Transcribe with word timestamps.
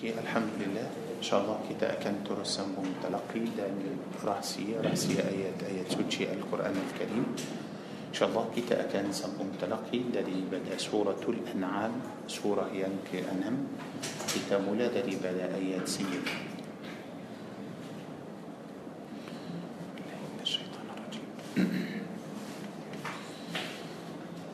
كي 0.00 0.16
الحمد 0.16 0.64
لله. 0.64 0.88
إن 1.20 1.24
شاء 1.28 1.44
الله 1.44 1.60
كي 1.68 1.76
تاكن 1.76 2.24
ترسم 2.24 2.72
متلقي 2.72 3.44
داني 3.52 4.00
راسية 4.24 4.80
راسية 4.80 5.28
آيات 5.28 5.60
آيات 5.60 5.92
سوتشي 5.92 6.32
القرآن 6.40 6.72
الكريم. 6.72 7.28
إن 8.08 8.14
شاء 8.16 8.32
الله 8.32 8.44
كي 8.56 8.64
تاكن 8.64 9.12
سم 9.12 9.36
متلقي 9.36 10.00
داني 10.08 10.48
بدا 10.48 10.80
سورة 10.80 11.20
الأنعام. 11.28 11.92
سورة 12.32 12.72
يانك 12.72 13.28
أنم. 13.28 13.76
كتاب 14.32 14.64
لا 14.72 14.88
داني 14.88 15.20
بدا 15.20 15.60
آيات 15.60 15.84
سيد. 15.84 16.24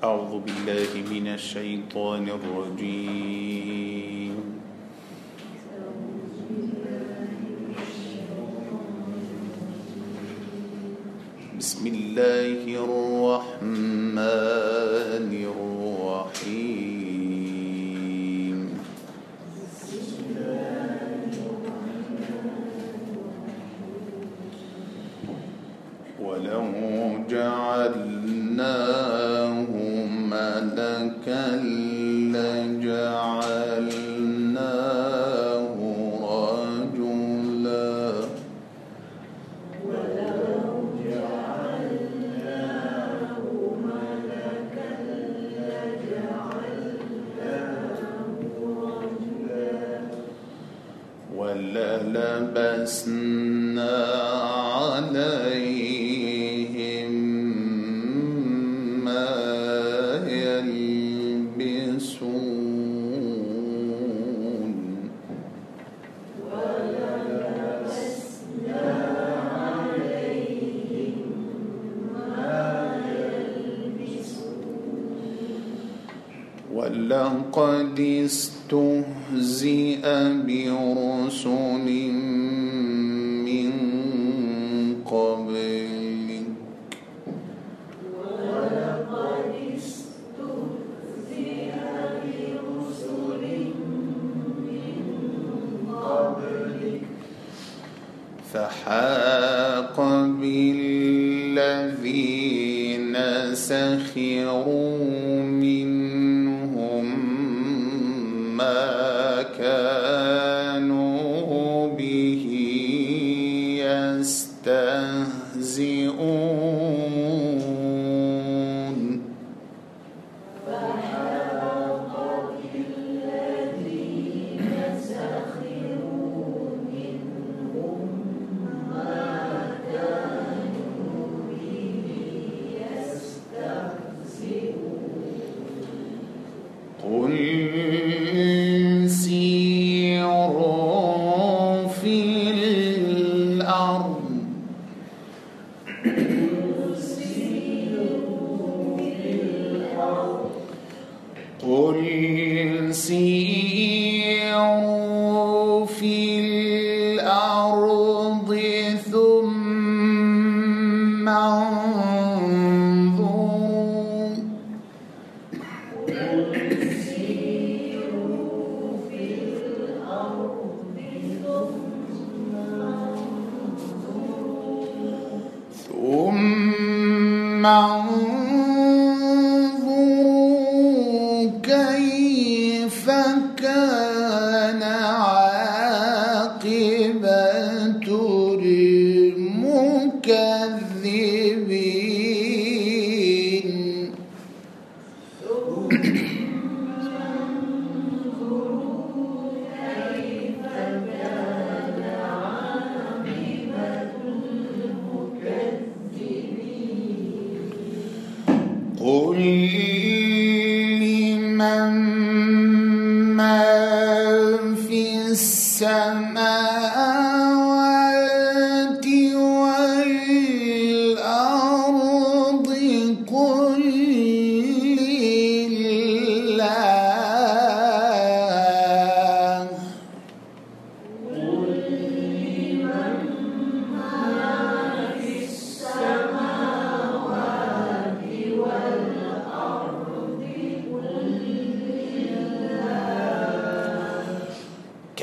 أعوذ 0.02 0.42
بالله 0.42 0.90
من 1.06 1.26
الشيطان 1.38 2.24
الرجيم. 2.28 4.25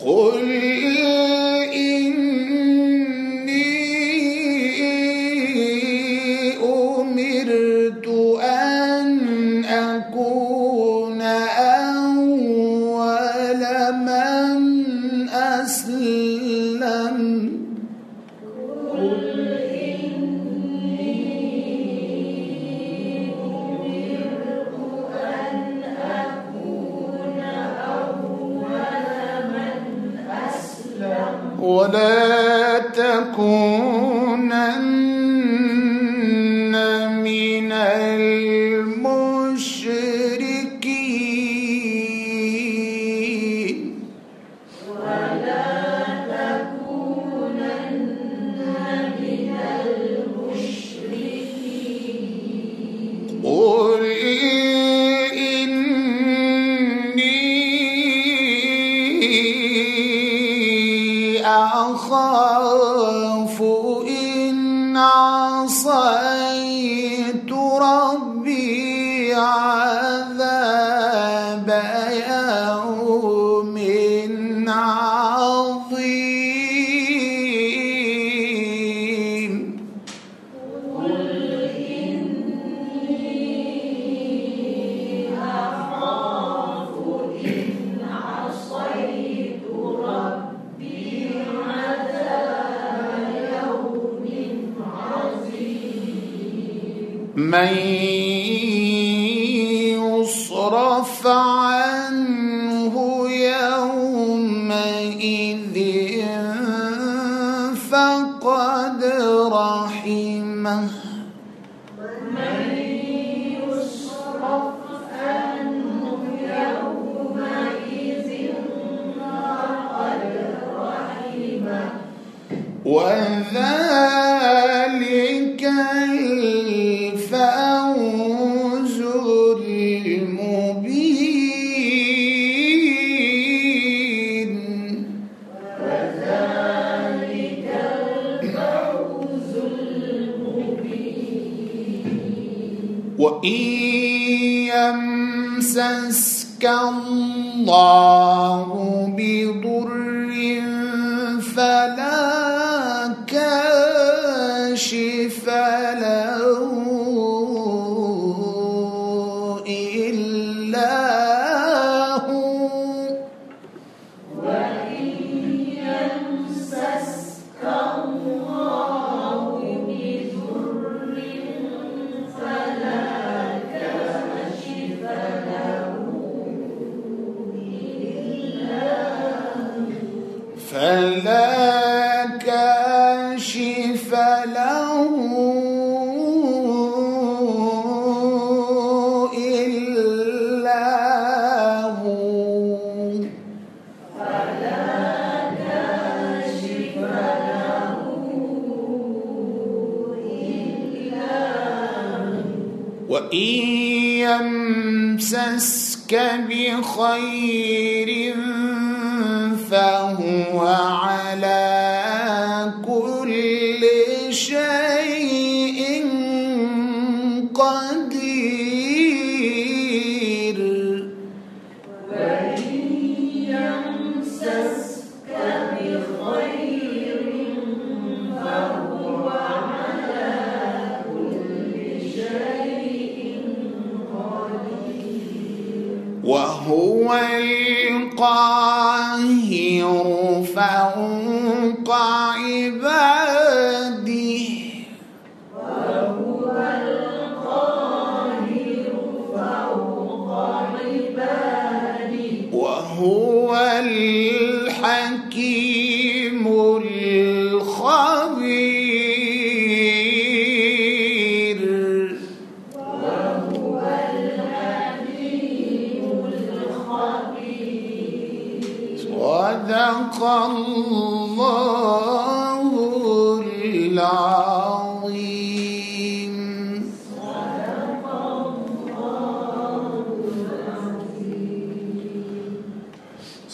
قل 0.05 0.40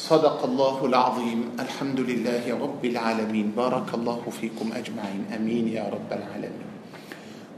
صدق 0.07 0.39
الله 0.43 0.77
العظيم. 0.85 1.39
الحمد 1.59 1.99
لله 1.99 2.43
رب 2.47 2.79
العالمين. 2.79 3.51
بارك 3.51 3.91
الله 3.91 4.21
فيكم 4.31 4.71
أجمعين. 4.71 5.23
أمين 5.35 5.67
يا 5.67 5.91
رب 5.91 6.07
العالمين. 6.07 6.67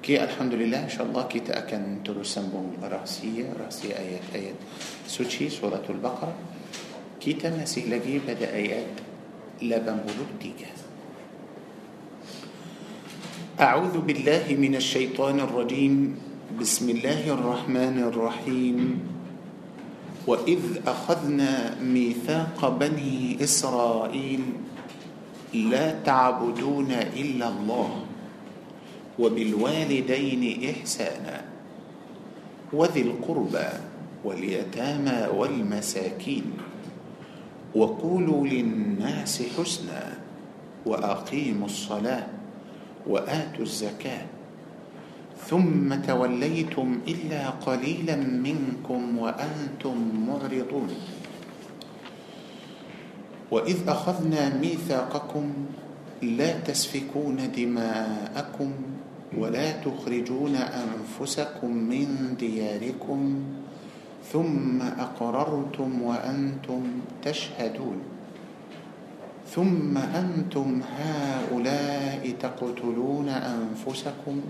كي 0.02 0.18
الحمد 0.18 0.54
لله 0.58 0.90
إن 0.90 0.90
شاء 0.90 1.06
الله 1.06 1.24
كي 1.30 1.46
تأكن 1.46 2.02
ترسمهم 2.02 2.82
رأسية 2.82 3.54
رأسية 3.54 3.94
آيات 3.94 4.26
آيات 4.36 4.60
سوتشي 5.06 5.54
سورة 5.54 5.86
البقرة 5.90 6.34
كي 7.22 7.38
تمسي 7.38 7.86
لجي 7.86 8.26
بدأ 8.26 8.50
آيات 8.50 9.09
83. 9.62 10.72
أعوذ 13.60 13.96
بالله 14.08 14.56
من 14.56 14.80
الشيطان 14.80 15.40
الرجيم. 15.40 16.16
بسم 16.56 16.86
الله 16.90 17.28
الرحمن 17.28 17.98
الرحيم. 18.08 18.78
وإذ 20.28 20.88
أخذنا 20.88 21.82
ميثاق 21.84 22.60
بني 22.80 23.44
إسرائيل 23.44 24.44
لا 25.54 26.00
تعبدون 26.06 26.92
إلا 27.18 27.48
الله 27.50 27.92
وبالوالدين 29.20 30.44
إحسانا 30.70 31.38
وذي 32.74 33.02
القربى 33.02 33.70
واليتامى 34.24 35.20
والمساكين. 35.36 36.69
وقولوا 37.76 38.48
للناس 38.48 39.44
حسنا 39.58 40.18
وأقيموا 40.86 41.66
الصلاة 41.66 42.28
وآتوا 43.08 43.64
الزكاة. 43.64 44.26
ثم 45.48 45.96
توليتم 45.96 47.00
إلا 47.08 47.50
قليلا 47.50 48.16
منكم 48.16 49.18
وأنتم 49.18 49.96
معرضون. 50.28 50.90
وإذ 53.52 53.78
أخذنا 53.88 54.58
ميثاقكم 54.62 55.46
لا 56.22 56.60
تسفكون 56.60 57.52
دماءكم 57.58 58.72
ولا 59.38 59.72
تخرجون 59.72 60.56
أنفسكم 60.56 61.72
من 61.74 62.36
دياركم 62.40 63.20
ثم 64.32 64.82
أقررتم 64.82 66.02
وأنتم 66.02 66.82
تشهدون. 67.24 67.98
ثم 69.50 69.98
أنتم 69.98 70.82
هؤلاء 70.98 72.34
تقتلون 72.40 73.30
أنفسكم 73.30 74.42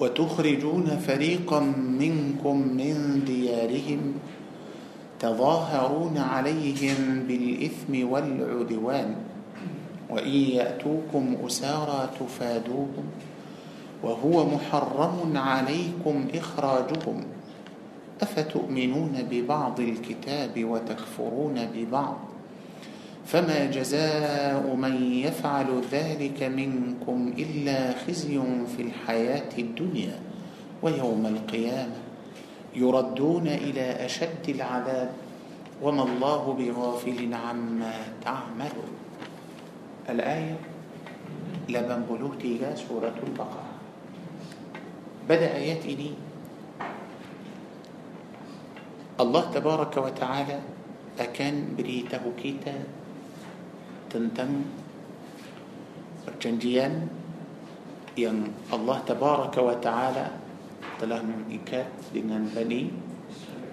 وتخرجون 0.00 0.86
فريقا 1.06 1.60
منكم 2.00 2.56
من 2.56 3.22
ديارهم 3.26 4.14
تظاهرون 5.20 6.18
عليهم 6.18 7.24
بالإثم 7.28 8.10
والعدوان 8.12 9.16
وإن 10.10 10.28
يأتوكم 10.28 11.36
أسارى 11.46 12.10
تفادوهم 12.20 13.06
وهو 14.02 14.46
محرم 14.46 15.36
عليكم 15.36 16.28
إخراجهم. 16.34 17.39
أفتؤمنون 18.22 19.26
ببعض 19.30 19.80
الكتاب 19.80 20.64
وتكفرون 20.64 21.68
ببعض؟ 21.74 22.18
فما 23.26 23.70
جزاء 23.70 24.74
من 24.74 25.12
يفعل 25.12 25.82
ذلك 25.92 26.42
منكم 26.42 27.32
إلا 27.38 27.92
خزي 28.06 28.40
في 28.76 28.82
الحياة 28.82 29.50
الدنيا 29.58 30.18
ويوم 30.82 31.26
القيامة. 31.26 31.98
يردون 32.76 33.46
إلى 33.46 34.04
أشد 34.06 34.48
العذاب. 34.48 35.10
وما 35.82 36.02
الله 36.02 36.42
بغافل 36.58 37.34
عما 37.34 37.94
تعملون. 38.24 38.92
الآية 40.08 40.56
لمن 41.68 42.06
بلوغ 42.10 42.34
سورة 42.74 43.16
البقرة. 43.26 43.70
بدأ 45.28 45.56
آيات 45.56 45.86
ini 45.86 46.29
Allah 49.20 49.44
Tabaraka 49.52 50.00
wa 50.00 50.12
Ta'ala 50.16 50.58
akan 51.20 51.76
beritahu 51.76 52.32
kita 52.40 52.72
tentang 54.08 54.64
perjanjian 56.24 57.04
yang 58.16 58.48
Allah 58.72 58.98
Tabaraka 59.04 59.60
Ta'ala 59.76 60.26
telah 60.96 61.20
mengikat 61.20 61.84
dengan 62.16 62.48
Bani 62.48 62.88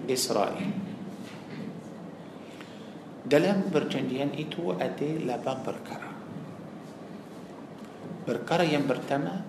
Israel. 0.04 0.68
Dalam 3.24 3.72
perjanjian 3.72 4.36
itu 4.36 4.76
ada 4.76 5.10
lapan 5.24 5.56
perkara. 5.64 6.10
Perkara 8.28 8.64
yang 8.68 8.84
pertama 8.84 9.48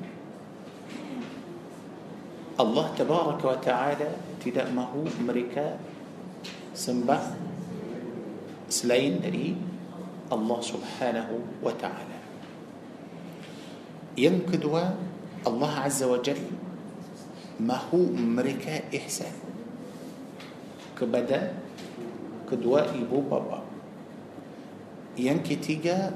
Allah 2.59 2.87
Tabaraka 2.95 3.43
wa 3.43 3.59
Ta'ala 3.59 4.09
tidak 4.43 4.67
mahu 4.71 5.07
mereka 5.23 5.79
sembah 6.73 7.35
selain 8.69 9.17
dari 9.19 9.57
Allah 10.29 10.59
Subhanahu 10.61 11.65
wa 11.65 11.73
Ta'ala. 11.73 12.17
Yang 14.13 14.55
kedua, 14.55 14.93
Allah 15.47 15.73
Azza 15.83 16.05
wa 16.05 16.21
Jal 16.21 16.37
mahu 17.59 18.13
mereka 18.13 18.83
ihsan 18.93 19.33
kepada 20.93 21.55
kedua 22.45 22.87
ibu 22.93 23.23
bapa. 23.25 23.65
Yang 25.17 25.55
ketiga, 25.55 26.13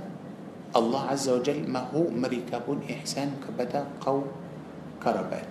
Allah 0.75 1.10
Azza 1.10 1.36
wa 1.36 1.41
Jal 1.41 1.65
mahu 1.65 2.13
mereka 2.13 2.62
pun 2.62 2.83
ihsan 2.86 3.39
kepada 3.41 3.89
kaum 4.03 4.29
kerabat. 5.01 5.48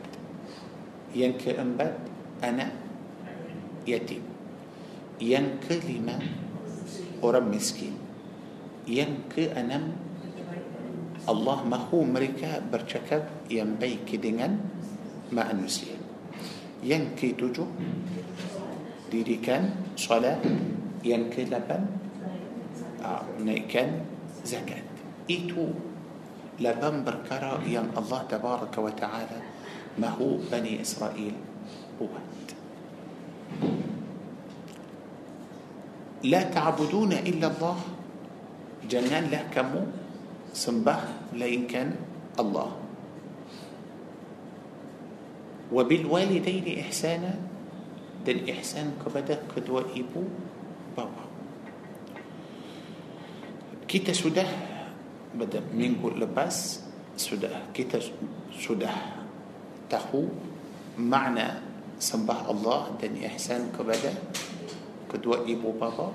Yang 1.13 1.51
keempat, 1.51 1.93
anak 2.41 2.73
yatim. 3.85 4.32
Yang 5.23 5.71
kelima, 5.71 6.19
orang 7.23 7.47
miskin. 7.47 7.95
Yang 8.91 9.23
keenam, 9.31 9.95
Allah 11.31 11.63
mahu 11.63 12.03
mereka 12.03 12.59
bercakap 12.59 13.31
yang 13.47 13.79
baik 13.79 14.11
dengan 14.19 14.59
manusia. 15.31 15.95
Yang 16.83 17.15
ketujuh, 17.15 17.71
dirikan 19.15 19.95
solat. 19.95 20.43
Yang 21.03 21.35
ke-8, 21.35 21.71
menaikkan 23.43 24.07
zakat. 24.47 24.87
Itu 25.27 25.75
lapan 26.63 27.03
perkara 27.03 27.59
yang 27.67 27.91
Allah 27.99 28.23
Tabaraka 28.31 28.79
wa 28.79 28.95
Ta'ala 28.95 29.43
mahu 29.99 30.47
Bani 30.47 30.79
Israel 30.79 31.35
buat. 31.99 32.23
لا 36.23 36.43
تعبدون 36.51 37.13
إلا 37.13 37.47
الله. 37.47 37.79
جنان 38.91 39.31
لا 39.31 39.47
كمو 39.51 39.83
سنبه 40.55 40.99
لا 41.39 41.47
يمكن 41.47 41.89
الله. 42.39 42.71
وبالوالدين 45.73 46.67
إحسانا 46.85 47.33
دن 48.29 48.39
إحسان 48.45 49.01
كبدا 49.01 49.49
كدوى 49.57 49.83
إبو 49.97 50.23
بابا 50.93 51.25
كتا 53.89 54.13
سده 54.13 54.45
بدا 55.33 55.65
منكو 55.73 56.21
لباس 56.21 56.85
سده 57.17 57.73
كتا 57.73 58.05
سده 58.53 58.93
تخو 59.89 60.23
معنى 61.01 61.47
سنبه 61.97 62.39
الله 62.53 62.81
دن 63.01 63.25
إحسان 63.25 63.73
كبدا 63.73 64.13
kedua 65.13 65.45
ibu 65.45 65.77
bapa 65.77 66.09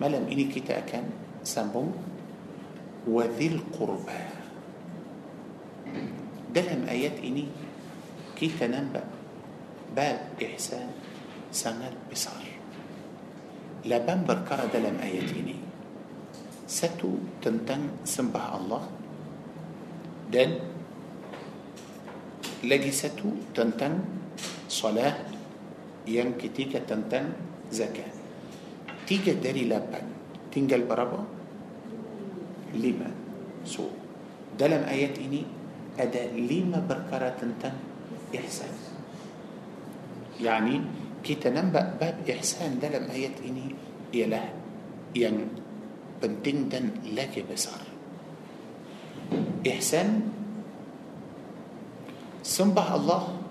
malam 0.00 0.24
ini 0.26 0.48
kita 0.48 0.80
akan 0.80 1.04
sambung 1.44 1.92
wadhil 3.04 3.60
qurba 3.68 4.16
dalam 6.50 6.88
ayat 6.88 7.20
ini 7.20 7.44
kita 8.32 8.66
nampak 8.66 9.04
bab 9.92 10.40
ihsan 10.40 10.88
sangat 11.52 11.92
besar 12.08 12.40
laban 13.84 14.24
perkara 14.24 14.66
dalam 14.72 14.96
ayat 14.98 15.28
ini 15.36 15.60
satu 16.64 17.20
tentang 17.44 18.00
sembah 18.02 18.46
Allah 18.56 18.84
dan 20.32 20.56
lagi 22.64 22.88
satu 22.88 23.52
tentang 23.52 24.00
solat 24.72 25.14
yang 26.08 26.34
ketiga 26.40 26.80
tentang 26.80 27.36
زكاة. 27.72 28.12
تيجي 29.06 29.36
تداري 29.36 29.64
لبن 29.68 30.04
تنجل 30.52 30.82
بربا 30.88 31.20
لما؟ 32.74 33.10
سو 33.64 33.88
دلم 34.58 34.82
آيات 34.88 35.18
إني 35.20 35.42
أدا 36.00 36.32
لما 36.34 36.84
بركرة 36.88 37.28
تنتن 37.40 37.74
إحسان. 38.34 38.74
يعني 40.40 40.74
كي 41.24 41.34
تنبأ 41.38 41.96
باب 42.00 42.16
إحسان 42.26 42.82
دلم 42.82 43.08
آيات 43.12 43.38
إني 43.44 43.66
يا 44.14 44.26
له 44.26 44.44
يعني 45.14 45.44
بنتين 46.22 46.68
تن 46.68 46.90
لك 47.14 47.44
بصر 47.46 47.80
إحسان؟ 49.68 50.08
سنبه 52.44 52.88
الله. 52.94 53.43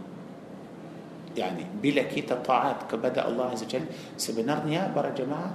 يعني 1.37 1.65
بلا 1.81 2.03
كيتا 2.09 2.45
طاعات 2.45 2.91
كبدا 2.91 3.27
الله 3.27 3.45
عز 3.45 3.63
وجل. 3.63 3.85
سبنرنيا 4.17 4.93
برا 4.95 5.09
جماعة. 5.09 5.53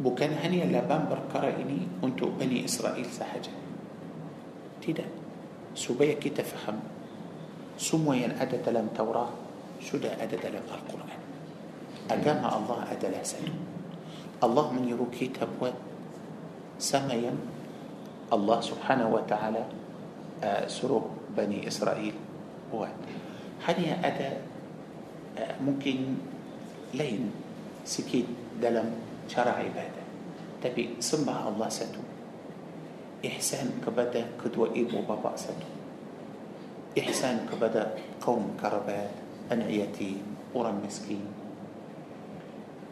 بوكان 0.00 0.32
هنيا 0.38 0.70
لا 0.70 0.86
بام 0.86 1.10
بركرا 1.10 1.58
إني 1.58 2.04
انتو 2.04 2.38
بني 2.38 2.64
إسرائيل 2.64 3.06
سحجة. 3.06 3.52
تيدا. 4.82 5.04
سوبيا 5.74 6.22
كيتا 6.22 6.42
فهم. 6.42 6.78
سمو 7.78 8.12
ين 8.14 8.38
ادى 8.38 8.58
تلم 8.62 8.94
توراه 8.94 9.30
شدا 9.82 10.22
ادى 10.22 10.36
تلم 10.38 10.62
القرآن. 10.66 11.20
أقام 12.08 12.40
الله 12.40 12.78
ادى 12.92 13.08
لا 13.12 13.22
الله 14.38 14.66
من 14.72 14.84
يرو 14.88 15.06
كيتا 15.10 15.46
بوا 15.58 15.74
سميا 16.78 17.34
الله 18.32 18.58
سبحانه 18.60 19.08
وتعالى 19.10 19.64
آه، 20.44 20.64
سرق 20.70 21.04
بني 21.36 21.66
إسرائيل 21.68 22.14
بوا 22.72 22.86
هذه 23.66 23.98
أداة؟ 24.04 24.36
آه، 25.38 25.54
ممكن 25.62 26.14
لين 26.94 27.30
سكيت 27.84 28.26
دلم 28.62 28.90
شرع 29.28 29.52
عبادة. 29.52 30.02
Tapi 30.62 30.98
semua 31.00 31.48
Allah 31.48 31.68
satu. 31.68 32.02
Ihsan 33.26 33.82
kepada 33.86 34.24
kedua 34.44 34.66
ibu 34.66 34.98
bapa 35.08 35.36
satu. 35.36 35.68
Ihsan 36.98 37.46
kepada 37.52 37.94
kaum 38.20 38.56
kerabat 38.60 39.10
anak 39.52 39.68
yatim 39.68 40.22
orang 40.54 40.80
miskin. 40.86 41.24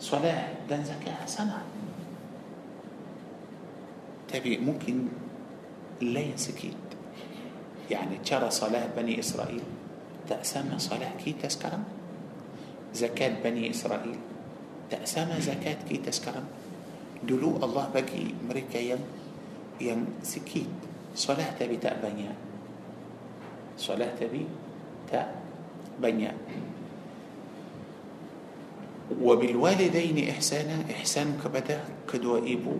Solat 0.00 0.68
dan 0.68 0.84
zakat 0.84 1.26
sama. 1.26 1.62
Tapi 4.28 4.58
mungkin 4.58 5.08
lain 6.02 6.36
sikit 6.36 6.86
yakni 7.90 8.18
cara 8.26 8.50
solat 8.50 8.86
Bani 8.96 9.18
Israel. 9.18 9.75
Tak 10.28 10.50
sama 10.50 10.78
solat 10.78 11.16
kita 11.22 11.48
sekarang 11.48 11.82
زكاة 12.94 13.40
بني 13.40 13.70
إسرائيل. 13.70 14.18
تأسامى 14.90 15.40
زكاة 15.40 15.86
كيتا 15.88 16.10
سكرم 16.10 16.46
دلو 17.24 17.62
الله 17.62 17.84
بقي 17.94 18.24
مريكا 18.50 18.78
ين 18.78 19.00
ين 19.80 20.00
سكيت. 20.22 20.74
صلاة 21.16 21.56
تبي 21.56 21.80
تأبنيا 21.80 22.32
صلاة 23.80 24.12
تبي 24.20 24.44
تأبنيا 25.08 26.32
وبالوالدين 29.16 30.18
إحسانا 30.30 30.76
إحسان 30.92 31.40
كبدا 31.40 31.78
كدوا 32.10 32.44
إبو 32.44 32.76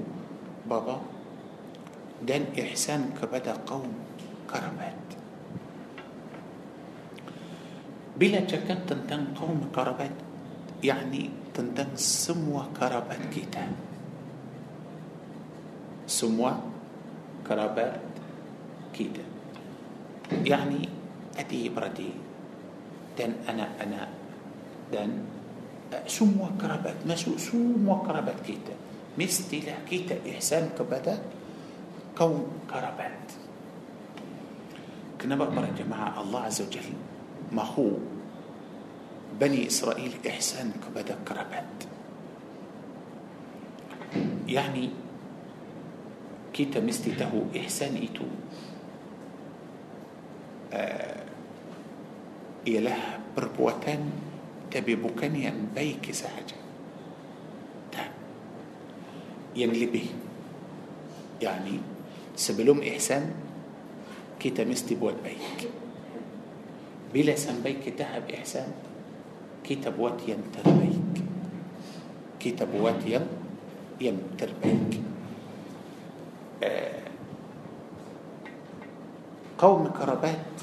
بابا. 0.69 1.17
dan 2.25 2.49
ihsan 2.57 3.13
kepada 3.13 3.61
kaum 3.69 3.93
kerabat. 4.49 5.06
بلا 8.17 8.49
شك 8.49 8.69
تنتن 8.89 9.37
قوم 9.37 9.71
قربت 9.77 10.17
يعني 10.85 11.23
تنتن 11.55 11.97
سموا 11.97 12.73
قربت 12.81 13.23
كيتا 13.35 13.65
سموا 16.09 16.53
قربت 17.45 18.01
كيتا 18.97 19.25
يعني 20.45 20.81
أدي 21.39 21.69
بردي 21.69 22.11
دن 23.19 23.33
أنا 23.49 23.67
أنا 23.85 24.01
دن 24.93 25.11
سموة 26.07 26.51
قربت 26.59 27.07
ما 27.07 27.15
سو 27.15 27.37
سموة 27.39 27.97
قربت 28.09 28.41
كيتا 28.47 28.75
مستي 29.19 29.61
كيتا 29.89 30.17
إحسان 30.31 30.69
كبدا 30.79 31.15
قوم 32.17 32.47
قربت 32.73 33.29
كنا 35.23 35.37
بقى 35.37 35.49
جماعة. 35.79 36.21
الله 36.23 36.41
عز 36.41 36.61
وجل 36.63 36.89
ما 37.53 37.63
هو 37.63 37.91
بني 39.41 39.67
إسرائيل 39.67 40.13
إحسان 40.27 40.73
كبدا 40.83 41.19
كربت 41.29 41.79
يعني 44.49 44.91
كيتا 46.53 46.81
مستته 46.81 47.33
إحسان 47.57 47.97
إتو 48.01 48.25
آه 50.73 51.25
إله 52.69 53.01
بربوتان 53.37 54.03
تبي 54.71 54.97
بكنيا 54.97 55.55
بيك 55.75 56.11
سهجة 56.11 56.59
تا 57.93 58.05
ينلبه 59.57 60.07
يعني 61.43 61.77
sebelum 62.37 62.83
إحسان 62.83 63.31
kita 64.41 64.65
mesti 64.65 64.95
buat 64.95 65.15
baik. 65.25 65.86
Bila 67.15 67.37
sampai 67.37 67.72
baik 67.72 67.95
tahap 67.99 68.31
إحسان. 68.31 68.71
kita 69.67 69.99
buat 69.99 70.19
yang 70.19 70.39
terbaik 70.55 71.15
kita 72.39 72.55
buat 72.55 72.71
yang 72.79 74.19
terbaik 74.39 74.93
آه، 76.63 77.03
kaum 79.59 79.91
kerabat. 79.91 80.55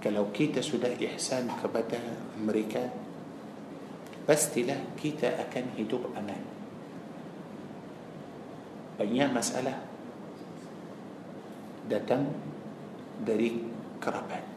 Kalau 0.00 0.32
kita 0.32 0.64
sudah 0.64 0.96
إحسان 0.96 1.52
kepada 1.60 2.00
mereka. 2.40 2.82
بس 4.24 4.42
تلا 4.56 4.96
كيتا 4.96 5.28
أكان 5.44 5.76
هدوب 5.76 6.16
أمان. 6.16 6.44
بنيا 9.00 9.28
مسألة. 9.28 9.74
داتن 11.92 12.24
دري 13.28 13.52
كربات. 14.00 14.53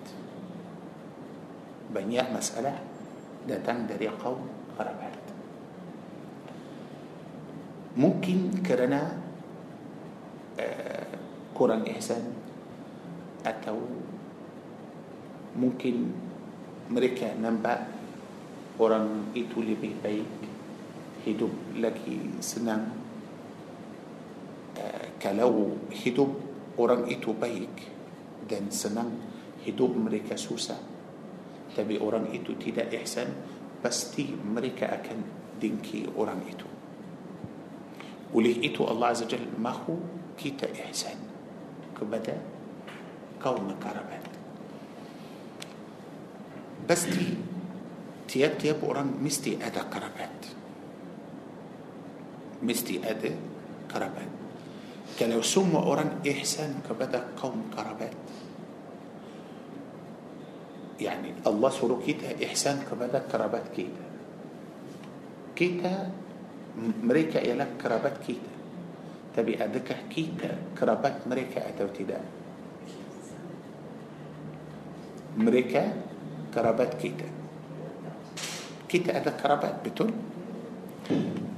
Banyak 1.91 2.27
masalah 2.31 2.75
datang 3.47 3.87
dari 3.87 4.11
kaum 4.19 4.43
kerabat 4.75 5.27
mungkin 7.97 8.61
kerana 8.61 9.09
uh, 10.61 11.13
kurang 11.57 11.89
ihsan 11.97 12.29
atau 13.41 13.81
mungkin 15.57 16.13
mereka 16.93 17.33
nampak 17.33 17.89
orang 18.77 19.33
itu 19.33 19.65
lebih 19.65 19.97
baik 20.05 20.29
hidup 21.25 21.49
lagi 21.81 22.37
senang. 22.37 22.93
Uh, 24.77 25.05
kalau 25.17 25.73
hidup 25.89 26.29
orang 26.77 27.09
itu 27.09 27.33
baik 27.33 27.73
dan 28.45 28.69
senang 28.69 29.09
hidup 29.65 29.89
mereka 29.97 30.37
susah 30.37 30.77
tapi 31.77 32.01
orang 32.01 32.33
itu 32.33 32.57
tidak 32.57 32.89
ihsan 32.89 33.29
pasti 33.85 34.33
mereka 34.33 34.89
akan 34.89 35.21
dengki 35.61 36.09
orang 36.17 36.41
itu 36.49 36.65
oleh 38.33 38.57
itu 38.65 38.81
Allah 38.89 39.13
Azza 39.13 39.29
Jal 39.29 39.45
mahu 39.61 40.01
kita 40.33 40.65
ihsan 40.89 41.21
kepada 41.93 42.33
kaum 43.37 43.69
kerabat 43.77 44.25
pasti 46.89 47.37
tiap-tiap 48.25 48.81
orang 48.81 49.13
mesti 49.21 49.61
ada 49.61 49.85
kerabat 49.85 50.33
mesti 52.65 52.97
ada 53.05 53.31
kerabat 53.85 54.29
kalau 55.17 55.39
semua 55.45 55.85
orang 55.85 56.19
ihsan 56.25 56.81
kepada 56.81 57.31
kaum 57.37 57.69
kerabat 57.69 58.11
يعني 60.97 61.45
الله 61.45 61.69
سورو 61.69 62.01
كيتا 62.01 62.41
إحسان 62.41 62.89
كبالا 62.89 63.29
كرابات 63.29 63.69
كيتا. 63.77 64.05
كيتا 65.53 65.93
Mereka 67.05 67.37
ialah 67.41 67.77
kerabat 67.77 68.25
kita. 68.25 68.53
Tapi 69.37 69.61
adakah 69.61 70.09
kita 70.09 70.73
kerabat 70.73 71.29
mereka 71.29 71.69
atau 71.69 71.93
tidak 71.93 72.17
mereka 75.37 75.83
kerabat 76.53 76.93
kita. 76.97 77.29
Kita 78.89 79.11
ada 79.21 79.31
kerabat 79.37 79.75
betul. 79.85 80.11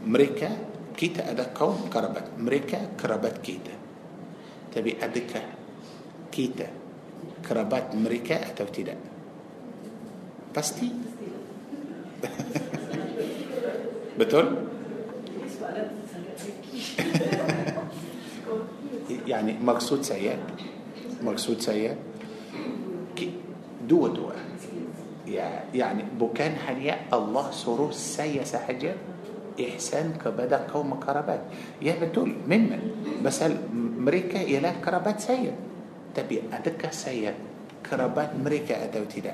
Mereka 0.07 0.49
kita 0.99 1.31
ada 1.31 1.55
kaum 1.55 1.87
kerabat. 1.87 2.35
Mereka 2.35 2.99
kerabat 2.99 3.39
kita. 3.39 3.75
Tapi 4.75 4.99
adakah 4.99 5.41
kita 6.31 6.67
kerabat 7.47 7.95
mereka 7.95 8.51
atau 8.51 8.67
tidak 8.67 8.95
Mesti? 10.53 10.89
Betul? 14.19 14.45
يعني 19.31 19.51
maksud 19.61 20.01
saya 20.01 20.37
maksud 21.23 21.59
saya 21.61 21.95
duduk 23.89 24.29
يعني 25.73 26.03
bukan 26.19 26.55
hanya 26.67 26.95
الله 27.13 27.51
suruh 27.51 27.91
saya 27.91 28.43
sahaja? 28.43 28.93
إحسان 29.59 30.15
kepada 30.23 30.71
kaum 30.71 30.95
kerabat. 31.03 31.41
Ya 31.83 31.99
betul 31.99 32.31
memang 32.47 32.79
بس 33.23 33.43
mereka 33.99 34.41
ialah 34.41 34.71
kerabat 34.85 35.19
saya 35.19 35.51
تبي 36.15 36.41
أدك 36.53 36.91
سيء 36.91 37.33
كربات 37.83 38.29
أمريكا 38.39 38.83
أدوتي 38.87 39.19
ده. 39.21 39.33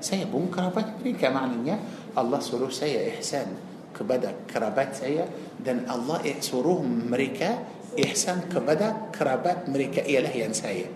Saya 0.00 0.24
pun 0.26 0.48
kerabat 0.48 1.00
mereka 1.00 1.28
maknanya 1.30 1.78
Allah 2.16 2.40
suruh 2.40 2.72
saya 2.72 3.06
ihsan 3.20 3.56
kepada 3.94 4.32
kerabat 4.48 4.96
saya 4.96 5.28
dan 5.60 5.84
Allah 5.86 6.20
suruh 6.40 6.80
mereka 6.84 7.60
ihsan 7.96 8.48
kepada 8.48 9.12
kerabat 9.12 9.68
mereka 9.68 10.00
ialah 10.02 10.32
yang 10.32 10.54
saya 10.56 10.88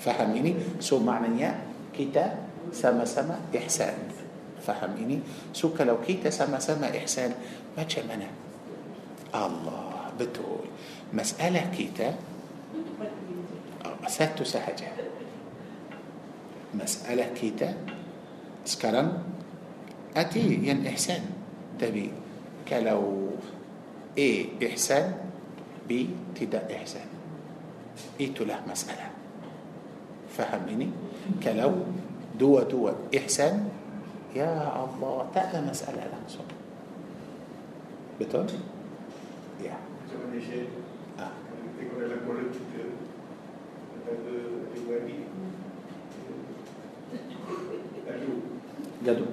faham 0.00 0.32
ini 0.36 0.80
so 0.80 1.02
maknanya 1.02 1.58
kita 1.92 2.38
sama-sama 2.70 3.36
ihsan 3.56 3.96
faham 4.60 4.92
ini 5.00 5.20
so 5.50 5.72
kalau 5.72 5.98
kita 6.00 6.28
sama-sama 6.28 6.92
ihsan 7.02 7.32
macam 7.74 8.04
mana 8.08 8.28
Allah 9.32 10.12
betul 10.14 10.68
masalah 11.10 11.66
kita 11.72 12.14
satu 14.06 14.44
sahaja 14.44 14.90
masalah 16.76 17.30
kita 17.34 17.74
sekarang 18.64 19.24
ati 20.14 20.60
yang 20.60 20.82
ihsan 20.94 21.22
tapi 21.80 22.12
kalau 22.66 23.32
A 24.18 24.30
ihsan 24.70 25.16
B 25.86 26.10
tidak 26.36 26.66
ihsan 26.82 27.06
itulah 28.20 28.60
masalah 28.66 29.10
faham 30.30 30.62
ini 30.70 30.88
kalau 31.42 31.86
dua-dua 32.38 32.94
ihsan 33.12 33.68
ya 34.32 34.48
Allah 34.70 35.26
tak 35.34 35.50
ada 35.50 35.60
masalah 35.66 36.06
langsung 36.08 36.46
betul 38.18 38.46
ya 39.58 39.76
ah. 41.18 41.34
Tengok 41.80 41.96
dalam 41.96 42.20
Quran 42.28 42.48
kita 42.52 42.92
Antara 43.96 44.36
adik-beradik 44.68 45.24
Gaduh 48.04 48.40
جدو 49.04 49.24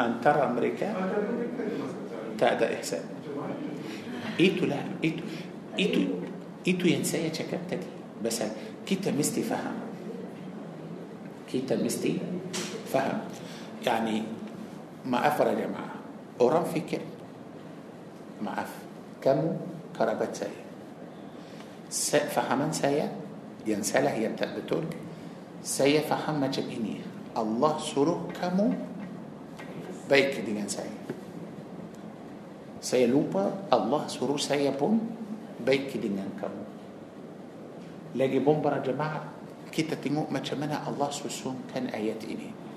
أن 0.00 0.20
ترى 0.24 0.42
أمريكا 0.42 0.88
تأدى 2.38 2.74
إحسان 2.74 3.04
إيتو 4.40 4.66
لا 4.66 4.76
إيتو 5.04 5.22
إيتو 5.78 6.00
إيتو 6.66 6.86
ينسى 6.86 7.18
يا 7.24 7.30
تدي 7.70 7.90
بس 8.24 8.42
كي 8.86 8.94
تمستي 8.94 9.42
فهم 9.42 9.76
كي 11.52 11.60
تمستي 11.60 12.18
فهم 12.92 13.18
يعني 13.86 14.22
ما 15.06 15.28
أفر 15.28 15.46
يا 15.46 15.66
معاه 15.66 15.97
orang 16.38 16.64
fikir 16.66 17.02
maaf 18.38 18.70
kamu 19.18 19.58
kerabat 19.94 20.30
saya 20.30 20.58
fahaman 22.30 22.70
saya 22.70 23.10
yang 23.66 23.82
salah 23.82 24.14
yang 24.14 24.38
tak 24.38 24.54
betul 24.54 24.86
saya 25.64 26.00
faham 26.06 26.38
macam 26.38 26.62
ini 26.70 27.02
Allah 27.34 27.74
suruh 27.82 28.30
kamu 28.38 28.72
baik 30.06 30.46
dengan 30.46 30.70
saya 30.70 30.94
saya 32.78 33.10
lupa 33.10 33.66
Allah 33.74 34.06
suruh 34.06 34.38
saya 34.38 34.70
pun 34.70 35.02
baik 35.66 35.98
dengan 35.98 36.30
kamu 36.38 36.62
lagi 38.14 38.38
pun 38.38 38.62
para 38.62 38.78
jemaah 38.78 39.26
kita 39.74 39.98
tengok 39.98 40.30
macam 40.30 40.56
mana 40.62 40.86
Allah 40.86 41.10
susunkan 41.10 41.90
ayat 41.90 42.22
ini 42.24 42.67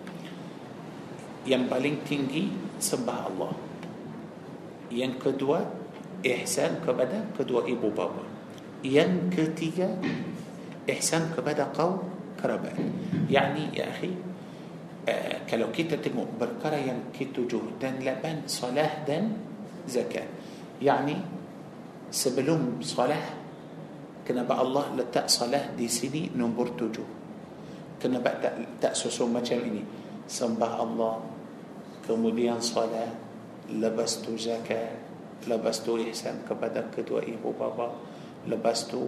yang 1.45 1.65
paling 1.65 2.05
tinggi 2.05 2.53
sembah 2.77 3.19
Allah. 3.33 3.53
Yang 4.91 5.13
kedua 5.17 5.59
ihsan 6.21 6.83
kepada 6.85 7.33
kedua 7.33 7.65
ibu 7.65 7.89
bapa. 7.89 8.21
Yang 8.85 9.33
ketiga 9.33 9.89
ihsan 10.89 11.33
kepada 11.33 11.69
kaum 11.73 12.05
kerabat. 12.37 12.73
Yakni 13.29 13.73
ya 13.73 13.89
akhi 13.89 14.11
uh, 15.07 15.35
kalau 15.45 15.69
kita 15.73 15.97
tengok 15.97 16.37
perkara 16.37 16.77
yang 16.77 17.13
ketujuh 17.13 17.77
dan 17.81 18.01
lapan 18.01 18.45
salah 18.45 19.01
dan 19.05 19.37
zakat. 19.89 20.25
Yakni 20.81 21.21
sebelum 22.09 22.81
salah 22.81 23.21
kenapa 24.25 24.61
Allah 24.61 24.93
letak 24.97 25.29
salah 25.29 25.73
di 25.73 25.89
sini 25.89 26.29
nombor 26.33 26.73
tujuh? 26.77 27.07
Kenapa 28.01 28.33
tak, 28.41 28.81
tak 28.81 28.93
susun 28.97 29.29
macam 29.29 29.61
ini? 29.61 29.85
Sembah 30.25 30.73
Allah 30.81 31.30
kemudian 32.11 32.59
salat 32.59 33.15
lepas 33.71 34.19
tu 34.19 34.35
zakat 34.35 34.99
lepas 35.47 35.79
tu 35.79 35.95
ihsan 35.95 36.43
kepada 36.43 36.83
kedua 36.91 37.23
ibu 37.23 37.55
bapa 37.55 37.95
lepas 38.51 38.83
tu 38.91 39.07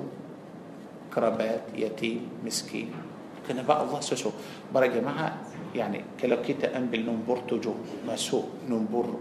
kerabat 1.12 1.68
yatim 1.76 2.24
miskin 2.39 2.96
Allah 3.44 4.00
susun 4.00 4.32
para 4.72 4.88
jemaah 4.88 5.36
yani 5.76 6.16
kalau 6.16 6.39
kita 6.39 6.72
ambil 6.72 7.12
nombor 7.12 7.44
tujuh 7.44 8.08
masuk 8.08 8.63
nombor 8.72 9.20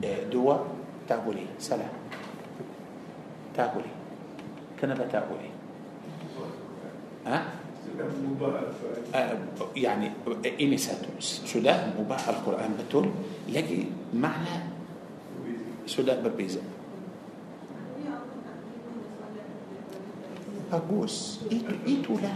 eh, 0.00 0.24
dua 0.32 0.64
tak 1.04 1.20
boleh 1.28 1.60
salah 1.60 1.92
tak 3.52 3.76
boleh 3.76 3.92
آه، 9.14 9.38
يعني 9.76 10.10
إيمي 10.60 10.76
ساتوس 10.76 11.42
سودان 11.46 11.94
مباح 12.00 12.28
القرآن 12.28 12.70
بتول 12.78 13.10
يجي 13.48 13.84
معنى 14.14 14.60
سودان 15.86 16.22
بربيزة 16.22 16.60
بقوس 20.72 21.40
إيتو 21.52 21.74
إيتو 21.86 22.14
لا. 22.14 22.32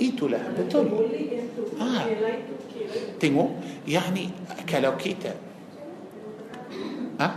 إيتو 0.00 0.28
لا 0.28 0.38
بتول 0.58 0.88
آه. 1.80 2.06
تيمو 3.20 3.50
يعني 3.88 4.30
كلو 4.68 4.96
كيتا 4.96 5.34
آه. 7.20 7.34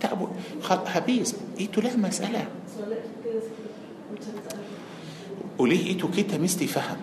تأبو 0.00 0.28
خ 0.62 0.72
هبيز 0.72 1.36
إيتو 1.60 1.80
لا 1.80 1.96
مسألة. 1.96 2.46
وليه 5.58 5.96
إيته 5.96 6.08
كيتا 6.08 6.36
تمستي 6.36 6.66
فهم 6.66 7.00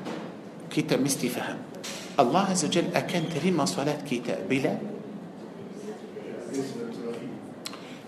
كيتا 0.70 0.96
تمستي 0.96 1.30
فهم 1.30 1.58
الله 2.20 2.44
عز 2.54 2.66
وجل 2.70 2.94
أكان 2.94 3.30
تريم 3.34 3.58
صلاة 3.66 4.06
كيتا 4.06 4.46
بلا. 4.46 4.78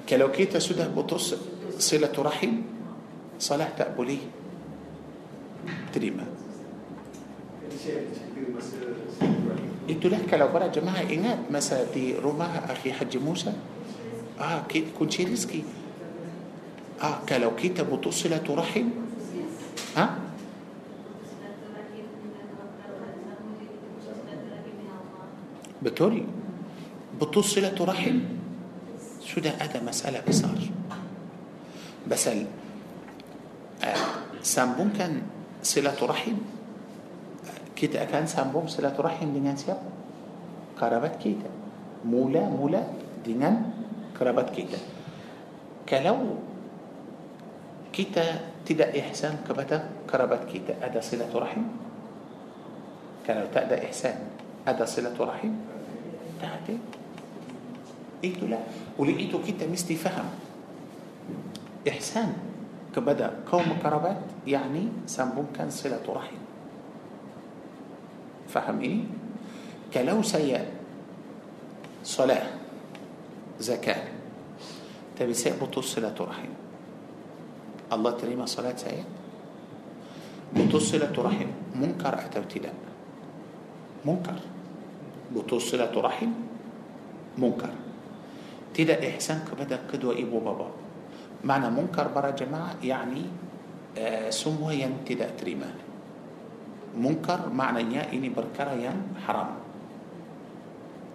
كلو 0.06 0.30
كيتا 0.32 0.62
تسده 0.62 0.94
بطس 0.94 1.36
صلة 1.82 2.14
رحم 2.14 2.54
صلاة 3.42 3.72
تأبلي 3.78 4.20
تريمة 5.94 6.26
itu 9.86 10.10
lah 10.10 10.18
kalau 10.26 10.50
para 10.50 10.66
jemaah 10.74 11.06
ingat 11.06 11.46
masa 11.54 11.86
di 11.94 12.18
أخي 12.18 12.90
akhir 12.90 13.22
موسى. 13.22 13.54
آه 14.42 14.66
كيت 14.66 14.98
kunci 14.98 15.30
rezeki 15.30 15.62
آه 17.02 17.18
كلو 17.30 17.52
كتب 17.56 17.90
تصلة 18.02 18.48
رحم. 18.50 18.88
ها؟ 19.98 20.04
آه؟ 20.04 20.10
Betul 25.84 26.26
putus 27.22 27.57
صلة 27.57 27.78
رحم؟ 27.78 28.18
Sudah? 29.22 29.50
هذا 29.60 29.84
masalah 29.84 30.24
besar. 30.28 30.60
بس 32.08 32.28
ال 32.28 32.48
آه 33.84 33.98
sambungkan 34.42 35.22
صلة 35.64 36.00
رحم. 36.02 36.38
Kita 37.76 38.08
kena 38.08 38.26
sambung 38.26 38.72
صلة 38.72 38.96
رحم 39.00 39.34
dengan 39.36 39.58
siapa 39.60 39.82
kerabat 40.80 41.16
kita. 41.20 41.50
Mula 42.08 42.50
mula 42.50 42.82
dengan 43.26 43.56
kerabat 44.16 44.50
kita. 44.56 44.80
كلو 45.90 46.18
kita 47.96 48.52
tidak 48.68 48.92
ihsan 48.92 49.40
kepada 49.48 49.88
kerabat 50.04 50.44
kita, 50.52 50.76
ada 50.84 51.00
silaturahim? 51.00 51.64
Kalau 53.24 53.48
tak 53.48 53.72
ada 53.72 53.80
ihsan, 53.88 54.20
ada 54.68 54.84
silaturahim? 54.84 55.56
Tak 56.36 56.52
ada. 56.60 56.76
Itulah. 58.20 58.60
Oleh 59.00 59.16
itu 59.16 59.40
kita 59.40 59.64
mesti 59.64 59.96
faham. 59.96 60.28
Ihsan 61.88 62.36
kepada 62.92 63.32
kaum 63.48 63.80
kerabat, 63.80 64.20
yakni 64.44 64.92
sambungkan 65.08 65.72
silaturahim. 65.72 66.44
faham 68.56 68.80
ini 68.80 69.04
kalau 69.92 70.24
saya 70.24 70.64
solat 72.00 72.56
zakat 73.60 74.00
tapi 75.12 75.36
saya 75.36 75.60
putus 75.60 75.92
silaturahim 75.92 76.65
الله 77.96 78.12
تريم 78.12 78.46
صلاة 78.46 78.76
سيد 78.76 79.08
بتوصلة 80.56 81.16
رحم 81.16 81.50
منكر 81.76 82.14
أتوت 82.14 82.54
لا 82.64 82.72
منكر. 84.06 84.38
بتوصلة 85.36 85.92
رحم 85.96 86.32
منكر. 87.40 87.72
تدا 88.76 88.96
إحسان 89.10 89.48
كبدأ 89.48 89.80
قدوة 89.92 90.14
إبو 90.20 90.40
بابا. 90.40 90.68
معنى 91.44 91.68
منكر 91.72 92.08
برا 92.08 92.36
جماعة 92.36 92.76
يعني 92.84 93.24
آه 93.98 94.30
سموة 94.30 94.74
ينتدى 94.74 95.28
تريما 95.40 95.72
منكر 97.00 97.50
معنى 97.50 97.96
يا 97.96 98.12
إني 98.14 98.30
بركرة 98.30 98.76
ين 98.76 99.00
حرام. 99.28 99.52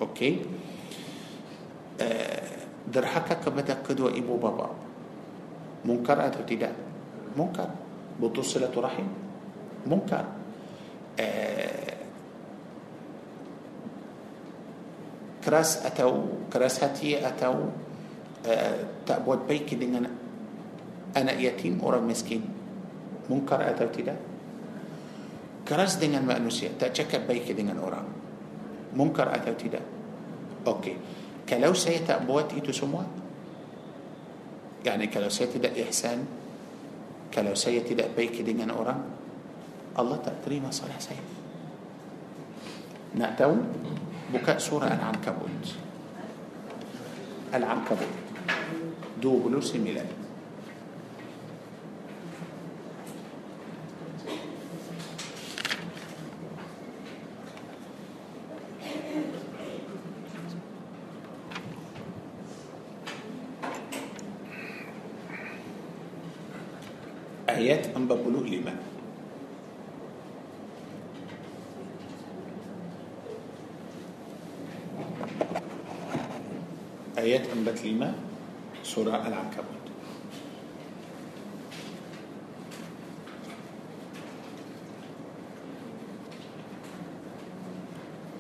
أوكي؟ 0.01 0.33
آه 2.01 2.49
درحكك 2.93 3.49
بدا 3.49 3.75
قدوة 3.85 4.11
إبو 4.17 4.37
بابا. 4.37 4.80
Munkar 5.85 6.21
atau 6.21 6.45
tidak 6.45 6.73
munkar 7.37 7.73
putus 8.21 8.53
silaturahim 8.53 9.09
munkar 9.89 10.25
uh, 11.17 11.95
keras 15.41 15.81
atau 15.89 16.45
keras 16.53 16.85
hati 16.85 17.17
atau 17.17 17.73
uh, 18.45 18.77
tak 19.09 19.25
buat 19.25 19.49
baik 19.49 19.73
dengan 19.81 20.05
anak 21.17 21.37
yatim 21.41 21.81
orang 21.81 22.05
miskin 22.05 22.45
munkar 23.33 23.65
atau 23.65 23.89
tidak 23.89 24.21
keras 25.65 25.97
dengan 25.97 26.29
manusia 26.29 26.75
tak 26.77 26.93
cakap 26.93 27.25
baik 27.25 27.49
dengan 27.57 27.81
orang 27.81 28.05
munkar 28.93 29.33
atau 29.33 29.55
tidak 29.57 29.83
okey 30.67 30.99
kalau 31.49 31.73
saya 31.73 32.05
tak 32.05 32.27
buat 32.29 32.53
itu 32.53 32.71
semua 32.71 33.07
yani 34.85 35.07
kalau 35.13 35.29
saya 35.29 35.49
tidak 35.53 35.77
ihsan 35.89 36.25
kalau 37.31 37.55
saya 37.55 37.85
tidak 37.85 38.13
baik 38.17 38.41
dengan 38.43 38.73
orang 38.75 39.01
Allah 39.97 40.19
tak 40.23 40.43
terima 40.45 40.73
salah 40.73 40.99
saya 40.99 41.21
nak 43.17 43.35
tahu 43.35 43.55
buka 44.31 44.57
surah 44.57 44.91
Al-Ankabut 44.95 45.63
Al-Ankabut 47.51 48.13
29 49.19 50.20
ayat 77.81 78.13
45 78.85 78.85
surah 78.85 79.25
Al-Ankabut. 79.25 79.81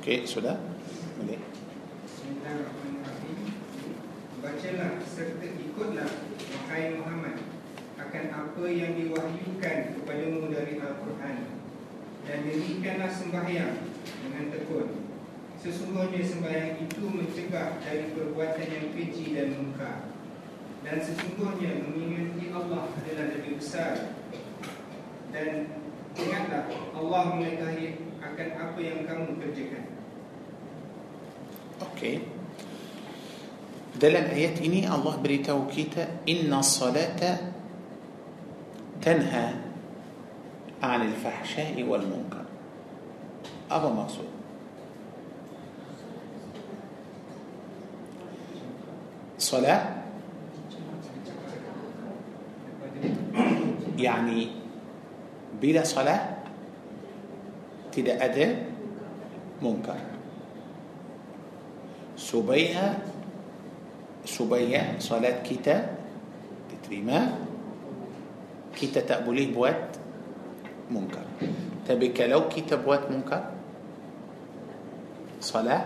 Okey, 0.01 0.25
sudah? 0.29 0.57
Boleh. 1.21 1.41
Bacalah 4.41 4.93
serta 5.05 5.45
ikutlah 5.45 6.11
wahai 6.57 6.97
Muhammad 6.97 7.37
akan 8.01 8.25
apa 8.33 8.65
yang 8.73 8.97
diwahyukan 8.97 9.77
kepadamu 10.01 10.49
dari 10.49 10.81
Al-Quran 10.81 11.37
dan 12.25 12.39
dirikanlah 12.49 13.13
sembahyang 13.13 13.77
dengan 14.25 14.45
tekun. 14.49 15.00
Sesungguhnya 15.61 16.25
sembahyang 16.25 16.81
itu 16.89 17.05
mencegah 17.05 17.85
dari 17.85 18.17
perbuatan 18.17 18.69
yang 18.69 18.87
keji 18.97 19.37
dan 19.37 19.49
munkar. 19.61 20.09
Dan 20.81 20.97
sesungguhnya 21.05 21.85
mengingati 21.85 22.49
Allah 22.49 22.89
adalah 22.97 23.27
lebih 23.37 23.61
besar. 23.61 24.17
Dan 25.29 25.69
ingatlah 26.17 26.65
Allah 26.97 27.23
mengetahui 27.37 28.01
akan 28.25 28.49
apa 28.57 28.79
yang 28.81 29.05
kamu 29.05 29.37
kerjakan. 29.37 29.85
Okey. 31.93 32.25
Dalam 34.01 34.33
ayat 34.33 34.57
ini 34.65 34.89
Allah 34.89 35.21
beritahu 35.21 35.69
kita 35.69 36.25
inna 36.25 36.65
salata 36.65 37.53
tanha 39.05 39.71
عن 40.81 41.01
الفحشاء 41.13 41.77
والمنكر 41.85 42.45
apa 43.71 43.89
maksud 43.93 44.27
صلاة. 49.41 49.85
يعني 53.97 54.41
بلا 55.61 55.85
صلاة 55.85 56.25
تدأ 57.93 58.21
أدى 58.21 58.49
منكر. 59.65 60.01
سبيها 62.21 62.89
سبيها 64.29 65.01
صلاة 65.01 65.37
كتا 65.41 65.77
تتريما 66.69 67.21
كتا 68.77 69.01
تقبلي 69.01 69.57
بوات 69.57 69.97
منكر. 70.93 71.25
تبك 71.89 72.19
لو 72.29 72.49
كتا 72.53 72.77
بوات 72.77 73.09
منكر؟ 73.09 73.43
صلاة. 75.41 75.85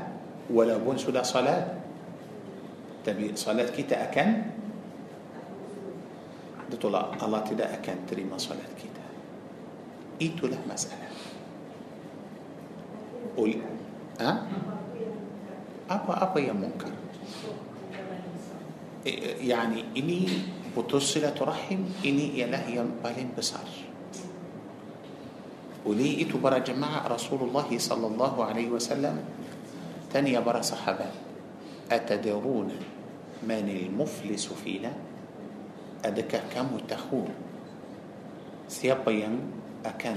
ولا 0.51 0.77
بون 0.77 0.99
صلاة. 0.99 1.84
Tapi 3.05 3.37
salat 3.37 3.69
kita 3.71 4.01
akan 4.11 4.29
ditolak 6.73 7.21
Allah 7.21 7.45
tidak 7.45 7.69
akan 7.79 7.97
terima 8.09 8.37
salat 8.40 8.73
kita 8.81 9.05
itulah 10.19 10.59
masalah 10.64 11.12
Ul 13.37 13.61
ha? 14.19 14.31
apa-apa 15.90 16.38
yang 16.40 16.57
munkar 16.57 17.05
يعني 19.45 19.93
ini 19.93 20.25
putus 20.73 21.12
silaturahim 21.12 21.85
ini 22.01 22.40
ialah 22.40 22.64
yang 22.73 22.88
paling 23.05 23.37
besar 23.37 23.69
oleh 25.85 26.25
itu 26.25 26.40
para 26.40 26.64
jemaah 26.64 27.05
Rasulullah 27.05 27.69
sallallahu 27.69 28.40
alaihi 28.40 28.73
wasallam 28.73 29.21
tanya 30.09 30.40
para 30.40 30.64
sahabat 30.64 31.12
atadrun 31.93 32.73
من 33.42 33.68
المفلس 33.68 34.47
فينا؟ 34.47 34.92
أدك 36.05 36.42
كم 36.55 36.79
تخون؟ 36.88 37.29
سيابا 38.68 39.38
أكن 39.87 40.16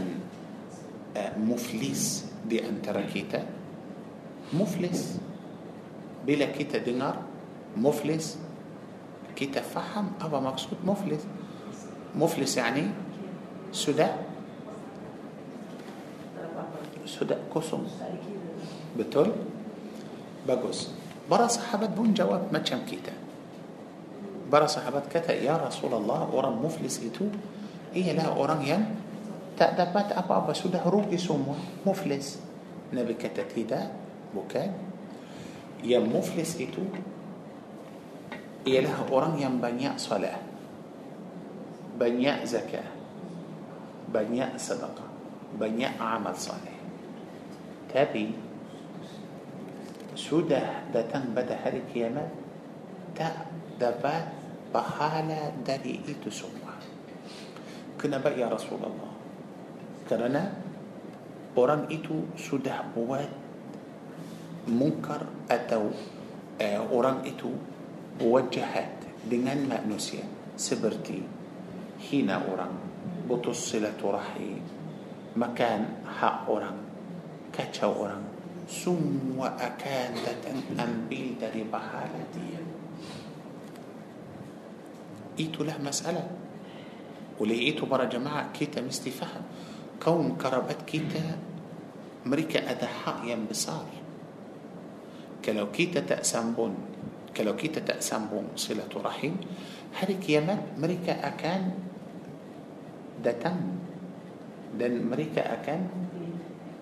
آه، 1.18 1.38
مفلس 1.38 2.26
دي 2.50 2.70
أن 2.70 2.82
تركيتا 2.82 3.46
مفلس. 4.54 5.18
بلا 6.28 6.46
كيتا 6.46 6.78
دينار 6.78 7.22
مفلس 7.78 8.38
كيتا 9.36 9.62
فهم 9.62 10.12
أبا 10.22 10.40
مقصود 10.40 10.78
مفلس. 10.86 11.22
مفلس 12.16 12.58
يعني 12.58 12.84
سدى 13.72 14.08
سدى 17.06 17.36
كسم 17.56 17.84
بتول 19.00 19.32
بقص 20.48 20.90
para 21.28 21.48
sahabat 21.52 21.92
pun 21.94 22.16
jawab 22.16 22.48
macam 22.50 22.82
kita 22.88 23.14
para 24.48 24.68
sahabat 24.68 25.12
kata 25.12 25.36
ya 25.36 25.60
Rasulullah 25.60 26.28
orang 26.32 26.56
muflis 26.56 27.04
itu 27.04 27.28
ialah 27.92 28.32
orang 28.36 28.62
yang 28.64 28.84
tak 29.60 29.76
dapat 29.76 30.16
apa-apa 30.16 30.56
sudah 30.56 30.82
rugi 30.88 31.20
semua 31.20 31.60
muflis 31.84 32.40
Nabi 32.96 33.20
kata 33.20 33.44
tidak 33.44 33.92
bukan 34.32 34.72
yang 35.84 36.08
muflis 36.08 36.56
itu 36.58 36.88
ialah 38.64 39.08
orang 39.12 39.36
yang 39.40 39.60
banyak 39.60 40.00
salat 40.00 40.40
banyak 41.98 42.46
zakat 42.48 42.88
banyak 44.08 44.56
sedekah 44.56 45.10
banyak 45.58 45.92
amal 46.00 46.36
saleh 46.36 46.76
tapi 47.92 48.47
sudah 50.18 50.90
datang 50.90 51.30
pada 51.38 51.54
hari 51.62 51.86
kiamat 51.94 52.26
tak 53.14 53.46
dapat 53.78 54.34
pahala 54.74 55.54
dari 55.62 56.02
itu 56.10 56.34
semua. 56.34 56.74
Kenapa 58.02 58.34
ya 58.34 58.50
Rasulullah? 58.50 59.14
Kerana 60.10 60.42
orang 61.54 61.86
itu 61.94 62.34
sudah 62.34 62.82
buat 62.98 63.30
munkar 64.66 65.26
atau 65.50 65.94
uh, 66.58 66.82
orang 66.90 67.22
itu 67.30 67.54
buat 68.18 68.50
jahat 68.50 68.90
dengan 69.26 69.70
manusia 69.70 70.26
seperti 70.58 71.22
hina 72.02 72.42
orang 72.46 72.74
putus 73.30 73.74
silaturahim 73.74 74.62
makan 75.38 76.06
hak 76.06 76.50
orang 76.50 76.78
kacau 77.54 77.94
orang 78.06 78.37
سم 78.68 79.40
وأكادة 79.40 80.44
أن 80.76 81.08
بلد 81.08 81.40
ربحالة 81.40 82.36
إيتو 85.40 85.64
له 85.64 85.78
مسألة. 85.80 86.24
وليه 87.40 87.72
إيتو 87.72 87.86
برا 87.86 88.10
جماعة 88.10 88.52
كيتا 88.54 88.82
مستفاها 88.82 89.42
كون 90.04 90.36
كربت 90.42 90.82
كيتا 90.90 91.38
مريكا 92.26 92.72
أدحاء 92.72 93.30
ينبصار 93.30 93.88
كلو 95.46 95.72
كيتا 95.72 96.00
تأسام 96.10 96.58
بون 96.58 96.74
كلو 97.38 97.54
كيتا 97.56 97.86
تأسام 97.86 98.34
بون 98.34 98.58
صلة 98.58 98.90
رحيم. 98.90 99.38
هريك 100.02 100.30
يمن 100.30 100.82
مريكا 100.82 101.14
أكان 101.28 101.72
دتم 103.24 103.58
دن 104.82 104.94
مريكا 105.10 105.54
أكان 105.54 106.07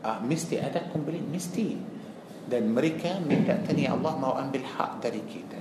uh, 0.05 0.21
mesti 0.21 0.61
ada 0.61 0.85
komplain 0.93 1.25
mesti 1.25 1.73
dan 2.45 2.69
mereka 2.69 3.17
minta 3.25 3.57
tanya 3.65 3.97
Allah 3.97 4.13
mau 4.21 4.37
ambil 4.37 4.61
hak 4.61 5.01
dari 5.01 5.25
kita 5.25 5.57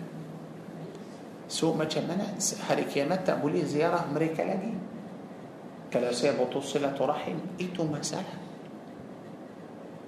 so 1.49 1.73
macam 1.73 2.05
mana 2.05 2.37
hari 2.69 2.85
kiamat 2.85 3.25
tak 3.25 3.41
boleh 3.41 3.65
ziarah 3.65 4.05
mereka 4.13 4.45
lagi 4.45 4.73
kalau 5.89 6.13
saya 6.13 6.37
putus 6.37 6.77
silaturahim 6.77 7.57
itu 7.57 7.81
masalah 7.89 8.37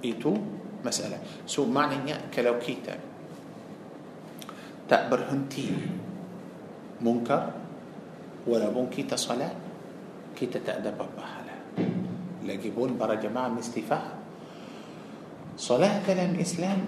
itu 0.04 0.36
masalah 0.84 1.18
so 1.48 1.64
maknanya 1.64 2.28
kalau 2.28 2.60
kita 2.60 2.92
tak 4.86 5.08
berhenti 5.08 5.72
munkar 7.00 7.56
walaupun 8.44 8.92
kita 8.92 9.16
salat 9.16 9.52
kita 10.36 10.60
tak 10.60 10.84
dapat 10.84 11.08
pahala 11.16 11.56
lagi 12.46 12.70
pun 12.70 12.94
para 12.94 13.16
jemaah 13.18 13.50
mesti 13.50 13.80
faham 13.82 14.15
صلاة 15.56 16.04
دلم 16.04 16.36
إسلام 16.36 16.80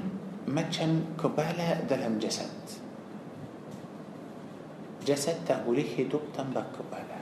ما 0.52 0.62
كان 0.68 1.16
كبالة 1.16 1.88
دلم 1.88 2.20
جسد. 2.20 2.52
جسد 5.08 5.36
تأوليه 5.48 6.04
دبتن 6.04 6.52
بكبالة 6.52 7.18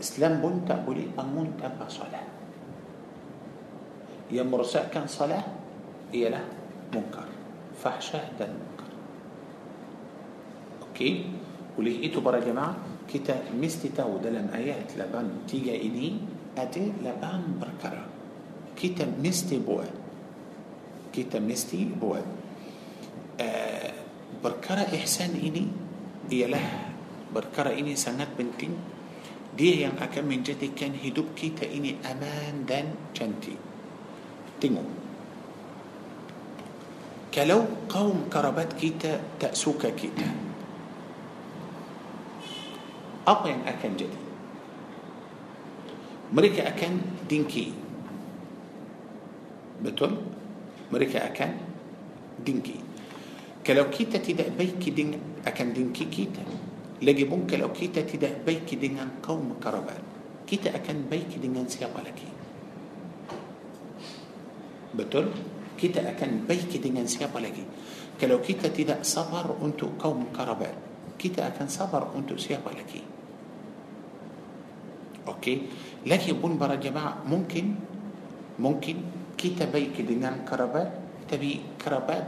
إسلام 0.00 0.38
بون 0.38 0.64
تأولي 0.70 1.10
أمون 1.18 1.58
تبا 1.58 1.86
صلاة. 1.90 2.26
يمرسع 4.30 4.94
كان 4.94 5.10
صلاة 5.10 5.44
إلى 6.14 6.40
منكر. 6.94 7.28
فحشة 7.82 8.22
دل 8.38 8.54
منكر. 8.54 8.90
أوكي؟ 10.86 11.10
وليه 11.78 12.06
إيتو 12.06 12.22
برا 12.22 12.38
جماعة 12.38 12.74
كتا 13.10 13.50
مستي 13.50 13.88
تاو 13.98 14.22
دلم 14.22 14.54
آيات 14.54 14.94
لبان 14.94 15.50
تيجا 15.50 15.74
إني 15.74 16.22
أتي 16.58 16.92
لبان 17.02 17.58
بركرام 17.58 18.09
kita 18.80 19.04
mesti 19.04 19.60
buat. 19.60 19.92
Kita 21.12 21.36
mesti 21.36 21.84
buat. 21.84 22.26
Uh, 23.36 23.92
perkara 24.40 24.88
ihsan 24.96 25.36
ini 25.36 25.68
ialah 26.32 26.96
perkara 27.28 27.76
ini 27.76 27.92
sangat 27.92 28.32
penting. 28.32 28.72
Dia 29.52 29.84
yang 29.84 30.00
akan 30.00 30.24
menjadikan 30.24 30.96
hidup 30.96 31.36
kita 31.36 31.68
ini 31.68 32.00
aman 32.00 32.64
dan 32.64 32.96
cantik. 33.12 33.60
Tengok. 34.56 34.88
Kalau 37.30 37.84
kaum 37.84 38.32
kerabat 38.32 38.74
kita 38.80 39.20
tak 39.36 39.54
suka 39.54 39.92
kita 39.92 40.50
apa 43.28 43.46
yang 43.46 43.62
akan 43.62 43.90
jadi? 43.94 44.20
Mereka 46.34 46.60
akan 46.74 46.92
dengki 47.30 47.79
betul 49.80 50.20
mereka 50.92 51.24
akan 51.28 51.50
dengki 52.40 52.78
kalau 53.64 53.88
kita 53.92 54.20
tidak 54.20 54.52
baik 54.56 54.80
dengan 54.92 55.20
akan 55.44 55.66
dengki 55.72 56.06
kita 56.08 56.44
lagi 57.00 57.24
pun 57.24 57.48
kalau 57.48 57.72
kita 57.72 58.04
tidak 58.04 58.44
baik 58.44 58.68
dengan 58.76 59.20
kaum 59.24 59.56
kerabat 59.56 60.00
kita 60.44 60.74
akan 60.76 61.08
baik 61.08 61.32
dengan 61.40 61.64
siapa 61.64 62.00
lagi 62.04 62.28
betul 64.92 65.32
kita 65.80 66.04
akan 66.04 66.44
baik 66.44 66.76
dengan 66.76 67.08
siapa 67.08 67.40
lagi 67.40 67.64
kalau 68.20 68.42
kita 68.44 68.68
tidak 68.68 69.00
sabar 69.06 69.48
untuk 69.64 69.96
kaum 69.96 70.28
kerabat 70.34 70.76
kita 71.16 71.48
akan 71.48 71.68
sabar 71.72 72.12
untuk 72.12 72.36
siapa 72.36 72.68
lagi 72.68 73.00
okey 75.24 75.56
lagi 76.04 76.32
pun 76.36 76.60
para 76.60 76.76
jemaah 76.76 77.24
mungkin 77.24 77.80
mungkin 78.60 79.19
kita 79.40 79.64
baik 79.72 79.96
dengan 80.04 80.44
kerabat 80.44 80.92
tapi 81.24 81.64
kerabat 81.80 82.24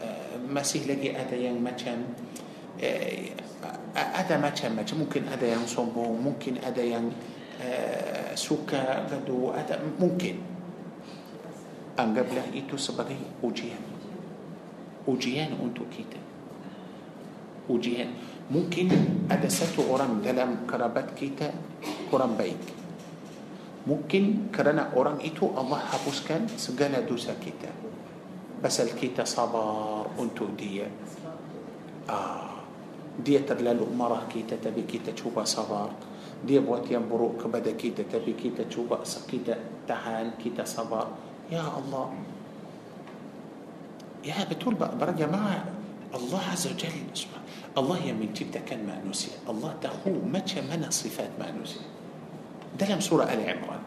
uh, 0.00 0.40
masih 0.48 0.88
lagi 0.88 1.12
ada 1.12 1.36
yang 1.36 1.60
macam 1.60 2.08
uh, 2.80 3.20
ada 3.92 4.40
macam-macam 4.40 4.96
mungkin 5.04 5.28
ada 5.28 5.44
yang 5.44 5.68
sombong 5.68 6.16
mungkin 6.16 6.56
ada 6.64 6.80
yang 6.80 7.12
uh, 7.60 8.32
suka 8.32 9.04
gaduh 9.12 9.52
ada 9.52 9.76
mungkin 10.00 10.40
anggaplah 12.00 12.48
itu 12.56 12.80
sebagai 12.80 13.20
ujian 13.44 13.82
ujian 15.04 15.52
untuk 15.60 15.92
kita 15.92 16.16
ujian 17.68 18.08
mungkin 18.48 18.88
ada 19.28 19.52
satu 19.52 19.84
orang 19.92 20.24
dalam 20.24 20.64
kerabat 20.64 21.12
kita 21.12 21.52
kurang 22.08 22.40
baik 22.40 22.77
mungkin 23.88 24.52
kerana 24.52 24.92
orang 24.92 25.24
itu 25.24 25.48
Allah 25.56 25.80
hapuskan 25.80 26.44
segala 26.60 27.00
dosa 27.00 27.32
kita 27.40 27.72
pasal 28.60 28.92
kita 28.92 29.24
sabar 29.24 30.04
untuk 30.20 30.52
dia 30.60 30.84
ah, 32.04 32.60
dia 33.16 33.40
terlalu 33.48 33.88
marah 33.88 34.28
kita 34.28 34.60
tapi 34.60 34.84
kita 34.84 35.16
cuba 35.16 35.48
sabar 35.48 35.88
dia 36.44 36.60
buat 36.60 36.84
yang 36.84 37.08
buruk 37.08 37.48
kepada 37.48 37.72
kita 37.72 38.04
tapi 38.04 38.36
kita 38.36 38.68
cuba 38.68 39.00
kita 39.02 39.56
tahan 39.88 40.36
kita 40.36 40.68
sabar 40.68 41.08
Ya 41.48 41.64
Allah 41.64 42.12
Ya 44.20 44.44
betul 44.44 44.76
para 44.76 45.16
jemaah 45.16 45.64
Allah 46.12 46.44
wa 46.44 46.74
Jalla 46.76 47.40
Allah 47.72 47.98
yang 48.04 48.20
menciptakan 48.20 48.84
manusia 48.84 49.32
Allah 49.48 49.72
tahu 49.80 50.20
macam 50.28 50.62
mana 50.68 50.92
sifat 50.92 51.32
manusia 51.40 51.82
dalam 52.78 53.02
surah 53.02 53.26
Al 53.26 53.42
Imran 53.42 53.77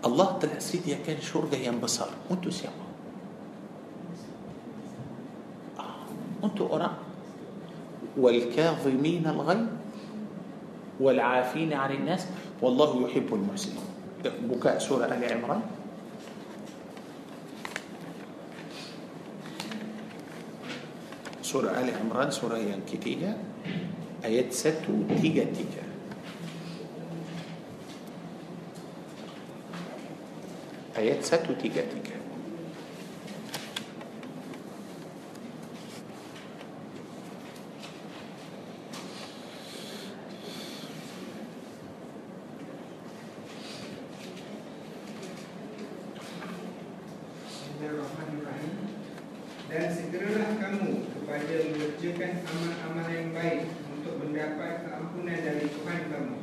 الله 0.00 0.24
طلع 0.24 0.58
سيدي 0.58 0.90
يا 0.90 0.98
كان 1.06 1.20
شو 1.20 1.40
رجع 1.44 1.58
ينبصر 1.58 2.08
وانتو 2.30 2.50
سيما. 2.50 2.72
آه. 5.78 5.94
وانتو 6.42 6.64
أرى 6.76 6.90
والكاظمين 8.16 9.26
الغي 9.26 9.66
والعافين 11.00 11.72
عن 11.72 11.90
الناس 11.92 12.26
والله 12.62 13.08
يحب 13.08 13.28
المحسنين. 13.34 13.84
بكاء 14.24 14.78
سورة 14.78 15.04
آل 15.04 15.24
عمران. 15.24 15.62
سورة 21.42 21.70
آل 21.72 21.88
عمران 21.88 22.30
سورة 22.30 22.56
ينكتية 22.56 23.36
آيات 24.24 24.52
ستة 24.52 24.88
تيجا 25.20 25.44
تيجا. 25.44 25.84
Ayat 30.98 31.22
133 31.22 32.18
Bismillahirrahmanirrahim. 47.70 48.74
Dan 49.70 49.86
segeralah 49.94 50.58
kamu 50.58 51.06
kepada 51.06 51.54
mengerjakan 51.70 52.32
amal-amal 52.42 53.06
yang 53.14 53.30
baik 53.30 53.70
Untuk 53.94 54.18
mendapat 54.18 54.82
keampunan 54.82 55.38
dari 55.38 55.70
Tuhan 55.70 56.00
kamu. 56.10 56.38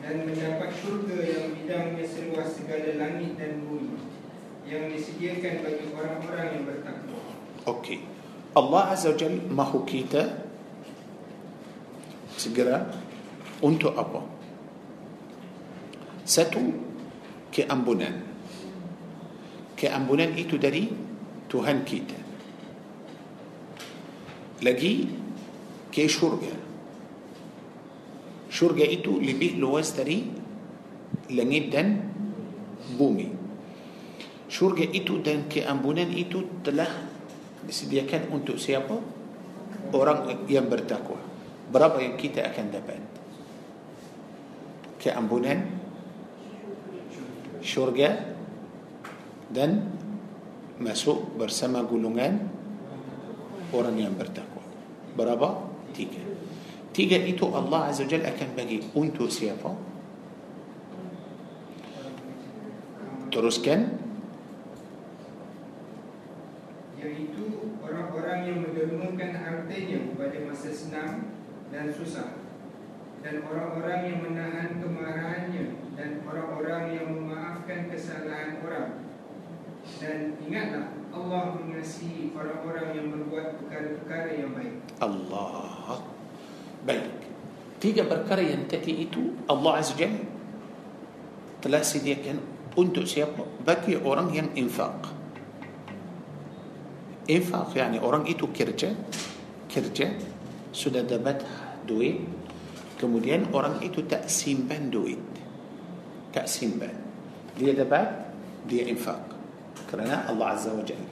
Dan 0.00 0.14
mendapat 0.24 0.70
syurga 0.80 1.18
yang 1.20 1.49
bidangnya 1.70 2.02
seluas 2.02 2.50
segala 2.58 2.98
langit 2.98 3.38
dan 3.38 3.62
bumi 3.62 3.94
Yang 4.66 4.98
disediakan 4.98 5.62
bagi 5.62 5.86
orang-orang 5.94 6.46
yang 6.50 6.64
bertakwa 6.66 7.18
Okey. 7.70 8.02
Allah 8.58 8.90
Azza 8.90 9.14
wa 9.14 9.18
Jal 9.20 9.38
mahu 9.46 9.86
kita 9.86 10.42
segera 12.34 12.88
untuk 13.60 13.92
apa? 13.94 14.24
Satu, 16.24 16.72
keampunan. 17.52 18.16
Keampunan 19.76 20.32
itu 20.40 20.56
dari 20.56 20.88
Tuhan 21.52 21.84
kita. 21.84 22.16
Lagi, 24.64 25.04
ke 25.92 26.08
syurga. 26.08 26.56
Syurga 28.48 28.88
itu 28.88 29.20
lebih 29.20 29.60
luas 29.60 29.92
dari 29.92 30.39
langit 31.34 31.70
dan 31.70 32.10
bumi. 32.98 33.32
Syurga 34.50 34.82
itu 34.82 35.22
dan 35.22 35.46
keampunan 35.46 36.10
itu 36.10 36.42
telah 36.66 36.90
disediakan 37.62 38.34
untuk 38.34 38.58
siapa? 38.58 38.98
Orang 39.94 40.46
yang 40.50 40.66
bertakwa. 40.66 41.18
Berapa 41.70 42.02
yang 42.02 42.18
kita 42.18 42.50
akan 42.50 42.66
dapat? 42.74 42.98
Keampunan, 44.98 45.70
syurga, 47.62 48.34
dan 49.50 49.86
masuk 50.82 51.38
bersama 51.38 51.82
gulungan 51.86 52.50
orang 53.70 53.96
yang 53.98 54.14
bertakwa. 54.18 54.62
Berapa? 55.14 55.70
Tiga. 55.94 56.22
Tiga 56.90 57.18
itu 57.22 57.46
Allah 57.50 57.90
Azza 57.90 58.02
wa 58.02 58.18
akan 58.18 58.48
bagi 58.58 58.82
untuk 58.98 59.30
siapa? 59.30 59.89
Teruskan. 63.30 63.80
Iaitu 67.00 67.44
orang-orang 67.80 68.38
yang 68.44 68.58
mendermakan 68.66 69.32
hartanya 69.40 69.98
pada 70.18 70.38
masa 70.44 70.68
senang 70.68 71.32
dan 71.72 71.88
susah 71.88 72.36
Dan 73.24 73.40
orang-orang 73.40 74.00
yang 74.04 74.18
menahan 74.20 74.84
kemarahannya 74.84 75.80
Dan 75.96 76.20
orang-orang 76.28 76.92
yang 76.92 77.06
memaafkan 77.08 77.88
kesalahan 77.88 78.60
orang 78.60 79.00
Dan 79.96 80.36
ingatlah 80.44 80.92
Allah 81.10 81.56
mengasihi 81.56 82.36
orang-orang 82.36 82.88
yang 82.92 83.06
berbuat 83.16 83.64
perkara-perkara 83.64 84.30
yang 84.36 84.52
baik 84.52 84.74
Allah. 85.00 86.04
Baik. 86.84 87.08
Tiga 87.80 88.04
perkara 88.04 88.44
yang 88.44 88.68
tadi 88.68 89.08
itu 89.08 89.32
Allah 89.48 89.80
Azza 89.80 89.96
Jalla 89.96 90.20
telah 91.60 91.80
sediakan 91.80 92.40
untuk 92.78 93.06
siapa? 93.06 93.42
Bagi 93.66 93.98
orang 93.98 94.30
yang 94.30 94.48
infak. 94.54 95.10
Infak 97.30 97.74
yani 97.78 97.98
orang 98.02 98.26
itu 98.26 98.50
kerja, 98.50 98.90
kerja 99.70 100.06
sudah 100.70 101.02
dapat 101.02 101.42
duit, 101.86 102.22
kemudian 102.98 103.50
orang 103.54 103.82
itu 103.82 104.06
tak 104.06 104.26
simpan 104.30 104.90
duit. 104.90 105.18
Tak 106.30 106.46
simpan. 106.46 106.94
Dia 107.58 107.74
dapat, 107.74 108.06
dia 108.66 108.86
infak. 108.86 109.18
Kerana 109.90 110.30
Allah 110.30 110.54
Azza 110.54 110.70
wa 110.70 110.86
Jalla. 110.86 111.06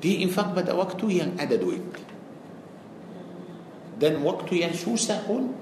Dia 0.00 0.24
infak 0.24 0.56
pada 0.56 0.72
waktu 0.72 1.20
yang 1.20 1.36
ada 1.36 1.56
duit. 1.56 1.84
Dan 4.00 4.24
waktu 4.24 4.64
yang 4.64 4.72
susah 4.72 5.24
pun 5.24 5.52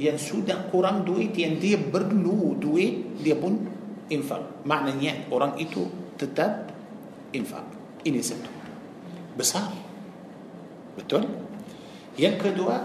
yang 0.00 0.16
sudah 0.16 0.70
kurang 0.72 1.04
duit 1.04 1.34
yang 1.36 1.60
dia 1.60 1.76
perlu 1.76 2.56
duit 2.56 3.20
dia 3.20 3.36
pun 3.36 3.69
infak 4.10 4.66
maknanya 4.66 5.30
orang 5.30 5.56
itu 5.56 5.86
tetap 6.18 6.68
infak 7.32 7.64
ini 8.04 8.20
satu 8.20 8.50
besar 9.38 9.70
Betul? 11.00 11.22
Yang 12.18 12.36
kedua, 12.50 12.76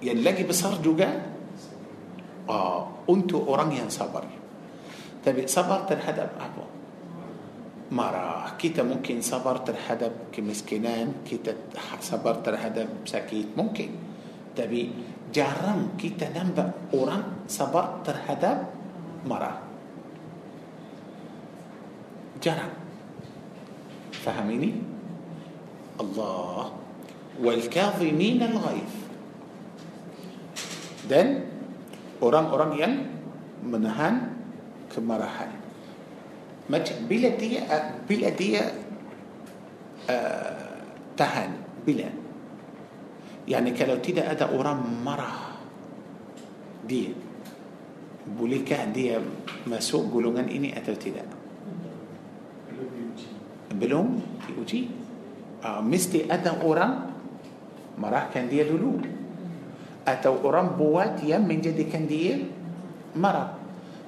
yang 0.00 0.22
lagi 0.22 0.46
besar 0.46 0.78
juga 0.78 1.10
uh, 2.48 2.82
untuk 3.10 3.44
orang 3.44 3.74
yang 3.74 3.88
sabar. 3.90 4.24
Tapi 5.24 5.44
sabar 5.44 5.88
terhadap 5.88 6.32
apa? 6.40 6.64
Marah. 7.92 8.56
Kita 8.56 8.80
mungkin 8.80 9.20
sabar 9.20 9.60
terhadap 9.60 10.32
kemiskinan, 10.32 11.24
kita 11.26 11.52
sabar 12.00 12.40
terhadap 12.40 13.04
sakit, 13.04 13.52
mungkin. 13.52 13.92
Tapi 14.56 14.88
jarang 15.34 15.98
kita 15.98 16.30
nampak 16.32 16.94
orang 16.94 17.44
sabar 17.50 18.00
terhadap 18.06 18.70
marah. 19.26 19.63
Jarang. 22.44 22.76
Faham 24.20 24.52
ini? 24.52 24.76
Allah 25.96 26.76
wal 27.40 27.64
kadhimin 27.72 28.44
al 28.44 28.60
Dan 31.08 31.48
orang-orang 32.20 32.72
yang 32.76 32.92
menahan 33.64 34.36
kemarahan. 34.92 35.56
Macam 36.68 36.96
bila 37.08 37.32
dia 37.32 37.64
bila 38.04 38.28
dia 38.36 38.76
uh, 40.12 40.84
tahan 41.16 41.48
bila 41.84 42.08
yani 43.44 43.76
kalau 43.76 44.00
tidak 44.00 44.32
ada 44.32 44.48
orang 44.48 44.80
marah 45.04 45.60
dia 46.88 47.12
bolehkah 48.24 48.88
dia 48.88 49.20
masuk 49.68 50.08
golongan 50.08 50.48
ini 50.48 50.72
atau 50.72 50.96
tidak 50.96 51.43
belum 53.76 54.06
diuji. 54.48 54.90
Uh, 55.64 55.80
mesti 55.80 56.28
ada 56.28 56.60
orang 56.60 57.10
marahkan 57.98 58.46
dia 58.46 58.64
dulu. 58.66 59.00
Atau 60.04 60.44
orang 60.44 60.76
buat 60.76 61.24
yang 61.24 61.48
menjadikan 61.48 62.04
dia 62.04 62.38
marah. 63.16 63.56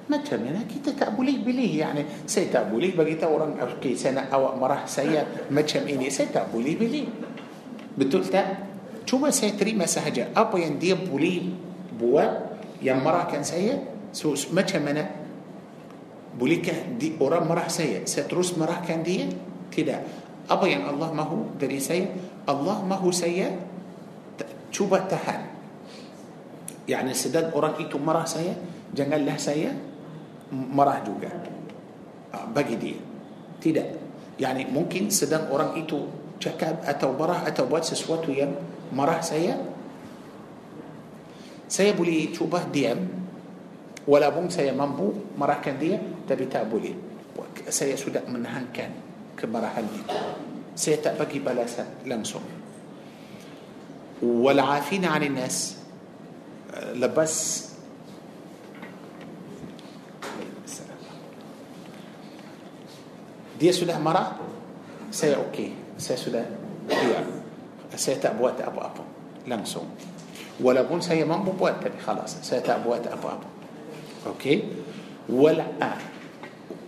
Macam 0.07 0.39
mana 0.39 0.63
kita 0.63 0.95
tak 0.95 1.19
boleh 1.19 1.43
pilih 1.43 1.67
yani 1.67 2.23
saya 2.23 2.47
tak 2.47 2.71
boleh 2.71 2.95
bagi 2.95 3.19
tahu 3.19 3.31
orang 3.43 3.59
okey 3.59 3.91
saya 3.91 4.23
nak 4.23 4.31
awak 4.31 4.53
marah 4.55 4.81
saya 4.87 5.47
macam 5.51 5.83
ini. 5.83 6.07
Saya 6.07 6.31
tak 6.31 6.45
boleh 6.47 6.79
pilih 6.79 7.11
betul 7.97 8.23
tak? 8.23 8.67
Cuma 9.03 9.31
saya 9.35 9.55
terima 9.55 9.83
sahaja 9.83 10.31
apa 10.31 10.55
yang 10.59 10.79
dia 10.79 10.95
boleh 10.95 11.51
buat 11.95 12.59
yang 12.83 13.01
marahkan 13.01 13.41
saya. 13.41 13.79
So, 14.13 14.35
macam 14.53 14.83
mana 14.83 15.07
bolehkah 16.37 16.75
di, 16.95 17.17
orang 17.17 17.47
marah 17.49 17.67
saya? 17.67 18.05
Saya 18.05 18.29
terus 18.29 18.53
marahkan 18.55 19.01
dia 19.01 19.27
tidak. 19.71 20.01
Apa 20.47 20.65
yang 20.67 20.87
Allah 20.87 21.11
mahu 21.11 21.59
dari 21.59 21.77
saya? 21.81 22.07
Allah 22.47 22.79
mahu 22.83 23.11
saya 23.11 23.51
cuba 24.71 25.03
tahan. 25.03 25.55
Yani 26.87 27.11
sedang 27.11 27.51
orang 27.51 27.75
itu 27.83 27.99
marah 27.99 28.23
saya, 28.23 28.55
janganlah 28.95 29.35
saya 29.35 29.75
marah 30.51 31.03
juga. 31.03 31.31
Ah, 32.31 32.47
bagi 32.47 32.79
dia. 32.79 32.99
Tidak. 33.59 33.87
Yani 34.39 34.71
mungkin 34.71 35.11
sedang 35.11 35.51
orang 35.51 35.75
itu 35.75 36.07
cakap 36.39 36.85
atau 36.87 37.11
marah 37.17 37.43
atau 37.43 37.67
buat 37.67 37.83
sesuatu 37.83 38.31
yang 38.31 38.55
marah 38.95 39.19
saya, 39.19 39.59
saya 41.67 41.91
boleh 41.91 42.31
cuba 42.31 42.63
diam 42.71 43.03
walaupun 44.07 44.47
saya 44.47 44.71
mampu 44.71 45.11
marahkan 45.35 45.75
dia 45.75 45.99
tapi 46.23 46.47
tak 46.47 46.71
boleh 46.71 46.95
saya 47.67 47.99
sudah 47.99 48.23
menahankan 48.23 49.06
كبرهن 49.37 49.87
سيتأبقي 50.75 51.39
بلاسة 51.39 51.85
لمسه 52.05 52.39
والعافين 54.23 55.05
عن 55.05 55.23
الناس 55.23 55.75
آه، 56.73 56.93
لبس 56.93 57.67
دي 63.59 63.71
سوده 63.71 63.99
مرة 63.99 64.35
سي 65.11 65.35
أوكي. 65.35 65.73
سي 65.97 66.15
سوده 66.17 66.45
دي 66.89 67.97
سي 67.97 68.15
تأبوات 68.15 68.61
أبو 68.61 68.79
أبو 68.81 69.03
لمسه 69.47 69.81
ولا 70.61 70.81
بون 70.81 71.01
سي 71.01 71.23
من 71.25 71.41
بوات 71.43 71.81
تبي 71.83 71.97
خلاص. 72.05 72.35
سي 72.41 72.59
تأبوات 72.59 73.07
أبو 73.07 73.27
أبو. 73.27 73.47
أوكي؟ 74.27 74.63
ولا 75.29 75.65
آه. 75.81 75.97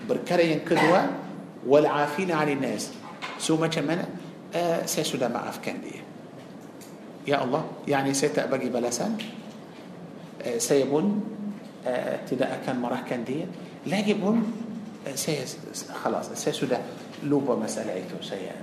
بركرين 0.09 0.59
كدوه 0.59 1.09
والعافين 1.68 2.32
عن 2.32 2.49
الناس. 2.49 2.89
سوما 3.39 3.68
كمان 3.68 4.05
آه، 4.55 4.86
سيسودا 4.86 5.28
ما 5.28 5.49
أفكان 5.49 5.82
دي. 5.82 6.01
يا 7.28 7.43
الله 7.43 7.66
يعني 7.88 8.14
سيتأبقي 8.14 8.70
بلسان 8.70 9.18
آه، 10.41 10.57
سيبون 10.57 11.24
آه، 11.88 12.20
تدا 12.26 12.53
أكان 12.53 12.80
مراه 12.80 13.01
كان 13.10 13.24
دي. 13.24 13.45
لاجبون 13.86 14.53
خلاص 16.03 16.30
سيسودا 16.34 16.82
لوبا 17.24 17.55
مسألة 17.55 18.03
سيأ 18.22 18.55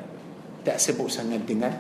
تأسبو 0.65 1.09
سنة 1.09 1.37
الدنيا 1.37 1.79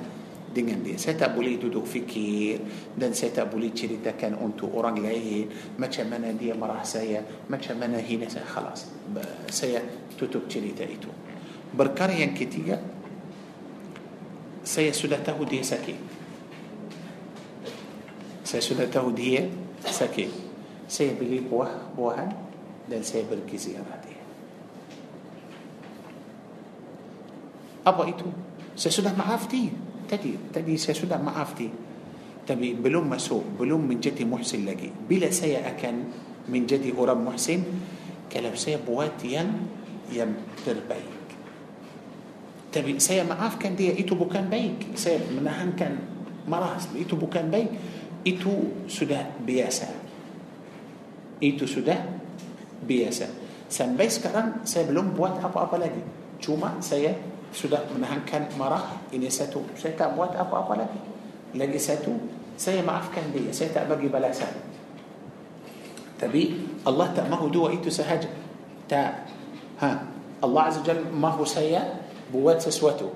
dengan 0.56 0.80
dia. 0.80 0.96
Saya 0.96 1.20
tak 1.20 1.36
boleh 1.36 1.60
duduk 1.60 1.84
fikir 1.84 2.56
dan 2.96 3.12
saya 3.12 3.44
tak 3.44 3.52
boleh 3.52 3.76
ceritakan 3.76 4.40
untuk 4.40 4.72
orang 4.72 4.96
lain 5.04 5.52
macam 5.76 6.08
mana 6.08 6.32
dia 6.32 6.56
marah 6.56 6.80
saya 6.80 7.20
macam 7.52 7.76
mana 7.76 8.00
hina 8.00 8.24
saya. 8.32 8.48
Khalas. 8.48 8.88
Saya 9.52 9.84
tutup 10.16 10.48
cerita 10.48 10.80
itu. 10.88 11.12
Perkara 11.76 12.16
yang 12.16 12.32
ketiga 12.32 12.80
saya 14.64 14.96
sudah 14.96 15.20
tahu 15.20 15.44
dia 15.44 15.60
sakit. 15.60 15.98
Saya 18.48 18.62
sudah 18.64 18.88
tahu 18.88 19.12
dia 19.12 19.44
sakit. 19.84 20.48
Saya 20.88 21.12
beli 21.12 21.44
buah 21.44 21.92
buahan 21.92 22.30
dan 22.88 23.04
saya 23.04 23.28
pergi 23.28 23.56
ziarah 23.60 23.98
dia. 24.00 24.22
Apa 27.84 28.08
itu? 28.08 28.26
Saya 28.72 28.92
sudah 28.94 29.12
maaf 29.12 29.50
dia 29.52 29.70
tadi 30.06 30.38
tadi 30.54 30.78
saya 30.78 30.94
sudah 30.94 31.18
maaf 31.18 31.58
dia 31.58 31.70
tapi 32.46 32.78
belum 32.78 33.10
masuk 33.10 33.58
belum 33.58 33.90
menjadi 33.90 34.22
muhsin 34.22 34.70
lagi. 34.70 34.86
Bila 34.88 35.26
saya 35.34 35.66
akan 35.66 35.94
menjadi 36.46 36.94
orang 36.94 37.18
muhsin 37.26 37.66
kalau 38.30 38.54
saya 38.54 38.78
buat 38.78 39.18
yang 39.26 39.66
yang 40.14 40.30
terbaik. 40.62 41.26
Tapi 42.70 43.02
saya 43.02 43.26
maafkan 43.26 43.74
dia 43.74 43.90
itu 43.98 44.14
bukan 44.14 44.46
baik. 44.46 44.94
Saya 44.94 45.18
menahankan 45.26 45.98
marah 46.46 46.78
itu 46.94 47.18
bukan 47.18 47.50
baik. 47.50 47.70
Itu 48.22 48.86
sudah 48.86 49.26
biasa. 49.42 49.90
Itu 51.42 51.66
sudah 51.66 51.98
biasa. 52.86 53.26
Sampai 53.66 54.06
sekarang 54.06 54.62
saya 54.62 54.86
belum 54.86 55.18
buat 55.18 55.42
apa-apa 55.42 55.82
lagi. 55.82 56.02
Cuma 56.38 56.78
saya 56.78 57.10
sudah 57.56 57.88
menahankan 57.88 58.52
marah 58.60 59.00
ini 59.16 59.32
satu 59.32 59.64
saya 59.80 59.96
tak 59.96 60.12
buat 60.12 60.36
apa-apa 60.36 60.84
lagi 60.84 61.00
lagi 61.56 61.80
satu 61.80 62.12
saya 62.60 62.84
maafkan 62.84 63.32
dia 63.32 63.48
saya 63.48 63.72
tak 63.72 63.88
bagi 63.88 64.12
balasan 64.12 64.52
tapi 66.20 66.52
Allah 66.84 67.08
tak 67.16 67.32
mahu 67.32 67.48
dua 67.48 67.72
itu 67.72 67.88
sahaja 67.88 68.28
tak 68.84 69.24
ha 69.80 70.04
Allah 70.44 70.62
Azza 70.68 70.84
Jal 70.84 71.00
mahu 71.08 71.48
saya 71.48 72.04
buat 72.28 72.60
sesuatu 72.60 73.08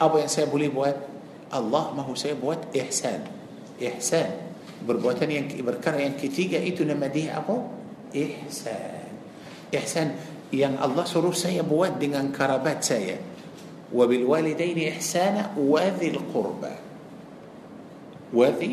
apa 0.00 0.24
yang 0.24 0.30
saya 0.32 0.48
boleh 0.48 0.72
buat 0.72 0.96
Allah 1.52 1.92
mahu 1.92 2.16
saya 2.16 2.32
buat 2.32 2.72
ihsan 2.72 3.28
ihsan 3.76 4.56
perbuatan 4.88 5.28
yang 5.28 5.52
berkara 5.60 6.00
yang 6.00 6.16
ketiga 6.16 6.56
itu 6.56 6.80
nama 6.88 7.12
dia 7.12 7.36
apa 7.36 7.60
ihsan 8.16 9.04
ihsan 9.76 10.16
yang 10.48 10.80
Allah 10.80 11.04
suruh 11.04 11.36
saya 11.36 11.60
buat 11.60 12.00
dengan 12.00 12.32
kerabat 12.32 12.80
saya 12.80 13.35
وبالوالدين 13.94 14.78
إحسانا 14.92 15.54
وذي 15.58 16.08
القربى 16.08 16.74
وذي 18.34 18.72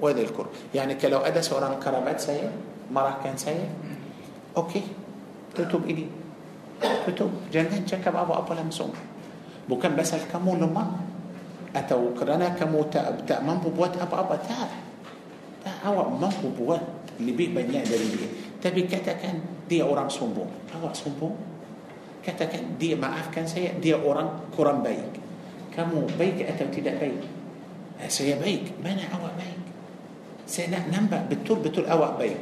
وذي 0.00 0.22
القربى 0.22 0.56
يعني 0.74 0.94
كلو 0.94 1.18
أدى 1.18 1.42
سوران 1.42 1.80
كرامات 1.80 2.20
سيء 2.20 2.50
مراه 2.92 3.16
كان 3.24 3.36
سيء 3.36 3.68
أوكي. 4.56 4.82
تتوب 5.56 5.84
إلي. 5.88 6.06
تتوب. 7.06 7.30
جنان 7.52 7.84
جنك 7.88 8.08
بابو 8.08 8.32
أبو 8.32 8.52
لمسون 8.52 8.92
بو 9.68 9.78
كان 9.80 9.96
بس 9.96 10.14
الكمو 10.14 10.56
لما؟ 10.60 10.84
أتو 11.76 12.12
كرنا 12.20 12.48
كمو 12.60 12.82
تأبتا 12.92 13.40
من 13.40 13.56
بوات 13.64 13.96
أبو 13.96 14.16
أبو 14.16 14.34
تا. 14.44 14.68
تا 15.64 15.70
هو 15.88 16.10
من 16.20 16.28
بوات 16.58 17.16
اللي 17.20 17.32
بيه 17.32 17.48
بنيا 17.54 17.84
دليل 17.84 18.20
تبي 18.62 18.82
كتا 18.82 19.12
كان 19.12 19.40
دي 19.68 19.82
أورام 19.82 20.08
سنبو 20.08 20.44
أورام 20.76 20.94
سنبو 20.94 21.30
katakan 22.22 22.78
dia 22.78 22.94
maafkan 22.94 23.44
saya 23.44 23.74
dia 23.82 23.98
orang 23.98 24.30
kurang 24.54 24.80
baik 24.80 25.18
kamu 25.74 26.06
baik 26.14 26.46
atau 26.46 26.66
tidak 26.70 27.02
baik 27.02 27.22
saya 28.06 28.38
baik 28.38 28.78
mana 28.78 29.06
awak 29.10 29.34
baik 29.34 29.60
saya 30.46 30.78
nak 30.78 30.84
nampak 30.90 31.26
betul-betul 31.26 31.86
awak 31.90 32.18
baik 32.18 32.38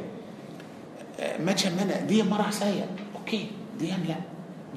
macam 1.41 1.71
mana 1.77 2.01
dia 2.05 2.21
marah 2.25 2.53
saya 2.53 2.85
okey 3.21 3.49
diamlah 3.81 4.21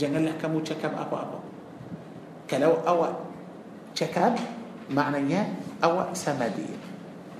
janganlah 0.01 0.35
kamu 0.41 0.65
cakap 0.65 0.93
apa-apa 0.97 1.41
kalau 2.49 2.81
awak 2.89 3.13
cakap 3.93 4.37
maknanya 4.89 5.49
awak 5.81 6.13
sama 6.17 6.49
dia 6.53 6.77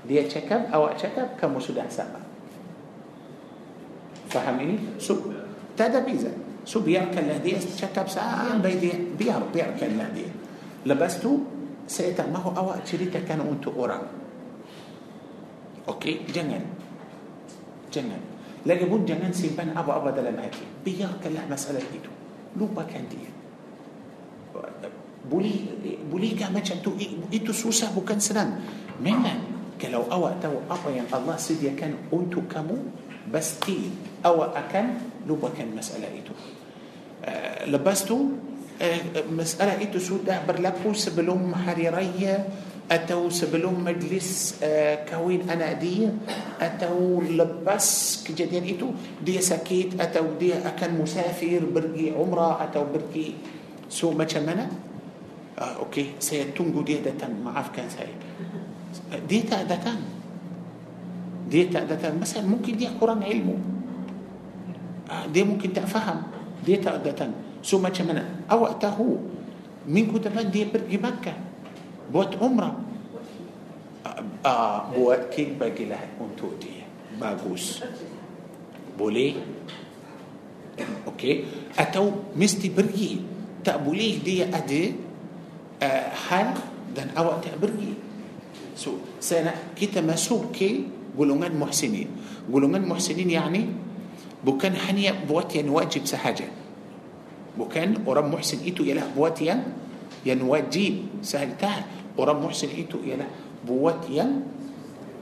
dia 0.05 0.21
cakap 0.29 0.69
awak 0.69 0.97
cakap 0.97 1.33
kamu 1.37 1.57
sudah 1.57 1.85
sama 1.89 2.21
faham 4.29 4.61
ini 4.61 4.75
so 5.01 5.17
tak 5.73 5.93
ada 5.93 6.05
beza 6.05 6.33
شو 6.65 6.81
بيرك 6.81 7.13
الذي؟ 7.13 7.77
شكا 7.77 8.09
بساعة 8.09 8.57
بيدي 8.57 8.91
آه. 8.91 9.13
بير 9.21 9.41
بيرك 9.53 9.79
الذي. 9.85 10.27
لبستو 10.85 11.31
سيتا 11.85 12.25
ما 12.33 12.41
هو 12.41 12.57
أوا 12.57 12.81
تريتا 12.81 13.21
كان 13.29 13.45
أنت 13.45 13.69
أورا. 13.69 14.01
أوكي؟ 15.85 16.25
جنن. 16.33 16.65
جنن. 17.93 18.21
لقي 18.65 18.85
بود 18.89 19.05
جنن 19.05 19.29
سيبان 19.29 19.77
أبو 19.77 19.93
أبو 19.93 20.09
دلماتي 20.17 20.81
بيرك 20.81 21.21
الله 21.21 21.45
مسألة 21.53 21.85
ديتو 21.85 22.09
لوبا 22.57 22.89
كان 22.89 23.05
دي. 23.13 23.21
بولي 25.29 25.53
بولي 26.09 26.33
كما 26.33 26.65
تشتو 26.65 26.97
إيتو 27.29 27.53
سوسا 27.53 27.93
بوكان 27.93 28.17
سنان. 28.17 28.57
منن. 29.05 29.77
كلو 29.77 30.09
أوا 30.09 30.41
تو 30.41 30.65
أبو 30.65 30.89
ين 30.97 31.05
الله 31.13 31.37
سيديا 31.37 31.77
كان 31.77 32.09
أنت 32.09 32.33
كمو. 32.49 32.77
بس 33.29 33.61
تي. 33.61 33.93
أوا 34.25 34.57
أكن 34.57 34.85
لوبا 35.29 35.49
كان 35.57 35.69
مسألة 35.77 36.09
إيتو 36.09 36.33
آه، 37.25 37.65
لبستو. 37.65 38.19
آه، 38.81 39.31
مسألة 39.31 39.79
إيه 39.79 39.87
إتو 39.87 39.99
سودة 40.03 40.43
برلكو 40.43 40.91
سبلوم 40.91 41.55
حريرية 41.55 42.35
أتو 42.91 43.31
سبلوم 43.31 43.87
مجلس 43.87 44.59
آه، 44.59 45.07
كوين 45.07 45.47
أنا 45.47 45.79
دي 45.79 46.11
أتو 46.59 47.23
لبس 47.23 47.89
كجدين 48.27 48.75
إتو 48.75 48.91
دي 49.23 49.39
سكيت 49.39 49.95
أتو 49.95 50.35
دي 50.35 50.59
أكن 50.59 50.99
مسافر 50.99 51.71
برجي 51.71 52.19
عمرة 52.19 52.67
أتو 52.67 52.83
برجي 52.91 53.27
سو 53.89 54.11
ما 54.11 54.27
شمنا. 54.27 54.67
أوكي. 55.55 56.19
سيتونجو 56.19 56.83
دي 56.83 56.99
دا 56.99 57.15
ما 57.31 57.55
عرف 57.55 57.71
كان 57.71 57.87
سايب. 57.87 58.19
دي 59.23 59.47
تا 59.47 59.63
دا 59.63 59.79
تن. 59.79 60.03
دي 61.47 61.71
تا 61.71 62.11
مثلا 62.11 62.43
ممكن 62.43 62.75
دي 62.75 62.91
قرآن 62.99 63.23
علمه. 63.23 63.57
دي 65.31 65.47
ممكن 65.47 65.71
تفهم. 65.73 66.34
Dia 66.65 66.81
tak 66.81 67.05
datang. 67.05 67.31
So 67.61 67.77
macam 67.77 68.09
mana? 68.09 68.25
Awak 68.49 68.81
tahu 68.81 69.21
minggu 69.85 70.17
depan 70.17 70.49
dia 70.49 70.65
pergi 70.65 70.97
Makkah 70.97 71.37
buat 72.09 72.33
umrah. 72.41 72.73
Uh, 74.05 74.21
uh, 74.45 74.79
buat 74.93 75.29
kek 75.29 75.57
bagilah 75.57 76.01
untuk 76.17 76.57
dia. 76.57 76.85
Bagus. 77.17 77.81
Boleh? 78.97 79.37
Okey. 81.09 81.45
Atau 81.77 82.33
mesti 82.33 82.69
pergi. 82.73 83.21
Tak 83.65 83.81
boleh 83.81 84.21
dia 84.21 84.45
ada 84.49 84.81
uh, 85.81 86.05
hal 86.29 86.47
dan 86.93 87.09
awak 87.17 87.49
tak 87.49 87.57
pergi. 87.57 87.97
So 88.77 89.01
saya 89.17 89.53
nak 89.53 89.73
kita 89.73 90.05
masuk 90.05 90.53
ke 90.53 90.85
golongan 91.17 91.55
muhsinin. 91.57 92.11
Golongan 92.45 92.85
muhsinin 92.85 93.31
yakni 93.31 93.73
bukan 94.45 94.77
hanya 94.77 95.17
buat 95.25 95.49
yang 95.57 95.73
wajib 95.73 96.05
sahaja 96.05 96.45
bukan 97.57 98.05
orang 98.05 98.29
muhsin 98.29 98.61
itu 98.61 98.85
ialah 98.85 99.09
buat 99.17 99.41
yang 99.41 99.65
yang 100.21 100.45
wajib 100.45 101.25
sahaja 101.25 101.89
orang 102.13 102.45
muhsin 102.45 102.69
itu 102.69 103.01
ialah 103.01 103.27
buat 103.65 104.05
yang 104.05 104.45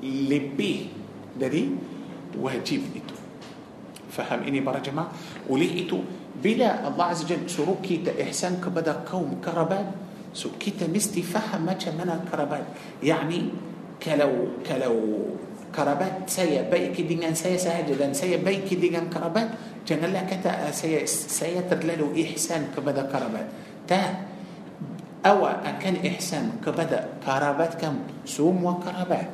lebih 0.04 0.92
dari 1.40 1.72
wajib 2.36 2.84
itu 2.92 3.16
faham 4.12 4.44
ini 4.44 4.60
para 4.60 4.84
jemaah 4.84 5.10
oleh 5.48 5.88
itu 5.88 6.04
bila 6.38 6.84
Allah 6.84 7.16
Azza 7.16 7.24
Jalla 7.24 7.48
suruh 7.48 7.80
kita 7.80 8.12
ihsan 8.28 8.60
kepada 8.60 9.08
kaum 9.08 9.40
kerabat 9.40 9.88
so 10.36 10.52
kita 10.60 10.90
mesti 10.90 11.24
faham 11.24 11.70
macam 11.72 11.96
mana 11.96 12.20
kerabat 12.28 12.68
yakni 13.00 13.54
kalau 14.04 14.60
kalau 14.66 14.98
kerabat 15.74 16.30
saya 16.30 16.64
baik 16.70 16.96
dengan 17.04 17.34
saya 17.34 17.58
sahaja 17.58 17.98
dan 17.98 18.14
saya 18.14 18.38
baik 18.38 18.70
dengan 18.78 19.10
kerabat 19.10 19.58
janganlah 19.84 20.24
kata 20.30 20.70
saya 20.70 21.02
saya 21.10 21.66
terlalu 21.66 22.24
ihsan 22.30 22.70
kepada 22.72 23.10
kerabat 23.10 23.50
tak 23.90 24.30
awak 25.26 25.66
akan 25.66 26.00
ihsan 26.14 26.62
kepada 26.62 27.18
kerabat 27.20 27.76
kamu 27.82 28.06
semua 28.24 28.78
kerabat 28.80 29.28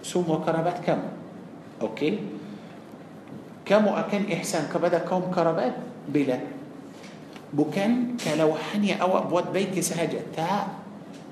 semua 0.00 0.38
kerabat 0.40 0.78
kamu 0.86 1.10
okey 1.82 2.22
kamu 3.66 3.90
akan 3.90 4.22
ihsan 4.40 4.70
kepada 4.70 5.02
kaum 5.02 5.28
kerabat 5.34 5.74
bila 6.06 6.38
bukan 7.50 8.14
kalau 8.22 8.54
hanya 8.70 9.02
awak 9.02 9.26
buat 9.26 9.46
baik 9.50 9.74
sahaja 9.82 10.22
tak 10.30 10.78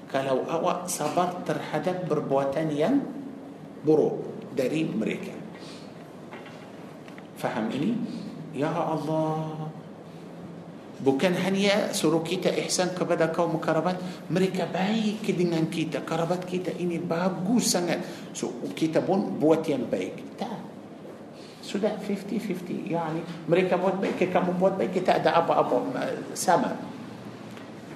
kalau 0.09 0.43
awak 0.49 0.89
sabar 0.89 1.45
terhadap 1.45 2.09
perbuatan 2.09 2.73
yang 2.73 3.05
برو 3.87 4.19
داري 4.57 4.91
مريكا. 4.91 5.35
Faham 7.39 7.71
ini 7.71 7.95
ya 8.59 8.67
Allah. 8.71 9.71
Bukan 10.99 11.39
hanya 11.39 11.95
suruh 11.95 12.30
kita 12.30 12.59
ihsan 12.59 12.99
kepada 12.99 13.31
kaum 13.31 13.63
kerabat. 13.63 14.27
Mereka 14.35 14.75
baik 14.75 15.23
dengan 15.23 15.71
kita. 15.71 16.03
Kerabat 16.03 16.51
kita 16.51 16.75
ini 16.75 16.99
bagus 16.99 17.47
sangat 17.47 17.63
so 17.63 18.35
kita 18.35 18.75
pun 18.75 19.07
buat 19.07 19.39
yang 19.39 19.87
baik 19.87 20.11
tak. 20.35 20.51
Sudah 21.63 22.03
50-50 22.03 22.91
يعني 22.91 23.47
mereka 23.47 23.77
buat 23.79 24.03
baik 24.03 24.19
kamu 24.19 24.59
buat 24.59 24.75
baik 24.75 24.91
kita 24.91 25.23
ada 25.23 25.39
apa 25.39 25.55
apa 25.63 25.79
sama 26.35 26.77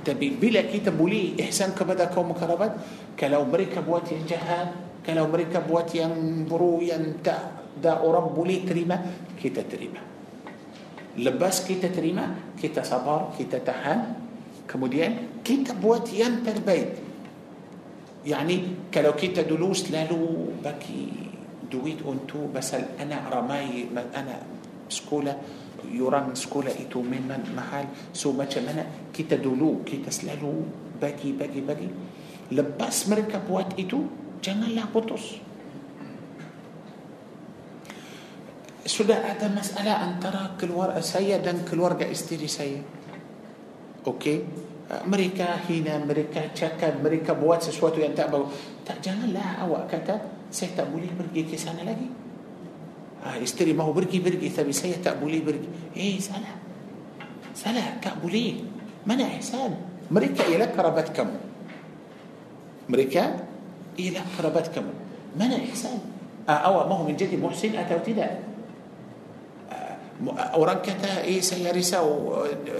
tapi 0.06 0.38
bila 0.38 0.70
kita 0.70 0.94
boleh 0.94 1.34
ihsan 1.42 1.74
kepada 1.74 2.14
kaum 2.14 2.38
kerabat. 2.38 2.72
Kalau 3.18 3.42
mereka 3.50 3.82
buat 3.82 4.02
yang 4.02 4.22
jahat. 4.30 4.91
Kalau 5.02 5.26
mereka 5.28 5.60
buat 5.62 5.90
yang 5.90 6.46
buruk 6.46 6.86
yang 6.86 7.18
tak 7.22 7.62
ada 7.82 8.02
orang 8.06 8.30
boleh 8.30 8.62
terima 8.62 8.96
kita 9.34 9.66
terima 9.66 9.98
lepas 11.18 11.66
kita 11.66 11.90
terima 11.90 12.54
kita 12.54 12.86
sabar 12.86 13.34
kita 13.34 13.58
tahan 13.58 14.00
kemudian 14.70 15.42
kita 15.42 15.74
buat 15.76 16.06
yang 16.14 16.40
terbaik 16.46 17.02
yani 18.22 18.88
kalau 18.94 19.18
kita 19.18 19.42
dulu 19.42 19.74
selalu 19.74 20.54
bagi 20.62 21.10
duit 21.66 21.98
untuk 22.06 22.54
pasal 22.54 22.94
anak 23.00 23.26
ramai 23.26 23.90
anak 23.90 24.46
sekolah 24.86 25.34
orang 25.98 26.36
sekolah 26.36 26.70
itu 26.78 27.02
memang 27.02 27.42
mahal 27.56 27.88
so 28.14 28.30
macam 28.30 28.62
mana 28.70 29.10
kita 29.10 29.40
dulu 29.40 29.82
kita 29.82 30.12
selalu 30.12 30.62
bagi 31.02 31.34
bagi 31.34 31.60
bagi 31.64 31.88
lepas 32.54 33.10
mereka 33.10 33.42
buat 33.42 33.74
itu 33.74 34.21
janganlah 34.42 34.90
putus. 34.90 35.38
Sudah 38.82 39.22
ada 39.22 39.46
masalah 39.46 40.02
antara 40.02 40.58
keluarga 40.58 40.98
saya 40.98 41.38
dan 41.38 41.62
keluarga 41.62 42.02
isteri 42.02 42.50
saya. 42.50 42.82
Okey? 44.02 44.42
Mereka 44.92 45.70
hina 45.70 46.02
mereka 46.02 46.50
cakap 46.52 46.98
mereka 46.98 47.32
buat 47.32 47.62
sesuatu 47.62 48.02
yang 48.02 48.12
tak 48.12 48.34
bagus. 48.34 48.52
Tak 48.82 48.98
janganlah 48.98 49.62
awak 49.62 49.86
kata 49.88 50.18
saya 50.50 50.74
tak 50.74 50.90
boleh 50.90 51.08
pergi 51.14 51.46
ke 51.46 51.56
sana 51.56 51.86
lagi. 51.86 52.10
Ha, 53.22 53.38
isteri 53.38 53.70
mahu 53.70 53.94
pergi 54.02 54.18
pergi 54.18 54.50
tapi 54.50 54.74
saya 54.74 54.98
tak 54.98 55.22
boleh 55.22 55.40
pergi. 55.40 55.68
Eh 55.94 56.18
salah. 56.18 56.58
Salah 57.54 58.02
tak 58.02 58.18
boleh. 58.18 58.58
Mana 59.06 59.30
ihsan? 59.38 59.78
Mereka 60.10 60.42
ialah 60.50 60.74
kerabat 60.74 61.14
kamu. 61.14 61.38
Mereka 62.90 63.51
إذا 63.98 64.20
فربتكم 64.38 64.84
من 65.36 65.50
الإحسان؟ 65.52 65.98
آه، 66.48 66.52
أو 66.52 66.88
ما 66.88 66.94
هو 66.94 67.04
من 67.08 67.16
جد 67.16 67.34
محسن؟ 67.34 67.76
أتى 67.76 67.94
ابتداء. 67.94 68.42
آه، 69.72 69.96
أورانكتا 70.56 71.24
إيه 71.24 71.40
سيارسا 71.40 72.00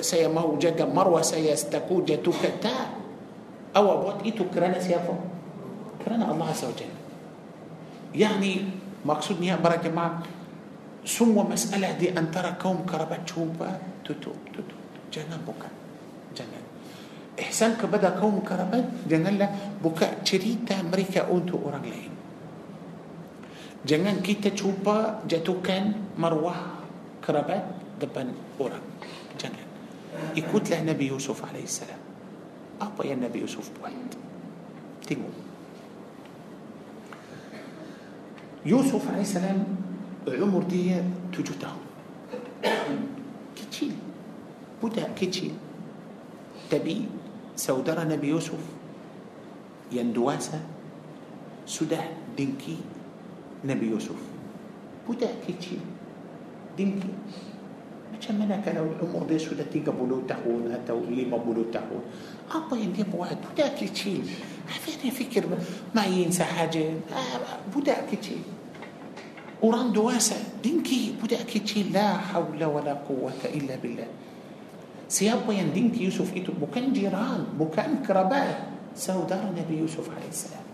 سيماو 0.00 0.58
جد 0.58 0.82
مروة 0.82 1.22
سيستكو 1.22 2.04
جتوك 2.04 2.42
تا. 2.62 2.74
أو 3.76 3.84
أبوات 3.92 4.18
إيه 4.24 4.32
تكرانا 4.36 4.80
سيافو. 4.80 5.14
كرانا 6.04 6.32
الله 6.32 6.46
عز 6.48 6.64
وجل. 6.64 6.92
يعني 8.14 8.52
مقصود 9.04 9.40
نيا 9.40 9.56
برا 9.56 9.76
جماعة 9.76 10.22
سمو 11.04 11.42
مسألة 11.42 11.98
دي 11.98 12.14
أن 12.18 12.30
ترى 12.30 12.54
كوم 12.62 12.86
كربت 12.86 13.26
شوفا 13.26 13.78
تتوب 14.04 14.38
تتوب 14.54 14.80
جنبك 15.12 15.62
ihsan 17.40 17.80
kepada 17.80 18.12
kaum 18.12 18.44
kerabat 18.44 19.08
janganlah 19.08 19.48
buka 19.80 20.20
cerita 20.20 20.76
mereka 20.84 21.24
untuk 21.32 21.64
orang 21.64 21.84
lain 21.88 22.12
jangan 23.88 24.20
kita 24.20 24.52
cuba 24.52 25.24
jatuhkan 25.24 25.96
marwah 26.20 26.84
kerabat 27.24 27.64
depan 27.96 28.28
orang 28.60 28.84
jangan 29.40 29.64
ikutlah 30.36 30.84
Nabi 30.84 31.08
Yusuf 31.08 31.40
AS 31.40 31.88
apa 32.76 33.00
yang 33.06 33.24
Nabi 33.24 33.40
Yusuf 33.40 33.72
buat 33.80 33.96
tengok 35.08 35.34
Yusuf 38.68 39.02
AS 39.08 39.40
umur 40.28 40.62
dia 40.68 41.00
tujuh 41.32 41.56
tahun 41.56 41.82
kecil 43.56 43.96
budak 44.84 45.16
kecil 45.16 45.56
tapi 46.70 47.21
saudara 47.54 48.04
Nabi 48.06 48.32
Yusuf 48.32 48.60
yang 49.92 50.10
dewasa 50.10 50.60
sudah 51.68 52.02
dengki 52.34 52.80
Nabi 53.62 53.92
Yusuf. 53.92 54.18
Budak 55.04 55.44
kecil 55.46 55.82
dengki. 56.78 57.10
Macam 58.12 58.34
mana 58.38 58.60
kalau 58.62 58.86
umur 59.02 59.26
dia 59.26 59.40
sudah 59.40 59.66
30 59.66 59.88
tahun 60.28 60.60
atau 60.84 60.96
50 61.02 61.74
tahun? 61.74 62.02
Apa 62.46 62.74
yang 62.78 62.92
dia 62.94 63.06
buat? 63.08 63.34
Budak 63.34 63.74
kecil. 63.80 64.22
Dia 65.02 65.10
fikir 65.10 65.42
main 65.90 66.30
sahaja? 66.30 66.86
Ah, 67.10 67.58
Budak 67.74 68.06
kecil. 68.06 68.38
Orang 69.62 69.94
dewasa 69.94 70.34
dengki 70.58 71.14
budak 71.22 71.46
kecil 71.46 71.94
la 71.94 72.18
haula 72.18 72.66
wala 72.66 72.98
quwwata 73.06 73.46
illa 73.54 73.78
billah. 73.78 74.10
Siapa 75.12 75.52
yang 75.52 75.76
dengki 75.76 76.08
Yusuf 76.08 76.32
itu 76.32 76.56
bukan 76.56 76.88
jiran, 76.96 77.52
bukan 77.60 78.00
kerabat, 78.00 78.64
saudara 78.96 79.44
Nabi 79.52 79.84
Yusuf 79.84 80.08
alaihissalam. 80.08 80.64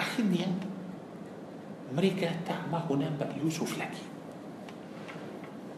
Akhirnya 0.00 0.48
mereka 1.92 2.32
tak 2.48 2.64
mahu 2.72 2.96
nampak 2.96 3.36
Yusuf 3.36 3.76
lagi. 3.76 4.00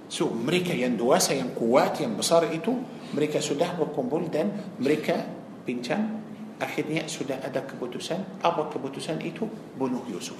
So 0.06 0.30
mereka 0.30 0.70
yang 0.78 0.94
dewasa 0.94 1.34
yang 1.34 1.58
kuat 1.58 1.98
yang 1.98 2.14
besar 2.14 2.46
itu 2.54 2.70
mereka 3.10 3.42
sudah 3.42 3.74
berkumpul 3.74 4.30
dan 4.30 4.50
mereka 4.78 5.26
bincang 5.66 6.22
akhirnya 6.60 7.06
sudah 7.10 7.42
ada 7.42 7.66
keputusan 7.66 8.42
apa 8.44 8.68
keputusan 8.68 9.16
itu 9.24 9.48
bunuh 9.78 10.04
Yusuf 10.12 10.36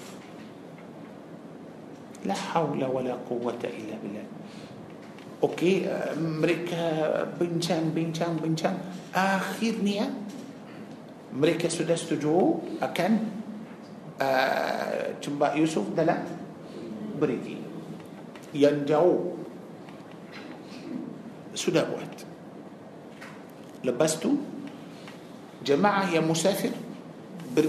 la 2.28 2.36
haula 2.36 2.92
wala 2.92 3.16
quwwata 3.24 3.72
illa 3.72 3.96
billah 3.96 4.26
okey 5.41 5.88
uh, 5.88 6.14
mereka 6.16 6.84
bincang 7.41 7.91
bincang 7.93 8.36
bincang. 8.41 8.76
Akhirnya 9.12 10.12
mereka 11.34 11.70
sudah 11.70 11.95
setuju 11.95 12.59
akan 12.82 13.12
uh, 14.20 15.16
cembak 15.22 15.57
Yusuf 15.57 15.91
dalam 15.97 16.20
berigi 17.20 17.57
yang 18.55 18.82
jauh 18.82 19.38
sudah 21.55 21.86
buat. 21.86 22.11
Lepas 23.86 24.18
tu 24.20 24.36
jemaah 25.64 26.09
yang 26.12 26.26
musafir 26.26 26.72
ber, 27.53 27.66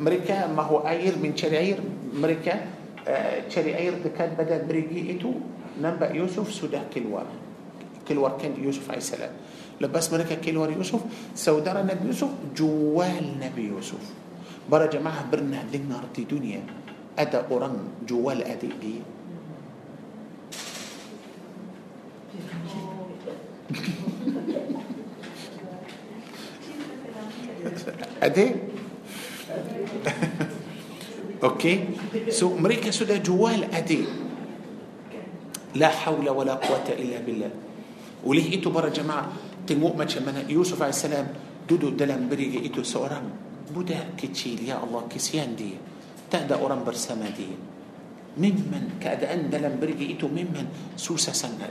mereka 0.00 0.48
mahu 0.50 0.84
air 0.84 1.14
mencari 1.16 1.56
air 1.56 1.78
mereka 2.12 2.64
uh, 3.06 3.36
cari 3.48 3.72
air 3.76 3.98
dekat 4.00 4.34
badan 4.34 4.66
berigi 4.66 5.16
itu 5.16 5.36
نعم، 5.82 5.94
نبأ 5.94 6.14
يوسف 6.16 6.52
سوده 6.52 6.82
كيلوار. 6.94 7.26
كيلوار 8.08 8.38
كان 8.42 8.54
يوسف 8.62 8.88
عليه 8.88 8.98
السلام. 8.98 9.30
لباس 9.80 10.12
ملكة 10.12 10.34
كيلوار 10.34 10.70
يوسف 10.70 11.00
سودرة 11.34 11.82
نبي 11.82 12.06
يوسف 12.06 12.28
جوال 12.56 13.26
نبي 13.40 13.68
يوسف. 13.68 14.00
برا 14.70 14.86
جماعة 14.86 15.30
برنا 15.30 15.64
لنار 15.72 16.04
دي 16.16 16.22
الدنيا 16.22 16.62
أدا 17.18 17.46
أوران 17.50 17.76
جوال 18.08 18.42
أدي 18.42 18.70
دي. 18.80 18.94
Adik? 28.22 28.48
Okay. 31.44 31.84
So 32.28 32.56
mereka 32.56 32.90
sudah 32.90 33.16
jual 33.16 33.74
adik. 33.74 34.25
لا 35.76 35.88
حول 35.92 36.24
ولا 36.24 36.56
قوة 36.56 36.88
إلا 36.88 37.20
بالله. 37.20 37.50
Oleh 38.24 38.58
itu 38.58 38.72
para 38.72 38.88
jemaah 38.88 39.28
tengok 39.68 39.92
macam 39.92 40.08
mana 40.08 40.48
يوسف 40.48 40.80
عليه 40.80 40.96
السلام 40.96 41.26
duduk 41.68 41.94
dalam 41.94 42.32
perigi 42.32 42.66
itu 42.66 42.82
seorang 42.82 43.28
budak 43.70 44.16
kecil 44.16 44.64
ya 44.64 44.80
Allah 44.80 45.12
kasihan 45.12 45.54
dia. 45.54 45.76
Tak 46.32 46.54
ada 46.56 46.65
orang 46.65 46.80
bersama 46.82 47.28
dia. 47.36 47.50
Memang 48.40 48.98
keadaan 49.04 49.50
dalam 49.52 49.78
perigi 49.78 50.16
itu 50.16 50.26
memang 50.32 50.66
susah 50.96 51.32
sangat. 51.36 51.68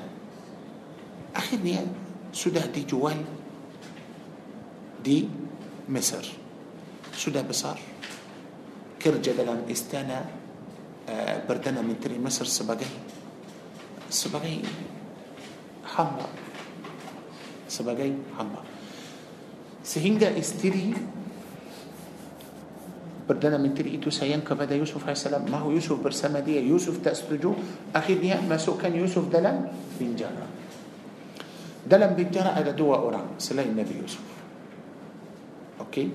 Akhirnya 1.36 1.88
سودا 2.32 2.72
دي 2.72 2.86
جوال. 2.86 3.20
دي 5.04 5.28
مصر. 5.90 6.26
سودا 7.18 7.42
بصار. 7.42 7.80
كرجة 9.02 9.34
دلم 9.34 9.66
إستانا 9.72 10.26
آه، 11.10 11.48
بردنا 11.50 11.82
من 11.82 12.00
تري 12.02 12.18
مصر 12.20 12.46
سبقه. 12.46 12.88
Sebagai 14.16 14.64
hamba. 15.92 16.32
Sebagai 17.68 18.16
hamba. 18.40 18.64
Sehingga 19.84 20.32
istri 20.32 20.96
Perdana 23.26 23.58
Menteri 23.58 23.98
itu 23.98 24.14
sayang 24.14 24.46
kepada 24.46 24.78
Yusuf 24.78 25.02
AS 25.02 25.26
Mahu 25.28 25.74
Yusuf 25.76 25.98
bersama 25.98 26.46
dia. 26.46 26.62
Yusuf 26.62 27.02
tak 27.02 27.18
setuju. 27.18 27.58
Akhirnya 27.90 28.38
masukkan 28.46 28.94
Yusuf 28.94 29.28
dalam 29.34 29.66
penjara. 29.98 30.46
Dalam 31.86 32.14
penjara 32.18 32.58
ada 32.58 32.74
dua 32.74 33.02
orang 33.02 33.38
Selain 33.42 33.70
Nabi 33.74 33.94
Yusuf. 33.98 34.26
Okey? 35.82 36.08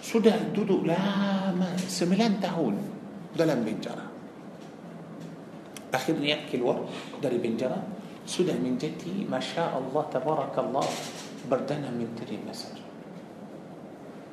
Sudah 0.00 0.36
duduk 0.50 0.88
lama 0.88 1.76
Sembilan 1.76 2.42
tahun 2.42 2.74
Dalam 3.36 3.62
penjara 3.62 4.09
Akhirnya 5.90 6.46
keluar 6.46 6.86
dari 7.18 7.38
penjara 7.42 7.82
Sudah 8.22 8.54
menjadi 8.54 9.26
Masya 9.26 9.74
Allah 9.74 10.04
Tabarakallah 10.10 10.86
Perdana 11.50 11.90
Menteri 11.90 12.38
Mesir 12.42 12.78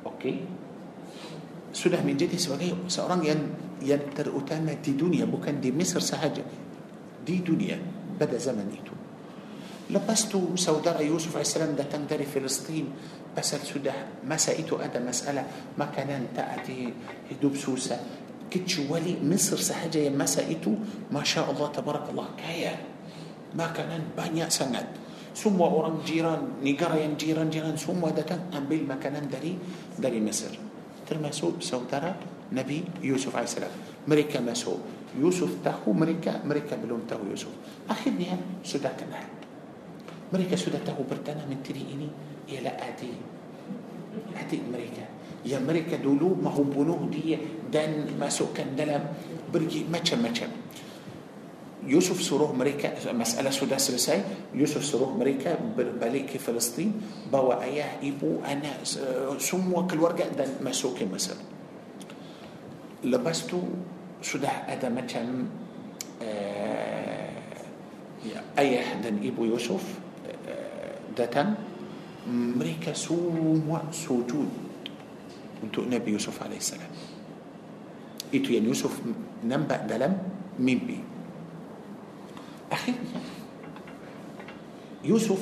Okey 0.06 0.58
sudah 1.78 2.00
menjadi 2.00 2.34
sebagai 2.34 2.74
seorang 2.88 3.20
yang 3.22 3.40
yang 3.84 4.02
terutama 4.10 4.74
di 4.80 4.98
dunia 4.98 5.28
bukan 5.28 5.62
di 5.62 5.70
Mesir 5.70 6.02
sahaja 6.02 6.42
di 7.22 7.36
dunia 7.44 7.78
pada 8.18 8.34
zaman 8.40 8.66
itu 8.72 8.94
lepas 9.94 10.26
tu 10.26 10.58
saudara 10.58 11.00
Yusuf 11.04 11.38
AS 11.38 11.54
datang 11.78 12.04
dari 12.08 12.26
Palestin 12.26 12.90
pasal 13.30 13.62
sudah 13.62 14.24
masa 14.26 14.52
itu 14.56 14.74
ada 14.80 14.98
masalah 14.98 15.46
makanan 15.78 16.34
tak 16.34 16.60
ada 16.60 16.78
hidup 17.30 17.54
susah 17.54 18.26
كتشولي 18.50 19.20
مصر 19.22 19.56
سهجة 19.56 20.08
يمسا 20.08 20.48
إتو 20.50 20.72
ما 21.12 21.24
شاء 21.24 21.46
الله 21.50 21.68
تبارك 21.76 22.10
الله. 22.10 22.26
كايا. 22.40 22.74
ما 23.56 23.72
كان 23.72 24.12
بانيا 24.16 24.48
سند 24.48 24.88
سمو 25.32 25.64
أوران 25.64 26.04
جيران 26.04 26.64
نيجارا 26.64 27.16
جيران 27.20 27.48
جيران 27.48 27.76
ثم 27.76 28.00
داتان 28.00 28.52
أمبيل 28.56 28.88
ما 28.88 28.96
كان 29.00 29.16
دري 29.28 29.56
dari 29.98 30.20
Mesir. 30.20 30.52
Termasuk 31.08 31.64
saudara 31.64 32.12
Nabi 32.52 33.04
يوسف 33.04 33.32
عليه 33.36 33.48
السلام. 33.48 33.72
Mereka 34.08 34.40
masuk. 34.40 34.76
Yusuf 35.16 35.64
tahu 35.64 35.92
mereka 35.92 36.44
mereka 36.44 36.76
belum 36.76 37.08
tahu 37.08 37.24
Yusuf. 37.32 37.52
Akhirnya 37.88 38.28
sudah 38.64 38.92
kenal 38.96 39.28
mereka 40.32 40.56
sudah 40.56 40.84
tahu 40.84 41.04
perdana 41.08 41.48
menteri 41.48 41.80
ini 41.80 42.08
ialah 42.52 42.68
adik. 42.68 43.12
Adik 44.36 44.58
mereka. 44.72 45.04
Ya 45.46 45.58
mereka 45.58 45.96
dulu 45.96 46.34
mahu 46.34 46.50
bunuh 46.50 47.08
dia 47.10 47.38
dan 47.72 48.18
masukkan 48.20 48.74
dalam 48.74 49.04
perigi 49.54 49.86
maka 49.92 50.24
Yusuf 51.88 52.22
suruh 52.22 52.52
mereka 52.52 53.12
masalah 53.12 53.50
sudah 53.50 53.90
selesai 53.90 54.20
Yusuf 54.54 54.84
suruh 54.84 55.16
mereka 55.16 55.54
balik 55.78 56.21
ke 56.21 56.38
Palestin 56.38 56.92
بوا 57.32 57.62
أياه 57.62 58.02
إبو 58.02 58.44
أنا 58.44 58.84
سمو 59.38 59.86
كل 59.86 59.98
ورقة 60.00 60.28
دان 60.34 60.58
ما 60.60 60.72
سكن 60.72 61.08
مثلا 61.14 61.38
لبستو 63.04 63.60
سده 64.22 64.48
أدا 64.48 64.88
ما 64.88 65.06
آه، 66.22 67.30
أياه 68.58 69.00
دان 69.00 69.22
إبو 69.24 69.44
يوسف 69.44 69.84
آه، 70.48 70.98
داتن 71.16 71.54
مريكا 72.26 72.92
سوم 72.92 73.78
سجود 73.92 74.67
untuk 75.62 75.86
Nabi 75.86 76.10
Yusuf 76.14 76.40
AS 76.42 76.74
itu 78.28 78.52
yang 78.54 78.68
Yusuf 78.68 79.00
nampak 79.42 79.88
dalam 79.88 80.14
mimpi 80.60 81.00
akhirnya 82.68 83.20
Yusuf 85.00 85.40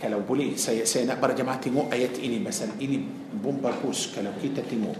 kalau 0.00 0.24
boleh 0.24 0.56
saya 0.58 0.86
saya 0.88 1.04
nak 1.08 1.20
para 1.20 1.34
jemaah 1.36 1.60
tengok 1.60 1.92
ayat 1.92 2.18
ini 2.18 2.40
pasal 2.42 2.68
ini 2.80 2.98
pun 3.38 3.60
bagus 3.60 4.06
kalau 4.10 4.32
kita 4.40 4.62
tengok 4.64 4.96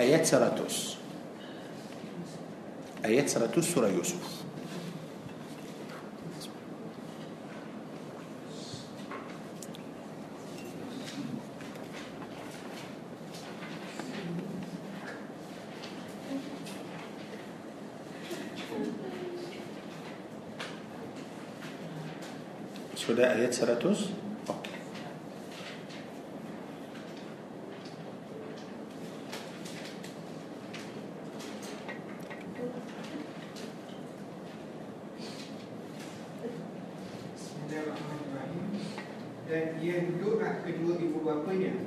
ayat 0.00 0.26
100 0.26 0.96
ayat 3.04 3.28
100 3.28 3.52
surah 3.62 3.92
Yusuf 3.92 4.43
sudah 23.14 23.30
ayat 23.30 23.54
100 23.54 23.78
okay. 24.50 24.74
dan 39.46 39.78
ia 39.78 40.10
duduk 40.10 40.42
ah 40.42 40.58
kedua 40.66 40.98
ibu 40.98 41.22
bapanya. 41.22 41.86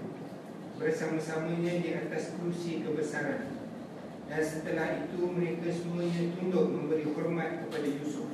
Bersama-samanya 0.79 1.83
di 1.83 1.91
atas 1.91 2.39
kursi 2.39 2.87
kebesaran. 2.87 3.51
Dan 4.31 4.39
setelah 4.39 5.03
itu 5.03 5.27
mereka 5.27 5.75
semuanya 5.75 6.31
tunduk 6.39 6.71
memberi 6.71 7.03
hormat 7.11 7.67
kepada 7.67 7.87
Yusuf. 7.91 8.31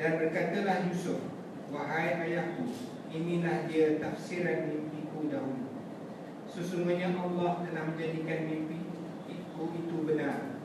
Dan 0.00 0.16
berkatalah 0.16 0.88
Yusuf 0.88 1.31
Wahai 1.72 2.20
ayahku, 2.28 2.68
inilah 3.08 3.64
dia 3.64 3.96
tafsiran 3.96 4.68
mimpiku 4.68 5.32
dahulu. 5.32 5.72
Sesungguhnya 6.52 7.16
Allah 7.16 7.64
telah 7.64 7.82
menjadikan 7.88 8.44
mimpi 8.44 8.76
itu, 9.32 9.96
benar. 10.04 10.60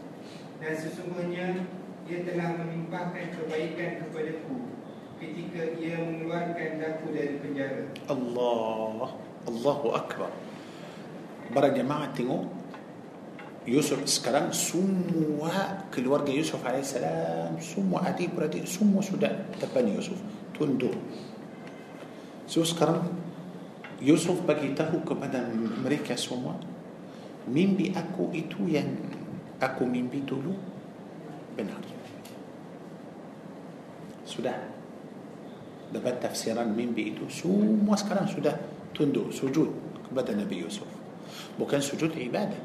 Dan 0.60 0.74
sesungguhnya 0.76 1.64
ia 2.12 2.20
telah 2.28 2.60
melimpahkan 2.60 3.40
kebaikan 3.40 4.04
kepadaku 4.04 4.68
ketika 5.24 5.80
ia 5.80 5.96
mengeluarkan 5.96 6.72
aku 6.84 7.06
dari 7.16 7.40
penjara. 7.40 7.88
Allah 8.12 9.16
Allahu 9.48 9.96
Akbar 9.96 10.32
Para 11.56 11.72
jemaah 11.72 12.12
tengok 12.12 12.52
Yusuf 13.64 14.04
sekarang 14.04 14.52
semua 14.52 15.84
keluarga 15.92 16.32
Yusuf 16.32 16.60
AS 16.68 17.00
Semua 17.64 18.12
adik-beradik 18.12 18.68
Semua 18.68 19.00
sudah 19.00 19.32
depan 19.60 19.88
Yusuf 19.88 20.20
Tunduk 20.58 20.98
So 22.50 22.66
sekarang 22.66 23.06
Yusuf 24.02 24.42
bagi 24.46 24.74
tahu 24.74 25.06
kepada 25.06 25.46
mereka 25.54 26.18
semua 26.18 26.58
Mimpi 27.46 27.94
aku 27.94 28.34
itu 28.34 28.66
yang 28.66 28.90
Aku 29.62 29.86
mimpi 29.86 30.26
dulu 30.26 30.58
Benar 31.54 31.82
Sudah 34.26 34.58
Dapat 35.94 36.26
tafsiran 36.26 36.74
mimpi 36.74 37.14
itu 37.14 37.30
Semua 37.30 37.94
sekarang 37.94 38.26
sudah 38.26 38.54
tunduk 38.94 39.30
Sujud 39.30 39.70
kepada 40.10 40.34
Nabi 40.34 40.66
Yusuf 40.66 40.90
Bukan 41.58 41.82
sujud 41.82 42.14
ibadah 42.18 42.60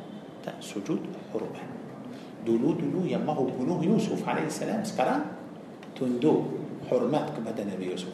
Tak 0.44 0.60
sujud 0.64 1.00
hormat 1.32 1.68
Dulu-dulu 2.42 3.06
yang 3.06 3.22
mahu 3.22 3.52
bunuh 3.52 3.78
Yusuf 3.84 4.20
AS 4.26 4.62
Sekarang 4.62 5.32
tunduk 5.96 6.61
حرمات 6.90 7.38
كبد 7.38 7.58
نبي 7.60 7.86
يوسف. 7.90 8.12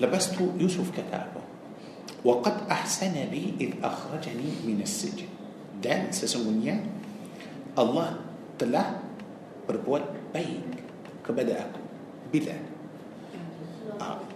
لبست 0.00 0.36
يوسف 0.60 0.90
كتابه. 0.96 1.42
وقد 2.24 2.56
أحسن 2.70 3.12
بي 3.32 3.56
إذ 3.60 3.70
أخرجني 3.84 4.68
من 4.68 4.80
السجن. 4.84 5.28
دان 5.82 6.12
سسمونيا 6.12 6.84
الله 7.78 8.08
تلا 8.58 8.84
بربوت 9.68 10.34
بيك. 10.34 10.72
كبد 11.28 11.48
أكو 11.50 11.80
آه، 11.80 12.28
بلا 12.32 12.56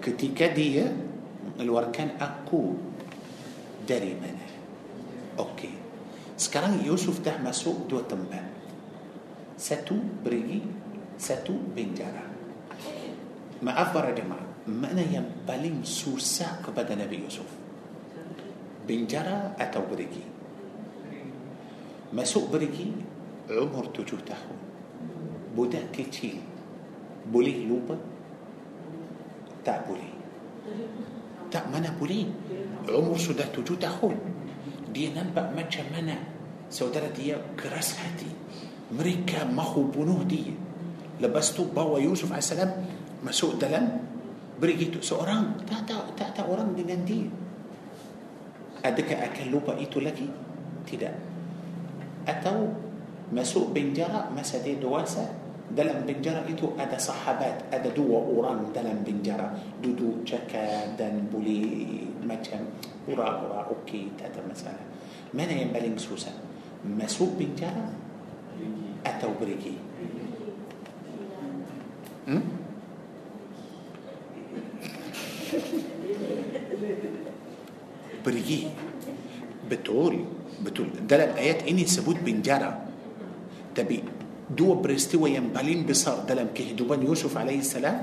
كتيكا 0.03 0.53
دي 0.53 0.85
الوركان 1.61 2.21
أكو 2.21 2.61
داري 3.89 4.15
منا 4.21 4.49
أوكي. 5.39 5.73
سكران 6.37 6.85
يوسف 6.85 7.25
تحمسو 7.25 7.89
دو 7.89 8.01
تمبات 8.05 8.49
ستو 9.59 9.97
بريجي. 10.25 10.61
ستو 11.19 11.55
بنجارة. 11.77 12.34
Maaf 13.65 13.97
para 13.97 14.13
jemaah 14.13 14.45
mana 14.69 15.01
yang 15.01 15.25
paling 15.49 15.81
susah 15.89 16.61
kepada 16.61 16.93
Nabi 16.93 17.25
Yusuf 17.25 17.49
penjara 18.85 19.57
atau 19.57 19.81
pergi 19.89 20.21
masuk 22.13 22.53
pergi 22.53 22.93
umur 23.49 23.89
tujuh 23.89 24.21
tahun 24.21 24.59
budak 25.57 25.97
kecil 25.97 26.45
boleh 27.25 27.65
lupa 27.65 27.97
tak 29.65 29.89
boleh 29.89 30.13
tak 31.49 31.65
mana 31.73 31.89
boleh 31.97 32.29
umur 32.93 33.17
sudah 33.17 33.49
tujuh 33.49 33.81
tahun 33.81 34.17
dia 34.93 35.09
nampak 35.17 35.57
macam 35.57 35.89
mana 35.89 36.21
saudara 36.69 37.09
dia 37.17 37.41
keras 37.57 37.97
hati 37.97 38.29
mereka 38.93 39.49
mahu 39.49 39.89
bunuh 39.89 40.21
dia 40.29 40.53
lepas 41.17 41.57
tu 41.57 41.65
bawa 41.65 41.97
Yusuf 41.97 42.29
AS 42.29 42.53
masuk 43.25 43.57
dalam 43.57 44.05
begitu 44.61 45.01
seorang 45.01 45.57
tak 45.65 45.89
tahu 45.89 46.13
tak 46.15 46.31
tahu 46.37 46.55
orang 46.55 46.77
dengan 46.77 47.01
dia 47.03 47.27
adakah 48.85 49.19
akan 49.33 49.47
lupa 49.49 49.73
itu 49.81 49.99
lagi 49.99 50.29
tidak 50.85 51.17
atau 52.29 52.69
masuk 53.33 53.73
penjara 53.73 54.29
masa 54.31 54.61
dia 54.61 54.77
dewasa 54.77 55.25
dalam 55.73 56.05
penjara 56.05 56.45
itu 56.45 56.77
ada 56.77 57.01
sahabat 57.01 57.73
ada 57.73 57.89
dua 57.97 58.21
orang 58.21 58.69
dalam 58.77 59.01
penjara 59.01 59.57
duduk 59.81 60.23
cakap 60.29 60.93
dan 61.01 61.25
boleh 61.33 62.05
macam 62.21 62.61
pura-pura 63.09 63.65
okey 63.73 64.13
tak 64.21 64.37
ada 64.37 64.45
masalah 64.45 64.85
mana 65.33 65.51
yang 65.51 65.73
paling 65.73 65.97
susah 65.97 66.33
masuk 66.85 67.41
penjara 67.41 67.89
atau 69.05 69.33
pergi 69.41 69.77
hmm? 72.29 72.64
بريجي 78.25 78.61
بتقول 79.71 80.25
بتقول 80.65 80.89
ده 81.09 81.25
الآيات 81.25 81.69
إني 81.69 81.85
سبوت 81.87 82.17
بنجارة 82.25 82.71
Tapi 83.75 84.05
dua 84.51 84.75
peristi 84.81 85.17
peristiwa 85.17 85.35
yang 85.35 85.55
paling 85.55 85.87
besar. 85.87 86.25
Dalam 86.29 86.49
kehidupan 86.55 87.03
يوسف 87.03 87.33
عليه 87.37 87.59
السلام. 87.65 87.99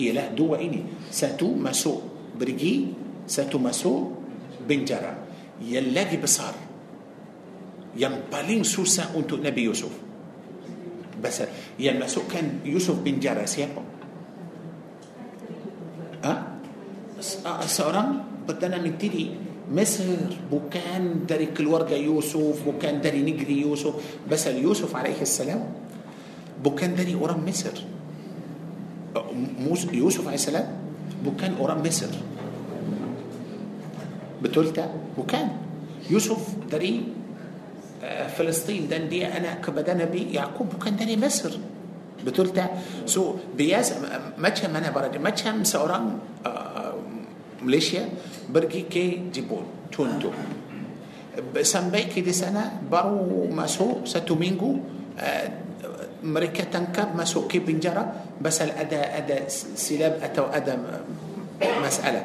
Ialah 0.00 0.12
dua 0.12 0.32
ini 0.36 0.54
satu 0.54 1.10
masuk 1.10 1.56
perigi 1.56 2.00
satu 2.40 2.94
masuk 3.26 3.58
penjara 3.58 3.92
yang 4.68 5.12
lagi 5.60 6.16
besar. 6.16 6.54
Yang 7.96 8.22
paling 8.22 8.62
susah 8.64 9.16
untuk 9.16 9.36
Nabi 9.36 9.62
Yusuf. 9.68 9.92
Pasal 11.24 11.42
yang 11.80 11.92
masukkan 11.96 12.60
Yusuf 12.64 13.00
penjara 13.00 13.44
siapa 13.44 13.82
ah? 16.24 16.36
Seorang 17.66 18.08
perdana 18.48 18.78
menteri 18.82 19.30
مصر 19.70 20.04
وكان 20.52 21.26
داري 21.28 21.46
كل 21.46 21.66
يوسف 21.90 22.66
وكان 22.66 23.00
داري 23.00 23.22
نجري 23.22 23.60
يوسف 23.60 23.94
بس 24.30 24.46
يوسف 24.46 24.96
عليه 24.96 25.22
السلام 25.22 25.62
بكان 26.64 26.94
داري 26.94 27.14
أورام 27.14 27.46
مصر 27.46 27.76
موس 29.58 29.86
يوسف 29.92 30.26
عليه 30.26 30.40
السلام 30.40 30.66
بكان 31.24 31.54
أورام 31.60 31.82
مصر 31.86 32.10
بتولتا 34.42 34.86
وكان 35.18 35.48
يوسف 36.10 36.42
داري 36.70 37.02
فلسطين 38.36 38.88
دان 38.88 39.08
دي 39.08 39.26
أنا 39.26 39.54
كبدا 39.62 39.94
نبي 39.94 40.34
يعقوب 40.34 40.66
بكان 40.74 40.96
داري 40.96 41.16
مصر 41.16 41.52
betul 42.22 42.54
tak? 42.54 43.04
so 43.04 43.36
biasa 43.52 44.02
macam 44.38 44.68
mana 44.70 44.94
berada 44.94 45.18
macam 45.18 45.66
seorang 45.66 46.04
uh, 46.46 46.94
Malaysia 47.62 48.06
pergi 48.48 48.86
ke 48.86 49.30
Jepun 49.30 49.90
contoh 49.90 50.34
sampai 51.64 52.06
ke 52.12 52.20
di 52.20 52.34
sana 52.34 52.70
baru 52.80 53.48
masuk 53.48 54.06
satu 54.06 54.36
minggu 54.36 54.70
uh, 55.18 55.46
mereka 56.22 56.70
tangkap 56.70 57.10
masuk 57.18 57.50
ke 57.50 57.58
penjara 57.58 58.06
pasal 58.38 58.70
ada 58.78 59.18
ada 59.18 59.50
silap 59.50 60.22
atau 60.22 60.46
ada 60.46 60.78
masalah 61.82 62.24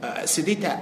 uh, 0.00 0.22
sedih 0.24 0.56
tak 0.56 0.78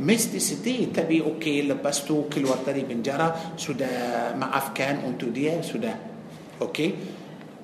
mesti 0.00 0.40
sedih 0.40 0.88
tapi 0.90 1.20
okey 1.20 1.68
lepas 1.68 2.02
tu 2.08 2.26
keluar 2.32 2.64
dari 2.64 2.88
penjara 2.88 3.54
sudah 3.54 4.32
maafkan 4.32 5.04
untuk 5.04 5.30
dia 5.30 5.60
sudah 5.60 6.09
أوكي 6.60 6.88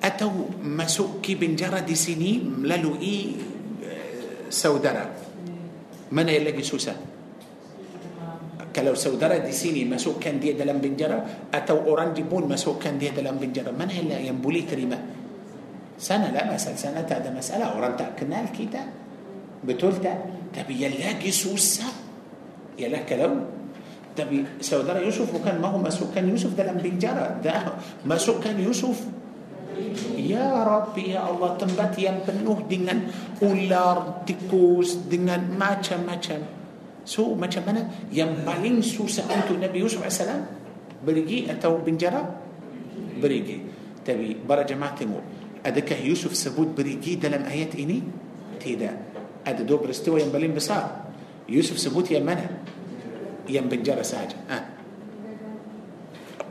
اتوا 0.03 0.63
مسوكي 0.63 1.35
بنجرة 1.35 1.79
دي 1.79 1.95
سيني 1.95 2.41
ملالو 2.43 3.01
اي 3.01 3.35
سودرة 4.49 5.05
من 6.11 6.27
يلاقي 6.29 6.63
سوسة 6.63 6.95
كلو 8.75 8.93
سودرة 8.93 9.37
دي 9.41 9.51
سيني 9.51 9.85
مسوك 9.89 10.21
كان 10.21 10.37
دي 10.39 10.53
دلم 10.53 10.77
بنجرة 10.77 11.49
اتوا 11.53 11.81
اورانجي 11.89 12.23
بون 12.29 12.45
مسوك 12.45 12.83
كان 12.83 13.01
دي 13.01 13.09
دلم 13.09 13.41
بنجرة 13.41 13.71
من 13.73 13.89
هلا 13.89 14.19
ينبولي 14.21 14.61
تريما 14.69 14.99
سنة 15.97 16.29
لا 16.29 16.53
مسألة 16.53 16.77
سنة 16.77 17.01
تا 17.01 17.17
مسألة 17.33 17.65
اوران 17.73 17.97
تأكنا 17.97 18.45
الكتاب 18.45 18.87
بتولتا 19.65 20.13
تبي 20.53 20.85
يلاقي 20.85 21.31
سوسة 21.33 21.89
يلاك 22.77 23.09
كلو 23.09 23.56
tapi 24.17 24.41
saudara 24.57 24.97
Yusuf 25.05 25.29
bukan 25.29 25.61
mahu 25.61 25.77
masukkan 25.77 26.25
Yusuf 26.25 26.57
dalam 26.57 26.81
penjara 26.81 27.37
dah 27.37 27.77
masukkan 28.01 28.57
Yusuf 28.57 28.97
Ya 30.17 30.65
Rabbi 30.65 31.13
ya 31.13 31.29
Allah 31.29 31.53
tempat 31.53 31.93
yang 32.01 32.25
penuh 32.25 32.65
dengan 32.65 32.97
ular, 33.45 34.25
tikus, 34.25 35.05
dengan 35.05 35.53
macam-macam. 35.53 36.41
So 37.07 37.37
macam 37.37 37.63
mana 37.63 37.85
yang 38.09 38.41
paling 38.43 38.81
susah 38.81 39.23
untuk 39.29 39.61
Nabi 39.61 39.85
Yusuf 39.85 40.03
AS 40.03 40.19
pergi 40.99 41.47
atau 41.47 41.79
penjara? 41.79 42.25
Pergi. 43.21 43.57
Tapi 44.01 44.41
para 44.43 44.65
jemaah 44.65 44.97
tengok, 44.97 45.23
adakah 45.63 45.99
Yusuf 46.01 46.33
sebut 46.33 46.73
pergi 46.73 47.15
dalam 47.21 47.45
ayat 47.45 47.77
ini? 47.77 48.01
Tidak. 48.57 48.95
Ada 49.45 49.61
dua 49.63 49.79
peristiwa 49.79 50.19
yang 50.19 50.33
paling 50.33 50.51
besar. 50.51 51.07
Yusuf 51.47 51.79
sebut 51.79 52.11
yang 52.11 52.27
mana? 52.27 52.43
Yang 53.47 53.65
penjara 53.71 54.03
sahaja. 54.03 54.37
Ha. 54.51 54.59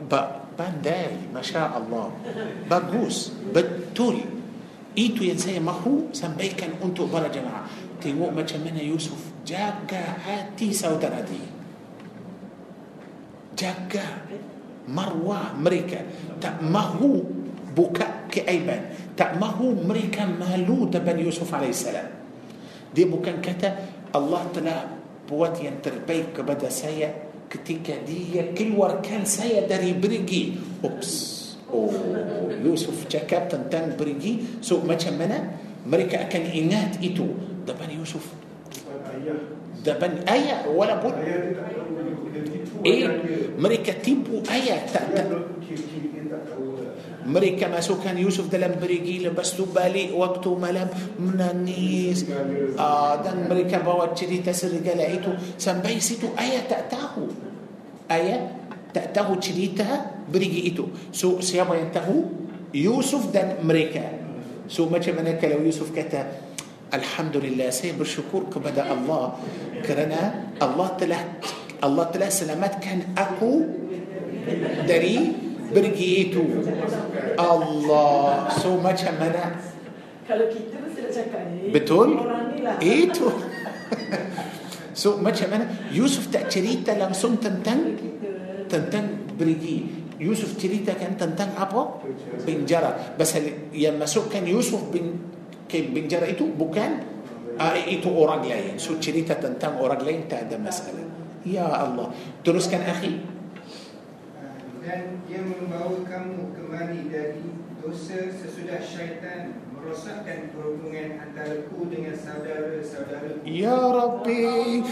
Ba- 0.09 0.47
pandai, 0.57 1.29
masya 1.29 1.77
Allah. 1.77 2.09
Bagus, 2.65 3.31
betul. 3.53 4.25
Itu 4.97 5.21
yang 5.21 5.37
saya 5.37 5.61
mahu 5.61 6.09
sampaikan 6.09 6.73
untuk 6.81 7.13
para 7.13 7.29
jemaah. 7.29 7.69
Tengok 8.01 8.33
macam 8.33 8.65
mana 8.65 8.81
Yusuf 8.81 9.17
jaga 9.45 10.17
hati 10.25 10.73
saudara 10.73 11.21
dia. 11.21 11.45
Jaga 13.53 14.25
marwah 14.89 15.53
mereka. 15.53 16.01
Tak 16.41 16.65
mahu 16.65 17.21
buka 17.77 18.25
keaiban. 18.33 19.13
Tak 19.13 19.37
mahu 19.37 19.85
mereka 19.85 20.25
malu 20.25 20.89
depan 20.89 21.17
Yusuf 21.21 21.49
alaihissalam. 21.53 22.09
Dia 22.93 23.05
bukan 23.05 23.37
kata 23.37 23.69
Allah 24.13 24.41
telah 24.49 24.96
buat 25.27 25.59
yang 25.59 25.83
terbaik 25.83 26.31
kepada 26.31 26.71
saya 26.71 27.11
ketika 27.51 27.95
dia 28.07 28.55
keluarkan 28.55 29.27
saya 29.27 29.67
dari 29.67 29.91
berigi. 29.91 30.55
Ups. 30.83 31.35
Oh, 31.67 31.91
Yusuf 32.63 33.11
cakap 33.11 33.51
tentang 33.51 33.99
berigi. 33.99 34.63
So 34.63 34.79
macam 34.83 35.19
mana 35.19 35.59
mereka 35.83 36.23
akan 36.27 36.43
ingat 36.47 37.03
itu 37.03 37.27
depan 37.67 37.91
Yusuf. 37.91 38.23
Depan 39.83 40.23
ayah 40.27 40.67
walaupun 40.67 41.11
Ayah 41.15 42.06
eh 42.85 43.01
mereka 43.57 43.91
tipu 43.97 44.41
ayah 44.51 44.79
tak, 44.89 45.05
tak. 45.13 45.27
Mereka 47.27 47.67
masukkan 47.67 48.15
Yusuf 48.15 48.47
dalam 48.47 48.79
berigi 48.79 49.19
lepas 49.19 49.51
tu 49.51 49.67
balik 49.67 50.15
waktu 50.15 50.49
malam 50.55 50.87
menangis. 51.19 52.23
Ah, 52.79 53.19
dan 53.19 53.51
mereka 53.51 53.83
bawa 53.83 54.15
cerita 54.15 54.55
serigala 54.55 55.03
itu. 55.11 55.35
Sampai 55.59 55.99
situ 55.99 56.31
ayah 56.39 56.63
tak 56.63 56.87
tahu. 56.87 57.27
Ayah 58.07 58.47
tak 58.95 59.11
tahu 59.11 59.35
cerita 59.43 60.15
berigi 60.31 60.71
itu. 60.71 60.87
So 61.11 61.43
siapa 61.43 61.75
yang 61.75 61.91
tahu? 61.91 62.47
Yusuf 62.71 63.27
dan 63.35 63.59
mereka. 63.59 64.07
So 64.71 64.87
macam 64.87 65.19
mana 65.19 65.35
kalau 65.35 65.59
Yusuf 65.63 65.91
kata 65.91 66.47
Alhamdulillah 66.87 67.67
saya 67.75 67.91
bersyukur 67.91 68.47
kepada 68.47 68.87
Allah 68.87 69.35
kerana 69.83 70.51
Allah 70.63 70.87
telah 70.95 71.19
الله 71.83 72.03
تلا 72.03 72.67
كان 72.81 72.99
أكو 73.17 73.51
دري 74.87 75.17
برجيتو 75.75 76.43
الله 77.37 78.31
سو 78.63 78.71
ما 78.81 78.91
كمنا 78.91 79.45
بتول 81.73 82.09
إيتو. 82.81 83.27
سو 85.01 85.21
ما 85.21 85.29
كمنا 85.29 85.93
يوسف 85.93 86.33
تأشريتا 86.33 86.97
لم 86.97 87.13
سوم 87.13 87.37
تنتن؟ 87.37 87.79
تنتن 88.67 89.05
برجي 89.37 89.77
يوسف 90.17 90.57
تريتا 90.57 90.97
كان 90.97 91.13
تنتن 91.15 91.49
أبو؟ 91.61 92.01
بنجرة 92.43 92.91
بس 93.21 93.31
لما 93.77 94.05
سو 94.09 94.25
كان 94.33 94.49
يوسف 94.49 94.81
بن 94.89 95.05
كي 95.69 95.93
بنجرة 95.93 96.25
إيتو؟ 96.25 96.57
بكان 96.57 96.91
آه، 97.61 97.85
إيتو 97.89 98.09
أوراق 98.09 98.43
سو 98.81 98.97
تريتا 98.97 99.37
تنتن 99.37 99.77
أوراق 99.77 100.01
لين. 100.03 100.25
تأدم 100.29 100.65
مسألة. 100.65 101.06
Ya 101.47 101.67
Allah. 101.71 102.11
Teruskan 102.43 102.83
akhi. 102.83 103.23
dan 104.87 105.19
dia 105.27 105.43
membawa 105.43 105.99
kamu 106.07 106.55
kembali 106.55 107.11
dari 107.11 107.43
dosa 107.83 108.31
sesudah 108.31 108.79
syaitan 108.79 109.59
merosakkan 109.75 110.47
perhubungan 110.55 111.19
antaraku 111.19 111.91
dengan 111.91 112.15
saudara-saudara 112.15 113.43
Ya 113.43 113.75
Rabbi. 113.75 114.83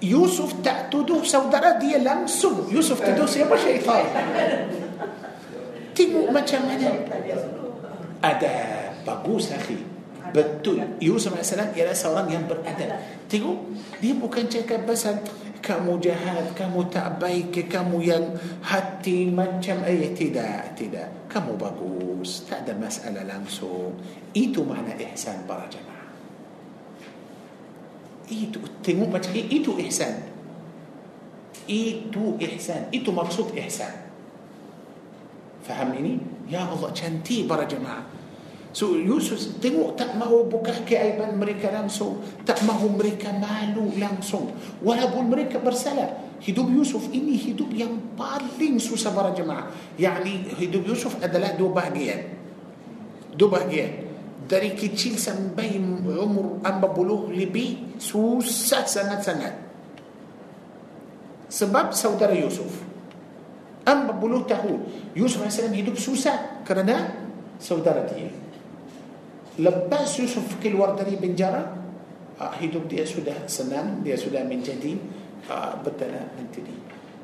Yusuf 0.00 0.60
tak 0.60 0.92
tuduh 0.92 1.24
saudara 1.24 1.80
dia 1.80 2.00
langsung. 2.00 2.68
Yusuf 2.68 3.00
tuduh 3.00 3.28
siapa 3.28 3.56
syaitan. 3.56 4.04
Tengok 5.96 6.28
macam 6.32 6.60
mana. 6.68 6.92
Ada 8.20 8.54
bagus 9.04 9.52
akhi. 9.52 9.95
Betul. 10.32 10.98
Yusuf 11.02 11.34
AS 11.36 11.54
ialah 11.54 11.96
seorang 11.96 12.26
yang 12.30 12.44
beradab. 12.46 12.98
Tengok. 13.26 13.58
Dia 14.00 14.14
bukan 14.16 14.44
cakap 14.46 14.86
pasal 14.86 15.20
kamu 15.66 15.98
jahat, 15.98 16.54
kamu 16.54 16.86
tak 16.94 17.18
baik, 17.18 17.66
kamu 17.66 17.98
yang 18.06 18.24
hati 18.62 19.26
macam 19.34 19.82
eh 19.82 20.14
tidak, 20.14 20.78
tidak. 20.78 21.10
Kamu 21.26 21.58
bagus. 21.58 22.46
Tak 22.46 22.62
ada 22.62 22.78
masalah 22.78 23.26
langsung. 23.26 23.98
Itu 24.30 24.62
makna 24.62 24.94
ihsan 24.94 25.42
para 25.42 25.66
jemaah. 25.66 26.06
Itu 28.30 28.62
tengok 28.82 29.18
macam 29.18 29.30
eh, 29.34 29.46
itu 29.50 29.74
ihsan. 29.90 30.22
Itu 31.66 32.38
ihsan. 32.38 32.86
Itu 32.94 33.10
maksud 33.10 33.50
ihsan. 33.58 34.06
Faham 35.66 35.98
ini? 35.98 36.22
Ya 36.46 36.62
Allah 36.62 36.94
cantik 36.94 37.50
para 37.50 37.66
jemaah. 37.66 38.15
So 38.76 38.92
Yusuf 38.92 39.56
tengok 39.56 39.96
tak 39.96 40.12
mahu 40.20 40.52
buka 40.52 40.84
keaiban 40.84 41.40
mereka 41.40 41.72
langsung. 41.72 42.20
Tak 42.44 42.60
mahu 42.60 42.92
mereka 42.92 43.32
malu 43.32 43.88
langsung. 43.96 44.52
Walaupun 44.84 45.32
mereka 45.32 45.56
bersalah. 45.56 46.12
Hidup 46.44 46.68
Yusuf 46.68 47.08
ini 47.08 47.40
hidup 47.40 47.72
yang 47.72 47.96
paling 48.20 48.76
susah 48.76 49.16
para 49.16 49.32
jemaah. 49.32 49.72
Yani 49.96 50.52
hidup 50.60 50.84
Yusuf 50.92 51.16
adalah 51.24 51.56
dua 51.56 51.72
bahagian. 51.72 52.20
Dua 53.32 53.48
bahagian. 53.56 54.12
Dari 54.44 54.76
kecil 54.76 55.16
sampai 55.16 55.80
umur 55.80 56.60
40 56.60 57.32
lebih 57.32 57.96
susah 57.96 58.84
sangat-sangat. 58.84 59.56
Sebab 61.48 61.96
saudara 61.96 62.36
Yusuf 62.36 62.76
40 63.88 64.52
tahun 64.52 64.78
Yusuf 65.16 65.40
AS 65.48 65.64
hidup 65.64 65.96
susah 65.96 66.60
kerana 66.68 67.16
saudara 67.56 68.04
dia. 68.04 68.45
Lepas 69.56 70.20
Yusuf 70.20 70.44
keluar 70.60 70.92
dari 70.96 71.16
penjara, 71.16 71.64
ah, 72.36 72.52
hidup 72.60 72.88
dia 72.92 73.08
sudah 73.08 73.48
senang, 73.48 74.04
dia 74.04 74.16
sudah 74.16 74.44
menjadi 74.44 75.00
ah, 75.48 75.80
bertanah 75.80 76.28
menteri. 76.36 76.76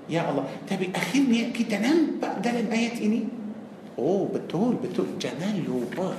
Ya 0.08 0.26
Allah, 0.26 0.48
tapi 0.66 0.90
akhirnya 0.90 1.52
kita 1.54 1.78
nampak 1.78 2.42
dalam 2.42 2.66
ayat 2.72 2.98
ini, 2.98 3.28
oh 4.00 4.26
betul, 4.26 4.80
betul, 4.80 5.14
jangan 5.20 5.54
lupa 5.62 6.16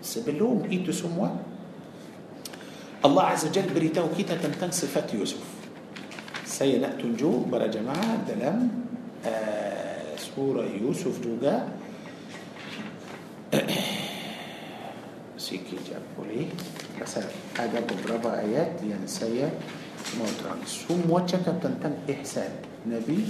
sebelum 0.00 0.64
itu 0.72 0.88
semua 0.88 1.28
Allah 3.00 3.32
Azza 3.32 3.48
Jal 3.48 3.68
beritahu 3.72 4.12
kita 4.12 4.36
tentang 4.36 4.68
sifat 4.68 5.08
Yusuf. 5.16 5.40
Saya 6.44 6.76
nak 6.76 7.00
tunjuk 7.00 7.48
para 7.48 7.64
jemaah 7.64 8.20
dalam 8.28 8.68
uh, 9.24 10.12
surah 10.20 10.68
Yusuf 10.68 11.16
juga 11.24 11.64
سيكي 15.40 15.76
جابولي 15.88 16.52
بس 17.00 17.16
حاجة 17.56 17.80
بضربة 17.80 18.30
آيات 18.40 18.84
ينسية 18.84 19.48
موترانس 20.20 20.84
هم 20.90 21.08
وجهك 21.08 21.46
تنتم 21.62 21.94
إحسان 22.12 22.52
نبي 22.86 23.24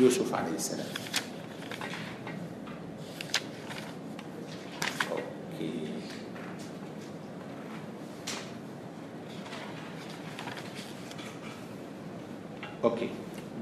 يوسف 0.00 0.28
عليه 0.34 0.54
السلام. 0.60 0.86
أوكي 12.84 13.08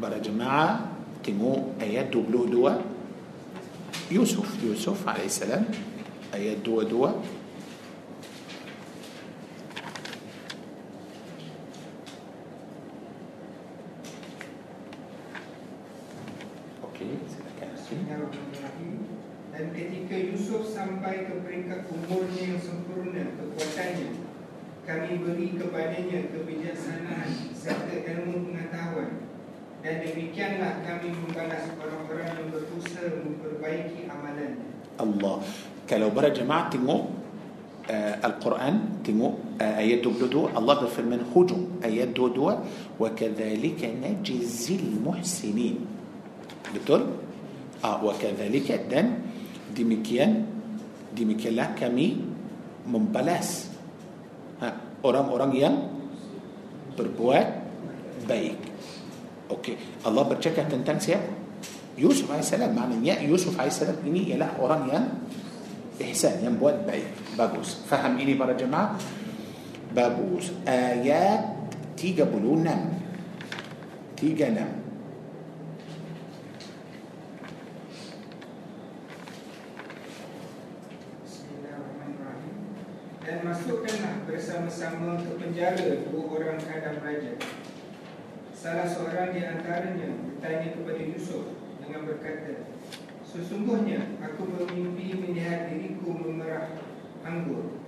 بلا 0.02 0.18
جماعة 0.18 0.92
تمو 1.24 1.72
آيات 1.80 2.06
دوبلو 2.12 2.44
دوا 2.44 2.72
يوسف 4.10 4.44
يوسف 4.64 5.08
عليه 5.08 5.24
السلام 5.24 5.64
آيات 6.34 6.56
دوا 6.66 6.82
دوا 6.82 7.10
Bismillahirrahmanirrahim. 18.16 18.96
Dan 19.52 19.64
ketika 19.76 20.16
Yusuf 20.16 20.72
sampai 20.72 21.28
ke 21.28 21.36
peringkat 21.44 21.84
umurnya 21.92 22.56
yang 22.56 22.60
sempurna 22.64 23.28
kekuatannya 23.36 24.24
Kami 24.88 25.10
beri 25.20 25.46
kepadanya 25.52 26.32
kebijaksanaan 26.32 27.52
serta 27.52 27.92
ilmu 27.92 28.48
pengetahuan. 28.48 29.20
Dan 29.84 30.00
demikianlah 30.00 30.80
kami 30.80 31.12
membalas 31.12 31.68
orang-orang 31.76 32.28
yang 32.40 32.48
berusaha 32.56 33.20
memperbaiki 33.20 34.08
amalannya 34.08 34.64
Allah. 34.96 35.36
Kalau 35.84 36.08
para 36.08 36.32
jemaah 36.32 36.72
tengok 36.72 37.12
tengok 39.04 39.34
uh, 39.60 39.74
ayat 39.76 40.00
22 40.00 40.56
Allah 40.56 40.74
berfirman 40.80 41.20
hujung 41.36 41.84
ayat 41.84 42.16
22 42.16 42.96
wa 42.96 43.08
kadzalika 43.12 43.92
najzil 43.92 45.04
muhsinin. 45.04 45.84
Betul 46.72 47.26
ah 47.84 48.00
wa 48.00 48.12
kadzalika 48.16 48.80
dan 48.88 49.20
demikian 49.72 50.46
demikianlah 51.12 51.76
kami 51.76 52.20
membalas 52.86 53.68
ha 54.62 54.72
orang-orang 55.04 55.52
yang 55.56 55.74
berbuat 56.96 57.46
baik 58.24 58.56
okey 59.52 59.76
Allah 60.06 60.24
bercakap 60.24 60.70
tentang 60.72 60.96
siapa 60.96 61.28
Yusuf 61.96 62.28
AS 62.28 62.52
maknanya 62.52 63.20
Yusuf 63.24 63.56
AS 63.56 63.80
ini 64.04 64.32
ialah 64.32 64.60
orang 64.60 64.82
yang 64.92 65.04
ihsan 65.96 66.44
yang 66.44 66.60
buat 66.60 66.84
baik 66.84 67.36
bagus 67.40 67.80
faham 67.88 68.20
ini 68.20 68.36
para 68.36 68.52
jemaah 68.52 68.96
bagus 69.96 70.52
ayat 70.68 71.56
36 71.96 72.28
36 74.16 74.85
Dan 83.26 83.42
masukkanlah 83.42 84.22
bersama-sama 84.22 85.18
ke 85.18 85.34
penjara 85.34 86.06
dua 86.06 86.30
orang 86.30 86.62
kadang 86.62 87.02
raja. 87.02 87.34
Salah 88.54 88.86
seorang 88.86 89.34
di 89.34 89.42
antaranya 89.42 90.14
bertanya 90.14 90.78
kepada 90.78 91.02
Yusuf 91.02 91.58
dengan 91.82 92.06
berkata, 92.06 92.70
Sesungguhnya 93.26 94.14
aku 94.22 94.46
bermimpi 94.46 95.18
melihat 95.18 95.74
diriku 95.74 96.14
memerah 96.14 96.78
anggur. 97.26 97.82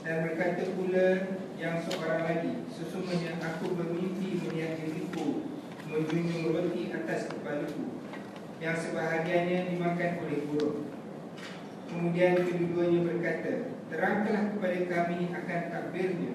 Dan 0.00 0.32
berkata 0.32 0.64
pula 0.72 1.36
yang 1.60 1.84
seorang 1.84 2.24
lagi, 2.24 2.64
Sesungguhnya 2.72 3.36
aku 3.44 3.76
bermimpi 3.76 4.48
melihat 4.48 4.80
diriku 4.80 5.44
menjunjung 5.92 6.56
roti 6.56 6.88
atas 6.88 7.28
kepalaku 7.28 8.00
yang 8.64 8.80
sebahagiannya 8.80 9.76
dimakan 9.76 10.24
oleh 10.24 10.40
burung. 10.48 10.88
Kemudian 11.84 12.40
kedua-duanya 12.40 13.00
berkata, 13.12 13.73
Terangkanlah 13.94 14.44
kepada 14.58 14.78
kami 14.90 15.30
akan 15.30 15.60
takbirnya. 15.70 16.34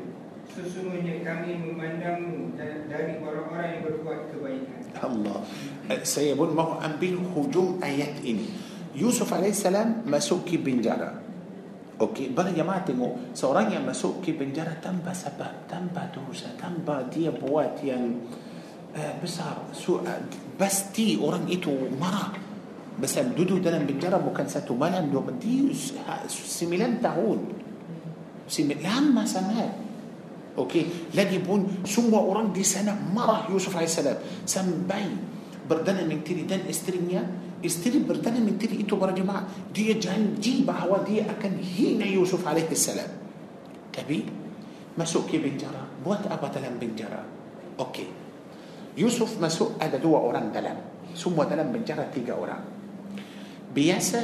Sesungguhnya 0.50 1.22
kami 1.22 1.60
memandangmu 1.60 2.56
da- 2.56 2.88
dari 2.88 3.20
orang-orang 3.20 3.68
yang 3.70 3.82
berbuat 3.86 4.20
kebaikan. 4.34 4.80
Allah 4.98 5.46
Eh, 5.90 6.02
Saya 6.02 6.34
pun 6.34 6.54
mahu 6.54 6.82
ambil 6.82 7.22
hujung 7.38 7.78
ayat 7.82 8.22
ini 8.26 8.50
Yusuf 8.98 9.30
AS 9.30 9.62
masuk 10.06 10.50
ke 10.50 10.58
penjara 10.58 11.22
Okey, 12.00 12.32
para 12.32 12.50
jemaah 12.50 12.80
tengok 12.82 13.36
Seorang 13.36 13.76
yang 13.76 13.84
masuk 13.84 14.24
ke 14.24 14.32
penjara 14.34 14.72
tanpa 14.80 15.12
sebab 15.12 15.68
Tanpa 15.68 16.08
dosa 16.10 16.48
Tanpa 16.56 17.04
dia 17.12 17.28
buat 17.28 17.76
yang 17.84 18.24
uh, 18.96 19.14
Besar 19.20 19.68
so, 19.76 20.00
uh, 20.00 20.22
Pasti 20.56 21.20
orang 21.20 21.44
itu 21.52 21.70
marah 22.00 22.32
بس 23.02 23.18
الدودو 23.18 23.58
ده 23.64 23.72
لما 23.72 23.88
بتجرب 23.88 24.28
وكان 24.28 24.48
ساتو 24.48 24.76
مال 24.76 24.96
عندهم 24.96 25.40
دي 25.40 25.72
سيميلان 26.28 27.02
تاهون 27.02 27.40
سيميلان 28.50 29.16
لما 29.16 29.26
سمات 29.26 29.90
أوكي؟ 30.60 31.16
لدي 31.16 31.40
بون. 31.40 31.88
سمو 31.88 32.20
أوران 32.20 32.52
دي 32.52 32.68
سنة 32.68 32.92
مره 33.16 33.48
يوسف 33.48 33.72
عليه 33.72 33.88
السلام. 33.88 34.18
سم 34.44 34.84
باي. 34.92 35.08
بردان 35.72 36.04
من 36.04 36.20
تري 36.28 36.44
دان 36.44 36.68
إسترينيا. 36.68 37.24
إستري 37.64 38.04
بردان 38.04 38.44
من 38.44 38.60
تري 38.60 38.84
ايتو 38.84 39.00
برا 39.00 39.16
جماعة. 39.16 39.72
دي 39.72 39.96
جان 40.04 40.36
دي 40.36 40.68
بحوا 40.68 41.08
دي 41.08 41.24
أكن 41.24 41.64
هنا 41.64 42.06
يوسف 42.12 42.44
عليه 42.44 42.68
السلام. 42.68 43.08
كبي؟ 43.96 44.26
مسوك 45.00 45.32
كي 45.32 45.40
بنجرا 45.40 46.04
بوات 46.04 46.28
ابا 46.28 46.48
دلم 46.52 46.76
بنجرا 46.76 47.24
أوكي. 47.80 48.08
يوسف 49.00 49.40
مسوك 49.40 49.80
ادا 49.80 50.04
دو 50.04 50.12
أوران 50.18 50.52
دلم. 50.52 50.76
سمو 51.16 51.44
دلم 51.48 51.72
بنجرا 51.72 52.12
تيجا 52.12 52.36
أوران. 52.36 52.79
Biasa 53.74 54.20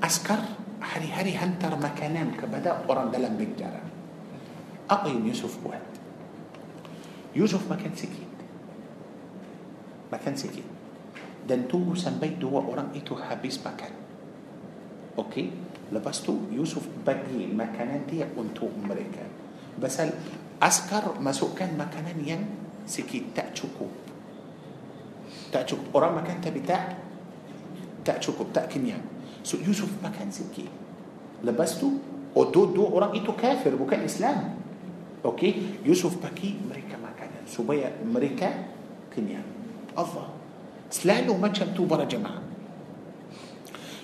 askar 0.00 0.40
hari-hari 0.82 1.36
hantar 1.38 1.78
makanan 1.78 2.34
kepada 2.34 2.82
orang 2.90 3.12
dalam 3.12 3.38
penjara. 3.38 3.80
Apa 4.90 5.08
yang 5.08 5.22
Yusuf 5.24 5.56
buat? 5.62 5.80
Yusuf 7.32 7.64
makan 7.70 7.92
sikit. 7.94 8.30
Makan 10.10 10.34
sikit. 10.36 10.66
Dan 11.42 11.66
tunggu 11.66 11.96
sampai 11.96 12.36
dua 12.36 12.60
orang 12.62 12.92
itu 12.92 13.16
habis 13.16 13.58
makan. 13.62 13.92
Okey 15.16 15.72
lepas 15.92 16.24
tu 16.24 16.48
Yusuf 16.48 16.88
bagi 17.04 17.46
makanan 17.52 18.08
dia 18.08 18.24
untuk 18.34 18.72
mereka. 18.80 19.22
Pasal 19.76 20.16
askar 20.58 21.20
masukkan 21.20 21.68
makanan 21.76 22.16
yang 22.24 22.42
sikit 22.88 23.36
tak 23.36 23.52
cukup. 23.52 23.92
Tak 25.52 25.68
cukup. 25.68 25.88
Orang 25.92 26.24
makan 26.24 26.40
tapi 26.40 26.64
tak 26.64 26.96
tak 28.02 28.22
cukup 28.22 28.50
tak 28.54 28.70
kenyang 28.70 29.02
so 29.42 29.58
Yusuf 29.58 29.90
makan 30.02 30.28
sikit 30.30 30.68
lepas 31.42 31.78
tu 31.78 31.98
oh 32.32 32.46
dua-dua 32.50 32.88
orang 32.92 33.12
itu 33.18 33.30
kafir 33.34 33.74
bukan 33.74 34.02
Islam 34.06 34.62
Okey, 35.22 35.86
Yusuf 35.86 36.18
bagi 36.18 36.58
mereka 36.66 36.98
makanan 36.98 37.46
supaya 37.46 37.94
mereka 38.02 38.50
kenyang. 39.06 39.46
Allah 39.94 40.34
selalu 40.90 41.38
macam 41.38 41.70
tu 41.70 41.86
para 41.86 42.02
jemaah. 42.02 42.42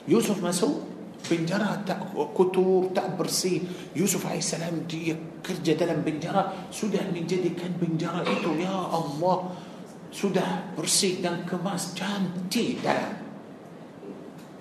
Yusuf 0.06 0.38
masuk 0.38 0.86
penjara 1.26 1.82
tak 1.82 2.14
kotor, 2.14 2.94
tak 2.94 3.18
bersih. 3.18 3.66
Yusuf 3.98 4.22
AS 4.30 4.54
dia 4.86 5.18
kerja 5.42 5.74
dalam 5.74 6.06
penjara 6.06 6.70
sudah 6.70 7.02
menjadikan 7.10 7.74
penjara 7.82 8.22
itu 8.22 8.54
ya 8.62 8.70
Allah 8.70 9.58
sudah 10.14 10.70
bersih 10.78 11.18
dan 11.18 11.42
kemas 11.42 11.98
cantik 11.98 12.78
dalam. 12.78 13.27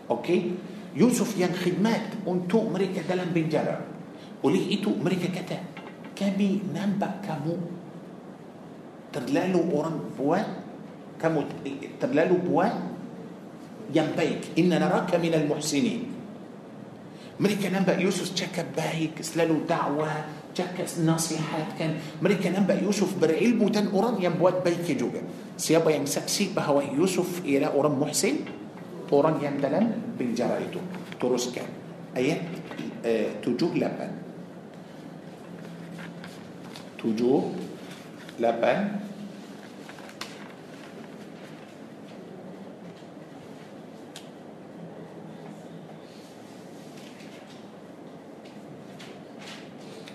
Okay? 0.08 0.52
Yusuf 0.96 1.38
yang 1.38 1.54
khidmat. 1.54 2.26
Untuk 2.28 2.70
mereka 2.70 3.02
dalam 3.10 3.30
penjara 3.36 3.78
oleh 4.44 4.66
itu 4.72 4.92
mereka 5.04 5.30
kata 5.30 5.60
kami 6.16 6.74
nampak 6.74 7.22
kamu. 7.28 7.58
Terlalu 9.14 9.62
orang 9.72 9.98
buat. 10.18 10.48
Kamu 11.22 11.44
terlalu 12.02 12.36
buat. 12.48 12.76
Yang 13.94 14.15
baik. 14.15 14.42
إنا 14.60 14.70
نراك 14.70 15.16
من 15.16 15.34
المحسنين. 15.34 16.02
Mereka 17.40 17.70
nampak 17.70 18.02
Yusuf 18.02 18.34
cakap 18.34 18.66
baik 18.74 19.22
selalu 19.22 20.12
dakwah. 20.56 20.85
Cakap 20.85 21.06
nasihatkan. 21.06 22.02
Mereka 22.22 22.50
nampak 22.50 22.82
Yusuf 22.82 23.14
perbuatan 23.22 23.94
orang. 23.94 24.18
Yang 24.24 24.45
buat 24.45 24.66
baik 24.66 24.98
juga 24.98 25.22
siapa 25.58 25.92
yang 25.92 26.21
saksi 26.21 26.58
bahawa 26.58 26.98
Yusuf 26.98 27.46
ialah 27.46 27.70
orang 27.70 28.00
muhsin. 28.00 28.57
Orang 29.12 29.40
yang 29.40 29.56
dalam 29.60 30.16
penjara 30.16 30.60
itu. 30.62 30.80
Teruskan. 31.18 31.68
Ayat 32.18 32.42
uh, 33.06 33.30
7 33.42 33.78
8 33.78 34.28
tujuh, 36.98 37.54
lapan, 38.42 39.06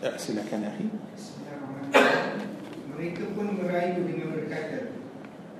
Ya, 0.02 0.18
silakan 0.18 0.66
akhi. 0.66 0.90
Mereka 2.90 3.38
pun 3.38 3.54
merayu 3.54 4.02
dengan 4.02 4.34
berkata, 4.34 4.98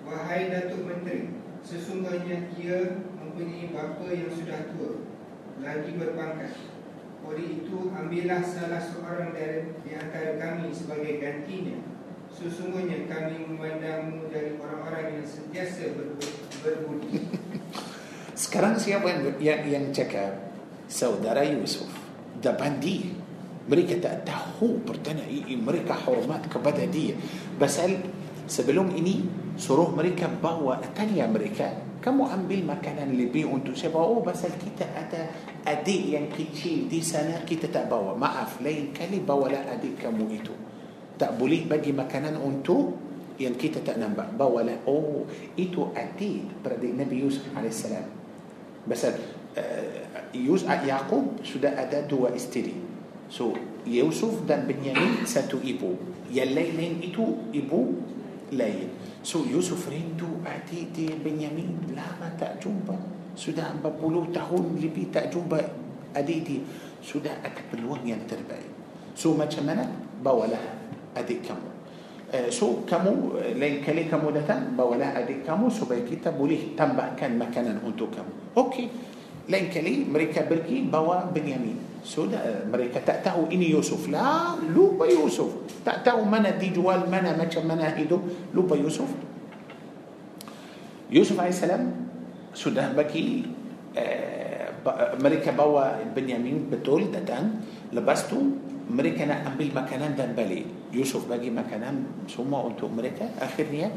Wahai 0.03 0.51
Datuk 0.51 0.83
Menteri, 0.83 1.31
sesungguhnya 1.63 2.51
ia 2.59 3.07
mempunyai 3.33 3.73
bapa 3.73 4.05
yang 4.13 4.29
sudah 4.29 4.61
tua, 4.77 5.01
lagi 5.65 5.97
berpangkat. 5.97 6.53
Oleh 7.25 7.65
itu, 7.65 7.89
ambillah 7.89 8.45
salah 8.45 8.77
seorang 8.77 9.33
dari 9.33 9.73
di 9.81 9.97
antara 9.97 10.37
kami 10.37 10.69
sebagai 10.69 11.17
gantinya. 11.17 11.81
Sesungguhnya 12.29 13.09
kami 13.09 13.41
memandangmu 13.49 14.29
dari 14.29 14.61
orang-orang 14.61 15.17
yang 15.17 15.25
sentiasa 15.25 15.97
berbu- 15.97 16.45
berbudi. 16.61 17.25
Sekarang 18.43 18.77
siapa 18.77 19.09
yang 19.09 19.21
yang, 19.41 19.61
yang 19.65 19.85
cakap? 19.97 20.53
Saudara 20.93 21.41
Yusuf. 21.41 21.89
Depan 22.45 22.77
dia. 22.85 23.17
Mereka 23.65 23.97
tak 24.03 24.29
tahu 24.29 24.85
perdana 24.85 25.25
i- 25.25 25.57
i- 25.57 25.61
mereka 25.61 25.97
hormat 25.97 26.45
kepada 26.53 26.85
dia. 26.85 27.17
Pasal 27.57 27.97
sebelum 28.45 28.93
ini 28.93 29.25
suruh 29.57 29.89
mereka 29.89 30.29
bawa 30.29 30.83
tanya 30.93 31.31
mereka 31.31 31.92
كمو 32.03 32.27
عم 32.27 32.51
بالمكان 32.51 32.99
اللي 33.11 33.31
بي 33.31 33.47
انتو 33.47 33.79
شبابو 33.79 34.27
بس 34.27 34.45
الكيتا 34.45 34.87
اتا 34.99 35.23
أدي 35.67 36.15
ينكيتشي 36.15 36.91
دي 36.91 36.99
سنة 37.03 37.47
كيتا 37.47 37.71
تأبوا. 37.71 38.19
ما 38.19 38.43
افلي 38.43 38.91
كلي 38.91 39.23
بولا 39.23 39.73
أدي 39.73 40.03
كمو 40.03 40.27
ايتو 40.31 40.55
Tak 41.19 41.38
boleh 41.38 41.71
bagi 41.71 41.95
makan 41.95 42.35
untuk 42.35 42.77
yang 43.41 43.64
kita 43.64 43.87
tak 43.87 44.01
nampak. 44.01 44.35
Pula 44.35 44.83
oh 44.83 45.31
itu 45.59 45.95
adik 45.95 46.33
beradik 46.67 46.91
Nabi 46.99 47.23
يوسف 47.23 47.55
عليه 47.55 47.71
السلام. 47.71 48.07
Pasal 48.91 49.03
ah, 49.07 49.15
Yus 50.35 50.65
ah, 50.67 50.83
Yaakub 50.83 51.47
sudah 51.47 51.69
ada 51.69 52.11
dua 52.11 52.27
isteri. 52.27 52.75
So 53.33 53.57
Yusuf 53.89 54.45
dan 54.45 54.69
Benyamin 54.69 55.25
satu 55.25 55.65
ibu 55.65 55.97
yang 56.37 56.77
lain 56.77 57.01
itu 57.01 57.55
ibu 57.55 57.81
lain 58.53 58.89
So 59.23 59.47
Yusuf 59.47 59.87
rindu 59.87 60.43
adik 60.43 60.95
dia 60.95 61.15
Benyamin 61.15 61.95
lama 61.95 62.29
tak 62.39 62.59
jumpa. 62.59 62.95
Sudah 63.39 63.73
40 63.81 64.35
tahun 64.35 64.65
lebih 64.77 65.09
tak 65.15 65.31
jumpa 65.31 65.59
adik 66.15 66.39
dia. 66.45 66.61
Sudah 67.03 67.33
ada 67.43 67.63
peluang 67.71 68.03
yang 68.03 68.23
terbaik. 68.29 68.69
So 69.15 69.35
macam 69.35 69.67
mana? 69.67 70.03
bawalah 70.23 70.63
adik 71.19 71.43
kamu 71.45 71.69
uh, 72.33 72.49
so 72.49 72.87
kamu 72.87 73.37
lain 73.59 73.83
kali 73.83 74.07
kamu 74.07 74.31
datang 74.33 74.79
bawalah 74.79 75.19
adik 75.19 75.43
kamu 75.43 75.69
supaya 75.69 76.01
kita 76.07 76.31
boleh 76.33 76.79
tambahkan 76.79 77.35
makanan 77.37 77.83
untuk 77.83 78.15
kamu 78.15 78.33
okey 78.55 78.87
lain 79.51 79.67
kali 79.75 80.07
mereka 80.07 80.47
pergi 80.47 80.87
bawa 80.87 81.27
Benyamin. 81.27 81.91
Sudah 82.03 82.67
mereka 82.67 83.03
tak 83.03 83.27
tahu 83.27 83.51
ini 83.51 83.71
Yusuf. 83.75 84.07
Lah 84.11 84.59
lupa 84.59 85.07
Yusuf. 85.07 85.67
Tak 85.83 86.07
tahu 86.07 86.23
mana 86.27 86.55
dijual 86.55 87.07
mana 87.11 87.35
macam 87.35 87.63
mana 87.67 87.91
hidup. 87.95 88.23
Lupa 88.55 88.79
Yusuf. 88.79 89.11
Yusuf 91.11 91.37
AS 91.39 91.63
sudah 92.53 92.93
bagi 92.93 93.47
eh, 93.99 94.67
mereka 95.19 95.55
bawa 95.55 95.99
Benyamin. 96.11 96.71
Betul 96.71 97.11
datang. 97.11 97.63
Lepas 97.91 98.31
tu 98.31 98.39
mereka 98.91 99.27
nak 99.27 99.55
ambil 99.55 99.83
makanan 99.83 100.15
dan 100.15 100.35
balik. 100.39 100.67
Yusuf 100.95 101.27
bagi 101.27 101.51
makanan 101.51 102.27
semua 102.31 102.67
untuk 102.67 102.91
mereka. 102.95 103.27
Akhirnya 103.43 103.91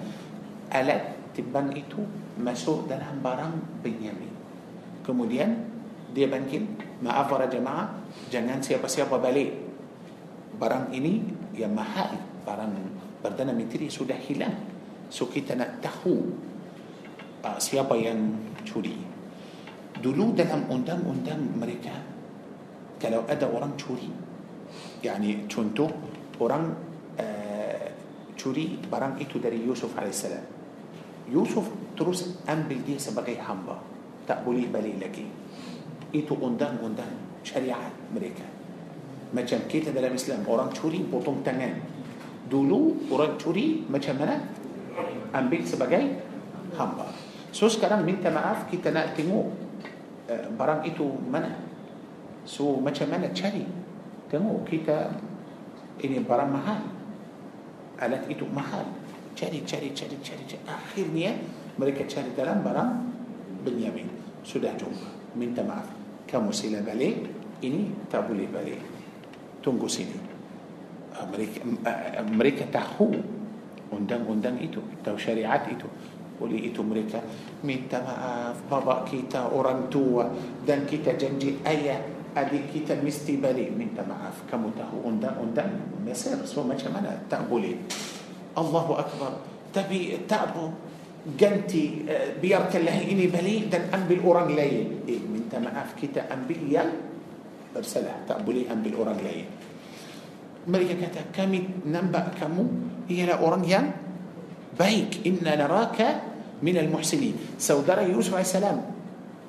alat 0.73 1.17
timbang 1.37 1.73
itu 1.73 2.01
masuk 2.37 2.89
dalam 2.89 3.21
barang 3.21 3.81
Benyamin 3.85 4.34
kemudian 5.05 5.53
dia 6.11 6.25
bangkit 6.25 6.65
maaf 7.05 7.29
para 7.29 7.45
jemaah 7.45 8.01
jangan 8.33 8.59
siapa-siapa 8.59 9.21
balik. 9.21 9.53
Barang 10.55 10.89
ini 10.95 11.21
yang 11.53 11.75
mahal 11.75 12.15
barang 12.41 12.73
perdana 13.21 13.53
menteri 13.53 13.91
sudah 13.91 14.17
hilang. 14.17 14.55
So 15.13 15.29
kita 15.29 15.53
nak 15.53 15.85
tahu 15.85 16.15
uh, 17.45 17.59
siapa 17.61 17.93
yang 17.99 18.33
curi. 18.65 18.97
Dulu 19.95 20.33
dalam 20.33 20.65
undang-undang 20.67 21.53
mereka 21.55 21.93
kalau 22.99 23.27
ada 23.27 23.45
orang 23.47 23.75
curi 23.77 24.09
yani 25.03 25.45
contoh 25.45 25.91
orang 26.41 26.73
uh, 27.19 27.87
curi 28.33 28.79
barang 28.81 29.21
itu 29.21 29.37
dari 29.37 29.61
Yusuf 29.61 29.93
AS 29.99 30.25
Yusuf 31.29 31.65
terus 31.95 32.39
ambil 32.49 32.79
dia 32.85 32.99
sebagai 32.99 33.37
hamba 33.39 33.94
tak 34.25 34.41
boleh 34.41 34.67
balik 34.69 34.97
lagi. 34.99 35.25
Itu 36.11 36.37
undang-undang 36.37 37.41
syariat 37.45 37.93
mereka. 38.09 38.45
Macam 39.31 39.61
kita 39.69 39.93
dalam 39.93 40.13
Islam 40.13 40.45
orang 40.49 40.73
curi 40.73 41.05
potong 41.05 41.45
tangan. 41.45 41.77
Dulu 42.45 43.09
orang 43.13 43.37
curi 43.37 43.85
macam 43.89 44.21
mana? 44.21 44.37
Ambil 45.33 45.61
sebagai 45.65 46.01
hamba. 46.77 47.09
So 47.55 47.69
sekarang 47.71 48.03
minta 48.03 48.27
maaf 48.29 48.67
kita 48.67 48.91
nak 48.91 49.15
tengok 49.15 49.47
uh, 50.29 50.45
barang 50.53 50.81
itu 50.85 51.05
mana? 51.29 51.55
So 52.45 52.77
macam 52.81 53.09
mana 53.09 53.31
cari? 53.31 53.65
Tengok 54.29 54.65
kita 54.67 55.13
ini 56.01 56.21
barang 56.21 56.51
mahal. 56.51 56.81
Alat 58.01 58.27
itu 58.27 58.43
mahal. 58.51 58.83
Cari 59.35 59.67
cari 59.67 59.91
cari 59.91 60.15
cari, 60.23 60.43
cari. 60.47 60.63
akhirnya 60.63 61.35
mereka 61.75 62.07
cari 62.07 62.31
dalam 62.35 62.63
barang 62.63 63.14
Benyamin 63.65 64.07
sudah 64.45 64.71
jumpa 64.77 65.33
minta 65.33 65.65
maaf 65.65 65.89
kamu 66.29 66.53
sila 66.53 66.79
balik 66.85 67.25
ini 67.65 67.89
tak 68.07 68.29
boleh 68.29 68.45
balik 68.45 68.81
tunggu 69.65 69.89
sini 69.89 70.17
mereka 71.33 71.59
mereka 72.29 72.63
tahu 72.69 73.09
undang-undang 73.89 74.61
itu 74.61 74.77
tahu 75.01 75.17
syariat 75.17 75.65
itu 75.65 75.89
oleh 76.35 76.67
itu 76.67 76.83
mereka 76.83 77.23
minta 77.63 78.03
maaf 78.03 78.59
bapa 78.67 79.07
kita 79.07 79.55
orang 79.55 79.87
tua 79.87 80.27
dan 80.67 80.83
kita 80.83 81.15
janji 81.15 81.55
ayah 81.63 81.97
adik 82.35 82.75
kita 82.75 82.99
mesti 82.99 83.39
balik 83.39 83.71
minta 83.71 84.03
maaf 84.03 84.43
kamu 84.51 84.75
tahu 84.75 85.07
undang-undang 85.07 85.71
Mesir 86.03 86.35
so 86.43 86.61
macam 86.67 86.91
mana 86.91 87.15
tak 87.31 87.47
boleh 87.47 87.79
Allahu 88.59 88.99
Akbar 88.99 89.39
tapi 89.71 90.19
tak 90.27 90.51
جنتي 91.25 92.05
آه، 92.05 92.37
بيرك 92.37 92.69
الله 92.77 93.09
إني 93.09 93.25
بلي 93.33 93.65
دن 93.65 93.89
أم 93.89 94.05
بالأوران 94.05 94.53
لي 94.53 94.85
إيه 95.09 95.25
من 95.25 95.49
تما 95.49 95.73
أفكت 95.73 96.21
أم 96.29 96.45
بي 96.45 96.77
أرسلها. 97.73 98.29
تقبلي 98.29 98.69
أم 98.69 98.85
بالأوران 98.85 99.17
لي 99.25 99.49
ملكة 100.69 100.93
كتا 101.01 101.33
كم 101.33 101.53
ننبأ 101.89 102.37
كم 102.37 102.55
هي 103.09 103.25
لا 103.25 103.41
أوران 103.41 103.65
يان 103.65 103.85
بيك. 104.77 105.25
إنا 105.25 105.65
نراك 105.65 105.99
من 106.61 106.77
المحسنين. 106.77 107.57
سودر 107.57 108.05
يوسف 108.13 108.33
عليه 108.37 108.45
السلام. 108.45 108.77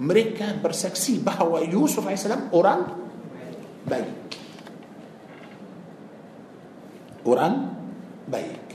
مريكا 0.00 0.64
برسكسي 0.64 1.20
بهو 1.20 1.60
يوسف 1.68 2.04
عليه 2.04 2.16
السلام. 2.16 2.40
أوران 2.56 2.80
بيك. 3.84 4.32
أوران 7.28 7.54
بيك. 8.32 8.66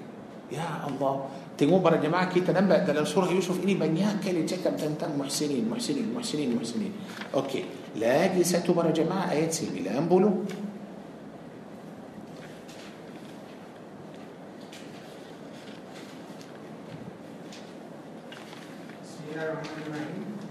يا 0.53 0.85
الله. 0.85 1.40
تيمون 1.61 1.85
برا 1.85 2.01
جماعة 2.01 2.33
كي 2.33 2.41
تنبأ 2.41 2.89
دل 2.89 2.97
الصورة 2.97 3.29
يوسف 3.37 3.61
إني 3.63 3.77
بنيا 3.77 4.17
كلي 4.25 4.49
تكب 4.49 4.81
تنتم 4.81 5.13
محسنين 5.13 5.69
محسنين 5.69 6.09
محسنين 6.09 6.55
محسنين 6.57 6.91
أوكي 7.37 7.65
لا 8.01 8.33
جلسات 8.33 8.65
برا 8.71 8.89
جماعة 8.89 9.29
آيات 9.31 9.53
سيمي 9.53 9.85
لا 9.85 9.93
أنبولو 10.01 10.49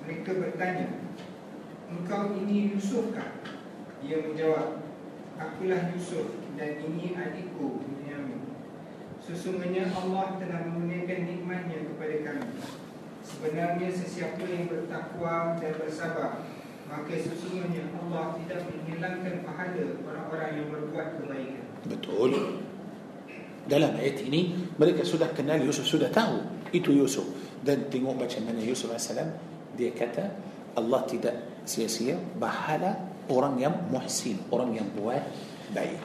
Mereka 0.06 0.30
bertanya 0.34 0.90
Engkau 1.90 2.34
ini 2.38 2.74
Yusuf 2.74 3.14
kah? 3.14 3.38
Dia 4.02 4.22
menjawab 4.26 4.82
Akulah 5.38 5.94
Yusuf 5.94 6.38
dan 6.58 6.82
ini 6.82 7.14
adikku. 7.14 7.82
Sesungguhnya 9.30 9.86
Allah 9.94 10.42
telah 10.42 10.60
mengurniakan 10.66 11.18
nikmatnya 11.22 11.86
kepada 11.86 12.16
kami. 12.26 12.50
Sebenarnya 13.22 13.88
sesiapa 13.94 14.42
yang 14.42 14.66
bertakwa 14.66 15.54
dan 15.60 15.72
bersabar 15.78 16.42
Maka 16.90 17.14
sesungguhnya 17.14 17.92
Allah 17.94 18.34
tidak 18.42 18.66
menghilangkan 18.66 19.46
pahala 19.46 19.86
orang-orang 20.02 20.50
yang 20.58 20.66
berbuat 20.74 21.08
kebaikan. 21.22 21.62
Betul. 21.86 22.58
Dalam 23.70 23.92
ayat 24.00 24.18
ini 24.26 24.66
Mereka 24.74 25.06
sudah 25.06 25.30
kenal 25.30 25.62
Yusuf 25.62 25.86
Sudah 25.86 26.10
tahu 26.10 26.42
Itu 26.74 26.90
Yusuf. 26.90 27.28
Dan 27.62 27.86
tengok 27.86 28.18
macam 28.18 28.42
mana 28.50 28.58
Yusuf 28.58 28.90
AS 28.90 29.14
Dia 29.78 29.94
kata 29.94 30.26
Allah 30.74 31.06
tidak 31.06 31.62
sia-sia 31.68 32.18
Bahala 32.18 32.98
orang 33.30 33.62
yang 33.62 33.74
muhsin 33.94 34.42
Orang 34.50 34.74
yang 34.74 34.90
buat 34.98 35.22
baik. 35.70 36.02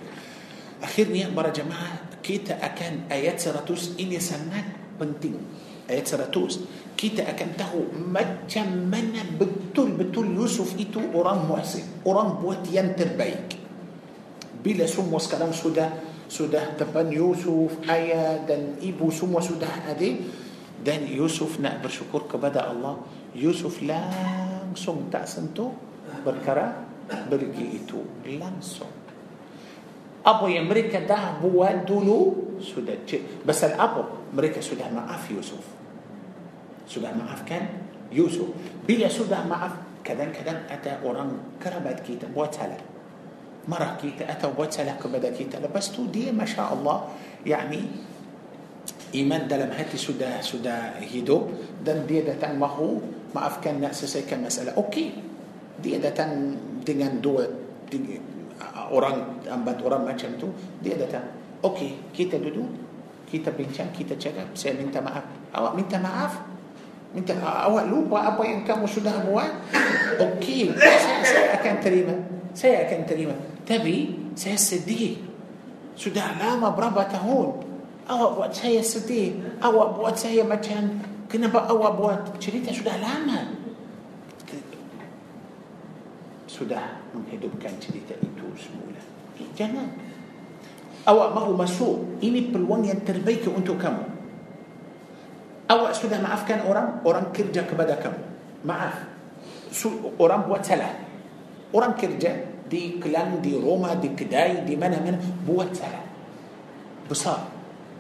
Akhirnya 0.84 1.32
para 1.34 1.50
jemaah 1.50 2.05
kita 2.26 2.58
akan 2.58 3.06
ayat 3.14 3.38
100 3.38 4.02
ini 4.02 4.18
sangat 4.18 4.66
penting. 4.98 5.38
Ayat 5.86 6.10
100 6.10 6.98
kita 6.98 7.22
akan 7.22 7.50
tahu 7.54 7.82
macam 8.10 8.90
mana 8.90 9.22
betul-betul 9.38 10.34
Yusuf 10.34 10.74
itu 10.82 10.98
orang 11.14 11.46
muhsin 11.46 11.86
orang 12.02 12.42
buat 12.42 12.66
yang 12.74 12.98
terbaik. 12.98 13.62
Bila 14.66 14.90
semua 14.90 15.22
sekarang 15.22 15.54
sudah 15.54 15.94
sudah 16.26 16.74
depan 16.74 17.14
Yusuf 17.14 17.78
ayah 17.86 18.42
dan 18.50 18.82
ibu 18.82 19.14
semua 19.14 19.38
sudah 19.46 19.70
ada 19.86 20.10
dan 20.82 21.06
Yusuf 21.06 21.62
nak 21.62 21.86
bersyukur 21.86 22.26
kepada 22.26 22.74
Allah 22.74 22.98
Yusuf 23.38 23.86
langsung 23.86 25.14
tak 25.14 25.30
sentuh 25.30 25.70
perkara 26.26 26.82
pergi 27.30 27.78
itu 27.78 28.02
langsung 28.42 29.05
apa 30.26 30.46
yang 30.50 30.66
mereka 30.66 31.06
dah 31.06 31.38
buat 31.38 31.86
dulu 31.86 32.58
sudah 32.58 32.98
pasal 33.46 33.78
apa 33.78 34.26
mereka 34.34 34.58
sudah 34.58 34.90
maaf 34.90 35.30
Yusuf 35.30 35.62
sudah 36.90 37.14
maafkan 37.14 37.70
Yusuf 38.10 38.50
bila 38.90 39.06
sudah 39.06 39.46
maaf 39.46 40.02
kadang-kadang 40.02 40.66
ada 40.66 40.98
orang 41.06 41.58
kerabat 41.62 42.02
kita 42.02 42.26
buat 42.34 42.50
salah 42.50 42.82
marah 43.70 43.98
kita 43.98 44.26
atau 44.26 44.54
buat 44.54 44.74
salah 44.74 44.98
kepada 44.98 45.30
kita 45.30 45.62
lepas 45.62 45.94
tu 45.94 46.10
dia 46.10 46.34
masya 46.34 46.74
Allah 46.74 47.10
yani 47.46 47.86
iman 49.22 49.42
dalam 49.46 49.74
hati 49.74 49.98
sudah 49.98 50.42
sudah 50.42 51.02
hidup 51.06 51.50
dan 51.86 52.06
dia 52.10 52.26
datang 52.26 52.58
mahu 52.58 53.02
maafkan 53.34 53.78
nak 53.78 53.94
selesaikan 53.94 54.42
masalah 54.46 54.74
okey 54.78 55.18
dia 55.82 56.02
datang 56.02 56.58
dengan 56.82 57.18
dua 57.22 57.46
orang 58.92 59.42
ambat 59.48 59.80
orang 59.82 60.04
macam 60.04 60.30
tu 60.36 60.52
dia 60.84 61.00
datang 61.00 61.24
okey 61.64 62.12
kita 62.12 62.38
duduk 62.38 62.68
kita 63.26 63.50
bincang 63.56 63.90
kita 63.90 64.14
cakap 64.16 64.54
saya 64.54 64.78
minta 64.78 65.02
maaf. 65.02 65.26
Awak 65.50 65.74
minta 65.74 65.98
maaf? 65.98 66.46
Minta 67.16 67.34
awak 67.42 67.90
lupa 67.90 68.32
apa 68.32 68.44
yang 68.46 68.62
kamu 68.62 68.86
sudah 68.86 69.26
buat? 69.26 69.50
Okey 70.22 70.76
saya, 70.78 71.20
saya 71.26 71.48
akan 71.58 71.76
terima 71.82 72.16
saya 72.56 72.88
akan 72.88 73.02
terima. 73.04 73.36
Tapi 73.68 74.16
saya 74.38 74.56
sedih. 74.56 75.20
Sudah 75.96 76.36
lama 76.40 76.76
berapa 76.76 77.08
tahun 77.08 77.66
awak 78.06 78.32
buat 78.38 78.52
saya 78.54 78.82
sedih 78.86 79.34
awak 79.64 79.98
buat 79.98 80.14
saya 80.14 80.46
macam 80.46 81.02
kenapa 81.32 81.66
awak 81.72 81.92
buat? 81.98 82.20
Cerita 82.38 82.70
sudah 82.70 83.00
lama 83.02 83.65
سده 86.56 86.80
من 87.12 87.28
هدوب 87.32 87.60
كانت 87.60 87.84
لتا 87.92 88.16
إتو 88.16 88.48
سمولا 88.56 89.04
جنان 89.60 89.92
أو 91.08 91.18
مهو 91.36 91.52
مسو 91.60 91.88
إني 92.24 92.56
بلوان 92.56 92.88
ينتربيك 92.88 93.44
أنتو 93.52 93.76
كمو 93.76 94.04
أو 95.72 95.80
سده 95.92 96.22
معاف 96.24 96.48
كان 96.48 96.60
أورام 96.64 97.04
أورام 97.06 97.26
كرجا 97.36 97.62
كبدا 97.68 97.96
كمو 98.00 98.20
معاف 98.66 98.98
سو 99.76 100.16
أورام 100.20 100.48
بوتلا 100.48 100.90
أورام 101.76 101.92
كرجا 102.00 102.32
دي 102.72 103.04
كلان 103.04 103.44
دي 103.44 103.60
روما 103.60 103.94
دي 104.00 104.16
كداي 104.16 104.64
دي 104.64 104.80
منا 104.80 105.04
منا 105.04 105.20
بوتلا 105.44 106.02
بصار 107.12 107.42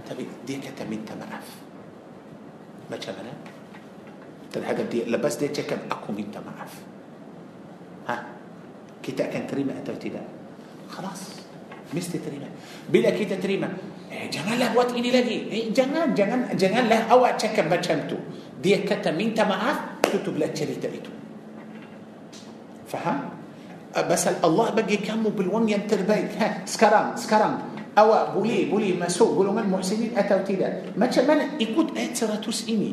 تبي 0.07 0.25
دي 0.47 0.63
كتمين 0.63 1.05
تمعاف 1.05 1.47
ما 2.91 2.95
تشمنا 2.97 3.33
تنحقا 4.53 4.83
دي 4.87 5.03
لبس 5.11 5.35
دي 5.35 5.47
تشكب 5.51 5.91
أكو 5.91 6.09
من 6.15 6.31
تمعاف 6.31 6.73
ها 8.07 8.34
kita 9.05 9.29
akan 9.29 9.43
terima 9.45 9.77
atau 9.77 9.93
tidak 9.93 10.25
خلاص 10.89 11.45
mesti 11.93 12.17
terima 12.17 12.49
bila 12.89 13.13
kita 13.13 13.37
terima 13.37 13.69
eh 14.09 14.25
janganlah 14.25 14.73
buat 14.73 14.89
ini 14.97 15.09
lagi 15.13 15.37
eh 15.53 15.63
jangan 15.69 16.17
jangan 16.17 16.49
janganlah 16.57 17.05
awak 17.13 17.37
cakap 17.37 17.69
macam 17.69 18.09
tu 18.09 18.17
dia 18.57 18.81
kata 18.81 19.13
minta 19.13 19.45
maaf 19.45 20.01
tutuplah 20.01 20.49
cerita 20.49 20.89
itu 20.89 21.11
faham 22.89 23.29
bagi 24.75 24.97
kamu 24.99 25.31
peluang 25.31 25.69
yang 25.69 25.85
terbaik 25.87 26.35
ha, 26.41 26.65
sekarang 26.65 27.15
sekarang 27.15 27.53
awak 27.95 28.35
boleh 28.35 28.67
boleh 28.67 28.91
masuk 28.97 29.39
golongan 29.39 29.69
muhsinin 29.71 30.11
atau 30.17 30.41
tidak 30.43 30.91
macam 30.99 31.23
mana 31.23 31.55
ikut 31.61 31.95
ayat 31.95 32.17
100 32.17 32.73
ini 32.73 32.91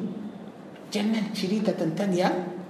jangan 0.92 1.32
cerita 1.34 1.74
tentang 1.74 2.12
yang 2.14 2.61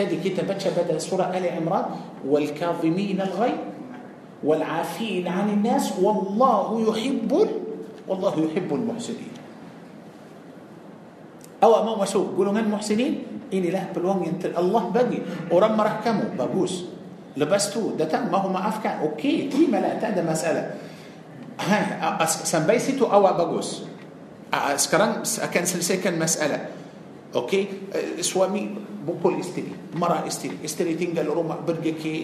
تدي 0.00 0.16
كتاب 0.24 0.48
بدأ 0.48 0.96
سورة 0.96 1.28
آل 1.36 1.44
عمران 1.44 1.84
والكاظمين 2.24 3.20
الغي 3.20 3.52
والعافين 4.44 5.28
عن 5.28 5.46
الناس 5.52 6.00
والله 6.00 6.68
يحب 6.88 7.30
والله 8.08 8.34
يحب 8.48 8.70
المحسنين. 8.72 9.32
أو 11.60 11.84
ما 11.84 11.92
مسوق 12.00 12.32
قولوا 12.36 12.52
من 12.52 12.64
المحسنين؟ 12.72 13.12
إني 13.52 13.70
له 13.70 13.92
بالوان 13.92 14.24
ينتل 14.24 14.56
الله 14.56 14.84
بني 14.88 15.18
ورم 15.52 15.80
ركمه 15.80 16.40
بابوس. 16.40 16.74
لبستو 17.36 18.00
دتم 18.00 18.32
ما 18.32 18.38
هو 18.40 18.48
ما 18.48 18.68
أفكا 18.68 19.04
أوكي 19.04 19.52
تي 19.52 19.68
لا 19.68 20.00
تأدى 20.00 20.24
مسألة. 20.24 20.62
سنبيسيتو 22.26 23.04
أو 23.06 23.22
بابوس 23.22 23.84
أسكران 24.54 25.22
كان 25.52 25.64
سلسي 25.68 26.00
مسألة. 26.00 26.79
Okey 27.34 27.62
eh, 27.94 28.22
suami 28.22 28.74
pukul 29.06 29.38
isteri 29.38 29.70
marah 29.94 30.26
isteri 30.26 30.58
isteri 30.62 30.98
tinggal 30.98 31.30
rumah 31.30 31.62
pergi 31.62 31.92
ke 31.94 32.14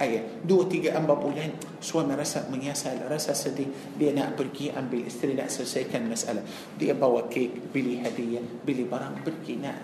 ayah 0.00 0.24
dua 0.42 0.64
tiga 0.64 0.96
empat 0.96 1.18
bulan 1.20 1.50
suami 1.78 2.16
rasa 2.16 2.48
menyesal 2.48 3.04
rasa 3.04 3.36
sedih 3.36 3.68
dia 4.00 4.16
nak 4.16 4.34
pergi 4.34 4.72
ambil 4.72 5.04
isteri 5.04 5.36
nak 5.36 5.52
selesaikan 5.52 6.08
masalah 6.08 6.42
dia 6.80 6.96
bawa 6.96 7.28
kek 7.28 7.70
beli 7.70 8.00
hadiah 8.00 8.42
beli 8.64 8.88
barang 8.88 9.20
pergi 9.22 9.54
nak 9.60 9.78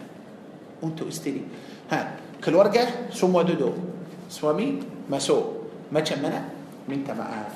untuk 0.80 1.12
isteri 1.12 1.44
ha 1.92 2.16
keluarga 2.40 3.12
semua 3.12 3.44
duduk 3.44 3.76
suami 4.26 4.80
masuk 5.06 5.68
macam 5.92 6.18
mana 6.18 6.40
minta 6.88 7.12
maaf 7.12 7.52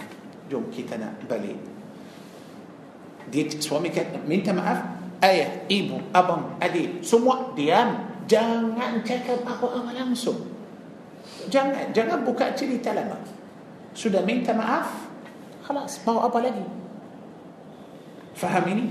jom 0.52 0.68
kita 0.68 1.00
nak 1.00 1.16
balik 1.26 1.56
dia 3.32 3.48
suami 3.56 3.88
kata 3.88 4.20
minta 4.28 4.52
maaf 4.52 4.99
ayah, 5.24 5.64
ibu, 5.68 6.00
abang, 6.12 6.56
adik, 6.60 7.04
semua 7.04 7.52
diam. 7.56 8.08
Jangan 8.30 9.02
cakap 9.02 9.42
apa-apa 9.42 9.90
langsung. 9.90 10.38
Jangan 11.50 11.90
jangan 11.90 12.22
buka 12.22 12.54
cerita 12.54 12.94
lama. 12.94 13.18
Sudah 13.90 14.22
minta 14.22 14.54
maaf, 14.54 15.10
خلاص 15.66 16.02
mau 16.06 16.22
apa 16.22 16.38
lagi? 16.42 16.62
Faham 18.34 18.64
ini? 18.70 18.84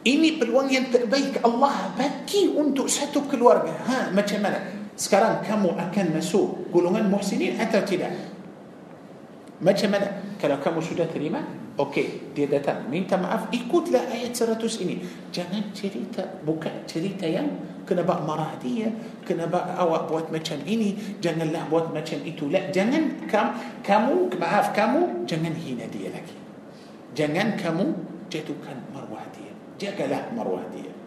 Ini 0.00 0.40
peluang 0.40 0.72
yang 0.72 0.88
terbaik 0.88 1.44
Allah 1.44 1.92
bagi 1.92 2.48
untuk 2.56 2.88
satu 2.88 3.28
keluarga. 3.28 3.74
Ha, 3.84 3.98
macam 4.14 4.40
mana? 4.40 4.60
Sekarang 4.96 5.44
kamu 5.44 5.76
akan 5.76 6.06
masuk 6.16 6.72
golongan 6.72 7.08
muhsinin 7.12 7.60
atau 7.60 7.84
tidak? 7.84 8.12
Macam 9.60 9.88
mana? 9.92 10.08
Kalau 10.40 10.56
kamu 10.56 10.80
sudah 10.80 11.04
terima 11.08 11.44
okey 11.76 12.32
dia 12.32 12.48
datang. 12.48 12.88
Minta 12.88 13.20
maaf 13.20 13.52
ikutlah 13.52 14.08
ayat 14.08 14.32
100 14.32 14.56
ini. 14.84 15.04
Jangan 15.28 15.72
cerita 15.76 16.24
bukan 16.44 16.88
cerita 16.88 17.28
yang 17.28 17.48
kenapa 17.84 18.24
marah 18.24 18.56
dia 18.56 18.88
kenapa 19.24 19.76
awak 19.76 20.08
buat 20.08 20.26
macam 20.32 20.60
ini 20.64 21.20
janganlah 21.20 21.68
buat 21.68 21.92
macam 21.92 22.18
itu. 22.24 22.48
Lah 22.48 22.72
jangan 22.72 23.28
kam, 23.28 23.56
kamu 23.84 24.32
maaf 24.40 24.72
kamu 24.72 25.28
jangan 25.28 25.52
hina 25.52 25.84
dia 25.92 26.08
lagi. 26.08 26.36
Jangan 27.12 27.60
kamu 27.60 27.84
jatuhkan 28.32 28.80
marwah 28.96 29.24
dia. 29.36 29.52
Jagalah 29.80 30.28
marwah 30.36 30.64
dia 30.72 30.99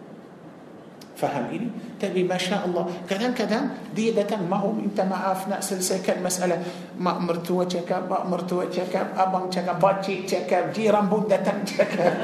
فهم 1.24 1.48
إلي 1.48 1.68
تبي 2.00 2.28
ما 2.28 2.36
شاء 2.36 2.60
الله 2.68 3.08
كذا 3.08 3.32
كذا 3.32 3.60
دي 3.96 4.12
دتن 4.12 4.44
ما 4.44 4.60
هو 4.60 4.76
أنت 4.76 5.00
ما 5.00 5.16
عاف 5.16 5.48
ناس 5.48 5.72
السكن 5.72 6.20
مسألة 6.20 6.60
ما 7.00 7.16
مرتوا 7.16 7.64
تكاب 7.64 8.12
ما 8.12 8.28
مرتوا 8.28 8.68
تكاب 8.68 9.16
أبان 9.16 9.48
تكاب 9.48 9.80
باتي 9.80 10.28
تكاب 10.28 10.76
جي 10.76 10.92
رمبود 10.92 11.32
تكاب 11.32 12.14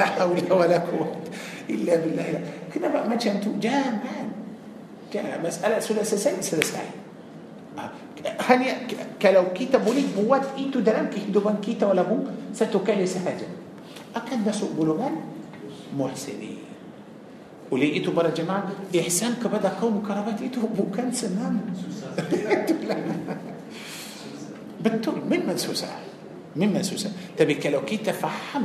لا 0.00 0.06
حول 0.16 0.40
ولا 0.48 0.78
قوة 0.80 1.08
إلا 1.68 1.94
بالله 2.00 2.28
كنا 2.72 2.88
بقى 2.88 3.04
ما 3.04 3.16
كان 3.20 3.36
تو 3.44 3.52
جام 3.60 4.00
مسألة 5.44 5.76
سلسة 5.84 6.16
سلسة 6.16 6.40
سلسة 6.40 6.80
هني 8.48 8.68
كلو 9.22 9.44
كيتا 9.52 9.78
بولي 9.78 10.04
بوات 10.16 10.56
إيتو 10.56 10.80
دلم 10.80 11.12
كيتو 11.12 11.40
بان 11.44 11.60
كيتا 11.60 11.84
ولا 11.84 12.02
بو 12.02 12.24
ستكلس 12.56 13.12
سهاجا 13.20 13.48
أكد 14.16 14.40
نسوء 14.48 14.72
بلغان 14.72 15.14
محسنين 15.92 16.67
ولقيته 17.70 18.12
برا 18.12 18.30
جماعة 18.32 18.92
إحسان 18.96 19.32
كبدا 19.44 19.68
قوم 19.80 20.02
كربت 20.08 20.40
إيته 20.42 20.62
وكان 20.64 21.12
سنان. 21.12 21.60
بتقول 24.78 25.26
من 25.26 25.42
من 25.46 25.56
سوسة 25.58 25.90
من 26.56 26.70
من 26.70 26.82
سوسة 26.82 27.10
تبي 27.36 27.58
كلو 27.58 27.82
كي 27.82 27.98
تفهم؟ 27.98 28.64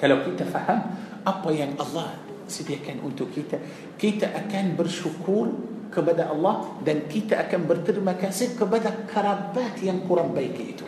كلو 0.00 0.16
كي 0.24 0.32
تفهم؟ 0.36 0.80
Apa 1.26 1.50
yang 1.50 1.74
Allah 1.80 2.08
sediakan 2.48 2.76
untuk 2.86 3.00
kita 3.02 3.26
kita 3.34 3.58
akan 3.98 4.28
bersyukur 4.36 4.76
kepada 4.76 5.48
Allah 5.90 6.32
dan 6.32 6.54
kita 6.86 7.10
akan 7.10 7.40
berterima 7.48 7.66
kasih 7.66 8.12
kepada 8.12 8.54
kerabat 8.60 9.10
yang 9.10 9.82
kurang 9.82 10.12
baik 10.16 10.32
itu 10.36 10.52
kita 10.54 10.86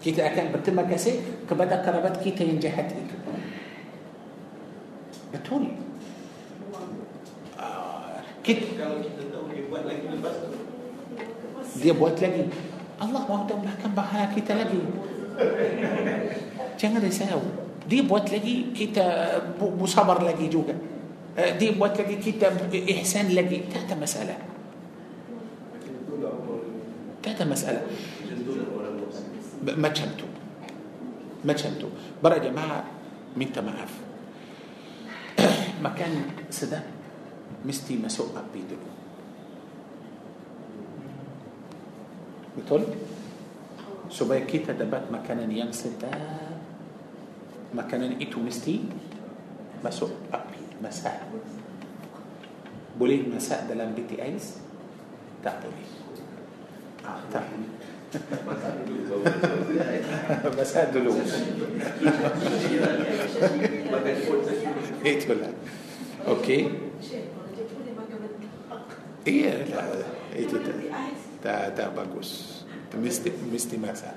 akan 0.00 0.22
berterima 0.26 0.54
kasih 0.54 0.82
kepada 0.86 1.44
kerabat 1.50 1.76
kita 1.84 2.22
yang 2.22 2.44
jahat 2.46 2.88
itu. 2.94 3.16
Betul 5.36 5.64
Ah, 7.56 8.20
kita, 8.44 8.76
Kalau 8.76 9.00
kita 9.00 9.32
tahu 9.32 9.48
dia 9.48 9.64
buat 9.68 9.82
lagi 9.88 10.04
lepas 10.12 10.34
tu 10.44 10.48
dia 11.80 11.92
buat 11.96 12.14
lagi 12.20 12.52
Allah 12.96 13.22
mahu 13.24 13.44
tambahkan 13.48 13.90
pahala 13.96 14.28
kita 14.32 14.52
lagi 14.56 14.80
jangan 16.76 17.00
risau 17.00 17.40
dia 17.88 18.04
buat 18.04 18.28
lagi 18.28 18.76
kita 18.76 19.04
bersabar 19.56 20.20
lagi 20.20 20.48
juga 20.52 20.76
Eh, 21.36 21.52
dia 21.60 21.76
buat 21.76 21.92
lagi 21.92 22.16
kita 22.16 22.48
ihsan 22.72 23.36
lagi 23.36 23.68
tak 23.68 23.84
ada 23.84 23.94
masalah 24.00 24.40
tak 27.20 27.32
ada 27.36 27.44
masalah 27.44 27.84
macam 29.76 30.08
tu 30.16 30.24
macam 31.44 31.70
tu 31.76 31.88
para 32.24 32.40
jemaah 32.40 32.88
minta 33.36 33.60
maaf 33.60 34.05
مكان 35.86 36.14
سدا 36.50 36.82
مستي 37.62 37.94
مسوق 38.02 38.34
بيدل 38.50 38.82
بتقول؟ 42.58 42.82
سبايا 44.10 44.44
كيتا 44.50 44.72
دبات 44.72 45.14
مكان 45.14 45.46
نيان 45.46 45.70
سدا 45.70 46.10
مكان 47.74 48.18
إتو 48.18 48.40
مستي 48.42 48.82
مسوق 49.84 50.10
أبي 50.34 50.62
مساء 50.82 51.22
بوليه 52.98 53.28
مساء 53.30 53.70
دلان 53.70 53.94
بيتي 53.94 54.18
أيس؟ 54.22 54.58
تعبولي 55.44 55.86
آه 57.06 57.20
تعبولي 57.30 57.70
مساء 60.58 60.90
دلوس 60.94 61.30
هيت 65.04 65.28
بالله 65.28 65.52
mentah. 66.26 66.66
iya 69.26 69.54
itu 70.34 70.54
tak 70.58 70.76
ais. 70.76 71.20
tak, 71.42 71.62
tak 71.78 71.88
bagus 71.94 72.62
mesti 72.96 73.30
mesti 73.50 73.76
masak 73.78 74.14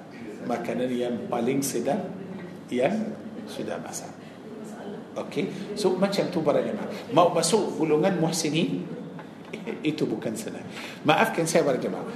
makanan 0.48 0.90
yang 0.90 1.15
paling 1.27 1.60
sedap 1.61 1.99
yang 2.69 3.14
sudah 3.49 3.77
masak 3.81 4.14
Okey, 5.18 5.76
so 5.76 5.98
macam 5.98 6.31
tu 6.31 6.40
para 6.40 6.61
jemaah. 6.64 6.86
Mau 7.11 7.34
masuk 7.34 7.81
golongan 7.81 8.22
muhsinin 8.22 8.88
itu 9.81 10.06
bukan 10.06 10.31
senang. 10.38 10.64
Maafkan 11.03 11.44
saya 11.49 11.65
para 11.65 11.81
jemaah. 11.81 12.07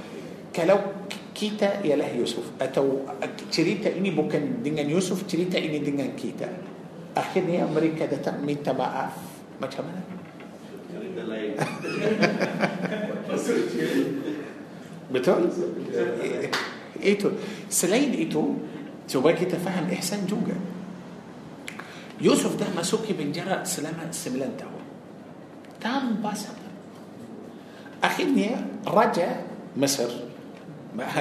Kalau 0.54 1.04
kita 1.34 1.82
ialah 1.82 2.06
Yusuf 2.14 2.54
atau 2.56 3.02
cerita 3.50 3.90
ini 3.90 4.14
bukan 4.14 4.62
dengan 4.62 4.86
Yusuf 4.86 5.26
cerita 5.26 5.58
ini 5.58 5.82
dengan 5.82 6.14
kita 6.14 6.46
akhirnya 7.18 7.66
mereka 7.66 8.06
datang 8.06 8.38
minta 8.46 8.70
maaf 8.70 9.33
macam 9.58 9.82
mana 9.86 10.02
betul 15.10 15.38
itu 16.98 17.28
selain 17.68 18.10
itu 18.14 18.42
supaya 19.04 19.34
kita 19.36 19.60
faham 19.60 19.86
ihsan 20.00 20.24
juga 20.24 20.56
Yusuf 22.22 22.54
dah 22.54 22.70
masuk 22.72 23.10
ke 23.10 23.12
penjara 23.12 23.66
selama 23.66 24.06
9 24.08 24.60
tahun 24.60 24.84
tanpa 25.82 26.32
sabar 26.32 26.72
akhirnya 28.00 28.58
raja 28.86 29.44
Mesir 29.74 30.08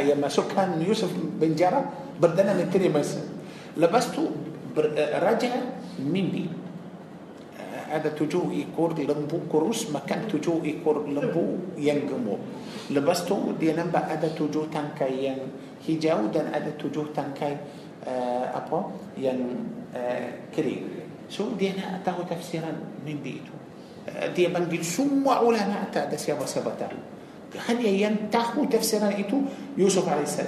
yang 0.06 0.22
masukkan 0.22 0.78
Yusuf 0.78 1.10
penjara 1.42 1.82
Perdana 2.22 2.54
Menteri 2.54 2.88
Mesir 2.94 3.26
lepas 3.74 4.14
tu 4.14 4.30
eh, 4.78 5.18
raja 5.18 5.50
mimpi 5.98 6.46
Eh, 6.46 6.63
ada 7.94 8.10
tujuh 8.10 8.50
ekor 8.58 8.98
lembu 8.98 9.46
kurus 9.46 9.94
makan 9.94 10.26
tujuh 10.26 10.66
ekor 10.66 11.06
lembu 11.06 11.78
yang 11.78 12.02
gemuk 12.10 12.42
lepas 12.90 13.22
tu 13.24 13.54
dia 13.62 13.78
nampak 13.78 14.10
ada 14.10 14.34
tujuh 14.34 14.68
tangkai 14.74 15.14
yang 15.30 15.40
hijau 15.86 16.26
dan 16.34 16.50
ada 16.50 16.74
tujuh 16.74 17.14
tangkai 17.14 17.54
uh, 18.10 18.46
apa 18.50 18.90
yang 19.16 19.38
uh, 19.94 20.28
kering 20.50 21.06
so 21.30 21.54
dia 21.54 21.78
nak 21.78 22.02
tahu 22.02 22.26
tafsiran 22.26 22.74
mimpi 23.06 23.40
itu 23.40 23.54
uh, 24.10 24.28
dia 24.34 24.50
panggil 24.50 24.82
semua 24.82 25.46
ulama 25.46 25.86
tak 25.94 26.10
ada 26.10 26.18
siapa-siapa 26.18 26.74
tahu 26.74 27.00
hanya 27.70 27.90
yang 27.94 28.34
tahu 28.34 28.66
tafsiran 28.66 29.14
itu 29.14 29.38
Yusuf 29.78 30.10
AS 30.10 30.42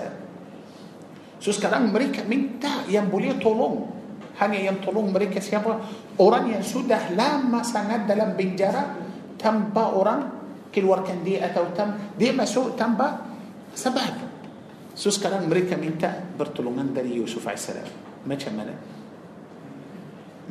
so 1.37 1.53
sekarang 1.53 1.93
mereka 1.93 2.25
minta 2.25 2.81
yang 2.89 3.05
boleh 3.05 3.37
tolong 3.37 3.95
hanya 4.35 4.59
yang 4.71 4.77
tolong 4.83 5.13
mereka 5.15 5.39
siapa 5.39 5.79
orang 6.19 6.55
yang 6.55 6.63
sudah 6.63 7.11
lama 7.15 7.59
sangat 7.65 8.07
dalam 8.07 8.35
penjara 8.35 8.95
tanpa 9.35 9.91
orang 9.95 10.19
keluarkan 10.71 11.23
dia 11.23 11.47
atau 11.47 11.71
tam, 11.71 12.15
dia 12.19 12.35
masuk 12.35 12.75
tanpa 12.75 13.23
sebab 13.75 14.11
so 14.95 15.11
sekarang 15.11 15.47
mereka 15.47 15.75
minta 15.75 16.11
pertolongan 16.11 16.95
dari 16.95 17.15
Yusuf 17.19 17.43
AS 17.47 17.71
macam 18.23 18.51
mana 18.55 18.73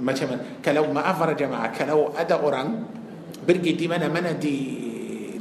macam 0.00 0.26
mana 0.32 0.42
kalau 0.60 0.90
maaf 0.90 1.16
para 1.16 1.34
jamaah 1.36 1.70
kalau 1.72 2.12
ada 2.12 2.40
orang 2.40 2.68
pergi 3.44 3.72
di 3.76 3.86
mana-mana 3.86 4.36
di 4.36 4.56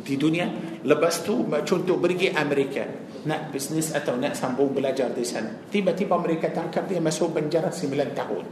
di 0.04 0.16
dunia 0.20 0.46
lepas 0.84 1.24
tu 1.24 1.48
contoh 1.48 1.96
pergi 2.00 2.32
Amerika 2.36 2.84
nak 3.24 3.56
bisnes 3.56 3.96
atau 3.96 4.20
nak 4.20 4.36
sambung 4.36 4.76
belajar 4.76 5.16
di 5.16 5.24
sana 5.24 5.68
tiba-tiba 5.72 6.20
mereka 6.20 6.52
tangkap 6.52 6.92
dia 6.92 7.00
masuk 7.00 7.32
penjara 7.32 7.72
9 7.72 8.12
tahun 8.12 8.44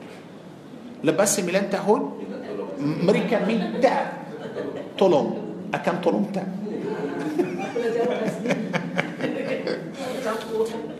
لباس 1.03 1.40
ميلان 1.40 1.69
تاهون؟ 1.69 2.02
مريكا 2.80 3.45
مين؟ 3.45 3.82
تا 3.82 3.94
طولون. 4.99 5.28
أكم 5.73 5.95
طولون 6.03 6.26
تا 6.34 6.44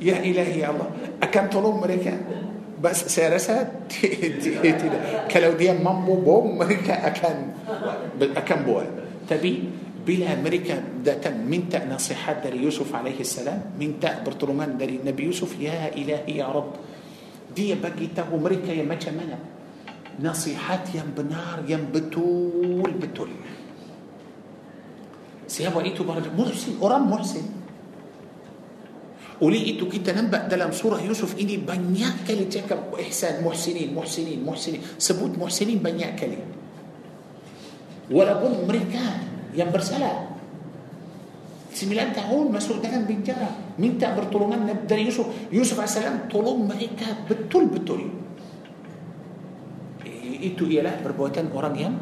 يا 0.08 0.18
إلهي 0.26 0.60
يا 0.60 0.70
الله. 0.74 0.90
أكم 1.24 1.46
طولون 1.54 1.76
مريكا؟ 1.82 2.14
بس 2.82 3.06
سيرسة 3.14 3.70
كلو 5.32 5.52
دي 5.54 5.70
مامو 5.78 6.16
بوم 6.26 6.58
مريكا 6.58 7.08
أكن 7.08 7.38
أكن 8.38 8.60
بوا 8.66 8.82
تبي 9.30 9.54
بلا 10.02 10.34
مريكا 10.42 11.06
ذات 11.06 11.28
من 11.46 11.70
تأ 11.70 11.86
نصيحات 11.86 12.42
داري 12.42 12.58
يوسف 12.66 12.90
عليه 12.90 13.22
السلام 13.22 13.78
من 13.78 14.02
تأ 14.02 14.26
برطرمان 14.26 14.82
داري 14.82 14.98
النبي 15.06 15.24
يوسف 15.30 15.62
يا 15.62 15.94
إلهي 15.94 16.42
يا 16.42 16.50
رب. 16.50 16.74
دي 17.54 17.78
بقيته 17.78 18.26
مريكا 18.34 18.72
يا 18.74 18.82
مجا 18.82 19.14
نصيحات 20.20 20.96
يم 20.96 21.16
بنار 21.18 21.64
يم 21.68 21.88
بتول 21.96 22.92
بتول. 22.92 23.32
سيابا 25.48 25.82
ايتو 25.84 26.04
برج 26.04 26.28
محسن 26.38 26.82
أورام 26.82 27.12
محسن. 27.12 27.46
ولي 29.42 29.60
ايتو 29.66 29.90
كي 29.90 30.00
تنبا 30.00 30.52
دلم 30.52 30.72
سوره 30.72 31.02
يوسف 31.02 31.40
اني 31.40 31.58
بنيا 31.64 32.28
كلي 32.28 32.46
تيكا 32.52 32.92
إحسان 33.02 33.44
محسنين 33.44 33.96
محسنين 33.96 34.46
محسنين. 34.46 34.82
سبوت 35.00 35.40
محسنين 35.40 35.80
بنيا 35.80 36.20
كلي. 36.20 36.38
ولا 38.12 38.34
بون 38.44 38.68
أمريكا 38.68 39.04
يم 39.56 39.72
برسالة. 39.72 40.28
سميلان 41.72 42.14
تاعون 42.14 42.52
ما 42.52 42.60
سور 42.60 42.84
سودان 42.84 43.08
بنجرا 43.08 43.80
مين 43.80 43.98
تاع 43.98 44.12
نبدا 44.12 44.96
يوسف. 44.96 45.28
يوسف 45.56 45.80
عسلام 45.80 46.28
طلوم 46.28 46.44
طولون 46.44 46.68
مريكا 46.68 47.08
بتول 47.32 47.66
بتول, 47.66 47.80
بتول. 47.80 48.02
Itu 50.42 50.66
ialah 50.66 51.00
perbuatan 51.06 51.54
orang 51.54 51.76
yang 51.78 51.94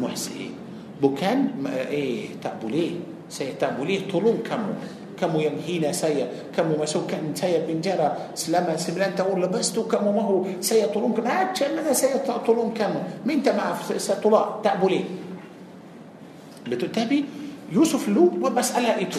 muhsin. 0.00 0.56
Bukan, 0.98 1.62
eh 1.92 2.34
tak 2.40 2.58
boleh. 2.58 3.20
Saya 3.28 3.54
tak 3.60 3.76
boleh 3.76 4.08
tolong 4.08 4.40
kamu 4.40 4.72
kamu 5.18 5.38
yang 5.42 5.56
hina 5.58 5.90
saya 5.90 6.30
kamu 6.54 6.78
masukkan 6.78 7.18
saya 7.34 7.66
penjara 7.66 8.30
selama 8.38 8.78
sembilan 8.78 9.18
tahun 9.18 9.50
lepas 9.50 9.74
tu 9.74 9.82
kamu 9.82 10.14
mahu 10.14 10.36
saya 10.62 10.86
tolong 10.94 11.10
macam 11.10 11.68
mana 11.74 11.90
saya 11.90 12.22
tak 12.22 12.46
tolong 12.46 12.70
kamu 12.70 13.26
minta 13.26 13.50
maaf 13.50 13.90
saya 13.98 14.22
tolak 14.22 14.62
tak 14.62 14.78
boleh 14.78 15.02
betul 16.70 16.86
tapi 16.94 17.26
Yusuf 17.74 18.06
lu 18.06 18.30
masalah 18.38 18.96
itu 19.02 19.18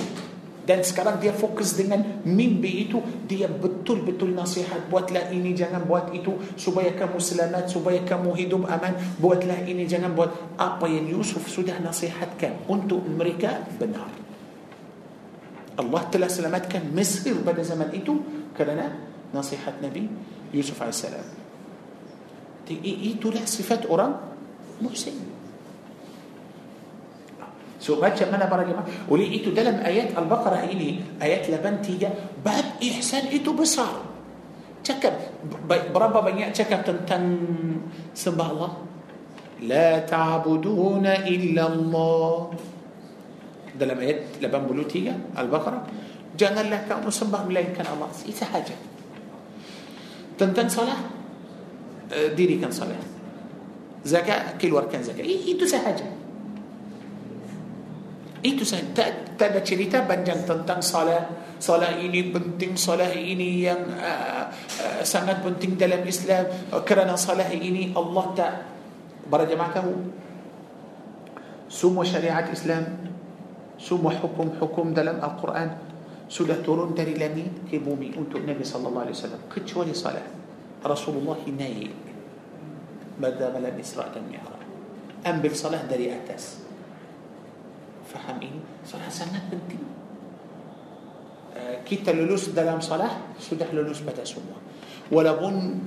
dan 0.70 0.86
sekarang 0.86 1.18
dia 1.18 1.34
fokus 1.34 1.74
dengan 1.74 2.22
mimpi 2.22 2.86
itu. 2.86 3.02
Dia 3.26 3.50
betul-betul 3.50 4.38
nasihat 4.38 4.86
buatlah 4.86 5.34
ini 5.34 5.58
jangan 5.58 5.82
buat 5.82 6.14
itu. 6.14 6.38
Supaya 6.54 6.94
kamu 6.94 7.18
selamat 7.18 7.74
supaya 7.74 7.98
kamu 8.06 8.38
hidup 8.38 8.70
aman. 8.70 8.94
Buatlah 9.18 9.66
ini 9.66 9.90
jangan 9.90 10.14
buat. 10.14 10.30
Apa 10.62 10.86
yang 10.86 11.10
Yusuf 11.10 11.50
sudah 11.50 11.82
nasihatkan 11.82 12.70
untuk 12.70 13.02
mereka 13.02 13.66
benar. 13.82 14.14
Allah 15.74 16.06
telah 16.14 16.30
selamatkan 16.30 16.86
Mesir 16.94 17.34
pada 17.42 17.66
zaman 17.66 17.90
itu 17.98 18.22
kerana 18.54 18.94
nasihat 19.34 19.82
Nabi 19.82 20.06
Yusuf 20.54 20.78
AS. 20.86 21.10
Itulah 22.70 23.42
sifat 23.50 23.90
orang 23.90 24.22
muhsin. 24.78 25.18
سو 27.80 27.96
باتشا 27.96 28.28
مانا 28.28 28.46
برا 28.52 28.64
جماعة. 28.68 29.08
وليه 29.08 29.56
دلم 29.56 29.80
آيات 29.80 30.12
البقرة 30.20 30.68
إيه 30.68 30.72
إلي 30.76 30.90
آيات 31.24 31.50
لبن 31.50 31.82
تيجا. 31.82 32.12
باب 32.46 32.84
إحسان 32.84 33.32
إيتو 33.32 33.56
بصار. 33.56 34.04
تكب 34.84 35.16
بربا 35.68 36.20
بنيا 36.20 36.52
تكب 36.52 36.84
تن 36.84 37.08
تن. 37.08 37.24
سبح 38.16 38.48
الله. 38.52 38.72
لا 39.64 40.00
تعبدون 40.04 41.06
إلا 41.08 41.64
الله. 41.68 42.34
دلم 43.80 44.00
آيات 44.00 44.44
لبن 44.44 44.62
بلوتيجا 44.68 45.40
البقرة. 45.40 45.80
جانا 46.36 46.64
لك 46.68 46.92
أمر 46.92 47.10
سبح 47.10 47.40
الله 47.48 47.80
كان 47.80 47.88
الله. 47.88 48.10
إيتا 48.28 48.46
حاجة؟ 48.46 48.76
تن 50.36 50.52
تن 50.52 50.68
صلاة؟ 50.68 51.00
آه، 52.12 52.28
ديري 52.36 52.60
كان 52.60 52.72
صلاة. 52.72 53.04
زكاة 54.04 54.60
كل 54.60 54.72
وركان 54.76 55.04
زكاة. 55.04 55.24
إيه، 55.24 55.48
إيتو 55.48 55.66
سهاجة 55.68 56.19
itu 58.40 58.64
sahaja 58.64 58.92
tak, 58.96 59.10
tak 59.36 59.48
ada 59.56 59.62
cerita 59.64 60.04
panjang 60.08 60.48
tentang 60.48 60.80
salah 60.80 61.28
salah 61.60 61.92
ini 62.00 62.32
penting 62.32 62.80
salah 62.80 63.12
ini 63.12 63.68
yang 63.68 63.84
uh, 64.00 64.48
uh, 64.80 65.02
sangat 65.04 65.44
penting 65.44 65.76
dalam 65.76 66.00
Islam 66.08 66.48
kerana 66.88 67.20
salah 67.20 67.52
ini 67.52 67.92
Allah 67.92 68.26
tak 68.32 68.54
para 69.28 69.44
jemaah 69.44 69.76
tahu 69.76 69.94
semua 71.68 72.08
syariat 72.08 72.48
Islam 72.48 73.12
semua 73.76 74.16
hukum-hukum 74.16 74.96
dalam 74.96 75.20
Al-Quran 75.20 75.70
sudah 76.32 76.64
turun 76.64 76.96
dari 76.96 77.20
langit 77.20 77.68
ke 77.68 77.82
bumi 77.82 78.16
untuk 78.16 78.40
Nabi 78.46 78.64
sallallahu 78.64 79.04
alaihi 79.04 79.18
wasallam 79.20 79.44
kecuali 79.52 79.92
salat 79.92 80.26
Rasulullah 80.80 81.44
naik 81.44 81.92
pada 83.20 83.52
malam 83.52 83.76
Isra 83.76 84.08
dan 84.16 84.24
Mi'raj 84.32 84.64
ambil 85.28 85.52
salat 85.52 85.84
dari 85.92 86.08
atas 86.08 86.69
faham 88.10 88.42
ini 88.42 88.60
salat 88.82 89.14
sangat 89.14 89.46
penting 89.54 89.82
kita 91.86 92.14
lulus 92.14 92.52
dalam 92.54 92.82
salat 92.82 93.38
sudah 93.38 93.70
lulus 93.74 94.02
pada 94.02 94.26
semua 94.26 94.58
walaupun 95.14 95.78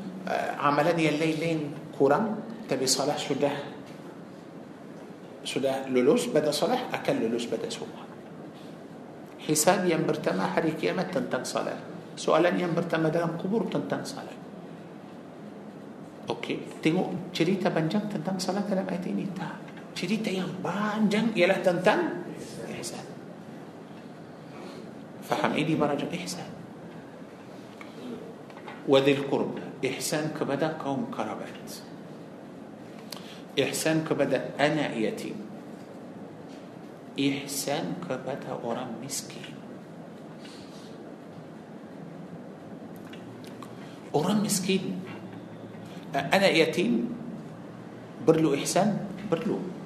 amalan 0.58 0.96
yang 0.98 1.18
lain-lain 1.18 1.74
kurang 1.94 2.38
tapi 2.70 2.86
salat 2.86 3.18
sudah 3.18 3.54
sudah 5.42 5.90
lulus 5.90 6.30
pada 6.30 6.54
salat 6.54 6.86
akan 6.94 7.14
lulus 7.26 7.50
pada 7.50 7.66
semua 7.66 8.06
hisab 9.42 9.82
yang 9.90 10.06
pertama 10.06 10.46
hari 10.54 10.78
kiamat 10.78 11.10
tentang 11.10 11.42
salat 11.42 11.78
soalan 12.14 12.54
yang 12.54 12.70
pertama 12.74 13.10
dalam 13.10 13.34
kubur 13.34 13.66
tentang 13.66 14.06
salat 14.06 14.38
Okey, 16.22 16.78
tengok 16.78 17.34
cerita 17.34 17.66
panjang 17.74 18.06
tentang 18.06 18.38
salat 18.38 18.62
dalam 18.70 18.86
ayat 18.86 19.10
ini 19.10 19.26
tak. 19.34 19.71
Cerita 19.92 20.32
yang 20.32 20.48
panjang 20.64 21.30
ialah 21.36 21.60
tentang 21.60 22.24
ihsan. 22.80 23.04
Faham 25.22 25.52
ini 25.54 25.76
para 25.78 25.94
jemaah 25.94 26.24
ihsan. 26.24 26.50
Wadil 28.88 29.22
qurba, 29.30 29.62
ihsan 29.84 30.34
kepada 30.34 30.74
kaum 30.80 31.06
kerabat. 31.12 31.54
Ihsan 33.54 34.02
kepada 34.02 34.56
anak 34.58 34.96
yatim. 34.98 35.38
Ihsan 37.14 38.00
kepada 38.00 38.58
orang 38.64 38.96
miskin. 38.98 39.54
Orang 44.12 44.44
miskin 44.44 45.00
anak 46.12 46.52
yatim 46.52 47.08
perlu 48.28 48.52
ihsan 48.60 49.08
perlu 49.32 49.81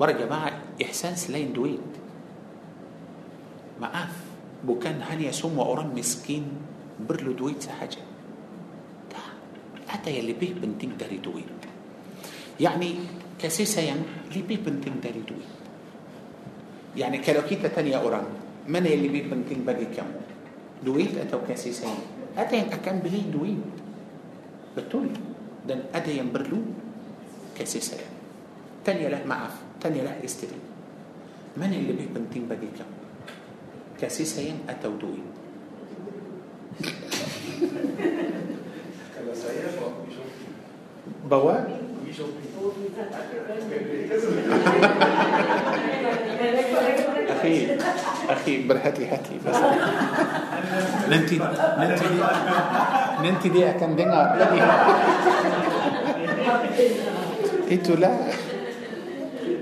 ورا 0.00 0.12
جماعة 0.12 0.52
إحساس 0.82 1.30
لين 1.30 1.52
دويت 1.52 1.92
مقاف. 3.80 4.26
بوكان 4.64 5.02
هاني 5.02 5.26
يسوم 5.26 5.58
وأوران 5.58 5.94
مسكين 5.94 6.44
برلو 7.08 7.32
دويت 7.32 7.66
حاجة؟ 7.66 8.02
حتى 9.88 10.10
يلي 10.18 10.32
بيه 10.32 10.54
بنتين 10.54 10.96
داري 10.96 11.16
دويت. 11.16 11.62
يعني 12.60 12.94
كسيسا 13.38 13.80
يعني 13.80 14.00
اللي 14.28 14.42
بيه 14.42 14.56
بنتين 14.56 15.00
داري 15.04 15.22
دويت. 15.22 15.54
يعني 16.96 17.18
كلو 17.18 17.42
كيتا 17.42 17.68
تانية 17.68 17.96
أوران 17.96 18.24
من 18.68 18.86
يلي 18.86 19.08
بيه 19.08 19.30
بنتين 19.30 19.62
باقي 19.62 19.84
كم؟ 19.84 20.10
دويت 20.84 21.18
أتو 21.18 21.38
كسيسا 21.48 21.86
يعني. 21.86 22.06
أتى 22.36 22.56
يعني 22.56 22.74
أكان 22.74 22.98
بلي 22.98 23.20
دويت 23.30 23.76
بتولي 24.76 25.14
دن 25.68 25.80
أدى 25.94 26.22
برلو 26.22 26.58
كسيسا 27.58 27.96
يعني. 27.96 28.16
تانية 28.84 29.08
له 29.08 29.16
يعني. 29.16 29.28
معافي 29.28 29.65
tanyalah 29.86 30.18
istri 30.26 30.50
mana 31.54 31.78
yang 31.78 31.94
lebih 31.94 32.10
penting 32.10 32.50
bagi 32.50 32.66
kamu 32.74 32.98
kasih 34.02 34.26
sayang 34.26 34.58
atau 34.66 34.90
duit 34.98 35.22
Kalau 39.16 39.32
saya 39.32 39.72
bawa 39.72 40.04
shopping. 40.12 40.52
bawa. 41.24 41.56
Oh, 42.60 42.74
akhi 47.32 47.78
akhi 48.28 48.54
berhati-hati 48.68 49.34
bas. 49.40 49.56
nanti 51.08 51.36
nanti 51.80 52.04
dia 52.10 52.28
nanti 53.22 53.46
dia 53.48 53.66
akan 53.72 53.90
dengar 53.96 54.36
lagi 54.36 54.60
itulah 57.70 58.16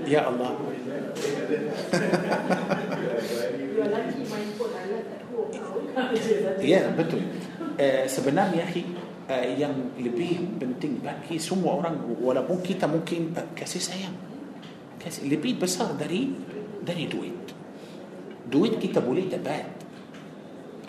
home. 0.05 0.75
Ya 6.61 6.81
betul. 6.93 7.21
Uh, 7.75 8.07
sebenarnya 8.07 8.63
hi, 8.71 8.87
uh, 9.27 9.47
yang 9.55 9.75
lebih 9.99 10.59
penting 10.59 11.03
bagi 11.03 11.35
semua 11.35 11.83
orang 11.83 11.99
walaupun 12.19 12.63
kita 12.63 12.87
mungkin 12.87 13.35
uh, 13.35 13.51
kasih 13.51 13.83
sayang 13.83 14.15
kasih 15.05 15.29
lebih 15.29 15.61
besar 15.61 15.93
dari 15.93 16.33
dari 16.81 17.05
duit. 17.05 17.37
Duit 18.45 18.81
kita 18.81 19.01
boleh 19.01 19.29
dapat. 19.29 19.85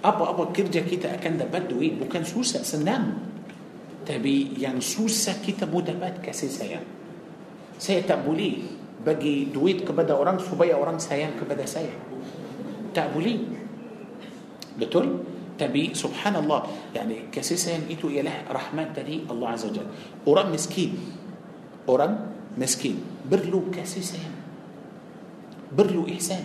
Apa-apa 0.01 0.55
kerja 0.55 0.87
kita 0.87 1.19
akan 1.21 1.33
dapat 1.41 1.69
duit 1.69 2.01
bukan 2.01 2.23
susah 2.25 2.63
senang. 2.65 3.21
Tapi 4.07 4.55
yang 4.57 4.79
susah 4.79 5.43
kita 5.43 5.67
mau 5.67 5.83
dapat 5.83 6.23
kasih 6.23 6.49
sayang. 6.49 6.87
Saya 7.77 8.07
tak 8.07 8.25
boleh 8.25 8.76
bagi 9.07 9.55
duit 9.55 9.87
kepada 9.87 10.19
orang 10.19 10.43
supaya 10.43 10.75
orang 10.75 10.99
sayang 10.99 11.39
kepada 11.39 11.63
saya. 11.63 11.95
Tak 12.91 13.15
boleh. 13.15 13.39
Betul? 14.75 15.23
Tapi 15.55 15.95
subhanallah, 15.95 16.67
yani 16.91 17.31
kasih 17.31 17.57
sayang 17.57 17.87
itu 17.87 18.11
ialah 18.11 18.51
rahmat 18.51 18.99
dari 18.99 19.23
Allah 19.31 19.55
Azza 19.55 19.71
Jalla. 19.71 19.89
Orang 20.27 20.51
miskin, 20.51 20.99
orang 21.87 22.35
miskin 22.59 22.99
perlu 23.31 23.71
kasih 23.71 24.03
sayang. 24.03 24.37
Perlu 25.71 26.11
ihsan. 26.19 26.45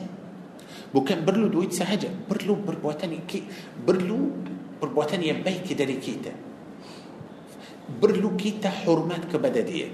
Bukan 0.93 1.25
perlu 1.25 1.49
duit 1.49 1.73
sahaja, 1.73 2.07
perlu 2.07 2.61
perbuatan 2.61 3.09
perlu 3.83 4.19
perbuatan 4.79 5.19
yang 5.19 5.41
baik 5.41 5.65
dari 5.73 5.97
kita. 5.99 6.31
Perlu 7.99 8.37
kita 8.37 8.69
hormat 8.87 9.27
kepada 9.27 9.59
dia. 9.59 9.91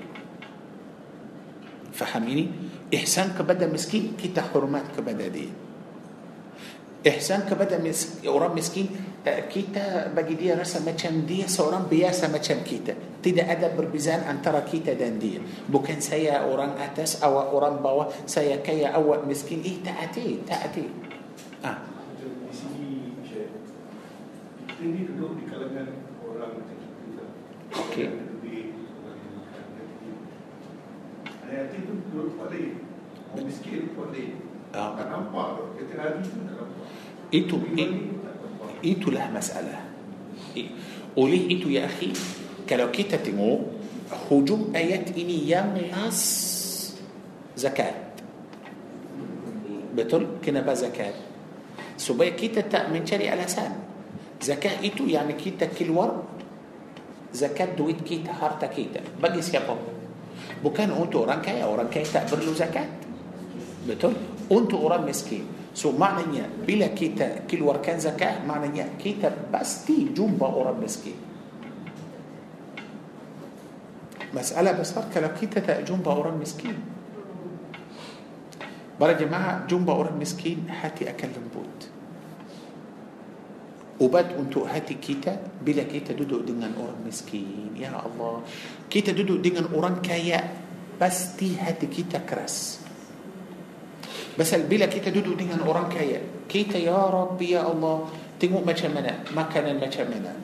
Faham 1.97 2.29
ini? 2.29 2.45
Ihsan 2.93 3.33
kepada 3.33 3.65
miskin, 3.65 4.13
kita 4.13 4.45
hormat 4.53 4.93
kepada 4.93 5.25
dia. 5.25 5.49
Ihsan 7.01 7.49
kepada 7.49 7.81
mis- 7.81 8.21
orang 8.29 8.53
miskin 8.53 8.89
eh, 9.25 9.47
kita 9.47 10.11
bagi 10.11 10.37
dia 10.37 10.53
rasa 10.57 10.81
macam 10.83 11.23
dia 11.23 11.45
seorang 11.45 11.85
biasa 11.87 12.27
macam 12.27 12.61
kita 12.65 13.21
tidak 13.21 13.47
ada 13.47 13.67
perbezaan 13.71 14.27
antara 14.27 14.65
kita 14.65 14.97
dan 14.97 15.15
dia 15.21 15.39
bukan 15.69 16.01
saya 16.03 16.43
orang 16.43 16.75
atas 16.75 17.21
awak 17.21 17.53
orang 17.53 17.79
bawah 17.79 18.11
saya 18.25 18.59
kaya 18.59 18.91
awak 18.91 19.23
miskin 19.23 19.63
eh 19.63 19.77
tak 19.85 19.97
ada 20.09 20.25
ah 21.63 21.77
di 22.17 22.53
sini, 22.55 23.13
kita 23.21 24.83
ni 24.83 25.01
duduk 25.05 25.37
di 25.37 25.43
kalangan 25.49 25.87
orang 26.23 26.51
macam 26.59 26.77
kita. 26.79 27.25
Okey. 27.75 28.26
Nampak 35.07 35.47
tu. 35.55 35.63
Kita 35.79 35.93
hari 35.95 36.19
tu 36.19 36.37
tak 36.43 36.53
nampak. 36.59 36.87
itu 37.31 37.55
itulah 38.79 39.27
masalah 39.33 39.83
oleh 41.17 41.43
itu 41.49 41.73
ya 41.73 41.89
akhi 41.89 42.13
kalau 42.69 42.87
kita 42.93 43.19
tengok 43.19 43.67
hujung 44.29 44.71
ayat 44.71 45.11
ini 45.11 45.43
yang 45.43 45.75
nas 45.75 46.19
zakat 47.57 48.15
betul 49.97 50.39
kenapa 50.39 50.77
zakat 50.77 51.17
supaya 51.97 52.31
kita 52.37 52.63
tak 52.69 52.93
mencari 52.93 53.27
alasan 53.27 53.75
zakat 54.39 54.77
itu 54.85 55.09
yang 55.09 55.27
kita 55.33 55.67
keluar 55.73 56.21
zakat 57.33 57.73
duit 57.73 57.99
kita 58.05 58.29
harta 58.29 58.69
kita 58.69 59.01
bagi 59.17 59.41
siapa 59.41 59.73
bukan 60.61 60.89
untuk 60.93 61.29
orang 61.29 61.41
kaya 61.41 61.65
orang 61.65 61.89
kaya 61.89 62.05
tak 62.07 62.29
perlu 62.29 62.53
zakat 62.53 62.87
betul 63.85 64.13
untuk 64.49 64.81
orang 64.83 65.05
miskin 65.05 65.45
so 65.71 65.93
maknanya 65.93 66.49
bila 66.65 66.89
kita 66.91 67.45
keluarkan 67.45 68.01
zakat 68.01 68.41
maknanya 68.43 68.97
kita 68.97 69.29
pasti 69.53 70.09
jumpa 70.11 70.47
orang 70.47 70.77
miskin 70.81 71.15
masalah 74.35 74.75
besar 74.75 75.07
kalau 75.13 75.31
kita 75.31 75.63
tak 75.63 75.87
jumpa 75.87 76.09
orang 76.11 76.35
miskin 76.35 76.75
para 78.97 79.13
jemaah 79.13 79.63
jumpa 79.69 79.93
orang 79.93 80.17
miskin 80.17 80.67
hati 80.67 81.05
akan 81.07 81.29
lembut 81.37 81.96
ubat 83.97 84.37
untuk 84.37 84.69
hati 84.69 84.97
kita 85.01 85.57
bila 85.61 85.85
kita 85.85 86.13
duduk 86.13 86.45
dengan 86.45 86.73
orang 86.77 87.01
miskin. 87.01 87.73
Ya 87.77 87.97
Allah 87.97 88.45
kita 88.89 89.13
duduk 89.13 89.41
dengan 89.41 89.69
orang 89.73 90.01
kaya 90.01 90.41
pasti 90.97 91.57
hati 91.57 91.85
kita 91.89 92.25
keras. 92.25 92.87
Pasal 94.37 94.69
bila 94.69 94.85
kita 94.85 95.09
duduk 95.09 95.33
dengan 95.33 95.65
orang 95.65 95.89
kaya 95.89 96.21
Kita 96.45 96.77
ya 96.77 97.09
Rabbi 97.09 97.57
ya 97.57 97.65
Allah 97.65 98.05
Tengok 98.37 98.61
macam 98.61 98.93
mana 98.93 99.25
Makanan 99.33 99.81
macam 99.81 100.05
mana 100.13 100.37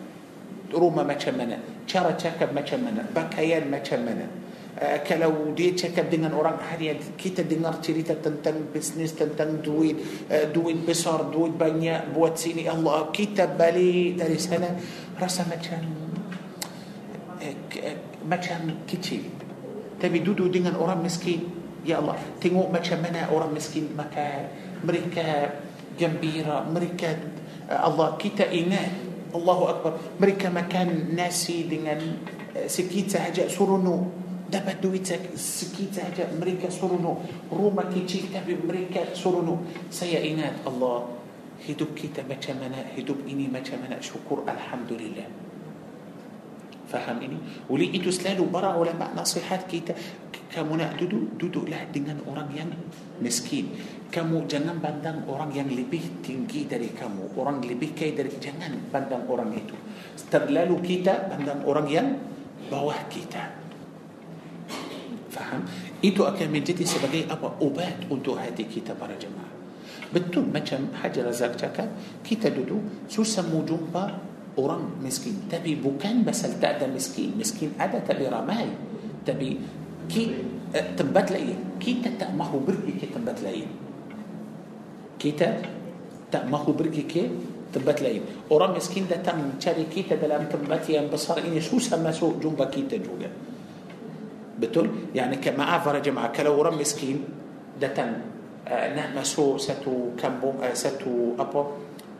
Rumah 0.74 1.06
macam 1.06 1.38
mana 1.38 1.62
Cara 1.86 2.18
cakap 2.18 2.58
macam 2.58 2.82
mana 2.82 3.06
Pakaian 3.14 3.70
macam 3.70 4.02
mana 4.02 4.43
uh, 4.84 5.00
Kalau 5.08 5.56
dia 5.56 5.72
cakap 5.72 6.12
dengan 6.12 6.36
orang 6.36 6.60
harian 6.60 7.00
Kita 7.16 7.48
dengar 7.48 7.80
cerita 7.80 8.20
tentang 8.20 8.68
bisnes 8.68 9.16
Tentang 9.16 9.64
duit. 9.64 10.28
Uh, 10.28 10.52
Duit 10.52 10.84
besar 10.84 11.32
Duit 11.32 11.56
banyak 11.56 12.12
Buat 12.12 12.36
sini 12.36 12.68
Allah 12.68 13.08
Kita 13.16 13.48
balik 13.48 14.20
dari 14.20 14.36
sana 14.36 14.76
Rasa 15.16 15.48
macam 15.48 15.80
k- 17.72 17.98
Macam 18.28 18.84
kecil. 18.84 19.24
Tapi 20.00 20.20
duduk 20.20 20.52
dengan 20.52 20.76
orang 20.76 21.00
miskin 21.00 21.48
Ya 21.88 22.04
Allah 22.04 22.20
Tengok 22.44 22.68
macam 22.68 23.00
mana 23.00 23.32
orang 23.32 23.56
miskin 23.56 23.88
makan. 23.96 24.52
Mereka 24.84 25.28
gembira 25.96 26.68
Mereka 26.68 27.32
Allah 27.64 28.20
kita 28.20 28.52
ingat 28.52 28.92
Allahu 29.34 29.64
Akbar. 29.66 29.92
Mereka 30.20 30.52
makan 30.54 31.16
nasi 31.16 31.66
dengan 31.66 31.98
Sikit 32.70 33.10
sahaja 33.10 33.50
suruno 33.50 34.23
دابا 34.52 34.74
دويتك 34.84 35.34
السكيتة 35.34 36.03
هكا 36.03 36.36
أمريكا 36.36 36.70
سرونو 36.70 37.14
روما 37.52 37.84
كي 37.94 38.03
تجي 38.03 38.28
كتاب 38.28 38.48
أمريكا 38.49 39.15
سرونو 39.15 39.88
سيا 39.91 40.20
إناد 40.20 40.68
الله 40.68 40.98
هدوب 41.70 41.91
كتاب 41.95 42.28
تمنى 42.28 42.80
هدوب 42.99 43.24
إني 43.24 43.48
ما 43.48 43.64
تمنى 43.64 43.98
شكر 44.03 44.38
الحمد 44.44 44.91
لله 44.99 45.28
فهم 46.91 47.18
إني 47.24 47.40
ولي 47.72 47.95
إدو 47.95 48.11
سلالو 48.11 48.52
برا 48.52 48.76
علماء 48.78 49.15
نصيحات 49.15 49.72
كيتا 49.72 49.95
كمنا 50.53 50.94
دودو 50.99 51.40
دودو 51.40 51.65
لا 51.65 51.90
دينان 51.90 52.22
أوران 52.28 52.52
يان 52.53 52.70
مسكين 53.24 53.65
كمو 54.14 54.45
جنان 54.45 54.78
بندان 54.78 55.26
أوران 55.26 55.49
يان 55.57 55.72
لبيه 55.72 56.22
تنجي 56.22 56.70
داري 56.70 56.94
كمو 56.94 57.34
أوران 57.34 57.64
لبيه 57.65 57.98
كي 57.98 58.11
داري 58.14 58.38
جنان 58.44 58.91
بندان 58.94 59.26
أوران 59.26 59.49
إدو 59.49 59.76
استدلالو 60.20 60.76
كيتا 60.86 61.34
بندان 61.34 61.65
أوران 61.65 61.88
يان 61.90 62.07
بواه 62.70 63.10
كتاب 63.10 63.62
faham 65.34 65.66
itu 66.06 66.22
akan 66.22 66.54
menjadi 66.54 66.86
sebagai 66.86 67.26
apa 67.26 67.58
ubat 67.58 68.06
untuk 68.14 68.38
hati 68.38 68.70
kita 68.70 68.94
para 68.94 69.18
jemaah 69.18 69.50
betul 70.14 70.46
macam 70.46 70.94
Haji 70.94 71.26
Razak 71.26 71.58
cakap 71.58 71.90
kita 72.22 72.54
duduk 72.54 73.10
susah 73.10 73.42
mau 73.50 73.66
jumpa 73.66 74.34
orang 74.62 75.02
miskin 75.02 75.50
tapi 75.50 75.74
bukan 75.74 76.22
pasal 76.22 76.62
tak 76.62 76.78
ada 76.78 76.86
miskin 76.86 77.34
miskin 77.34 77.74
ada 77.82 77.98
tapi 78.06 78.30
ramai 78.30 78.70
tapi 79.26 79.58
ki, 80.06 80.24
eh, 80.78 80.94
tempat 80.94 81.34
lain 81.34 81.82
kita 81.82 82.14
tak 82.14 82.30
mahu 82.38 82.62
pergi 82.62 82.94
ke 83.02 83.08
tempat 83.10 83.42
lain 83.42 83.68
kita 85.18 85.48
tak 86.30 86.44
mahu 86.46 86.78
pergi 86.78 87.04
ke 87.10 87.24
tempat 87.74 88.06
lain 88.06 88.22
orang 88.54 88.78
miskin 88.78 89.10
datang 89.10 89.42
mencari 89.42 89.90
kita 89.90 90.14
dalam 90.22 90.46
tempat 90.46 90.86
yang 90.86 91.10
besar 91.10 91.42
ini 91.42 91.58
susah 91.58 91.98
masuk 91.98 92.38
jumpa 92.38 92.70
kita 92.70 93.02
juga 93.02 93.53
betul 94.58 95.14
يعني 95.14 95.42
maaf 95.58 95.82
para 95.82 95.98
jemaah 95.98 96.30
kalau 96.30 96.58
orang 96.58 96.78
miskin 96.78 97.26
datang 97.82 98.22
uh, 98.70 98.88
nak 98.94 99.18
masuk 99.18 99.58
satu 99.58 100.14
kampung 100.14 100.62
uh, 100.62 100.76
satu 100.76 101.34
apa 101.38 101.62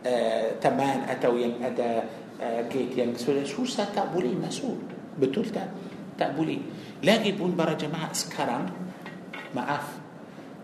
uh, 0.06 0.46
taman 0.58 1.06
atau 1.06 1.38
yang 1.38 1.62
ada 1.62 2.10
uh, 2.42 2.62
gate 2.68 2.98
yang 2.98 3.14
sudah 3.14 3.46
susah 3.46 3.90
tak 3.94 4.10
boleh 4.10 4.34
masuk 4.34 4.78
betul 5.18 5.46
tak 5.54 5.70
tak 6.18 6.34
boleh 6.34 6.58
lagi 7.06 7.34
pun 7.38 7.54
para 7.54 7.78
jemaah 7.78 8.10
sekarang 8.14 8.70
maaf 9.54 10.02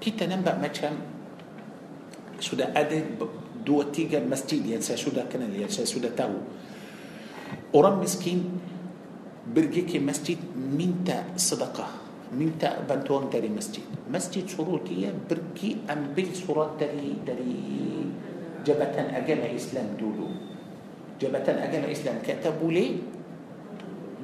kita 0.02 0.26
nampak 0.26 0.58
macam 0.58 0.94
sudah 2.40 2.72
ada 2.72 2.96
dua 3.62 3.92
tiga 3.92 4.24
masjid 4.24 4.64
yang 4.64 4.82
saya 4.82 4.98
sudah 4.98 5.28
kenal 5.28 5.52
yang 5.52 5.70
saya 5.70 5.86
sudah 5.86 6.10
tahu 6.16 6.40
orang 7.76 8.00
miskin 8.00 8.48
برجيكي 9.50 10.00
مسجد 10.00 10.38
مين 10.78 11.02
تا 11.06 11.26
صدقة 11.38 11.88
مين 12.38 12.62
تا 12.62 12.86
بنتون 12.86 13.34
تري 13.34 13.50
مسجد. 13.50 13.82
مسجد 14.14 14.46
شروطية 14.46 15.10
برجي 15.26 15.90
أم 15.90 16.14
بيل 16.14 16.30
صورات 16.38 16.78
تري 16.78 17.26
تري 17.26 17.58
Jabatan 18.62 19.08
Agama 19.18 19.50
Islam 19.58 19.98
dulu. 19.98 20.30
Jabatan 21.18 21.58
Agama 21.66 21.90
Islam. 21.90 22.22
Kata 22.22 22.72
boleh 22.72 23.02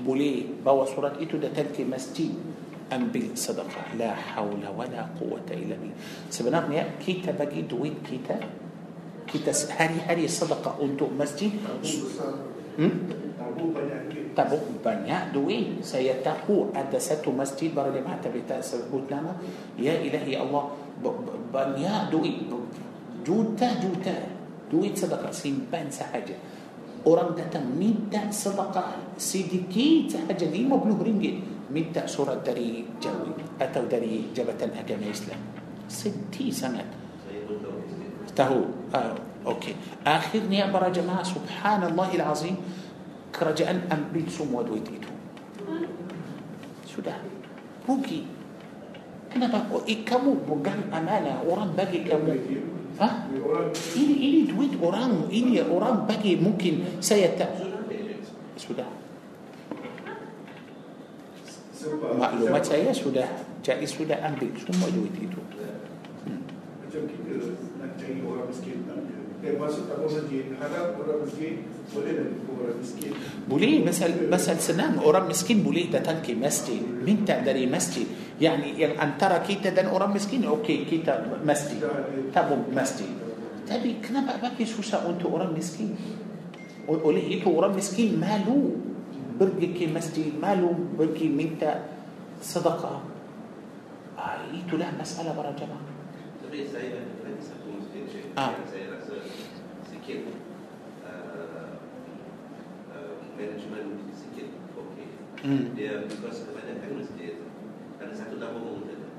boleh 0.06 0.62
buat 0.62 0.86
surat 0.86 1.18
itu 1.18 1.42
di 1.42 1.50
masjid 1.82 2.34
ambil 2.94 3.34
sedekah. 3.34 3.98
لا 3.98 4.14
حول 4.14 4.62
ولا 4.78 5.02
قوة 5.18 5.50
إلا 5.50 5.76
بالله. 5.82 5.98
Sebenarnya 6.30 6.70
kita 6.70 7.34
bagi 7.34 7.66
duit 7.66 8.06
kita? 8.06 8.38
Kita 9.26 9.54
hari-hari 9.74 10.26
sedekah 10.30 10.78
untuk 10.78 11.10
masjid? 11.18 11.52
Tabuk 14.36 14.84
banyak 14.84 15.32
duit 15.32 15.80
saya 15.80 16.20
tahu 16.20 16.68
ada 16.76 16.99
satu 16.99 17.32
masjid 17.32 17.72
baru 17.72 17.95
dia 17.95 18.03
mata 18.03 18.28
kita 18.28 18.60
sebut 18.60 19.07
nama 19.07 19.32
ya 19.80 19.95
ilahi 19.95 20.36
Allah 20.36 20.76
banyak 21.56 22.12
duit 22.12 22.44
juta-juta 23.24 24.16
duit 24.68 24.91
sedekah 24.91 25.32
simpan 25.32 25.88
sahaja 25.88 26.36
orang 27.07 27.32
datang 27.32 27.64
minta 27.80 28.28
sedekah 28.28 29.16
sedikit 29.16 30.20
sahaja 30.20 30.45
50 30.52 31.07
ringgit 31.07 31.36
minta 31.72 32.03
surat 32.03 32.44
dari 32.44 32.84
Jawi 32.99 33.32
atau 33.57 33.88
dari 33.88 34.30
Jabatan 34.36 34.76
Agama 34.76 35.07
Islam 35.07 35.40
sedih 35.88 36.52
sangat 36.52 36.86
tahu 38.36 38.68
ah, 38.91 39.16
okey 39.48 39.74
akhirnya 40.03 40.68
para 40.70 40.91
jemaah 40.91 41.24
subhanallahil 41.24 42.26
azim 42.26 42.56
kerajaan 43.36 43.84
ambil 43.91 44.26
semua 44.32 44.64
duit 44.64 44.88
itu. 44.88 45.12
Sudah. 46.88 47.20
Rugi. 47.84 48.24
Kenapa? 49.28 49.68
Oh, 49.68 49.84
eh, 49.84 49.99
kamu 50.07 50.48
pegang 50.48 50.88
amanah 50.95 51.44
orang 51.44 51.76
bagi 51.76 52.07
kamu. 52.07 52.32
Ha? 52.95 53.28
Ini 53.99 54.16
ini 54.16 54.40
duit 54.48 54.80
orang 54.80 55.28
ini 55.28 55.60
orang 55.60 56.07
bagi 56.07 56.40
mungkin. 56.40 57.03
Saya 57.03 57.36
tak 57.36 57.52
sudah. 58.56 58.88
Maklumat 62.16 62.64
saya 62.64 62.95
sudah. 62.95 63.28
Jadi 63.60 63.84
sudah 63.84 64.16
ambil 64.24 64.56
semua 64.56 64.88
duit 64.95 65.12
itu. 65.20 65.36
Macam 65.36 67.02
kita 67.12 67.36
nak 67.84 67.91
cari 67.99 68.24
orang 68.24 68.48
miskin 68.48 68.88
tak. 68.88 69.25
بولي 73.49 73.84
مثل 73.84 74.30
مثل 74.32 74.56
سنان 74.60 74.98
أورام 74.98 75.30
مسكين 75.30 75.64
بولي 75.64 75.84
تتنكي 75.94 76.34
مستي 76.36 76.82
من 77.06 77.26
تقدري 77.26 77.66
مستي 77.68 78.06
يعني 78.41 78.86
أن 79.03 79.18
ترى 79.20 79.40
كيتا 79.48 79.70
دان 79.70 79.86
أورام 79.86 80.14
مسكين 80.16 80.45
أوكي 80.45 80.86
كيتا 80.86 81.44
مستي 81.45 81.78
تابو 82.34 82.56
مستي 82.74 83.07
تابي 83.68 83.95
كنا 84.06 84.26
بقى 84.26 84.38
بكي 84.41 84.66
شو 84.66 84.82
سا 84.82 85.10
أنت 85.10 85.26
أورام 85.26 85.53
مسكين. 85.57 85.95
أولي 86.90 87.22
إيتو 87.34 87.49
أورام 87.49 87.74
مسكين 87.78 88.20
مالو؟ 88.22 88.78
برجك 89.41 89.90
مستي 89.90 90.38
مالو؟ 90.41 90.70
برجي 90.98 91.30
منتا 91.30 91.82
صدقة؟ 92.45 93.02
آه، 94.18 94.38
إيتو 94.53 94.78
لا 94.78 94.86
مسألة 95.02 95.34
برا 95.34 95.52
جماعة. 95.57 95.86
آه. 98.38 98.53
Management 103.36 103.88
sikit 104.12 104.48
okey. 104.74 105.07
hmm. 105.41 105.64
Dia 105.74 106.03
because 106.06 106.48
kebanyakan 106.48 106.91
masjid 106.98 107.34
ada 107.95 108.12
satu 108.12 108.36
tabung 108.36 108.84
saja. 108.84 109.10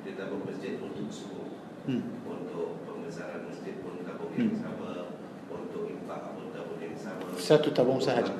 Dia 0.00 0.12
tabung 0.16 0.42
masjid 0.42 0.78
untuk 0.78 1.10
semua. 1.10 1.46
Hmm. 1.84 2.02
Untuk 2.22 2.84
pembesaran 2.84 3.44
masjid 3.44 3.80
pun 3.80 4.02
tabung 4.02 4.30
yang 4.32 4.52
Hmm. 4.52 4.60
sama, 4.60 4.90
untuk 5.48 5.82
infak 5.86 6.20
pun 6.30 6.46
tabung 6.50 6.78
yang 6.78 6.94
sama. 6.94 7.26
Satu 7.34 7.68
tabung 7.70 7.98
Untuk 7.98 8.08
sahaja. 8.08 8.32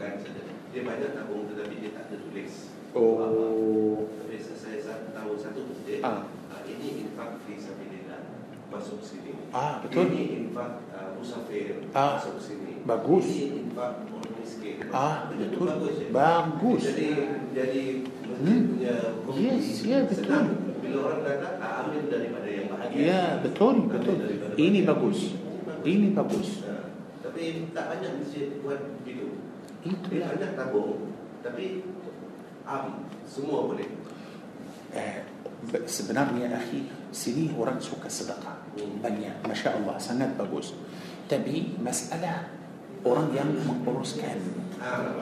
Dia 0.70 0.82
banyak 0.82 1.10
tabung 1.12 1.50
tetapi 1.50 1.74
dia 1.78 1.90
tak 1.92 2.04
ada 2.06 2.16
tulis. 2.20 2.54
oh 2.92 4.06
Tapi 4.22 4.34
saya 4.38 4.78
sa- 4.78 5.10
tahu 5.10 5.34
satu 5.34 5.60
masjid, 5.66 5.98
Ah. 6.00 6.26
ah, 6.48 6.62
ini 6.62 7.04
infak 7.04 7.42
fi 7.42 7.54
sabilillah 7.54 8.22
masuk 8.68 8.98
sini. 9.00 9.34
Ah, 9.50 9.82
betul. 9.82 10.06
Ini 10.06 10.22
infak 10.46 10.86
uh, 10.90 11.10
musafir 11.14 11.90
Ah, 11.90 12.14
masuk 12.14 12.38
sini. 12.38 12.86
bagus. 12.86 13.26
Ini 13.26 13.66
infak 13.66 14.06
miskin. 14.06 14.39
Ah, 14.88 15.28
betul. 15.30 15.68
Bagus. 16.10 16.82
Jadi 16.88 17.08
jadi 17.52 17.84
Hmm. 18.40 18.80
Yes, 19.36 19.84
ya, 19.84 20.00
betul. 20.08 20.24
senang. 20.24 20.48
Bila 20.80 20.98
orang 21.12 21.20
ah, 21.60 21.84
ambil 21.84 22.08
daripada 22.08 22.48
yang 22.48 22.66
bahagia. 22.72 22.98
ya 22.98 23.22
betul 23.44 23.84
Ambil 23.84 23.92
betul 24.00 24.14
daripada 24.16 24.52
ini 24.56 24.80
bagus 24.82 25.18
ini 25.84 26.08
bagus 26.16 26.64
Ah, 26.64 26.88
tapi 27.20 27.68
tak 27.76 27.84
banyak 27.92 28.12
masjid 28.16 28.48
buat 28.64 28.80
begitu. 29.04 29.28
Dia 29.84 29.92
itulah 29.92 30.28
banyak 30.32 30.52
tabung, 30.56 31.12
tapi 31.40 31.84
am 32.64 32.84
semua 33.28 33.68
boleh. 33.68 33.88
eh, 34.90 35.20
be- 35.68 35.84
sebenarnya 35.84 36.50
akhi 36.50 36.88
sini 37.12 37.52
orang 37.54 37.76
suka 37.76 38.08
sedekah 38.08 38.64
banyak 38.98 39.36
masya 39.44 39.76
Allah 39.76 40.00
sangat 40.00 40.34
bagus 40.34 40.72
tapi 41.28 41.76
masalah 41.78 42.48
orang 43.04 43.28
yang 43.32 43.50
menguruskan 43.64 44.60
Ah, 44.80 45.12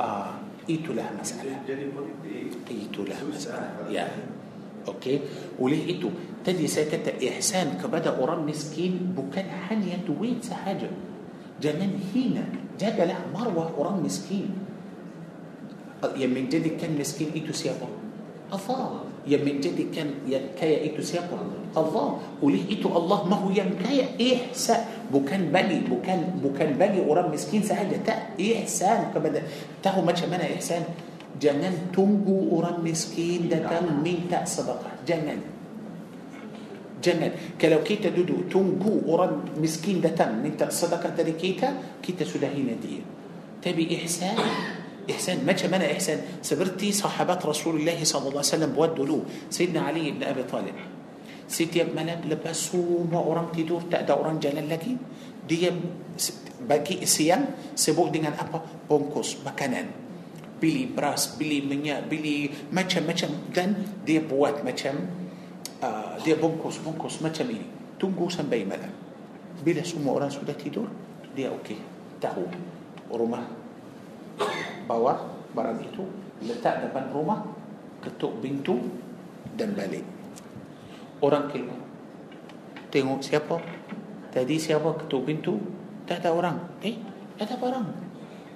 ah 0.00 0.40
itulah 0.64 1.04
masalah 1.12 1.60
itulah 2.64 3.18
masalah 3.28 3.86
ya 3.92 4.08
okey 4.88 5.20
oleh 5.60 5.84
itu 5.84 6.08
tadi 6.40 6.64
saya 6.64 6.88
kata 6.90 7.20
ihsan 7.20 7.76
kepada 7.76 8.16
orang 8.16 8.48
miskin 8.48 9.12
bukan 9.12 9.44
hanya 9.68 10.00
duit 10.02 10.40
sahaja 10.40 10.88
jangan 11.60 11.92
hina 12.10 12.42
jagalah 12.80 13.20
marwah 13.36 13.68
orang 13.76 14.00
miskin 14.00 14.48
yang 16.16 16.32
menjadikan 16.32 16.96
miskin 16.96 17.36
itu 17.36 17.52
siapa 17.52 17.84
Allah 18.48 19.06
yang 19.26 19.42
menjadikan 19.42 20.22
yang 20.22 20.54
kaya 20.54 20.86
itu 20.86 21.02
siapa 21.02 21.34
Allah 21.74 22.22
oleh 22.38 22.62
itu 22.70 22.86
Allah 22.86 23.26
mahu 23.26 23.50
yang 23.50 23.74
kaya 23.74 24.14
ihsan 24.16 24.86
bukan 25.10 25.50
bagi 25.50 25.82
bukan 25.82 26.38
bukan 26.38 26.78
bagi 26.78 27.02
orang 27.02 27.34
miskin 27.34 27.58
sahaja 27.58 27.98
tak 28.06 28.38
ihsan 28.38 29.10
kepada 29.10 29.42
tahu 29.82 30.06
macam 30.06 30.30
mana 30.30 30.46
ihsan 30.54 30.86
jangan 31.42 31.74
tunggu 31.90 32.54
orang 32.54 32.80
miskin 32.86 33.50
datang 33.50 33.98
minta 33.98 34.46
sedekah 34.46 34.94
jangan 35.02 35.42
jangan 37.02 37.34
kalau 37.58 37.82
kita 37.82 38.14
duduk 38.14 38.46
tunggu 38.46 39.04
orang 39.10 39.42
miskin 39.58 39.98
datang 39.98 40.38
minta 40.38 40.70
sedekah 40.70 41.12
dari 41.12 41.34
kita 41.34 41.98
kita 41.98 42.22
sudah 42.22 42.48
hina 42.48 42.78
dia 42.78 43.02
tapi 43.58 43.90
ihsan 44.06 44.38
Ihsan 45.06 45.46
macam 45.46 45.70
mana 45.70 45.86
ihsan? 45.94 46.42
Seperti 46.42 46.90
sahabat 46.90 47.38
Rasulullah 47.38 47.94
SAW 48.02 48.42
buat 48.74 48.98
dulu. 48.98 49.22
Sayyidina 49.46 49.86
Ali 49.86 50.10
bin 50.10 50.26
Abi 50.26 50.42
Talib. 50.42 50.74
Setiap 51.46 51.94
malam 51.94 52.26
lepas 52.26 52.58
semua 52.58 53.22
orang 53.22 53.54
tidur 53.54 53.86
tak 53.86 54.02
ada 54.02 54.18
orang 54.18 54.42
jalan 54.42 54.66
lagi, 54.66 54.98
dia 55.46 55.70
bagi 56.66 57.06
siang 57.06 57.70
sibuk 57.78 58.10
dengan 58.10 58.34
apa? 58.34 58.58
Bungkus 58.90 59.38
makanan. 59.46 59.86
Beli 60.58 60.90
beras, 60.90 61.38
beli 61.38 61.62
minyak, 61.62 62.10
beli 62.10 62.50
macam-macam 62.74 63.30
dan 63.54 64.02
dia 64.02 64.18
buat 64.26 64.66
macam 64.66 65.06
uh, 65.86 66.18
dia 66.26 66.34
bungkus 66.34 66.82
bungkus 66.82 67.22
macam 67.22 67.46
ini. 67.46 67.94
Tunggu 67.94 68.26
sampai 68.26 68.66
malam. 68.66 68.90
Bila 69.62 69.86
semua 69.86 70.18
orang 70.18 70.34
sudah 70.34 70.56
tidur, 70.58 70.90
dia 71.30 71.54
okey. 71.54 71.78
Tahu 72.18 72.42
rumah 73.14 73.46
bawa 74.86 75.18
barang 75.52 75.82
itu 75.82 76.02
letak 76.46 76.86
depan 76.86 77.10
rumah 77.10 77.42
ketuk 78.00 78.38
pintu 78.40 78.78
dan 79.58 79.74
balik. 79.74 80.04
Orang 81.20 81.50
keluar 81.50 81.80
tengok 82.92 83.20
siapa? 83.20 83.56
Tadi 84.30 84.56
siapa 84.56 84.94
ketuk 84.96 85.26
pintu? 85.26 85.58
Tak 86.06 86.22
ada 86.22 86.30
orang. 86.32 86.56
Eh 86.80 86.96
tak 87.36 87.50
ada 87.50 87.56
barang. 87.58 87.86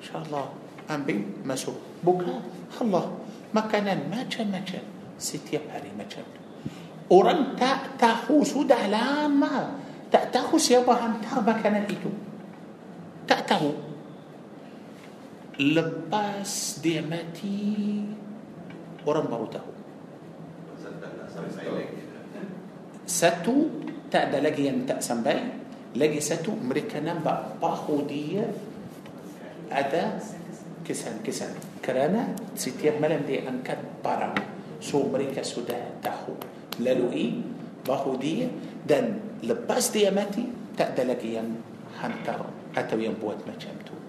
Insyaallah 0.01 0.47
ambil 0.89 1.19
masuk. 1.45 1.77
Buka. 2.01 2.41
Allah 2.79 3.11
makanan 3.51 4.09
macam-macam. 4.09 4.85
Setiap 5.21 5.67
hari 5.69 5.93
macam. 5.93 6.25
Tu 6.25 6.41
orang 7.11 7.59
tak 7.59 7.99
tahu 7.99 8.47
sudah 8.47 8.87
lama 8.87 9.81
tak 10.11 10.35
tahu 10.35 10.59
siapa 10.59 10.91
hantar 10.91 11.39
makanan 11.43 11.87
itu. 11.87 12.11
Tak 13.31 13.47
tahu 13.47 13.71
lepas 15.61 16.81
dia 16.81 17.05
mati 17.05 18.01
orang 19.05 19.29
baru 19.29 19.47
tahu 19.53 19.73
satu 23.05 23.69
tak 24.09 24.33
ada 24.33 24.41
lagi 24.41 24.73
yang 24.73 24.89
tak 24.89 25.05
sampai 25.05 25.37
lagi 26.01 26.17
satu 26.25 26.57
mereka 26.57 26.97
nampak 27.05 27.61
bahu 27.61 28.09
dia 28.09 28.49
ada 29.69 30.17
kesan-kesan 30.81 31.53
kerana 31.85 32.33
setiap 32.57 32.97
malam 32.97 33.21
dia 33.29 33.45
angkat 33.45 33.77
barang 34.01 34.35
so 34.81 35.05
mereka 35.13 35.45
sudah 35.45 36.01
tahu 36.01 36.41
lalui 36.81 37.45
bahu 37.85 38.17
dia 38.17 38.49
dan 38.89 39.21
lepas 39.45 39.93
dia 39.93 40.09
mati 40.09 40.49
tak 40.73 40.97
ada 40.97 41.13
lagi 41.13 41.37
yang 41.37 41.53
hantar 42.01 42.49
atau 42.73 42.97
yang 42.97 43.13
buat 43.21 43.45
macam 43.45 43.77
tu 43.85 44.00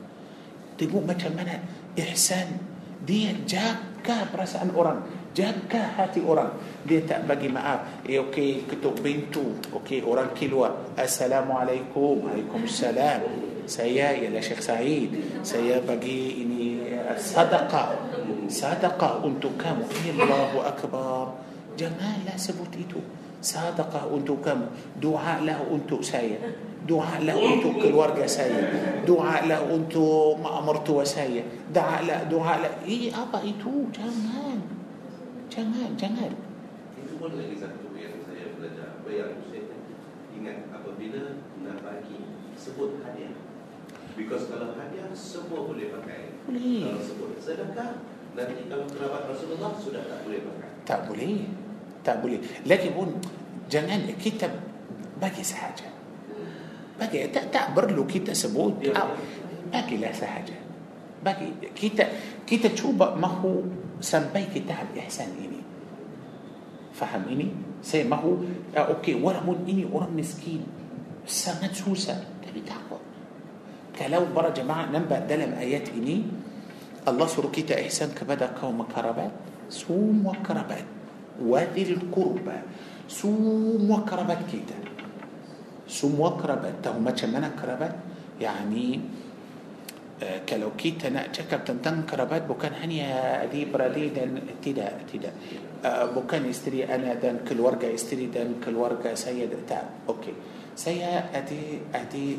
tengok 0.81 1.05
macam 1.05 1.37
mana? 1.37 1.61
Ihsan. 1.93 2.57
Dia 3.05 3.37
jaga 3.45 4.25
perasaan 4.33 4.73
orang. 4.73 5.05
Jaga 5.37 5.93
hati 5.93 6.25
orang. 6.25 6.57
Dia 6.81 7.05
tak 7.05 7.29
bagi 7.29 7.53
maaf. 7.53 8.01
Eh 8.09 8.17
okey 8.17 8.65
ketuk 8.65 8.97
pintu. 9.05 9.53
Okey 9.69 10.01
orang 10.01 10.33
keluar. 10.33 10.89
Assalamualaikum. 10.97 12.25
Waalaikumsalam. 12.25 13.21
Saya 13.69 14.17
ialah 14.17 14.41
Syekh 14.41 14.65
Said. 14.65 15.09
Saya 15.45 15.77
bagi 15.85 16.41
ini 16.41 16.81
eh, 16.81 17.13
sedekah 17.15 17.93
sedekah 18.49 19.21
untuk 19.21 19.53
kamu. 19.55 19.85
Allahu 20.17 20.59
akbar. 20.65 21.37
Janganlah 21.79 22.35
sebut 22.35 22.67
itu 22.75 22.99
sedekah 23.41 24.05
untuk 24.05 24.39
kamu. 24.45 24.69
Doa 25.01 25.41
lah 25.41 25.59
untuk 25.65 26.05
saya. 26.05 26.37
Doa 26.85 27.17
lah 27.25 27.35
untuk 27.35 27.81
keluarga 27.81 28.23
saya. 28.29 28.69
Doa 29.03 29.41
lah 29.49 29.65
untuk 29.65 30.37
mak 30.37 30.61
mertua 30.61 31.01
saya. 31.01 31.41
Doa 31.73 32.05
lah 32.05 32.29
doa 32.29 32.61
lah 32.61 32.73
eh 32.85 33.09
apa 33.09 33.41
itu? 33.41 33.89
Jangan. 33.89 34.61
Jangan 35.49 35.89
jangan. 35.97 36.31
Itu 36.95 37.17
pun 37.17 37.33
lagi 37.35 37.57
satu 37.57 37.91
yang 37.97 38.21
saya 38.23 38.53
belajar. 38.55 39.01
Apa 39.01 39.09
yang 39.09 39.33
saya. 39.49 39.75
Ingat 40.37 40.57
Apabila 40.71 41.43
nak 41.65 41.77
bagi 41.83 42.17
Sebut 42.55 43.01
hadiah. 43.01 43.35
Because 44.13 44.47
kalau 44.53 44.77
hadiah 44.77 45.09
Semua 45.17 45.65
boleh 45.65 45.93
pakai. 45.97 46.37
Boleh. 46.45 46.81
Kalau 46.87 47.01
sebut 47.01 47.29
sedekah 47.41 48.05
Nanti 48.31 48.63
kalau 48.71 48.87
kerabat 48.87 49.27
Rasulullah 49.27 49.75
Sudah 49.75 50.07
tak 50.07 50.23
boleh 50.23 50.39
pakai. 50.45 50.69
Tak 50.87 50.99
boleh 51.09 51.60
تقولي 52.03 52.39
لكن 52.65 52.93
هون 52.93 53.21
جنان 53.71 54.13
كتاب 54.25 54.53
باقي 55.21 55.43
سحاجة 55.43 55.87
باقي 56.99 57.27
تعبر 57.27 57.91
له 57.91 58.03
كتاب 58.03 58.33
تسبوت 58.33 58.73
باقي 59.71 59.97
لا 59.97 60.11
حاجة 60.11 60.57
باقي 61.25 61.47
كيتا 61.75 62.05
كيتا 62.47 62.69
تشوب 62.73 62.97
ما 62.97 63.27
هو 63.27 63.61
سنبي 64.01 64.49
كيتا 64.53 64.73
الإحسان 64.93 65.29
إني. 65.37 65.61
فهم 66.97 67.23
إني؟ 67.29 67.47
سي 67.85 68.03
ما 68.03 68.17
هو؟ 68.17 68.41
آه 68.73 68.97
أوكي 68.97 69.21
ورمون 69.21 69.69
إني 69.69 69.85
ورم 69.85 70.17
مسكين. 70.17 70.65
سنت 71.29 71.77
سوسة. 71.77 72.17
تبي 72.41 72.61
تعبر. 72.65 72.99
كلو 73.93 74.33
برا 74.33 74.49
جماعة 74.49 74.89
نبى 74.89 75.17
دلم 75.29 75.53
آيات 75.53 75.93
إني. 75.93 76.17
الله 77.07 77.27
سر 77.29 77.45
كيتا 77.53 77.81
إحسان 77.81 78.17
كبدا 78.17 78.57
قوم 78.57 78.83
كربات. 78.89 79.31
سوم 79.69 80.25
وكربات. 80.25 80.85
وذي 81.45 81.83
القربة 81.93 82.57
سوم 83.07 83.91
وكربت 83.91 84.41
كيتا. 84.51 84.77
سوم 85.87 86.19
وكربت 86.19 86.75
تو 86.83 86.99
ما 86.99 87.11
تشمنا 87.11 87.51
كربت. 87.59 87.95
يعني 88.41 88.99
آه 90.23 90.45
كلو 90.49 90.71
كيتا 90.77 91.09
نأتشك 91.09 91.53
بتنتن 91.53 92.05
كربت. 92.09 92.47
بوكان 92.47 92.73
هنيا 92.81 93.45
ذي 93.51 93.65
برالي 93.65 94.09
دن 94.09 94.39
تدا 94.61 95.09
تدا. 95.13 95.31
آه 95.85 96.05
بوكان 96.13 96.45
يستري 96.45 96.85
أنا 96.85 97.13
دن 97.17 97.37
كل 97.49 97.59
ورقة 97.59 97.87
يستري 97.87 98.25
دن 98.29 98.61
كل 98.65 98.75
ورقة. 98.75 99.13
سيد 99.13 99.51
تا. 99.67 99.89
أوكي. 100.09 100.33
سيا 100.75 101.37
أدي 101.37 101.91
أدي 101.95 102.37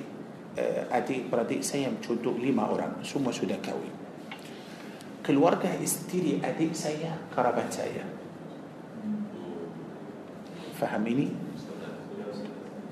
آه، 0.59 0.97
أدي 0.97 1.33
برادي 1.33 1.63
سيم 1.63 2.01
تشدو 2.03 2.37
لما 2.37 2.69
أوران 2.69 2.93
سوم 3.05 3.33
سودا 3.33 3.57
كوي 3.65 3.89
كل 5.27 5.37
ورقة 5.37 5.69
يستري 5.81 6.41
أدي 6.45 6.73
سيا 6.73 7.13
كربت 7.37 7.73
سيا. 7.73 8.05
فهميني؟ 10.83 11.29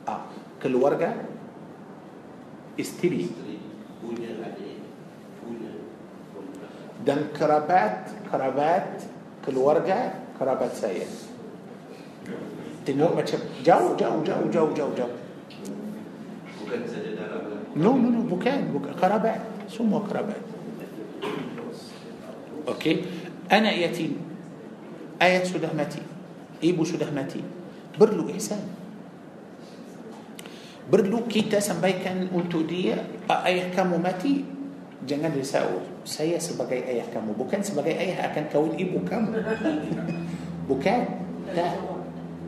آه. 0.09 0.23
كل 0.63 0.75
ورقة 0.79 1.11
استري. 2.81 3.27
دن 7.07 7.35
كرابات 7.35 7.99
كرابات 8.31 8.91
كل 9.47 9.57
ورقة 9.59 10.15
كرابات 10.39 10.73
سيء 10.73 11.07
تنور 12.87 13.15
macam 13.19 13.67
jauh 13.67 13.97
jauh 13.97 14.23
jauh 14.23 14.43
jauh 14.55 14.67
jauh 14.75 14.91
jauh. 14.95 15.11
No 17.77 17.97
no 17.97 18.09
no 18.11 18.21
bukan 18.31 18.71
kerabat. 19.01 19.43
Semua 19.69 20.07
kerabat. 20.07 20.45
Okey. 22.69 23.05
Anak 23.53 23.73
yatim 23.73 24.13
ayah 25.23 25.45
sudah 25.45 25.74
mati. 25.74 26.03
Ibu 26.63 26.85
sudah 26.85 27.14
mati. 27.14 27.43
Perlu 27.97 28.31
ihsan 28.37 28.61
perlu 30.91 31.23
kita 31.31 31.63
sampaikan 31.63 32.27
untuk 32.35 32.67
dia 32.67 32.99
ayah 33.47 33.71
kamu 33.71 33.97
mati 34.03 34.43
jangan 35.07 35.33
risau 35.33 35.81
saya 36.05 36.37
sebagai 36.37 36.83
ayah 36.85 37.07
kamu 37.15 37.33
bukan 37.39 37.63
sebagai 37.63 37.95
ayah 37.97 38.29
akan 38.29 38.45
kawin 38.51 38.75
ibu 38.77 39.01
kamu 39.07 39.33
bukan 40.69 41.01
tak 41.55 41.75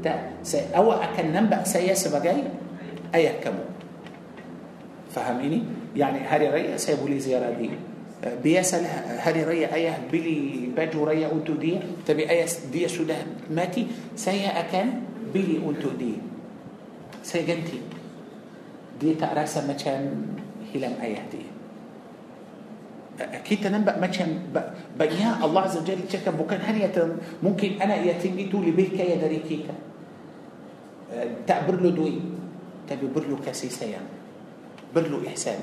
tak 0.02 0.18
saya, 0.42 0.66
awak 0.74 1.14
akan 1.14 1.26
nampak 1.30 1.62
saya 1.62 1.94
sebagai 1.94 2.34
ayah 3.14 3.38
kamu 3.38 3.64
faham 5.08 5.38
ini 5.40 5.62
yani 5.94 6.26
hari 6.26 6.50
raya 6.50 6.74
saya 6.76 6.98
boleh 6.98 7.20
ziarah 7.22 7.54
dia 7.54 7.78
biasalah 8.22 9.18
hari 9.22 9.42
raya 9.42 9.66
ayah 9.74 9.96
beli 10.06 10.70
baju 10.70 11.10
raya 11.10 11.26
untuk 11.30 11.58
dia 11.58 11.82
tapi 12.06 12.26
ayah 12.26 12.46
dia 12.70 12.86
sudah 12.86 13.18
mati 13.50 13.88
saya 14.14 14.54
akan 14.62 14.86
beli 15.32 15.56
untuk 15.58 15.96
dia 15.96 16.20
saya 17.24 17.48
ganti. 17.48 17.80
Dia 19.00 19.18
tak 19.18 19.34
rasa 19.34 19.64
macam 19.66 20.28
hilang 20.70 20.94
ayah 21.02 21.24
dia 21.32 21.52
kita 23.44 23.68
nampak 23.68 24.00
macam 24.00 24.24
ba- 24.50 24.72
banyak 24.96 25.44
Allah 25.44 25.62
Azza 25.68 25.84
Jalla 25.84 26.06
cakap 26.08 26.32
bukan 26.32 26.56
hanya 26.64 26.88
tem- 26.88 27.20
mungkin 27.44 27.76
anak 27.76 28.08
yatim 28.08 28.34
itu 28.40 28.56
lebih 28.58 28.96
kaya 28.96 29.20
dari 29.20 29.44
kita. 29.44 29.74
Eh, 31.12 31.28
tak 31.44 31.68
perlu 31.68 31.92
duit 31.92 32.18
tapi 32.88 33.04
perlu 33.12 33.36
kasih 33.38 33.68
sayang. 33.68 34.08
Perlu 34.96 35.20
ihsan. 35.28 35.60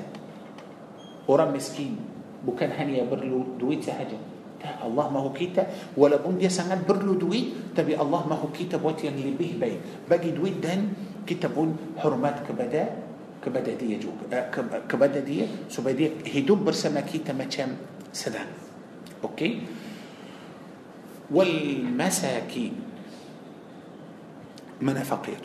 Orang 1.26 1.50
miskin 1.50 1.98
bukan 2.46 2.70
hanya 2.74 3.04
perlu 3.06 3.58
duit 3.58 3.82
sahaja 3.82 4.16
tak 4.60 4.76
Allah 4.84 5.08
mahu 5.08 5.32
kita 5.32 5.64
walaupun 5.96 6.36
dia 6.36 6.52
sangat 6.52 6.84
perlu 6.84 7.16
duit 7.16 7.72
tapi 7.72 7.96
Allah 7.96 8.22
mahu 8.28 8.52
kita 8.52 8.76
buat 8.76 9.00
yang 9.00 9.16
lebih 9.16 9.56
baik 9.56 10.06
bagi 10.06 10.36
duit 10.36 10.60
dan 10.60 10.92
kita 11.24 11.48
pun 11.48 11.72
hormat 11.96 12.44
kepada 12.44 12.92
kepada 13.40 13.72
dia 13.72 13.96
juga 13.96 14.28
eh, 14.28 14.46
ke- 14.52 14.84
kepada 14.84 15.18
dia 15.24 15.48
supaya 15.72 15.96
dia 15.96 16.12
hidup 16.28 16.60
bersama 16.60 17.00
kita 17.00 17.32
macam 17.32 17.72
senang 18.12 18.60
Okey. 19.20 19.60
Wal 21.30 21.84
masakin. 21.92 22.72
Mana 24.80 25.04
fakir? 25.04 25.38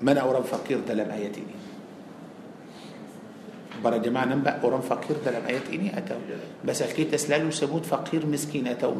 Mana 0.00 0.24
orang 0.24 0.44
fakir 0.48 0.80
dalam 0.80 1.06
ayat 1.12 1.36
ini? 1.36 1.54
بر 3.84 3.96
جماعة 4.00 4.24
نم 4.24 4.40
بق 4.42 4.64
أورام 4.64 4.80
فقير 4.80 5.16
ده 5.24 5.30
لما 5.30 5.48
آيات 5.48 5.68
إني 5.72 5.98
أتو 5.98 6.16
بس 6.64 6.82
الكيت 6.82 7.14
أسلالو 7.14 7.50
سبوت 7.52 7.84
فقير 7.84 8.26
مسكين 8.26 8.66
أتو 8.66 8.94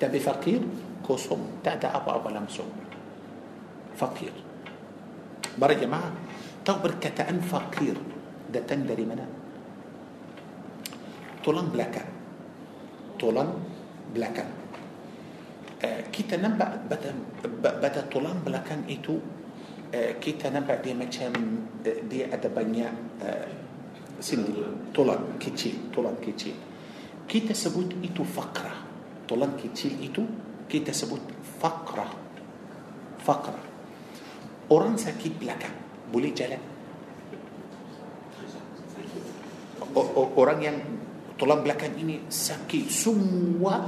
تبي 0.00 0.20
فقير؟ 0.20 0.60
كوسوم. 1.06 1.64
تأدا 1.64 1.88
أبا 1.96 2.12
أبا 2.20 2.28
لمسوم. 2.28 2.68
فقير. 3.96 4.34
برا 5.56 5.72
جماعة 5.72 6.12
تغبر 6.64 7.00
كتأن 7.00 7.40
فقير. 7.40 7.96
دا 8.52 8.60
تندري 8.68 9.04
منا. 9.08 9.26
طولان 11.44 11.72
بلاكا. 11.72 12.04
طولان 13.20 13.48
بلاكا. 14.12 14.44
آه، 15.84 16.00
كيتا 16.12 16.36
نبا 16.36 16.66
بدا 17.64 18.00
طولان 18.12 18.44
بلاكا 18.44 18.76
إيتو. 18.88 19.16
آه، 19.94 20.12
كيتا 20.20 20.52
نبا 20.52 20.74
دي 20.84 20.92
مكان 20.94 21.32
دي 22.10 22.28
أدبانيا. 22.28 22.92
آه، 23.24 23.63
Sendi 24.24 24.56
Tulang 24.96 25.36
kecil 25.36 25.92
Tulang 25.92 26.16
kecil. 26.16 26.56
Kita 27.28 27.52
sebut 27.52 28.00
itu 28.00 28.24
fakrah. 28.24 28.80
Tulang 29.28 29.52
kecil 29.60 30.00
itu 30.00 30.24
Kita 30.64 30.96
sebut 30.96 31.20
fakrah. 31.60 32.08
Fakrah. 33.20 33.64
Orang 34.72 34.96
sakit 34.96 35.32
belakang 35.36 35.76
Boleh 36.08 36.32
jalan. 36.32 36.62
Orang 40.40 40.58
yang 40.64 40.80
Tulang 41.36 41.60
belakang 41.60 41.92
ini 42.00 42.24
sakit 42.24 42.88
Semua 42.88 43.84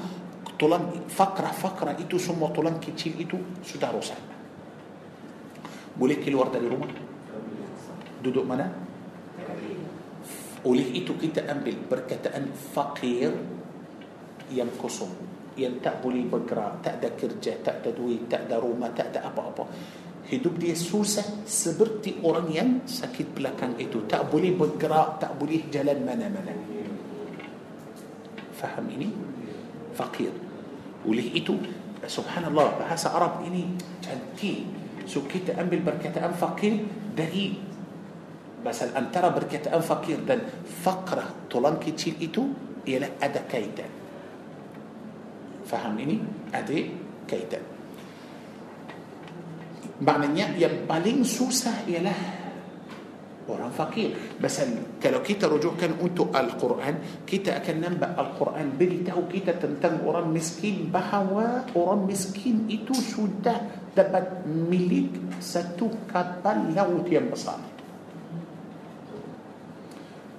Tulang 0.60 1.08
fakrah-fakrah 1.08 1.96
itu 1.96 2.20
Semua 2.20 2.52
tulang 2.52 2.76
kecil 2.76 3.16
itu 3.16 3.40
Sudah 3.64 3.88
rosak. 3.88 4.20
Boleh 5.96 6.20
keluar 6.20 6.52
dari 6.52 6.68
rumah? 6.68 6.92
Duduk 8.20 8.44
mana 8.44 8.85
Oleh 10.66 10.86
itu 10.98 11.14
kita 11.14 11.46
ambil 11.46 11.78
Perkataan 11.86 12.50
fakir 12.50 13.30
Yang 14.50 14.70
kosong. 14.82 15.14
Yang 15.54 15.78
tak 15.80 16.02
boleh 16.02 16.26
bergerak 16.26 16.82
Tak 16.82 16.98
ada 17.00 17.08
kerja 17.14 17.52
Tak 17.62 17.86
ada 17.86 17.90
duit 17.94 18.26
Tak 18.26 18.50
ada 18.50 18.58
rumah 18.58 18.90
Tak 18.90 19.14
ada 19.14 19.30
apa-apa. 19.30 19.64
Hidup 20.26 20.58
dia 20.58 20.74
susah 20.74 21.46
Seperti 21.46 22.18
orang 22.26 22.50
yang 22.50 22.70
Sakit 22.82 23.30
belakang 23.30 23.78
itu. 23.78 24.02
Tak 24.10 24.26
boleh 24.26 24.52
bergerak 24.58 25.22
Tak 25.22 25.38
boleh 25.38 25.70
jalan 25.70 26.02
mana-mana. 26.02 26.52
Faham 28.58 28.90
ini? 28.90 29.14
Fakir 29.94 30.34
Oleh 31.06 31.30
itu 31.30 31.54
Subhanallah 32.02 32.76
Bahasa 32.82 33.14
Arab 33.14 33.46
ini 33.46 33.70
Cantik. 34.02 34.66
So 35.06 35.22
kita 35.24 35.54
ambil 35.56 35.94
perkataan 35.94 36.34
fakir 36.34 36.82
Dari 37.14 37.75
Pasal 38.66 38.90
antara 38.98 39.30
perkataan 39.30 39.78
fakir 39.78 40.26
dan 40.26 40.42
fakrah 40.66 41.46
tulang 41.46 41.78
kecil 41.78 42.18
itu 42.18 42.50
ialah 42.82 43.14
ada 43.22 43.46
kaitan. 43.46 43.86
Faham 45.62 45.94
ini? 46.02 46.18
Ada 46.50 46.74
kaitan. 47.30 47.62
Maknanya 50.02 50.58
yang 50.58 50.82
paling 50.82 51.22
susah 51.22 51.86
ialah 51.86 52.18
orang 53.46 53.70
fakir. 53.70 54.34
Pasal 54.34 54.98
kalau 54.98 55.22
kita 55.22 55.46
rujukkan 55.46 56.02
untuk 56.02 56.34
Al-Quran, 56.34 57.22
kita 57.22 57.62
akan 57.62 57.76
nampak 57.78 58.18
Al-Quran 58.18 58.74
beritahu 58.74 59.30
kita 59.30 59.62
tentang 59.62 60.02
orang 60.02 60.26
miskin 60.34 60.90
bahawa 60.90 61.70
orang 61.78 62.02
miskin 62.10 62.66
itu 62.66 62.98
sudah 62.98 63.62
dapat 63.94 64.42
milik 64.42 65.38
satu 65.38 66.10
kapal 66.10 66.66
laut 66.74 67.06
yang 67.06 67.30
besar. 67.30 67.75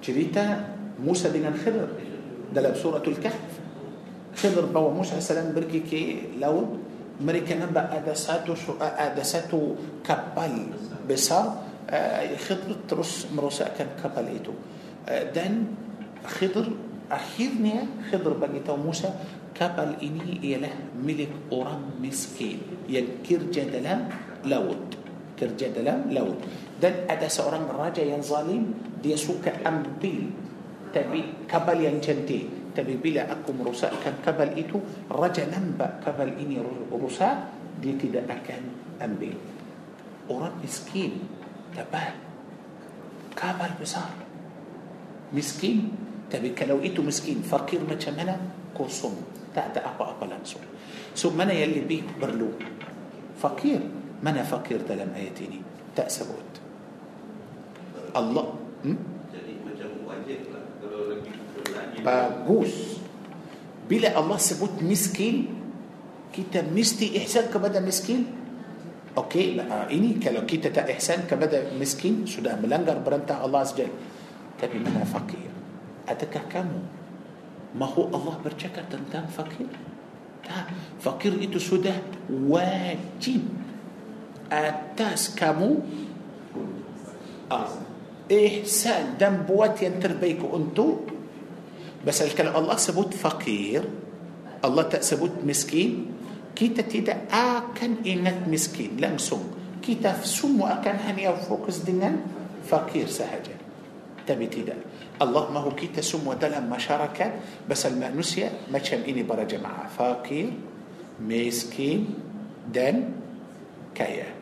Cerita 0.08 0.64
Musa 0.96 1.28
dengan 1.28 1.52
Khidr 1.52 1.84
dalam 2.48 2.72
suratul 2.72 3.20
Kahf 3.20 3.60
Khidr 4.32 4.72
bawa 4.72 4.88
Musa 4.88 5.20
AS 5.20 5.28
pergi 5.28 5.84
ke 5.84 6.02
laut 6.40 6.80
mereka 7.20 7.52
nampak 7.60 7.92
ada 7.92 8.16
satu 8.16 8.56
ada 8.80 9.20
satu 9.20 9.76
kapal 10.00 10.72
besar 11.04 11.60
uh, 11.92 12.24
Khidr 12.40 12.88
terus 12.88 13.28
merosakkan 13.28 14.00
kapal 14.00 14.24
itu 14.32 14.56
uh, 15.04 15.24
dan 15.36 15.76
Khidr 16.24 16.72
akhirnya 17.12 17.84
Khidr 18.08 18.32
bagi 18.32 18.64
tahu 18.64 18.80
Musa 18.80 19.12
kapal 19.52 20.00
ini 20.00 20.40
ialah 20.40 20.72
milik 20.96 21.52
orang 21.52 22.00
miskin 22.00 22.64
yang 22.88 23.20
kerja 23.20 23.68
dalam 23.68 24.08
laut 24.48 24.96
kerja 25.36 25.68
dalam 25.68 26.08
laut 26.14 26.40
dan 26.78 27.06
ada 27.10 27.26
seorang 27.26 27.66
raja 27.74 28.02
yang 28.02 28.22
zalim 28.22 28.70
dia 29.02 29.18
suka 29.18 29.50
ambil 29.66 30.30
tapi 30.94 31.46
kapal 31.50 31.76
yang 31.78 31.98
cantik 31.98 32.72
tapi 32.72 32.94
bila 32.94 33.26
aku 33.26 33.50
merosakkan 33.50 34.22
kapal 34.22 34.46
itu 34.54 34.78
raja 35.10 35.42
nampak 35.50 35.98
kapal 36.06 36.30
ini 36.30 36.62
rusak 36.94 37.36
dia 37.82 37.94
tidak 37.98 38.30
akan 38.30 38.62
ambil 39.02 39.34
orang 40.30 40.54
miskin 40.62 41.26
dapat 41.74 42.14
kapal 43.34 43.70
besar 43.78 44.14
miskin 45.34 45.90
tapi 46.30 46.54
kalau 46.54 46.78
itu 46.78 47.02
miskin 47.02 47.42
fakir 47.42 47.82
macam 47.82 48.14
mana 48.14 48.38
kosong 48.76 49.18
tak 49.50 49.74
ada 49.74 49.90
apa-apa 49.90 50.30
langsung 50.30 50.62
so 51.16 51.34
mana 51.34 51.50
yang 51.50 51.74
lebih 51.74 52.06
perlu 52.22 52.54
fakir 53.34 53.82
mana 54.22 54.46
fakir 54.46 54.82
dalam 54.86 55.10
ayat 55.14 55.34
ini 55.42 55.58
tak 55.98 56.06
sebut 56.06 56.67
Allah 58.18 58.58
hmm? 58.82 58.98
Jadi 59.30 59.52
macam 59.62 59.90
wajib 60.10 60.40
lah 60.50 60.64
kalau 60.82 61.00
lagi 61.14 61.30
bagus 62.02 62.98
bila 63.88 64.12
Allah 64.12 64.38
sebut 64.38 64.84
miskin 64.84 65.48
kita 66.34 66.62
mesti 66.62 67.16
ihsan 67.24 67.48
kepada 67.48 67.80
miskin 67.80 68.28
okey 69.16 69.58
nah, 69.58 69.88
ini 69.88 70.20
kalau 70.20 70.44
kita 70.44 70.70
tak 70.70 70.92
ihsan 70.98 71.24
kepada 71.24 71.72
miskin 71.74 72.28
sudah 72.28 72.54
melanggar 72.60 73.00
perintah 73.00 73.42
Allah 73.42 73.64
SWT 73.64 73.88
tapi 74.60 74.76
mana 74.78 75.02
fakir 75.08 75.48
adakah 76.06 76.44
kamu 76.46 76.80
mahu 77.74 78.12
Allah 78.12 78.36
bercakap 78.44 78.86
tentang 78.92 79.26
fakir 79.26 79.68
tak 80.44 80.70
fakir 81.00 81.34
itu 81.40 81.58
sudah 81.58 81.96
wajib 82.28 83.42
atas 84.48 85.32
kamu 85.36 85.80
ah, 87.52 87.68
ihsan 88.28 89.16
dan 89.20 89.48
buat 89.48 89.82
yang 89.82 90.05
terbaik 90.05 90.44
untuk. 90.44 90.86
Sebab 92.06 92.22
kalau 92.22 92.56
Allah 92.56 92.76
sebut 92.76 93.16
fakir? 93.16 93.82
Allah 94.64 94.82
tak 94.82 95.05
sebut 95.05 95.42
miskin? 95.44 95.92
Kita 96.56 96.82
tidak 96.86 97.28
akan 97.32 98.06
ingat 98.06 98.46
miskin. 98.46 99.00
Langsung 99.00 99.44
Kita 99.82 100.12
semua 100.22 100.62
akan 100.62 100.96
hanya 101.08 101.32
fokus 101.48 101.88
dengan 101.88 102.16
fakir 102.68 103.06
sahaja 103.06 103.56
tapi 104.26 104.46
tidak. 104.46 104.76
Allah 105.22 105.42
mahu 105.50 105.60
kita 105.60 106.00
semua 106.04 106.28
dalam 106.28 106.70
masyarakat. 106.70 107.26
Sebab 107.66 107.82
manusia 107.86 108.70
macam 108.72 109.02
ini 109.08 109.22
para 109.24 109.48
jemaah. 109.48 109.88
Fakir 109.98 110.52
miskin 111.18 112.14
dan 112.70 112.96
kaya 113.94 114.37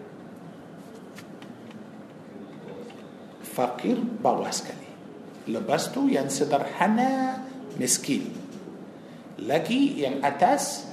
Fakir 3.57 3.97
bawah 3.97 4.53
sekali. 4.53 4.85
Lepas 5.49 5.89
tu 5.89 6.13
yang 6.13 6.29
sederhana 6.29 7.41
miskin. 7.81 8.29
Lagi 9.41 9.97
yang 9.97 10.21
atas 10.21 10.85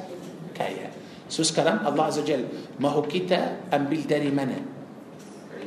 kaya. 0.56 0.96
So 1.28 1.44
sekarang 1.44 1.84
Allah 1.84 2.08
Azza 2.08 2.24
Jal 2.24 2.48
Mahu 2.80 3.04
kita 3.10 3.68
ambil 3.68 4.08
dari 4.08 4.32
mana? 4.32 4.60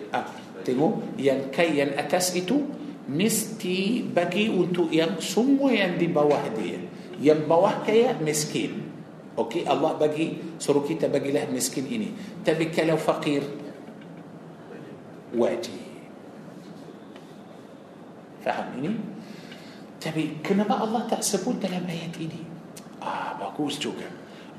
Ah, 0.09 0.24
Tengok. 0.64 1.20
Yang 1.20 1.52
kaya 1.52 1.73
yang 1.85 1.93
atas 2.01 2.32
itu 2.32 2.64
Mesti 3.06 4.02
bagi 4.02 4.51
untuk 4.51 4.90
yang 4.90 5.23
semua 5.23 5.70
yang 5.70 5.94
di 5.94 6.10
bawah 6.10 6.43
dia. 6.59 6.82
Yang 7.23 7.40
bawah 7.47 7.86
kaya 7.86 8.18
miskin. 8.18 8.82
Okey, 9.39 9.62
Allah 9.62 9.94
bagi 9.94 10.59
suruh 10.59 10.82
kita 10.82 11.06
bagilah 11.06 11.47
miskin 11.47 11.86
ini. 11.86 12.10
Tapi 12.43 12.66
kalau 12.74 12.98
fakir 12.98 13.47
wajib. 15.39 15.86
Faham 18.47 18.78
ini? 18.78 18.94
Tapi 19.98 20.39
kenapa 20.39 20.78
Allah 20.78 21.02
tak 21.10 21.27
sebut 21.27 21.59
dalam 21.59 21.82
ayat 21.82 22.14
ini? 22.14 22.47
Ah, 23.02 23.35
bagus 23.35 23.82
juga. 23.82 24.06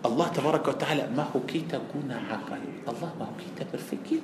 Allah 0.04 0.28
tabaraka 0.28 0.76
wa 0.76 0.78
ta'ala 0.78 1.04
mahu 1.08 1.48
kita 1.48 1.80
guna 1.88 2.20
akal. 2.28 2.60
Allah 2.84 3.10
mahu 3.16 3.34
kita 3.40 3.64
berfikir. 3.64 4.20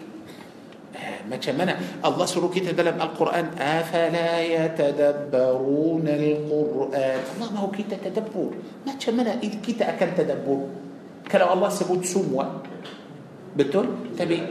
آه، 0.94 1.26
macam 1.26 1.58
mana 1.58 1.74
Allah 2.06 2.26
suruh 2.30 2.54
kita 2.54 2.70
dalam 2.78 2.94
Al-Quran 3.02 3.58
afala 3.58 4.46
yatadabbarun 4.46 6.06
al-Quran 6.06 7.18
Allah 7.18 7.50
mahu 7.50 7.74
kita 7.74 7.98
tadabbur 7.98 8.54
macam 8.86 9.14
mana 9.18 9.42
kita 9.42 9.90
akan 9.90 10.10
tadabbur 10.14 10.70
kalau 11.26 11.50
Allah 11.50 11.74
sebut 11.74 12.06
semua 12.06 12.62
betul 13.58 13.90
tapi 14.14 14.46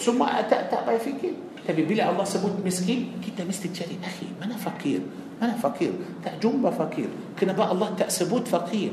semua 0.00 0.40
tak 0.48 0.72
tak 0.72 0.88
payah 0.88 1.04
fikir 1.04 1.36
tapi 1.64 1.82
bila 1.84 2.12
Allah 2.12 2.28
sebut 2.28 2.60
miskin 2.60 3.18
kita 3.20 3.44
mesti 3.44 3.72
cari 3.72 3.96
akhi 4.00 4.28
mana 4.36 4.54
fakir 4.56 5.00
mana 5.40 5.56
fakir 5.56 5.92
tak 6.20 6.38
jumpa 6.38 6.70
fakir 6.70 7.08
kenapa 7.34 7.72
Allah 7.72 7.92
tak 7.96 8.12
sebut 8.12 8.44
fakir 8.44 8.92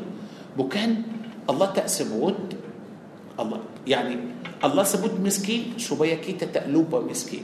bukan 0.55 1.03
Allah 1.45 1.69
tak 1.75 1.91
sebut 1.91 2.35
Allah 3.39 3.59
yani 3.83 4.41
Allah 4.61 4.85
sebut 4.85 5.17
miskin 5.17 5.81
supaya 5.81 6.21
kita 6.21 6.45
tak 6.45 6.69
lupa 6.69 7.01
miskin. 7.01 7.41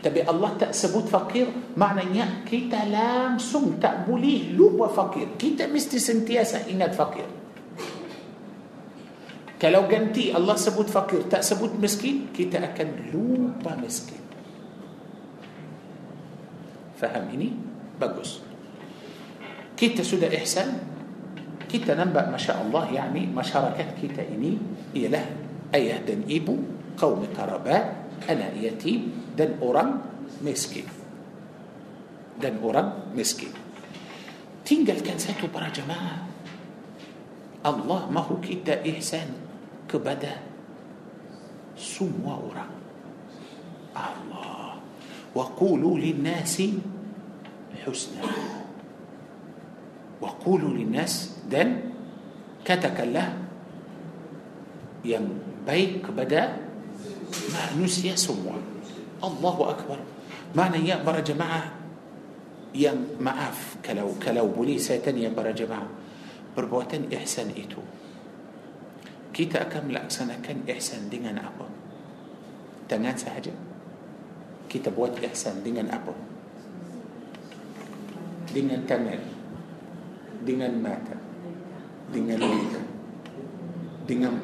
Tapi 0.00 0.24
Allah 0.24 0.56
tak 0.56 0.72
sebut 0.72 1.04
fakir, 1.10 1.50
maknanya 1.76 2.46
kita 2.46 2.88
langsung 2.88 3.76
tak 3.76 4.08
boleh 4.08 4.54
lupa 4.56 4.88
fakir. 4.88 5.36
Kita 5.36 5.68
mesti 5.68 6.00
sentiasa 6.00 6.70
ingat 6.72 6.96
fakir. 6.96 7.28
Kalau 9.60 9.84
ganti 9.84 10.32
Allah 10.32 10.56
sebut 10.56 10.88
fakir, 10.88 11.28
tak 11.28 11.44
sebut 11.44 11.76
miskin, 11.76 12.32
kita 12.32 12.64
akan 12.64 13.12
lupa 13.12 13.76
miskin. 13.76 14.19
Faham 17.00 17.32
ini? 17.32 17.48
Bagus. 17.96 18.44
Kita 19.72 20.04
sudah 20.04 20.28
ihsan, 20.36 20.76
kita 21.64 21.96
nampak 21.96 22.28
Masya 22.28 22.60
Allah, 22.60 22.84
yani 22.92 23.24
masyarakat 23.32 23.96
kita 23.96 24.20
ini 24.28 24.60
ialah 24.92 25.24
ayah 25.72 25.96
dan 26.04 26.28
ibu, 26.28 26.60
kaum 27.00 27.24
kerabat, 27.32 28.12
anak 28.28 28.52
yatim 28.60 29.32
dan 29.32 29.56
orang 29.64 30.04
miskin. 30.44 30.84
Dan 32.36 32.60
orang 32.60 33.16
miskin. 33.16 33.52
Tinggalkan 34.60 35.16
satu 35.16 35.48
para 35.48 35.72
jemaah. 35.72 36.28
Allah 37.64 38.00
mahu 38.08 38.40
kita 38.44 38.84
ihsan 38.96 39.36
kepada 39.88 40.40
semua 41.76 42.40
orang. 42.40 42.79
وقولوا 45.34 45.98
للناس 45.98 46.62
حسنا 47.86 48.22
وقولوا 50.20 50.72
للناس 50.74 51.14
دن 51.50 51.70
كتكله 52.64 53.26
ينبيك 55.04 56.04
بدا 56.10 56.44
ما 57.30 57.62
نسي 57.78 58.16
سموا 58.16 58.58
الله 59.24 59.56
أكبر. 59.70 59.98
معنى 60.56 60.88
يا 60.88 60.98
برا 61.02 61.20
جماعة 61.20 61.62
يا 62.74 62.92
معاف 63.20 63.76
كلو 63.86 64.18
كلو 64.18 64.46
بلي 64.58 64.78
ساتن 64.78 65.18
يا 65.18 65.30
برا 65.30 65.54
جماعة. 65.54 65.88
بربوتن 66.56 67.14
إحسان 67.14 67.54
إتو. 67.54 67.82
كيتا 69.32 69.62
أكمل 69.62 69.96
أحسن 69.96 70.42
كان 70.42 70.66
إحسان 70.66 71.06
دينا 71.06 71.38
أبا 71.38 71.66
تنان 72.90 73.16
سهجة. 73.16 73.69
Kita 74.70 74.94
buat 74.94 75.18
ihsan 75.18 75.66
dengan 75.66 75.90
apa? 75.90 76.14
Dengan 78.54 78.86
tangan. 78.86 79.20
Dengan 80.46 80.72
mata. 80.78 81.18
Dengan 82.14 82.38
lidah. 82.38 82.86
Dengan 84.06 84.34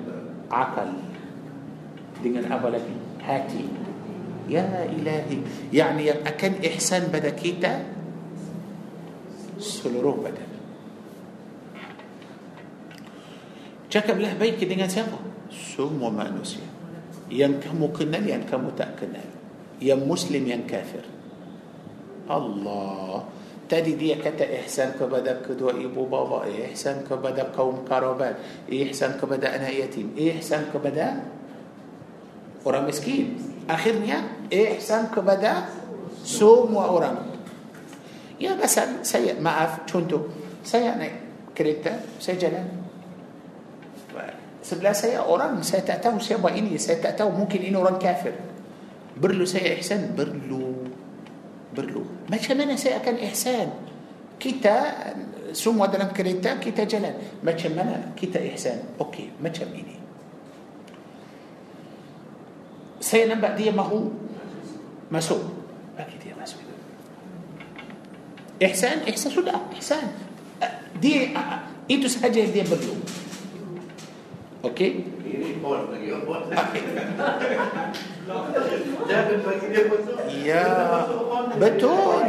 akal 0.51 0.91
dengan 2.23 2.49
apa 2.49 2.73
lagi 2.73 2.95
hati 3.21 3.67
ya 4.47 4.87
ilahi 4.87 5.43
yani 5.75 6.09
yang 6.09 6.21
akan 6.23 6.63
ihsan 6.63 7.11
pada 7.11 7.35
kita 7.35 7.83
seluruh 9.59 10.23
badan 10.23 10.51
cakaplah 13.91 14.33
baik 14.39 14.63
dengan 14.63 14.87
siapa 14.87 15.19
semua 15.51 16.15
manusia 16.15 16.65
yang 17.27 17.59
kamu 17.59 17.91
kenal 17.91 18.23
yang 18.23 18.45
kamu 18.47 18.71
tak 18.79 18.95
kenal 18.97 19.27
يا 19.83 19.95
مسلم 19.95 20.45
يا 20.49 20.61
كافر. 20.69 21.05
الله. 22.31 23.25
تدي 23.67 23.99
دي 23.99 24.15
كتا 24.15 24.47
إحسان 24.63 24.95
كبدا 24.95 25.43
كدو 25.43 25.75
إبو 25.75 26.07
بابا 26.07 26.47
إحسان 26.47 27.03
كبدا 27.11 27.51
قوم 27.51 27.83
قربان 27.91 28.35
إحسان 28.71 29.19
كبدا 29.19 29.59
أنا 29.59 29.69
يتيم 29.69 30.15
إحسان 30.15 30.71
كبدا 30.71 31.09
أورا 32.63 32.81
مسكين. 32.87 33.27
أخيرنيا 33.67 34.49
إحسان 34.55 35.11
كبدا 35.11 35.53
سوم 36.23 36.79
وأورا. 36.79 37.11
يا 38.39 38.55
بس 38.55 38.79
سيء 39.03 39.43
ما 39.43 39.65
أف 39.67 39.91
تونتو 39.91 40.21
سيء 40.63 40.87
أنا 40.87 41.09
كريتا 41.59 42.23
سيء 42.23 42.39
جلال 42.39 42.71
سبلا 44.63 44.93
سيء 44.95 45.27
أورا 45.27 45.59
سيء 45.63 45.83
تأتاو 45.83 46.23
سيء 46.23 46.39
بإني 46.39 46.79
سيء 46.79 47.03
تأتاو 47.03 47.35
ممكن 47.35 47.67
إنه 47.67 47.79
أورا 47.83 47.99
كافر. 47.99 48.35
Perlu 49.17 49.45
saya 49.49 49.77
ihsan 49.81 50.13
perlu 50.13 50.87
perlu. 51.73 52.03
Macam 52.33 52.57
mana 52.57 52.77
saya 52.77 53.01
akan 53.05 53.17
ihsan? 53.33 53.69
Kita 54.37 54.77
semua 55.53 55.89
dalam 55.89 56.13
kereta 56.13 56.57
kita 56.61 56.89
jalan. 56.89 57.17
Macam 57.45 57.73
mana 57.77 58.13
kita 58.17 58.41
ihsan? 58.53 58.97
Okey, 59.01 59.33
macam 59.41 59.69
ini. 59.73 59.97
Saya 63.01 63.29
nampak 63.29 63.61
dia 63.61 63.73
mahu 63.73 64.13
masuk. 65.13 65.41
Bagi 65.97 66.17
dia 66.21 66.37
masuk. 66.37 66.61
Ihsan, 68.57 69.05
ihsan 69.13 69.31
sudah, 69.33 69.61
ihsan. 69.77 70.13
Dia 70.97 71.29
itu 71.93 72.09
sahaja 72.09 72.41
yang 72.41 72.53
dia 72.57 72.65
perlu. 72.65 72.97
Okey? 72.97 73.05
Ini 73.05 73.05
pon 73.05 73.05
lagi, 73.05 73.05
pon. 73.05 73.85
Jangan 73.85 73.85
bagi 73.85 74.56
dia 74.56 74.56
masuk. 79.87 80.19
Ya, 80.43 80.67
betul. 81.61 82.21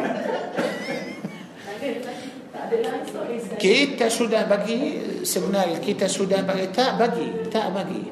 Kita 3.57 4.05
sudah 4.11 4.45
bagi 4.45 4.77
sebenarnya 5.23 5.79
kita 5.81 6.05
sudah 6.05 6.43
bagi. 6.43 6.67
Tak 6.69 7.01
bagi. 7.01 7.27
Tak 7.49 7.67
bagi. 7.73 8.03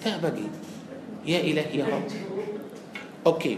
Tak 0.00 0.16
bagi. 0.22 0.46
Ya 1.26 1.42
ilahi 1.42 1.82
ya 1.82 1.86
Rabb. 1.90 2.06
Okey. 3.26 3.54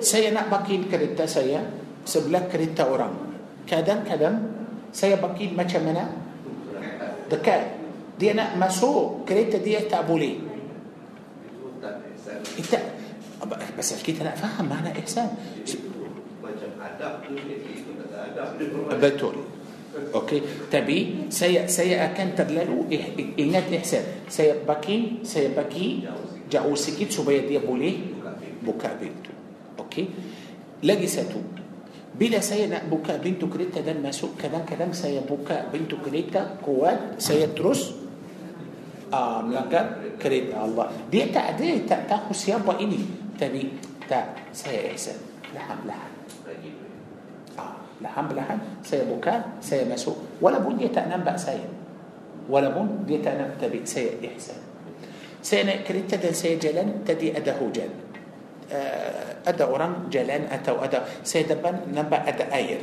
Saya 0.00 0.32
nak 0.32 0.48
bagi 0.48 0.80
kereta 0.88 1.28
saya 1.28 1.60
sebelah 2.08 2.48
kereta 2.48 2.88
orang. 2.88 3.12
Kadang-kadang 3.68 4.48
saya 4.90 5.20
bagi 5.20 5.52
macam 5.52 5.84
mana? 5.84 6.04
Dekat 7.28 7.79
دي 8.20 8.36
أنا 8.36 8.60
مسوق 8.60 9.24
كريتا 9.24 9.64
دي 9.64 9.88
تعبوا 9.88 10.20
بس 13.78 13.88
الكيت 13.96 14.20
أنا 14.20 14.36
فاهم 14.36 14.68
معنى 14.68 14.92
إحسان. 15.00 15.28
بتولي 19.00 19.44
أوكي. 20.14 20.40
تبي 20.70 20.98
سي 21.32 21.64
سي 21.68 21.96
أكن 21.96 22.36
تدلو 22.36 22.84
انك 23.40 23.66
إحسان. 23.72 24.04
سي 24.28 24.68
باكي 24.68 25.24
سي 25.24 25.48
باكي 25.56 26.04
جاو 26.52 26.76
سكيت 26.76 27.10
سوبيا 27.16 27.48
دي 27.48 27.58
بولي 27.58 27.92
بكا 28.62 29.00
بنتو 29.00 29.32
أوكي. 29.80 30.04
لاجي 30.84 31.06
ساتو 31.08 31.40
بلا 32.20 32.40
سي 32.44 32.68
بكا 32.68 33.16
بنتو 33.16 33.48
كريتا 33.48 33.80
دا 33.80 33.96
ماسو 33.96 34.36
كذا 34.36 34.68
كلام 34.68 34.92
سي 34.92 35.16
بكا 35.24 35.72
بنتو 35.72 35.96
كريتا 36.04 36.60
قوات 36.60 37.16
سي 37.18 37.46
ترس 37.56 37.96
uh, 39.10 39.40
melanggar 39.44 39.98
kereta 40.16 40.64
Allah. 40.64 40.90
Dia 41.10 41.28
tak 41.28 41.58
ada, 41.58 41.68
tak 41.86 42.00
tahu 42.06 42.30
siapa 42.34 42.78
ini. 42.78 43.02
Tapi 43.36 43.70
tak, 44.06 44.50
saya 44.50 44.90
ihsan. 44.94 45.18
Lahan-lahan. 45.54 46.12
Ah, 47.58 47.74
lahan-lahan 48.02 48.58
saya 48.82 49.06
buka, 49.06 49.58
saya 49.58 49.86
masuk. 49.86 50.14
Walaupun 50.38 50.78
dia 50.78 50.90
tak 50.90 51.10
nampak 51.10 51.36
saya. 51.36 51.66
Walaupun 52.50 53.06
dia 53.06 53.18
tak 53.22 53.38
nampak, 53.38 53.68
tapi 53.68 53.82
saya 53.86 54.14
ihsan. 54.34 54.58
Saya 55.40 55.66
naik 55.66 55.88
kereta 55.88 56.20
dan 56.20 56.34
saya 56.36 56.54
jalan, 56.60 57.00
tadi 57.02 57.32
ada 57.32 57.54
hujan. 57.56 57.90
Uh, 58.70 59.30
ada 59.42 59.66
orang 59.66 60.06
jalan 60.14 60.46
atau 60.46 60.78
ada 60.78 61.02
saya 61.26 61.42
depan 61.42 61.90
nampak 61.90 62.22
ada 62.22 62.46
air. 62.54 62.78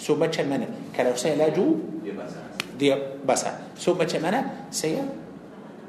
So 0.00 0.16
macam 0.16 0.48
mana? 0.48 0.64
Kalau 0.96 1.12
saya 1.12 1.36
laju, 1.36 1.76
Dia 2.00 2.14
basah. 2.16 2.44
dia 2.80 2.94
basah. 3.24 3.54
So 3.76 3.92
macam 3.92 4.24
mana? 4.24 4.68
Saya 4.72 5.04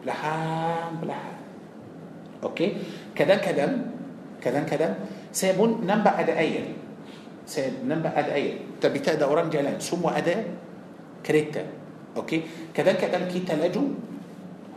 لحام 0.06 1.02
لحام 1.06 1.38
أوكي؟ 2.44 2.68
كذا 3.16 3.36
كذا 3.42 3.66
كذا 4.42 4.62
كذا. 4.70 4.90
سيبون 5.34 5.86
نبع 5.90 6.14
أد 6.22 6.30
اير 6.30 6.66
سيب 7.50 7.82
نبع 7.86 8.14
أد 8.14 8.30
اير 8.30 8.82
تبي 8.82 9.00
تاد 9.00 9.22
اورنج 9.26 9.58
لأن 9.58 9.80
سوم 9.82 10.06
اد 10.06 10.30
كريتا. 11.26 11.64
أوكي؟ 12.18 12.72
كذا 12.78 12.92
كذا 12.94 13.18
كي 13.34 13.40
تلاجو 13.46 13.84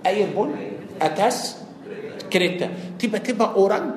اير 0.07 0.33
بون 0.33 0.57
أتاس 1.01 1.61
كريتا. 2.33 2.97
تبا 2.97 3.19
تبا 3.21 3.47
اورنج 3.57 3.89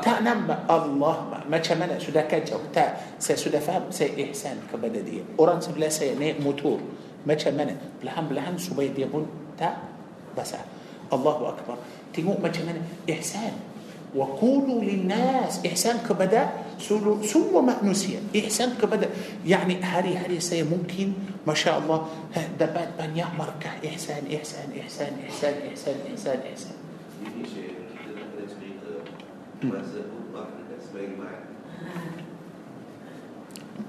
تا 0.00 0.22
نبع 0.22 0.58
الله 0.70 1.16
ما 1.30 1.38
ما 1.50 1.58
شمنا 1.62 1.98
سودا 1.98 2.30
كاج 2.30 2.54
أو 2.54 2.70
تا. 2.72 2.96
سي 3.18 3.36
سودا 3.36 3.58
فاب 3.58 3.90
سي 3.90 4.16
إحسان 4.16 4.70
كبددية. 4.72 5.36
اورنج 5.36 5.76
بلا 5.76 5.90
سي 5.90 6.14
موتور. 6.40 6.80
ما 7.26 7.34
شمنا 7.36 8.00
بلحم 8.00 8.24
بلحم 8.30 8.56
سوبيت 8.56 8.96
يبون 8.96 9.26
تا. 9.58 9.99
بس. 10.38 10.54
الله 11.12 11.48
أكبر. 11.48 11.76
تيمو 12.14 12.38
ما 12.42 12.48
جمعنا 12.48 12.82
إحسان. 13.10 13.52
وقولوا 14.14 14.82
للناس 14.82 15.66
إحسان 15.66 15.98
كبدا 16.08 16.50
سلو 16.82 17.22
سلو 17.22 17.62
مأنوسيا 17.62 18.20
إحسان 18.34 18.74
كبدا 18.82 19.10
يعني 19.46 19.82
هاري 19.82 20.16
هاري 20.16 20.40
سي 20.40 20.62
ممكن 20.62 21.12
ما 21.46 21.54
شاء 21.54 21.78
الله. 21.78 22.06
دبات 22.60 22.88
بان 22.98 23.16
يعمر 23.16 23.50
كه 23.62 23.88
إحسان 23.88 24.22
إحسان 24.34 24.68
إحسان 24.80 25.12
إحسان 25.26 25.54
إحسان 25.70 25.94
إحسان 26.10 26.38
إحسان. 26.50 26.76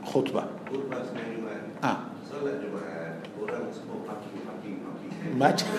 خطبة. 0.05 0.43
خطبة. 0.69 0.97
سمعي 1.09 1.37
معك 1.41 1.83
آه. 1.83 1.97
صلى 2.31 2.51
جمعة 2.51 3.17
ورمز 3.41 3.77
مقاطع 3.89 4.30
macam 5.37 5.69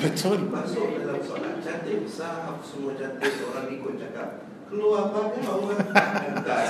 betul 0.00 0.38
Masuk 0.48 0.86
dalam 1.02 1.18
solat 1.20 1.54
cantik, 1.60 2.06
sahab 2.06 2.62
semua 2.62 2.94
cantik, 2.96 3.32
orang 3.50 3.68
ikut 3.68 3.94
cakap. 3.98 4.28
Keluar 4.70 5.10
pakai 5.10 5.42
orang 5.50 5.82
hantar. 5.90 6.62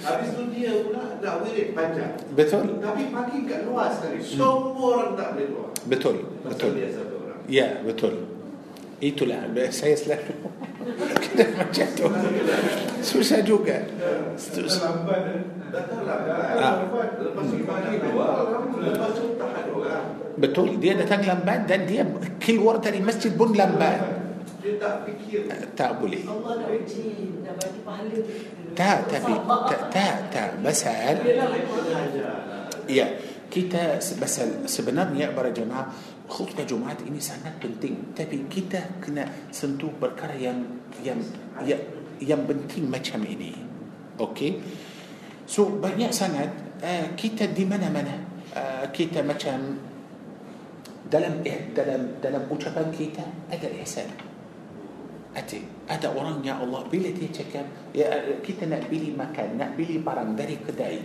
Habis 0.00 0.28
tu 0.32 0.42
dia 0.50 0.72
pula 0.80 1.20
nak 1.20 1.34
wirid 1.44 1.76
panjang. 1.76 2.16
betul 2.32 2.80
Tapi 2.80 3.02
parking 3.12 3.44
kat 3.44 3.60
luar 3.68 3.92
sekali. 3.92 4.18
Semua 4.24 4.64
orang 4.72 5.12
tak 5.14 5.28
boleh 5.36 5.46
keluar. 5.52 5.70
betul 5.84 6.16
betul 6.42 6.70
dia 6.74 6.88
satu 6.90 7.14
orang. 7.22 7.38
ya 7.46 7.68
betul 7.84 8.14
itulah 8.98 9.44
saya 9.68 9.92
selalu 9.94 10.34
kena 11.22 11.46
macam 11.52 11.86
tu 11.92 12.06
susah 13.04 13.44
juga 13.44 13.84
Dalam 13.84 15.04
eh. 15.72 16.54
Lah. 16.60 16.74
Ah. 19.86 20.02
Betul 20.36 20.76
dia 20.76 20.92
datang 20.92 21.24
lambat 21.24 21.64
dan 21.64 21.88
dia 21.88 22.04
keluar 22.36 22.76
dari 22.76 23.00
masjid 23.00 23.32
pun 23.32 23.56
lambat 23.56 23.98
Dia 24.60 24.76
tak 24.76 25.08
fikir. 25.08 25.48
tak 25.72 25.96
boleh 25.96 26.20
Allah 26.28 26.52
nak 26.60 26.68
uji, 26.76 27.40
nak 27.40 27.54
bagi 27.56 27.80
pahala. 27.86 28.18
tak 28.76 28.98
tapi 29.08 29.32
tak 29.70 29.82
tak 29.88 30.16
tak 30.28 30.50
ya 32.84 33.06
kita 33.46 33.96
pasal 34.20 34.68
sebenarnya 34.68 35.32
para 35.32 35.48
jemaah 35.54 35.88
khutbah 36.26 36.66
Jumaat 36.66 36.98
ini 37.06 37.22
sangat 37.22 37.56
penting 37.62 38.12
tapi 38.12 38.44
kita 38.50 38.98
kena 38.98 39.24
sentuh 39.54 39.94
perkara 39.96 40.34
yang 40.34 40.66
yang 41.00 41.18
yang, 41.62 41.80
yang 42.18 42.42
penting 42.44 42.90
macam 42.90 43.22
ini 43.22 43.54
okey 44.18 44.58
so 45.46 45.78
banyak 45.80 46.10
sangat 46.12 46.50
uh, 46.82 47.06
kita 47.14 47.50
di 47.54 47.64
mana-mana. 47.64 48.26
Uh, 48.56 48.88
kita 48.92 49.20
macam 49.20 49.78
dalam 51.06 51.38
eh, 51.46 51.70
dalam 51.70 52.18
dalam 52.18 52.42
ucapan 52.50 52.90
kita 52.90 53.22
ada 53.48 53.68
ihsan. 53.82 54.10
Ada 55.36 55.58
ada 55.86 56.08
orang 56.16 56.40
ya 56.40 56.56
Allah 56.56 56.88
bila 56.88 57.12
dia 57.12 57.28
cakap 57.28 57.68
ya 57.92 58.08
kita 58.40 58.64
nak 58.64 58.88
beli 58.88 59.12
makan 59.12 59.60
nak 59.60 59.76
beli 59.76 60.00
barang 60.00 60.32
dari 60.32 60.56
kedai 60.64 60.96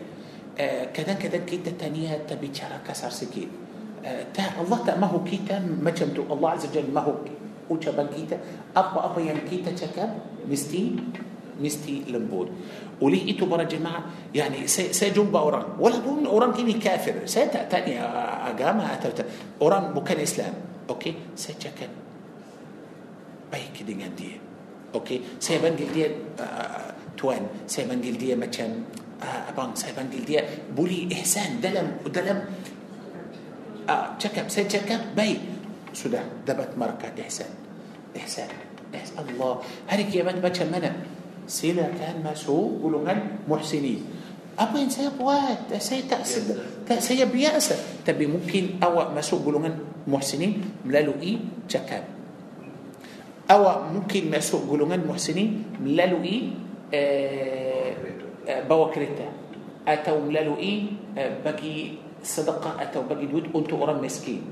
uh, 0.57 0.83
kadang-kadang 0.91 1.45
kita 1.45 1.69
tanya 1.75 2.17
tapi 2.23 2.49
cara 2.51 2.79
kasar 2.83 3.11
sikit. 3.11 3.47
Uh, 4.01 4.23
tak 4.33 4.57
Allah 4.57 4.79
tak 4.81 4.97
mahu 4.97 5.21
kita 5.21 5.61
macam 5.61 6.09
tu. 6.11 6.25
Allah 6.25 6.57
Azza 6.57 6.67
Jalla 6.73 6.89
mahu 6.89 7.13
ucapan 7.69 8.07
kita. 8.11 8.35
Apa-apa 8.73 9.19
yang 9.21 9.37
kita 9.45 9.71
cakap 9.75 10.09
mesti 10.47 10.97
mesti 11.61 12.09
lembut 12.09 12.49
walau 13.01 13.45
kita 13.45 13.63
berjumpa? 13.63 14.33
يعني 14.35 14.67
saya 14.67 15.07
jumpa 15.07 15.39
orang. 15.39 15.65
Walaupun 15.79 16.01
orang 16.01 16.25
ini 16.25 16.53
kafir. 16.53 16.73
Saya 16.81 17.25
tanya 17.25 17.45
agama 17.45 18.01
orang 18.49 18.83
bukan 19.61 19.93
Islam. 19.93 20.19
Okey? 20.19 20.53
Saya 20.89 21.13
cakap 21.35 21.87
cakap 21.87 21.89
baik 23.53 23.83
dengan 23.87 24.15
dia 24.17 24.41
okey? 24.95 25.39
Saya 25.39 25.57
panggil 25.57 25.93
dia 25.93 26.05
tuan. 27.17 27.45
Saya 27.67 27.85
panggil 27.85 28.17
dia 28.17 28.35
misalnya 28.35 28.69
أبان 29.21 29.75
سا 29.75 29.93
بنجل 29.97 30.25
دي 30.25 30.41
بولي 30.75 31.09
إحسان 31.13 31.61
دلم 31.61 32.09
دلم. 32.09 32.39
آه 33.89 34.07
جاك 34.21 34.49
سا 34.49 34.63
بي 35.17 35.37
سودا 35.93 36.23
دبت 36.47 36.77
مركة 36.77 37.21
إحسان. 37.21 37.51
إحسان. 38.17 38.49
إحسان 38.95 39.25
الله. 39.29 39.53
هريك 39.87 40.15
يا 40.15 40.23
بنت 40.23 40.43
بشر 40.43 40.67
منا 40.67 40.91
silakan 41.51 42.23
masuk 42.23 42.79
golongan 42.79 43.43
muhsinin. 43.43 43.99
Apa 44.55 44.79
yang 44.79 44.87
saya 44.87 45.11
buat? 45.11 45.67
Saya 45.83 46.07
tak 46.07 46.23
sedar 46.23 46.63
tak 46.91 46.99
saya 46.99 47.23
biasa. 47.23 48.03
Tapi 48.03 48.27
mungkin 48.27 48.79
awak 48.83 49.15
masuk 49.15 49.47
golongan 49.47 49.79
muhsinin 50.03 50.59
melalui 50.83 51.39
cakap. 51.71 52.03
Awak 53.47 53.95
mungkin 53.95 54.27
masuk 54.31 54.67
golongan 54.67 55.03
muhsinin 55.07 55.79
melalui 55.79 56.55
eh, 56.91 57.95
eh, 58.43 58.61
bawa 58.67 58.91
kereta. 58.91 59.27
Atau 59.87 60.23
melalui 60.27 60.99
eh, 61.15 61.31
bagi 61.39 61.95
sedekah 62.21 62.75
atau 62.79 63.07
bagi 63.07 63.31
duit 63.31 63.47
untuk 63.55 63.79
orang 63.79 64.03
miskin. 64.03 64.43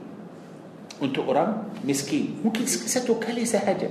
Untuk 1.03 1.27
orang 1.27 1.75
miskin. 1.83 2.39
Mungkin 2.43 2.63
satu 2.67 3.19
kali 3.19 3.43
sahaja 3.43 3.87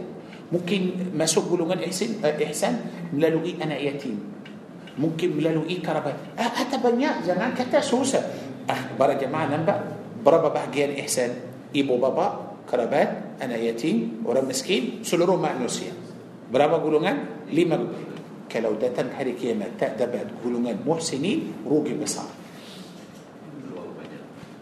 mungkin 0.48 1.12
masuk 1.12 1.52
golongan 1.52 1.84
ihsan, 1.88 2.24
uh, 2.24 2.32
ihsan 2.48 2.80
melalui 3.12 3.56
anak 3.60 3.80
yatim 3.84 4.16
mungkin 4.98 5.38
melalui 5.38 5.78
kerabat 5.78 6.16
ah, 6.40 6.50
ada 6.58 6.76
banyak 6.80 7.22
jangan 7.22 7.54
kata 7.54 7.78
susah 7.84 8.24
ah 8.66 8.80
para 8.98 9.14
jemaah 9.14 9.46
nampak 9.48 9.78
berapa 10.24 10.50
bahagian 10.50 10.96
ihsan 11.04 11.36
ibu 11.72 12.00
bapa 12.00 12.58
kerabat 12.66 13.38
anak 13.40 13.60
yatim 13.62 14.24
orang 14.26 14.48
miskin 14.48 15.00
seluruh 15.06 15.38
manusia 15.38 15.94
berapa 16.48 16.80
golongan 16.80 17.48
lima 17.52 17.78
kalau 18.48 18.74
datang 18.80 19.12
hari 19.12 19.36
kiamat 19.36 19.76
tak 19.76 20.00
dapat 20.00 20.24
golongan 20.40 20.80
muhsinin 20.82 21.64
rugi 21.68 21.92
besar 21.92 22.28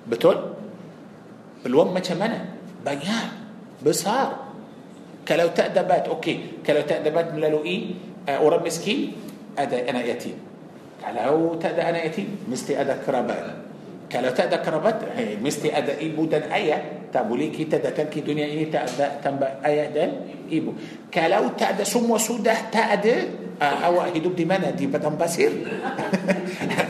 betul 0.06 0.58
peluang 1.62 1.90
macam 1.94 2.18
mana 2.18 2.58
banyak 2.82 3.26
besar 3.82 4.45
kalau 5.26 5.50
tak 5.50 5.74
dapat 5.74 6.06
okey 6.06 6.62
kalau 6.62 6.86
tak 6.86 7.02
dapat 7.02 7.34
melalui 7.34 7.98
uh, 8.30 8.38
orang 8.38 8.62
miskin 8.62 9.12
ada 9.58 9.74
anak 9.90 10.06
yatim 10.06 10.38
kalau 11.02 11.58
tak 11.58 11.74
ada 11.74 11.90
anak 11.90 12.08
yatim 12.08 12.46
mesti 12.46 12.78
ada 12.78 12.94
kerabat 13.02 13.66
kalau 14.06 14.30
tak 14.30 14.54
ada 14.54 14.62
kerabat 14.62 15.02
hey, 15.18 15.34
mesti 15.42 15.68
ada 15.74 15.98
ibu 15.98 16.30
dan 16.30 16.46
ayah 16.54 17.10
tak 17.10 17.26
boleh 17.26 17.50
kita 17.50 17.82
datang 17.82 18.06
ke 18.06 18.22
dunia 18.22 18.46
ini 18.46 18.70
tak 18.70 18.86
ada 18.94 19.18
tambah 19.18 19.58
ayah 19.66 19.90
dan 19.90 20.10
ibu 20.46 20.78
kalau 21.10 21.50
tak 21.58 21.74
ada 21.74 21.82
semua 21.82 22.22
sudah 22.22 22.70
tak 22.70 23.02
ada 23.02 23.14
uh, 23.58 23.76
awak 23.90 24.14
hidup 24.14 24.38
di 24.38 24.46
mana 24.46 24.70
di 24.70 24.86
padang 24.86 25.18
pasir 25.18 25.50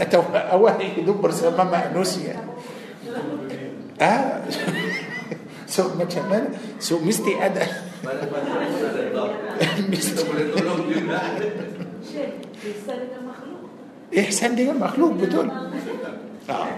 atau 0.05 0.29
awak 0.53 0.83
hidup 0.83 1.25
bersama 1.25 1.65
manusia 1.65 2.37
ah 3.97 4.45
so 5.65 5.89
macam 5.97 6.25
mana 6.29 6.49
so 6.77 7.01
mesti 7.01 7.33
ada 7.41 7.65
Syekh, 12.07 12.33
ihsan 12.63 12.99
dengan 13.03 13.23
makhluk. 13.27 15.19
betul 15.19 15.47
ah. 16.47 16.71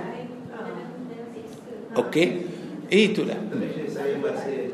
okey 2.00 2.48
itulah 2.88 3.36
Tapi 3.36 3.84
saya 3.92 4.16
masih 4.24 4.72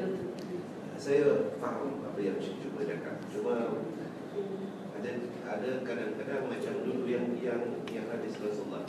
saya 1.04 1.52
faham 1.60 2.00
apa 2.06 2.16
yang 2.22 2.38
Cik 2.40 2.64
cuba 2.64 2.80
cakap. 2.86 3.20
Cuma 3.28 3.76
ada 4.96 5.10
ada 5.44 5.70
kadang-kadang 5.84 6.48
macam 6.48 6.74
dulu 6.80 7.04
yang 7.04 7.34
yang 7.44 7.84
yang 7.92 8.06
hadis 8.08 8.40
Rasulullah 8.40 8.88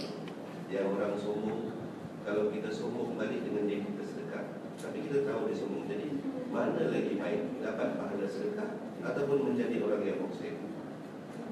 yang 0.71 0.95
orang 0.95 1.17
sombong 1.19 1.75
kalau 2.23 2.53
kita 2.55 2.71
sombong 2.71 3.19
balik 3.19 3.43
dengan 3.43 3.67
dia 3.67 3.83
kita 3.83 4.03
sedekah. 4.05 4.45
Tapi 4.79 4.97
kita 5.11 5.27
tahu 5.27 5.51
dia 5.51 5.57
sombong. 5.59 5.83
Jadi 5.91 6.07
mana 6.55 6.87
lagi 6.87 7.13
baik 7.15 7.41
dapat 7.59 7.99
pahala 7.99 8.25
sedekah 8.25 8.69
ataupun 9.03 9.51
menjadi 9.51 9.75
orang 9.83 10.01
yang 10.01 10.17
muhsin. 10.23 10.55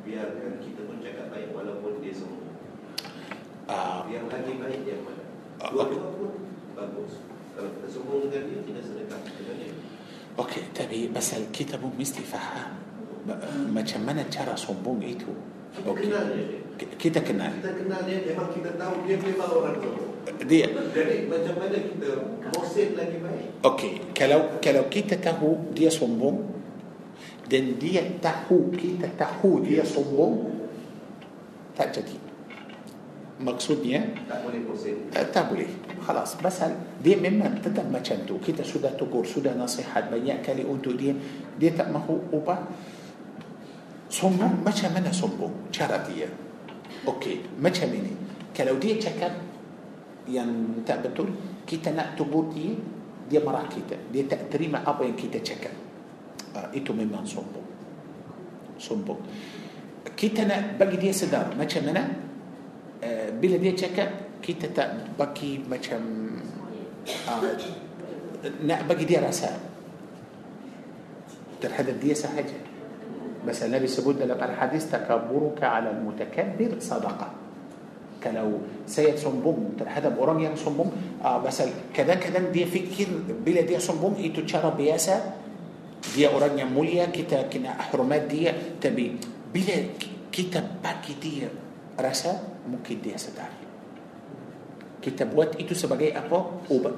Biarkan 0.04 0.60
kita 0.60 0.82
pun 0.84 1.00
cakap 1.00 1.28
baik 1.28 1.52
walaupun 1.52 2.00
dia 2.00 2.12
sombong. 2.12 2.56
ah, 3.68 4.04
Yang 4.08 4.26
lagi 4.32 4.54
baik 4.58 4.82
yang 4.84 5.02
mana? 5.04 5.24
Ah, 5.60 5.70
Dua-dua 5.70 6.08
pun 6.14 6.32
bagus. 6.74 7.20
Kalau 7.54 7.70
kita 7.70 7.88
sombong 7.88 8.20
dengan 8.28 8.44
dia, 8.48 8.60
kita 8.64 8.80
sedekah 8.82 9.20
dengan 9.22 9.56
dia. 9.60 9.76
Okey, 10.34 10.64
tapi 10.74 10.98
pasal 11.08 11.46
kita 11.52 11.78
pun 11.78 11.94
mesti 11.94 12.26
faham 12.26 12.74
Ma- 13.24 13.38
macam 13.70 14.02
mana 14.02 14.26
cara 14.28 14.58
sombong 14.58 15.00
itu. 15.00 15.30
Kita 15.72 15.88
Okey. 15.88 16.10
kenal 16.10 16.24
dia. 16.32 16.62
Ki- 16.74 16.90
Kita 17.00 17.20
kenal. 17.22 17.54
Kita 17.58 17.72
kenal 17.74 18.02
dia, 18.04 18.18
memang 18.24 18.50
kita 18.50 18.74
tahu 18.74 18.94
dia 19.06 19.16
memang 19.16 19.50
orang 19.54 19.76
sombong. 19.78 20.12
Dia 20.44 20.68
Jadi 20.72 21.28
macam 21.28 21.56
mana 21.60 21.78
kita 21.78 22.10
mosen 22.50 22.90
lagi 22.95 23.18
baik? 23.20 23.48
Okey, 23.62 23.94
kalau 24.12 24.58
kalau 24.58 24.88
kita 24.88 25.16
tahu 25.18 25.72
dia 25.72 25.88
sombong 25.88 26.48
dan 27.45 27.76
dia 27.76 28.02
tahu 28.18 28.72
kita 28.72 29.08
tahu 29.14 29.62
dia 29.62 29.84
sombong 29.84 30.52
tak 31.76 31.91
jadi. 31.91 32.16
Maksudnya 33.34 34.00
Tak 34.24 34.45
boleh 34.45 34.62
mosen. 34.64 34.95
eh, 35.12 35.28
tak 35.28 35.52
boleh. 35.52 35.68
Khalas, 36.00 36.36
pasal 36.38 36.72
dia 37.00 37.16
memang 37.16 37.60
tetap 37.60 37.84
macam 37.88 38.16
tu. 38.24 38.40
Kita 38.40 38.64
sudah 38.64 38.95
tegur, 38.95 39.24
sudah 39.24 39.52
nasihat 39.52 40.08
banyak 40.08 40.40
kali 40.40 40.64
untuk 40.64 40.95
dia. 40.95 41.12
Dia 41.58 41.72
tak 41.74 41.91
mahu 41.91 42.32
ubah. 42.32 42.64
Sombong 44.08 44.62
macam 44.62 44.90
mana 44.94 45.10
sombong? 45.10 45.52
Cara 45.74 46.00
dia. 46.06 46.30
Cakap 49.04 49.36
yang 50.32 50.80
tak 50.88 51.04
betul, 51.04 51.36
kita 51.68 51.92
nak 51.92 52.16
tegur 52.16 52.48
dia, 52.56 52.72
dia 53.28 53.44
marah 53.44 53.68
kita. 53.68 54.00
Dia 54.16 54.24
tak 54.32 54.48
terima 54.48 54.80
apa 54.80 55.04
yang 55.04 55.20
kita 55.20 55.44
cakap. 55.44 55.76
Ah, 56.56 56.72
itu 56.72 56.96
memang 56.96 57.28
sombong. 57.28 57.68
Sombong. 58.80 59.20
Kita 60.16 60.48
nak 60.48 60.80
bagi 60.80 60.96
dia 60.96 61.12
sedar 61.12 61.52
macam 61.52 61.84
mana 61.84 62.04
uh, 63.04 63.28
bila 63.36 63.60
dia 63.60 63.76
cakap 63.76 64.40
kita 64.40 64.72
tak 64.72 65.16
bagi 65.20 65.60
macam 65.68 66.00
uh, 67.28 67.44
nak 68.64 68.88
bagi 68.88 69.04
dia 69.04 69.20
rasa 69.20 69.52
terhadap 71.60 72.00
dia 72.00 72.16
sahaja. 72.16 72.56
بس 73.48 73.64
النبي 73.64 73.88
sebut 73.88 74.22
dalam 74.22 74.40
hadis 74.44 74.91
تكبرك 74.91 75.60
على 75.64 75.91
المتكبر 75.91 76.80
صدقة. 76.80 77.44
Kalau 78.24 78.88
saya 78.88 79.20
sombong 79.20 79.76
terhadap 79.76 80.16
orang 80.16 80.40
yang 80.40 80.56
sombong 80.56 81.20
آه 81.20 81.44
بس 81.44 81.60
kadang-kadang 81.91 82.56
dia 82.56 82.64
fikir 82.64 83.08
balik 83.44 83.68
dia 83.68 83.76
sombong 83.76 84.48
itu 84.48 84.61
cara 84.61 84.80
biasa 84.80 85.16
دي 86.15 86.32
أوران 86.32 86.56
يان 86.56 86.72
موليا 86.72 87.11
كتا 87.11 87.52
كنا 87.52 87.76
أحرمات 87.84 88.32
دي 88.32 88.48
تبي 88.80 89.20
بلا 89.52 89.78
كتا 90.32 90.80
باكي 90.80 91.14
دي 91.20 91.52
رسا 91.99 92.64
ممكن 92.72 93.03
دي 93.03 93.11
كتاب 95.03 95.36
وات 95.36 95.52
بوات 95.52 95.52
إيتو 95.60 95.76
سبقاي 95.76 96.15
أبو 96.15 96.72
أوبا 96.72 96.91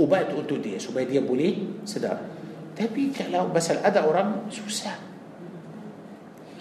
أوبا 0.00 0.18
أوتو 0.32 0.56
دي 0.56 0.80
أوبا 0.88 1.02
دي 1.04 1.20
بولي 1.20 1.84
سدار. 1.84 2.16
تبي 2.76 3.12
كلو 3.12 3.52
بس 3.52 3.76
الأدى 3.76 4.00
أوران 4.00 4.48
سوسان 4.48 5.05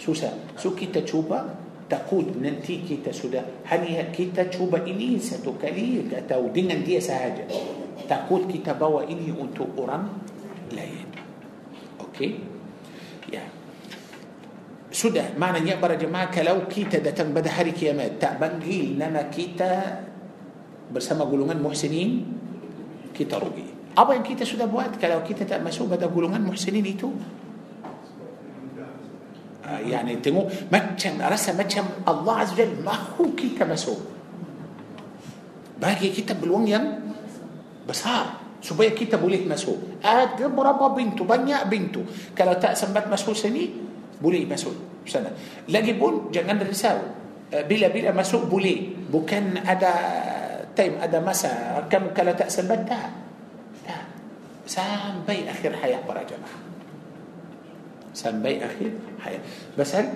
Susah. 0.05 0.53
So 0.53 0.77
kita 0.77 1.01
cuba 1.01 1.49
takut 1.89 2.29
nanti 2.37 2.85
kita 2.85 3.09
sudah 3.09 3.41
hanya 3.73 4.05
kita 4.13 4.53
cuba 4.53 4.85
ini 4.85 5.17
satu 5.17 5.57
kali 5.57 6.05
atau 6.13 6.45
dengan 6.53 6.85
dia 6.85 7.01
sahaja. 7.01 7.41
Takut 8.05 8.45
kita 8.45 8.77
bawa 8.77 9.01
ini 9.09 9.33
untuk 9.33 9.73
orang 9.81 10.05
lain. 10.69 11.09
Okey? 12.05 12.37
Ya. 13.33 13.41
Sudah 14.93 15.33
maknanya 15.41 15.81
para 15.81 15.97
jemaah 15.97 16.29
kalau 16.29 16.69
kita 16.69 17.01
datang 17.01 17.33
pada 17.33 17.49
hari 17.49 17.73
kiamat 17.73 18.21
tak 18.21 18.37
panggil 18.37 18.93
nama 18.93 19.25
kita 19.33 20.05
bersama 20.93 21.25
golongan 21.25 21.57
muhsinin 21.57 22.21
kita 23.09 23.41
rugi. 23.41 23.73
Apa 23.97 24.13
yang 24.13 24.21
kita 24.21 24.45
sudah 24.45 24.69
buat 24.69 25.01
kalau 25.01 25.25
kita 25.25 25.49
tak 25.49 25.65
masuk 25.65 25.89
pada 25.89 26.05
golongan 26.05 26.45
muhsinin 26.45 26.85
itu? 26.85 27.09
Ah, 29.64 29.76
يعني 29.76 30.24
tengok 30.24 30.72
macam 30.72 31.20
rasa 31.20 31.52
macam 31.52 31.84
Allah 32.08 32.42
Azza 32.42 32.56
wa 32.56 32.58
Jalla 32.64 32.76
mahu 32.80 33.24
kita 33.36 33.68
masuk. 33.68 34.00
Bagi 35.76 36.08
kita 36.16 36.32
peluang 36.32 36.64
yang 36.64 36.84
besar 37.84 38.40
supaya 38.60 38.92
kita 38.96 39.20
boleh 39.20 39.44
masuk. 39.44 40.00
Ada 40.00 40.48
berapa 40.48 40.92
pintu? 40.96 41.28
Banyak 41.28 41.68
pintu. 41.68 42.04
Kalau 42.32 42.56
tak 42.56 42.72
sempat 42.76 43.08
masuk 43.08 43.36
sini, 43.36 43.68
boleh 44.20 44.48
masuk 44.48 45.04
sana. 45.04 45.32
Lagipun 45.68 46.32
jangan 46.32 46.60
risau. 46.64 47.00
Eh, 47.52 47.64
Bila-bila 47.64 48.16
masuk 48.16 48.48
boleh. 48.48 48.96
Bukan 49.12 49.60
ada 49.60 49.92
time, 50.72 50.96
ada 51.02 51.18
masa. 51.20 51.82
Kamu 51.84 52.16
kalau 52.16 52.32
tak 52.32 52.48
sempat, 52.48 52.86
tak. 52.88 53.10
Tak. 53.84 54.04
Sampai 54.64 55.44
akhir 55.44 55.74
hayat 55.82 56.04
para 56.08 56.24
jemaah. 56.24 56.63
سان 58.15 58.39
باي 58.39 58.63
أخير 58.63 59.19
حياة 59.19 59.43
بس 59.75 59.91
هل 59.95 60.07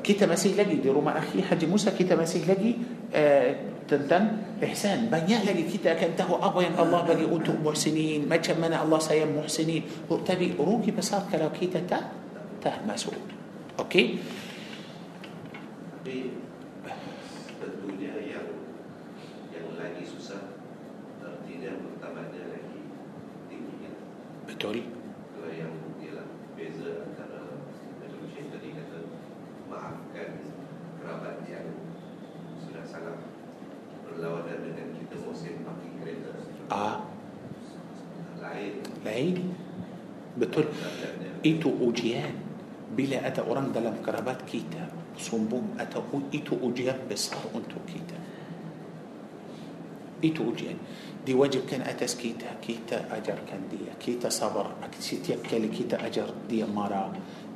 Kita 0.00 0.24
masih 0.24 0.56
lagi 0.56 0.80
di 0.80 0.88
rumah 0.88 1.20
أخي 1.20 1.44
حج 1.44 1.68
موسى 1.68 1.92
kita 1.92 2.16
masih 2.16 2.48
lagi 2.48 2.80
آه، 3.12 3.84
tentang 3.88 4.24
ihsan. 4.64 5.12
Banyak 5.12 5.44
lagi 5.44 5.68
kita 5.76 6.00
akan 6.00 6.16
tahu 6.16 6.40
apa 6.40 6.56
ya. 6.56 6.72
الله 6.80 7.00
puji 7.12 7.24
أنتم 7.28 7.60
محسنين. 7.60 8.24
Macam 8.24 8.40
mana 8.40 8.80
الله 8.84 8.98
سيام 8.98 9.36
محسنين. 9.36 10.08
Tapi 10.08 10.56
rugi 10.56 10.96
besar 10.96 11.28
kalau 11.28 11.52
kita 11.52 11.84
tak 11.84 11.98
tak 12.64 12.72
masuk. 12.88 13.20
Okey? 13.78 14.16
betul 24.48 24.97
maafkan 29.88 30.44
kerabat 31.00 31.40
yang 31.48 31.64
sudah 32.60 32.84
salah 32.84 33.16
berlawanan 34.04 34.60
dengan 34.60 34.92
kita 35.00 35.16
musim 35.24 35.64
pakai 35.64 35.88
kereta 35.96 36.30
Ah, 36.68 37.00
lain 38.36 38.84
lain. 39.08 39.56
Betul. 40.38 40.70
Itu 41.42 41.72
ujian. 41.82 42.46
Bila 42.88 43.20
ada 43.20 43.44
orang 43.44 43.72
dalam 43.72 44.00
kerabat 44.00 44.48
kita 44.48 44.88
sombong 45.18 45.76
atau 45.76 46.00
itu 46.32 46.56
ujian 46.56 46.96
besar 47.10 47.42
untuk 47.52 47.82
kita. 47.84 48.16
Itu 50.24 50.50
ujian. 50.50 50.78
Diwajibkan 51.22 51.84
atas 51.84 52.16
kita, 52.16 52.58
kita 52.64 53.06
ajarkan 53.12 53.68
dia. 53.68 53.92
Kita 54.00 54.32
sabar. 54.32 54.72
Setiap 54.96 55.44
kali 55.44 55.68
kita 55.68 56.00
ajar 56.00 56.32
dia 56.48 56.64
marah, 56.64 57.12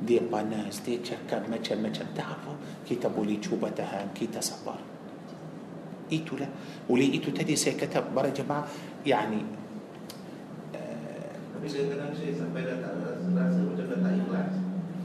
دي 0.07 0.19
قناز 0.19 0.79
دي 0.85 0.97
تشكب 0.97 1.49
ما 1.49 1.57
تشب 1.57 1.79
ما 1.79 1.89
تشب 1.89 2.05
تعرفوا 2.15 2.55
كي 2.87 2.95
تبولي 2.95 3.35
تشوبة 3.37 3.69
تهان 3.69 4.07
كي 4.15 4.27
تصبر 4.27 4.79
إيتو 6.11 6.35
لا 6.37 6.47
ولي 6.89 7.13
إيتو 7.13 7.31
تدي 7.31 7.55
سيكتب 7.55 8.03
برا 8.15 8.29
جماعة 8.29 8.67
يعني 9.05 9.39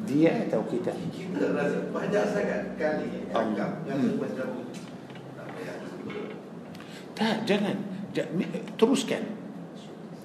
دي 0.09 0.27
أتو 0.27 0.63
كي 0.71 0.79
تا 7.17 7.45
جنن 7.47 7.79
تروس 8.79 9.07
كان 9.07 9.23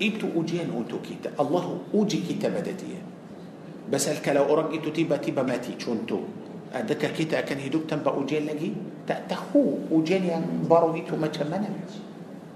إيتو 0.01 0.27
أجيان 0.35 0.69
أوتو 0.73 0.97
كي 1.05 1.15
الله 1.39 1.65
أوجي 1.93 2.17
كي 2.17 2.33
تبدأ 2.33 2.73
Basal 3.94 4.18
kalau 4.26 4.49
orang 4.49 4.74
itu 4.74 4.90
tiba-tiba 4.90 5.45
mati, 5.45 5.78
contoh. 5.78 6.26
Adakah 6.74 7.14
kita 7.14 7.45
akan 7.45 7.61
hidup 7.61 7.86
tanpa 7.86 8.10
ujian 8.10 8.49
lagi? 8.49 8.74
Tak 9.06 9.30
tahu 9.30 9.86
ujian 9.94 10.26
yang 10.26 10.41
baru 10.65 10.98
itu 10.98 11.14
macam 11.14 11.45
mana. 11.53 11.70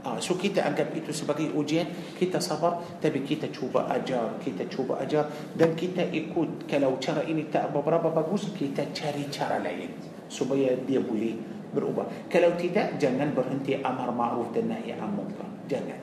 Ah, 0.01 0.17
so 0.17 0.33
kita 0.33 0.65
anggap 0.65 0.89
itu 0.97 1.13
sebagai 1.13 1.53
ujian, 1.53 1.85
kita 2.17 2.41
sabar, 2.41 2.81
tapi 2.97 3.21
kita 3.21 3.53
cuba 3.53 3.85
ajar, 3.85 4.41
kita 4.41 4.65
cuba 4.65 4.97
ajar 4.97 5.29
dan 5.53 5.77
kita 5.77 6.09
ikut 6.09 6.65
kalau 6.65 6.97
cara 6.97 7.21
ini 7.21 7.45
tak 7.53 7.69
beberapa 7.69 8.09
bagus, 8.09 8.49
kita 8.57 8.89
cari 8.89 9.29
cara 9.29 9.61
lain 9.61 9.93
supaya 10.25 10.73
dia 10.89 10.97
boleh 10.97 11.37
berubah. 11.69 12.09
Kalau 12.33 12.57
tidak, 12.57 12.97
jangan 12.97 13.37
berhenti 13.37 13.77
amar 13.77 14.09
ma'ruf 14.09 14.49
dan 14.57 14.73
nahi 14.73 14.89
an 14.97 15.13
munkar. 15.13 15.45
Jangan. 15.69 16.01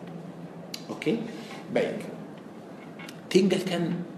Okey? 0.94 1.18
Baik. 1.74 2.06
Tinggalkan 3.26 4.13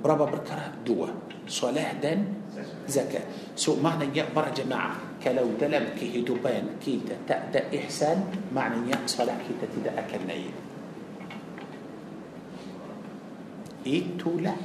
berapa 0.00 0.24
perkara? 0.28 0.72
Dua. 0.84 1.08
Solat 1.46 2.00
dan 2.00 2.40
zakat. 2.86 3.24
So 3.56 3.76
maknanya 3.78 4.30
para 4.32 4.50
jemaah 4.50 5.18
kalau 5.20 5.52
dalam 5.60 5.92
kehidupan 5.94 6.80
kita 6.80 7.14
tak 7.28 7.52
ada 7.52 7.68
ihsan, 7.76 8.24
maknanya 8.54 8.96
solat 9.04 9.38
kita 9.44 9.68
tidak 9.70 9.94
akan 10.08 10.20
naik. 10.28 10.54
Itulah 13.80 14.58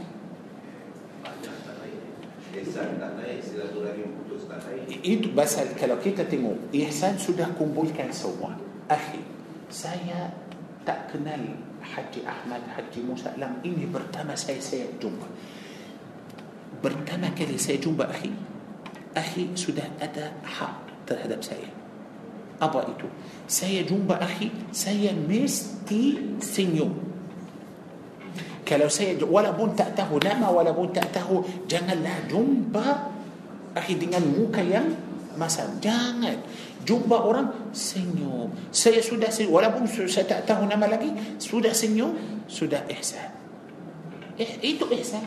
itu 5.03 5.27
pasal 5.35 5.65
kalau 5.75 5.97
kita 5.99 6.23
tengok 6.27 6.71
ihsan 6.71 7.15
sudah 7.19 7.51
kumpulkan 7.55 8.11
semua. 8.11 8.55
Akhi, 8.87 9.19
saya 9.67 10.31
tak 10.87 11.11
kenal 11.11 11.41
حجي 11.85 12.25
أحمد 12.25 12.61
حجي 12.73 13.01
موسى. 13.05 13.37
Hari 13.37 13.61
ini 13.65 13.85
pertama 13.93 14.35
saya 14.35 14.57
saya 14.61 14.97
jumpa 14.97 15.27
pertama 16.83 17.29
kali 17.37 17.57
saya 17.57 17.77
jumpa 17.77 18.09
أخي. 18.09 18.31
أخي 19.17 19.53
sudah 19.55 19.85
ada 20.01 20.43
hak 20.43 21.07
terhadap 21.07 21.39
saya 21.45 21.69
apa 22.61 22.81
itu 22.81 23.07
saya 23.47 23.85
jumpa 23.85 24.23
أخي 24.23 24.73
saya 24.73 25.13
mesti 25.13 26.41
senyum. 26.41 26.89
Kalau 28.65 28.89
saya 28.89 29.21
walaupun 29.21 29.53
tak 29.53 29.75
tahu 29.77 30.09
nama 30.09 30.49
walaupun 30.49 30.73
tak 30.73 30.89
tahu 30.93 31.29
kenallah 31.69 32.15
أخي 33.77 33.93
dengan 33.93 34.19
muka 34.19 34.61
yang. 34.61 34.87
مثلا 35.35 35.83
جنل 35.83 36.39
Jumpa 36.85 37.17
orang 37.17 37.73
senyum. 37.73 38.53
Saya 38.69 39.01
sudah 39.01 39.33
senyum. 39.33 39.57
Walaupun 39.57 39.89
saya 39.89 40.29
tak 40.29 40.45
tahu 40.45 40.69
nama 40.69 40.85
lagi, 40.85 41.09
sudah 41.41 41.73
senyum, 41.73 42.13
sudah 42.45 42.85
ihsan. 42.93 43.33
Eh, 44.37 44.61
itu 44.61 44.85
ihsan. 45.01 45.25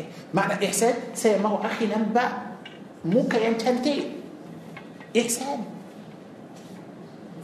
Eh, 0.00 0.08
makna 0.32 0.56
ihsan, 0.64 1.12
saya 1.12 1.36
mahu 1.36 1.60
akhi 1.60 1.92
nampak 1.92 2.56
muka 3.04 3.36
yang 3.36 3.60
cantik. 3.60 4.08
Ihsan. 5.12 5.68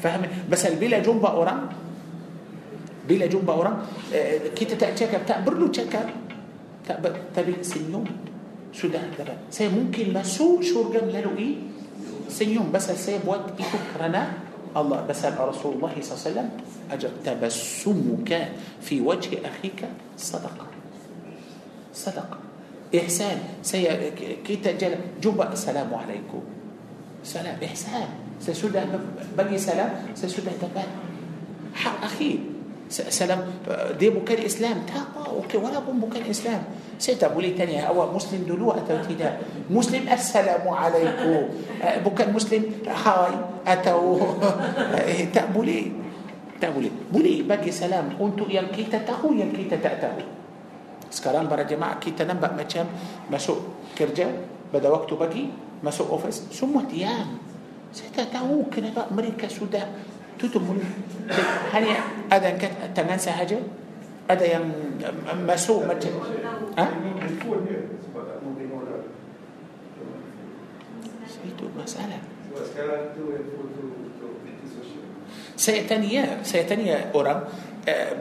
Faham? 0.00 0.24
Pasal 0.48 0.80
bila 0.80 0.96
jumpa 1.04 1.28
orang, 1.28 1.68
bila 3.04 3.28
jumpa 3.28 3.52
orang, 3.52 3.84
eh, 4.16 4.48
kita 4.56 4.80
tak 4.80 4.96
cakap, 4.96 5.28
tak 5.28 5.44
perlu 5.44 5.68
cakap. 5.68 6.08
Tak 6.88 7.04
tapi 7.36 7.60
senyum. 7.60 8.04
Sudah 8.74 9.00
dapat. 9.14 9.38
Saya 9.54 9.70
mungkin 9.70 10.10
masuk 10.10 10.58
syurga 10.58 10.98
melalui 11.04 11.73
senyum 12.28 12.72
pasal 12.72 12.96
saya 12.96 13.20
buat 13.22 13.54
itu 13.56 13.78
kerana 13.94 14.42
Allah 14.74 15.06
pasal 15.06 15.38
Rasulullah 15.38 15.94
SAW 15.94 16.50
ajar 16.90 17.12
tabassumuka 17.22 18.54
fi 18.82 18.98
wajhi 18.98 19.38
akhika 19.40 19.86
sadaqah 20.18 20.66
sadaqah 21.94 22.40
ihsan 22.94 23.38
saya 23.62 24.10
kita 24.42 24.74
jalan 24.78 25.00
jumpa 25.18 25.50
assalamualaikum 25.50 26.42
salam 27.22 27.56
ihsan 27.62 28.06
saya 28.38 28.54
sudah 28.54 28.82
bagi 29.34 29.58
salam 29.58 29.90
saya 30.14 30.30
sudah 30.30 30.54
dapat 30.58 30.86
hak 31.74 31.96
akhi 32.06 32.53
سلام. 32.94 33.40
دي 33.98 34.14
بوكان 34.14 34.38
الإسلام. 34.38 34.86
تا 34.86 35.02
أوكي 35.26 35.58
ولا 35.58 35.82
بوم 35.82 35.98
الإسلام. 36.14 36.62
سيتا 36.98 37.34
بولي 37.34 37.58
تانية 37.58 37.90
أو 37.90 38.14
مسلم 38.14 38.46
دلو 38.46 38.70
أتو 38.70 39.02
تدا 39.10 39.42
مسلم 39.66 40.06
السلام 40.06 40.62
عليكم. 40.62 41.34
أه، 41.82 41.98
بوكان 42.06 42.30
مسلم 42.30 42.86
هاي 42.86 43.34
أتو 43.66 43.98
أه، 44.14 45.24
تا 45.34 45.50
بولي 45.50 45.90
تا 46.62 46.70
بولي 46.70 46.90
بولي 47.10 47.42
باقي 47.42 47.74
سلام. 47.74 48.14
أنتو 48.14 48.46
يلكي 48.46 48.86
تتاو 48.94 49.34
يلكي 49.34 49.74
تتاو 49.74 50.22
سكران 51.10 51.50
برا 51.50 51.66
جماعة 51.66 51.98
كيتا 51.98 52.24
تنبأ 52.30 52.54
ما 52.54 52.62
كان 52.62 52.86
مسوق 53.30 53.58
كرجا 53.98 54.26
بدا 54.70 54.88
وقته 54.88 55.18
باقي. 55.18 55.44
مسوق 55.82 56.10
أوفيس. 56.10 56.54
سمو 56.54 56.86
تيام. 56.86 57.42
سيتا 57.90 58.30
تاو 58.30 58.70
كنا 58.70 58.94
بقى 58.94 59.10
مريكا 59.10 59.50
سودان. 59.50 60.13
Tutup 60.36 60.62
mulut 60.62 60.86
hanya 61.72 62.04
ada 62.28 62.50
yang 62.50 62.58
kata 62.60 62.90
tangan 62.92 63.20
sahaja 63.20 63.58
ada 64.24 64.44
yang 64.44 64.64
masuk 65.44 65.84
macam 65.84 66.12
ha? 66.76 66.86
Itu 71.44 71.68
masalah 71.76 72.20
saya 75.54 75.80
tanya 75.86 76.42
saya 76.42 76.64
tanya 76.66 76.96
orang 77.14 77.46
uh, 77.86 78.12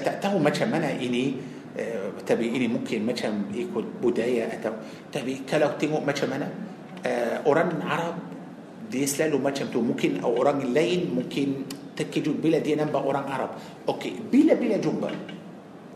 tak 0.00 0.16
tahu 0.18 0.36
macam 0.40 0.68
mana 0.70 0.90
ini 0.94 1.38
uh, 1.78 2.14
tapi 2.24 2.50
ini 2.50 2.66
mungkin 2.66 3.06
macam 3.06 3.50
ikut 3.52 4.02
budaya 4.02 4.50
atau 4.58 4.74
tapi 5.10 5.46
kalau 5.46 5.74
tengok 5.78 6.02
macam 6.02 6.28
mana 6.34 6.48
uh, 7.04 7.36
orang 7.46 7.78
Arab 7.84 8.33
dia 8.94 9.06
selalu 9.10 9.42
macam 9.42 9.66
tu. 9.66 9.82
Mungkin 9.82 10.22
orang 10.22 10.62
lain 10.70 11.10
mungkin 11.10 11.66
terkejut 11.98 12.38
bila 12.38 12.62
dia 12.62 12.78
nampak 12.78 13.02
orang 13.02 13.26
Arab. 13.26 13.50
Okey 13.90 14.30
bila-bila 14.30 14.78
jumpa. 14.78 15.10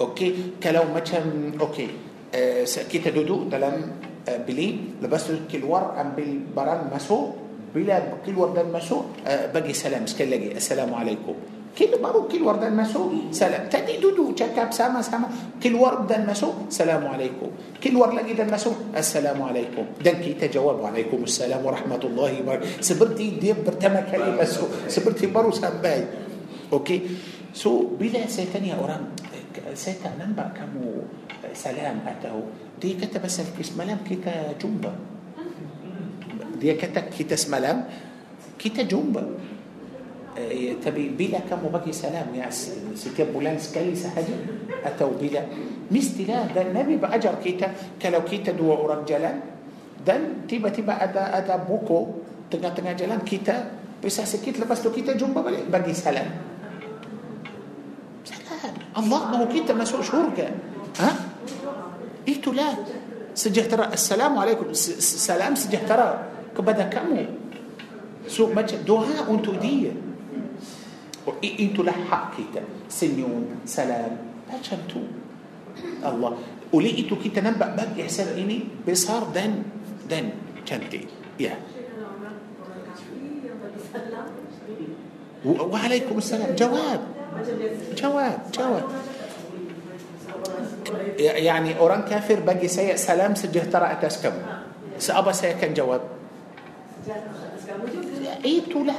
Okey 0.02 0.58
kalau 0.58 0.90
macam 0.90 1.54
okey 1.70 1.88
uh, 2.34 2.62
kita 2.66 3.14
duduk 3.14 3.46
dalam 3.46 3.94
uh, 4.26 4.40
bilik 4.42 4.98
lepas 4.98 5.30
tu 5.30 5.46
keluar 5.46 5.94
ambil 5.94 6.42
barang 6.50 6.82
masuk. 6.90 7.26
Bila 7.68 8.00
keluar 8.24 8.56
dan 8.56 8.72
masuk 8.72 9.22
uh, 9.28 9.52
bagi 9.54 9.76
salam 9.76 10.08
sekali 10.08 10.30
lagi. 10.34 10.48
Assalamualaikum 10.56 11.57
kita 11.78 11.94
baru 12.02 12.26
keluar 12.26 12.58
dan 12.58 12.74
masuk. 12.74 13.30
Salam. 13.30 13.70
Tadi 13.70 14.02
duduk 14.02 14.34
cakap 14.34 14.74
sama-sama. 14.74 15.30
Keluar 15.62 16.02
dan 16.10 16.26
masuk. 16.26 16.66
Assalamualaikum. 16.66 17.54
Keluar 17.78 18.10
lagi 18.10 18.34
dan 18.34 18.50
masuk. 18.50 18.90
Assalamualaikum. 18.90 19.86
Dan 20.02 20.18
kita 20.18 20.50
jawab 20.50 20.82
waalaikumsalam 20.82 21.62
warahmatullahi 21.62 22.42
wabarakatuh. 22.42 22.82
Seperti 22.82 23.38
dia 23.38 23.54
pertama 23.54 24.02
kali 24.02 24.34
masuk. 24.34 24.90
seperti 24.90 25.30
baru 25.30 25.54
sampai. 25.54 26.26
Okey 26.74 26.98
so 27.58 27.96
bila 27.96 28.22
saya 28.28 28.46
tanya 28.52 28.76
orang 28.78 29.10
saya 29.74 29.98
tak 29.98 30.14
nampak 30.20 30.54
kamu 30.54 31.02
salam 31.56 31.98
atau 32.06 32.46
dia 32.78 32.94
kata 32.94 33.18
pasal 33.18 33.50
semalam 33.58 33.98
kita 34.06 34.54
jumpa. 34.54 34.92
Dia 36.58 36.74
kata 36.78 37.10
kita 37.10 37.34
semalam 37.34 37.86
kita 38.58 38.86
jumpa. 38.86 39.22
eh, 39.22 39.57
tapi 40.84 41.18
bila 41.18 41.40
kamu 41.50 41.66
bagi 41.66 41.92
salam 41.92 42.30
ya 42.34 42.50
cukup 42.94 43.34
bulan 43.34 43.74
sekali 43.74 43.94
sahaja 43.98 44.34
atau 44.86 45.18
bila. 45.18 45.42
Misalnya 45.90 46.62
Nabi 46.70 46.96
ajar 47.02 47.34
kita. 47.42 47.98
Kalau 48.02 48.22
kita 48.28 48.52
dua 48.54 48.70
orang 48.70 49.02
jalan. 49.02 49.36
Dan 50.06 50.46
tiba-tiba 50.48 50.94
ada 50.94 51.38
ada 51.38 51.56
pokok. 51.66 51.98
تنا 52.50 52.68
تنا 52.76 52.92
جلان 52.94 53.26
كيتا. 53.26 53.56
بس 54.04 54.20
سكيت 54.20 54.62
لبس 54.62 54.86
لو 54.86 54.92
كيتا 54.94 55.18
جنبا 55.18 55.42
بقي 55.72 55.94
سلام. 55.94 56.28
سلام. 58.24 58.74
الله 58.94 59.20
ما 59.30 59.36
هو 59.42 59.46
كيتا 59.48 59.74
ما 59.74 59.84
سوش 59.84 60.14
هورك 60.14 60.38
ها؟ 61.02 61.10
إيه 62.28 62.42
لا. 62.54 62.68
سجه 63.34 63.70
ترى 63.70 63.94
السلام 63.94 64.38
عليكم. 64.38 64.74
سلام 64.74 65.54
سجه 65.54 65.82
ترى 65.86 66.08
كبدا 66.58 66.90
كمو. 66.90 67.22
سوق 68.28 68.50
ما 68.52 68.62
دوها 68.62 69.30
أنتو 69.30 69.56
دي 69.62 69.94
وإنتوا 71.28 71.84
إيه، 71.84 71.88
لا 71.88 71.94
حق 72.08 72.32
كده 72.36 72.62
سنيون 72.88 73.68
سلام. 73.68 74.12
لا 74.48 74.56
شمتو 74.64 75.00
الله 76.00 76.30
وليتو 76.72 77.16
كي 77.20 77.28
تنبأ 77.28 77.76
بك 77.76 78.00
إحسان 78.00 78.40
إني 78.40 78.88
بصار 78.88 79.28
دن 79.36 79.62
دن. 80.08 80.26
كنتي 80.68 81.06
يا. 81.40 81.56
وعليكم 85.44 86.16
السلام. 86.18 86.56
جواب. 86.56 87.00
جواب 87.96 88.38
جواب. 88.54 88.84
يعني 91.18 91.78
أوران 91.78 92.02
كافر 92.08 92.40
بقي 92.40 92.68
سيء. 92.68 92.96
سلام 92.96 93.34
سجه 93.34 93.68
ترى 93.72 93.92
أتسكم. 93.92 94.32
سأبا 94.98 95.32
سيء 95.32 95.56
كان 95.60 95.74
جواب. 95.74 96.00
إيتو 98.44 98.84
لا 98.84 98.94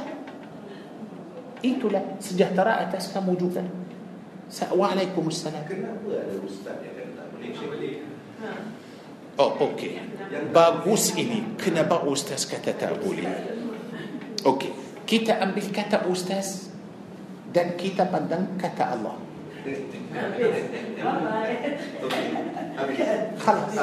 itulah 1.60 2.02
sejahtera 2.20 2.80
atas 2.84 3.12
kamu 3.12 3.36
juga. 3.36 3.62
Assalamualaikum 4.50 5.30
warahmatullahi 5.30 5.94
wabarakatuh. 6.02 6.90
Oh, 9.40 9.72
okey. 9.72 9.96
Bagus 10.52 11.16
ini. 11.16 11.56
Kenapa 11.56 12.04
ustaz 12.04 12.44
kata 12.44 12.76
tak 12.76 13.00
boleh? 13.00 13.24
Okey. 14.44 14.74
Kita 15.08 15.40
ambil 15.40 15.70
kata 15.72 16.04
ustaz 16.10 16.68
dan 17.54 17.78
kita 17.78 18.04
pandang 18.10 18.58
kata 18.60 18.84
Allah. 18.98 19.16
Khalas. 23.40 23.74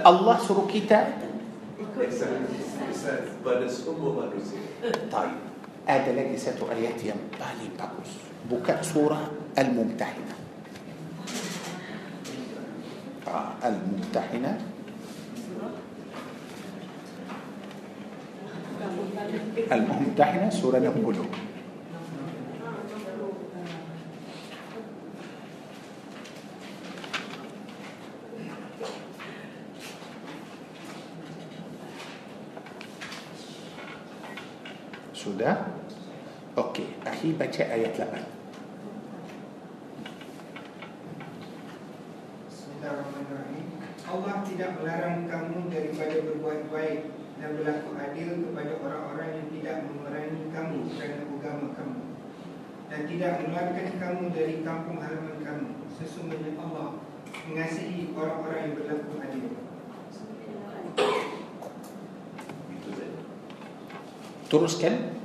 Allah 0.00 0.36
suruh 0.40 0.64
kita. 0.70 1.18
Pada 3.40 3.66
semua 3.68 4.10
manusia. 4.24 4.60
Taib. 5.12 5.49
هذا 5.86 6.10
الذي 6.10 6.36
ستر 6.36 6.72
ياتي 6.72 7.12
بالي 7.40 7.68
باكوس 7.78 8.12
بكاء 8.50 8.82
سورة 8.82 9.30
الممتحنة. 9.58 10.34
آه، 13.28 13.52
الممتحنة. 13.64 14.60
الممتحنة 19.72 20.50
سورة 20.50 20.78
نبولو 20.78 21.24
Sudah? 35.30 35.62
Okey. 36.58 36.90
Akhi 37.06 37.38
baca 37.38 37.62
ayat 37.62 37.94
8 37.94 38.18
Bismillahirrahmanirrahim. 42.50 43.66
Allah 44.10 44.42
tidak 44.42 44.70
melarang 44.82 45.30
kamu 45.30 45.70
daripada 45.70 46.18
berbuat 46.18 46.66
baik 46.74 47.14
dan 47.38 47.54
berlaku 47.54 47.94
adil 47.94 48.42
kepada 48.42 48.72
orang-orang 48.82 49.30
yang 49.38 49.48
tidak 49.54 49.76
memerangi 49.86 50.50
kamu 50.50 50.78
kerana 50.98 51.22
agama 51.22 51.66
kamu 51.78 52.02
dan 52.90 53.00
tidak 53.06 53.30
mengeluarkan 53.38 53.88
kamu 54.02 54.24
dari 54.34 54.54
kampung 54.66 54.98
halaman 54.98 55.38
kamu. 55.46 55.68
Sesungguhnya 55.94 56.58
Allah 56.58 56.98
mengasihi 57.46 58.10
orang-orang 58.18 58.60
yang 58.66 58.74
berlaku 58.82 59.14
adil. 59.22 59.46
Teruskan 64.50 65.19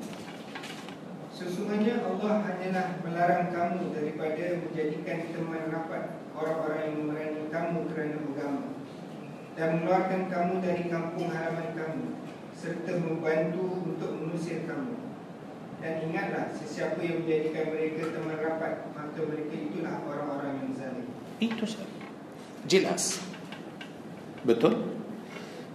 Allah 2.25 2.41
hanyalah 2.41 3.05
melarang 3.05 3.53
kamu 3.53 3.93
daripada 3.93 4.57
menjadikan 4.57 5.29
teman 5.29 5.69
rapat 5.69 6.25
orang-orang 6.33 6.81
yang 6.81 6.95
memerangi 7.05 7.43
kamu 7.53 7.77
kerana 7.93 8.17
agama 8.17 8.65
dan 9.53 9.67
mengeluarkan 9.77 10.21
kamu 10.33 10.53
dari 10.57 10.83
kampung 10.89 11.29
halaman 11.29 11.69
kamu 11.77 12.05
serta 12.57 12.97
membantu 12.97 13.77
untuk 13.77 14.09
mengusir 14.17 14.65
kamu. 14.65 15.05
Dan 15.77 16.01
ingatlah 16.09 16.49
sesiapa 16.49 16.97
yang 17.05 17.21
menjadikan 17.21 17.69
mereka 17.69 18.09
teman 18.09 18.41
rapat 18.41 18.73
maka 18.97 19.19
mereka 19.21 19.53
itulah 19.53 19.95
orang-orang 20.09 20.65
yang 20.65 20.71
zalim. 20.73 21.07
Itu 21.37 21.65
saja. 21.69 22.09
Jelas. 22.65 23.21
Betul? 24.41 24.97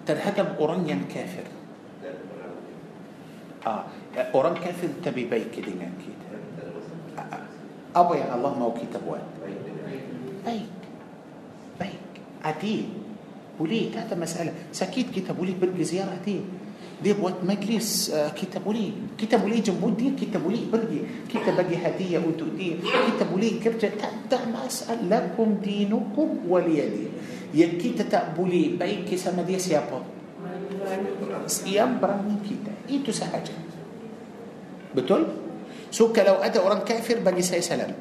Terhadap 0.02 0.58
orang 0.58 0.82
yang 0.82 1.06
kafir. 1.06 1.46
Ah, 3.62 3.86
Orang 4.34 4.58
kafir 4.58 4.90
tapi 4.98 5.30
baik 5.30 5.54
dengan 5.54 5.94
kita 5.94 6.29
أبو 7.96 8.14
يا 8.14 8.34
الله 8.34 8.58
ما 8.58 8.66
وكيت 8.66 8.94
أبوان 8.96 9.22
بيك. 10.46 10.70
بيك. 11.80 12.06
عتيل. 12.44 12.88
وليه 13.60 13.92
تاتا 13.92 14.16
مسألة. 14.16 14.52
سكيت 14.72 15.10
كتاب 15.10 15.38
وليه 15.38 15.54
برج 15.60 15.82
زيارة 15.82 16.10
عتيل. 16.22 16.44
دي 17.00 17.16
بوات 17.16 17.40
مجلس 17.48 18.12
كتاب 18.36 18.60
وليه 18.66 19.16
كتاب 19.16 19.40
وليه 19.44 19.64
جنبو 19.64 19.88
دي 19.96 20.12
كتاب 20.20 20.44
وليه 20.46 20.68
برجي 20.68 21.00
كتاب 21.32 21.56
بقي 21.56 21.76
هدية 21.80 22.18
وانتو 22.20 22.44
دي 22.60 22.76
كتاب 23.08 23.32
وليه 23.32 23.56
كرجة 23.60 23.88
تاتا 23.96 24.44
مسألة 24.52 25.08
لكم 25.08 25.64
دينكم 25.64 26.28
ولي 26.44 26.80
دين 26.92 27.12
يا 27.56 27.66
كيتا 27.80 28.04
تقبلي 28.04 28.76
بيك 28.76 29.08
سما 29.16 29.48
دي 29.48 29.56
سيابا 29.56 30.00
سيابا 31.48 32.10
من 32.20 32.36
كيتا 32.44 32.72
إيتو 32.92 33.12
سهجة 33.16 33.56
بتقول 34.92 35.24
سوك 35.90 36.18
لو 36.18 36.38
أتى 36.40 36.58
أوران 36.58 36.86
كافر 36.86 37.22
بني 37.26 37.42
سي 37.42 37.60
سلام. 37.60 37.92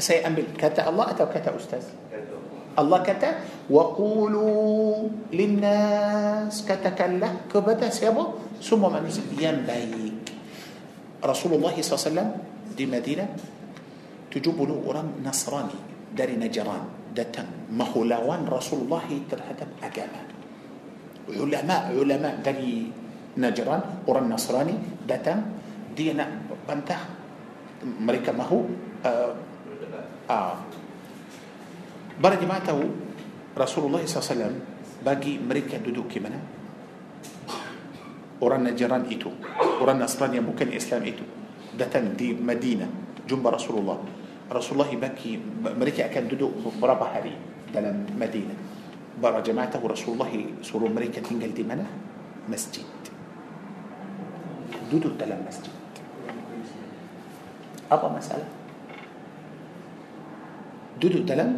سي 0.00 0.26
أمل 0.26 0.58
كتا 0.58 0.88
الله 0.88 1.04
أتى 1.12 1.22
وكتا 1.22 1.50
أستاذ. 1.56 1.84
الله 2.74 2.98
كتا 3.06 3.30
وقولوا 3.70 5.08
للناس 5.30 6.66
كتكلك 6.66 7.34
كبتا 7.54 7.88
سيبو 7.94 8.24
ثم 8.58 8.82
من 8.82 9.06
ينبي 9.38 10.12
رسول 11.22 11.52
الله 11.54 11.74
صلى 11.78 11.92
الله 11.94 12.00
عليه 12.02 12.10
وسلم 12.10 12.28
دي 12.74 12.84
مدينة 12.90 13.26
له 14.34 14.74
أوران 14.82 15.22
نصراني 15.22 15.78
داري 16.18 16.34
نجران 16.34 17.14
دتن. 17.14 17.70
مهولوان 17.70 18.50
رسول 18.50 18.90
الله 18.90 19.06
ترهدب 19.30 19.70
أجابة. 19.78 20.20
علماء 21.30 21.82
علماء 21.94 22.34
داري 22.42 22.90
Najran 23.34 24.06
orang 24.06 24.26
Nasrani 24.30 24.78
datang 25.04 25.42
dia 25.94 26.14
nak 26.14 26.30
bantah 26.66 27.02
mereka 27.82 28.30
mahu 28.30 28.70
uh, 29.02 29.32
uh, 30.30 30.54
Para 32.14 32.38
jemaah 32.38 32.62
tahu 32.62 32.86
Rasulullah 33.58 33.98
SAW 34.06 34.54
bagi 35.02 35.34
mereka 35.42 35.82
duduk 35.82 36.14
di 36.14 36.22
mana? 36.22 36.38
Orang 38.38 38.66
Najran 38.66 39.10
itu, 39.10 39.30
orang 39.82 39.98
Nasrani 39.98 40.38
yang 40.38 40.46
bukan 40.46 40.70
Islam 40.70 41.02
itu 41.06 41.26
datang 41.74 42.14
di 42.14 42.30
Madinah 42.34 42.86
jumpa 43.26 43.50
Rasulullah. 43.50 43.98
Rasulullah 44.46 44.90
bagi 44.94 45.40
mereka 45.74 46.06
akan 46.06 46.24
duduk 46.30 46.50
beberapa 46.70 47.08
hari 47.10 47.34
dalam 47.74 48.06
Madinah. 48.14 48.58
Para 49.18 49.42
jemaah 49.42 49.70
tahu 49.70 49.90
Rasulullah 49.90 50.30
suruh 50.62 50.90
mereka 50.90 51.18
tinggal 51.18 51.50
di 51.50 51.64
mana? 51.66 51.86
Masjid. 52.46 52.84
حدود 54.88 55.04
الدلم 55.06 55.38
مسجد. 55.48 55.74
أبا 57.92 58.08
مسألة. 58.08 58.46
حدود 60.98 61.14
الدلم 61.16 61.50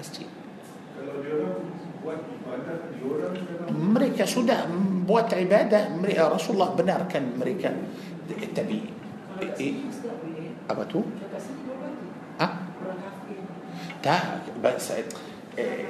مسجد. 0.00 0.26
مريكا 3.70 4.24
سودا 4.24 4.66
بوات 5.06 5.34
عبادة 5.34 5.88
مريكا 5.96 6.28
رسول 6.28 6.54
الله 6.56 6.68
بنار 6.74 7.02
كان 7.12 7.24
مريكا 7.40 7.70
تبي. 8.56 8.82
أبتو 10.70 11.02
أه؟ 12.40 12.50
تا 14.02 14.14
بس 14.64 14.92
إيه، 15.58 15.84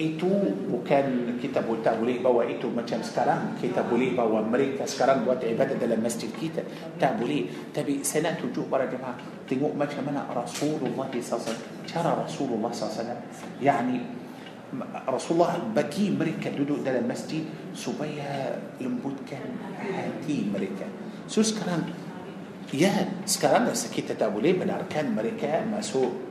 itu 0.00 0.32
bukan 0.72 1.36
kita 1.36 1.60
bu- 1.60 1.84
tak 1.84 2.00
boleh 2.00 2.24
bawa 2.24 2.48
itu 2.48 2.72
macam 2.72 3.04
sekarang. 3.04 3.60
Kita 3.60 3.84
boleh 3.84 4.16
bawa 4.16 4.40
mereka 4.40 4.88
sekarang 4.88 5.28
buat 5.28 5.44
ibadah 5.44 5.76
dalam 5.76 6.00
masjid 6.00 6.32
kita. 6.32 6.64
Tak 6.96 7.20
boleh. 7.20 7.68
Tapi 7.68 8.00
saya 8.00 8.32
nak 8.32 8.40
tunjuk 8.40 8.72
para 8.72 8.88
jemaah 8.88 9.20
tengok 9.44 9.76
macam 9.76 10.08
mana 10.08 10.24
Rasulullah 10.32 11.04
SAW 11.12 11.84
cara 11.84 12.16
Rasulullah 12.16 12.72
SAW 12.72 13.12
yani 13.60 13.98
Rasulullah 15.04 15.58
bagi 15.74 16.14
mereka 16.14 16.54
duduk 16.54 16.86
dalam 16.86 17.02
masjid 17.04 17.42
supaya 17.74 18.54
lembutkan 18.78 19.42
hati 19.76 20.46
mereka. 20.46 20.86
So 21.26 21.42
sekarang 21.42 21.90
ya 22.70 23.10
sekarang 23.26 23.66
kita 23.68 24.14
tak 24.14 24.30
boleh 24.30 24.54
benarkan 24.54 25.10
mereka 25.10 25.66
masuk 25.66 26.29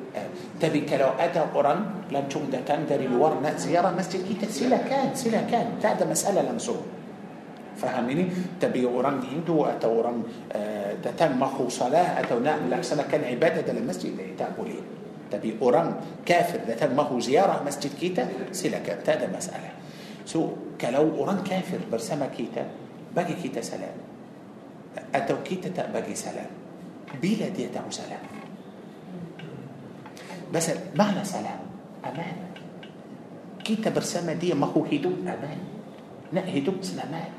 تبي 0.60 0.86
لو 0.98 1.12
أتى 1.20 1.40
قرآن؟ 1.40 1.80
لم 2.12 2.26
تمد 2.30 2.56
كان 2.68 2.86
داري 2.90 3.06
الورنة 3.06 3.58
زيارة 3.58 3.90
مسجد. 3.98 4.26
إيه، 4.26 4.40
كي 4.40 4.46
تسيلة 4.46 4.78
كان 4.90 5.16
سيلة 5.16 5.48
كان. 5.52 5.68
هذا 5.84 6.06
مسألة 6.06 6.42
لم 6.42 6.52
لمسو 6.52 6.76
فهميني؟ 7.78 8.30
تبي 8.62 8.86
قرآن 8.86 9.22
هندو؟ 9.24 9.66
أتى 9.66 9.88
قرآن 9.88 10.24
آه، 10.52 10.94
تتم 11.04 11.40
مخو 11.40 11.70
صلاة؟ 11.70 12.20
أتى 12.20 12.36
نعم 12.40 12.70
لحسنة 12.70 13.04
كان 13.12 13.24
عبادة 13.24 13.74
للمسجد 13.74 14.12
اللي 14.12 14.36
تعبولين 14.40 14.76
إيه؟ 14.76 14.84
تبي 15.32 15.56
قرآن 15.62 15.96
كافر؟ 16.26 16.60
تتم 16.68 16.96
مخو 16.96 17.20
زيارة 17.20 17.64
مسجد 17.66 17.92
كيتا؟ 18.00 18.28
سيلة 18.52 18.80
كان. 18.80 18.98
هذا 19.08 19.30
مسألة. 19.38 19.72
سو 20.26 20.50
كلو 20.82 21.06
قرآن 21.18 21.44
كافر؟ 21.44 21.80
برسمة 21.92 22.28
كيتا؟ 22.38 22.66
بقي 23.16 23.34
كيتا 23.44 23.62
سلام. 23.62 23.96
أتى 25.16 25.36
كيتا 25.46 25.90
بقي 25.94 26.16
سلام. 26.16 26.52
بلا 27.22 27.48
ديتا 27.50 27.82
سلام. 27.90 28.39
بس 30.54 30.72
معنى 30.96 31.24
سلام 31.26 31.62
أمان 32.06 32.38
كيتا 33.64 33.90
برسامة 33.90 34.34
دي 34.34 34.54
ما 34.54 34.66
هو 34.66 34.86
هدوء 34.86 35.18
أمان 35.22 35.60
لا 36.34 36.42
هدوء 36.58 36.82
سلامان 36.82 37.32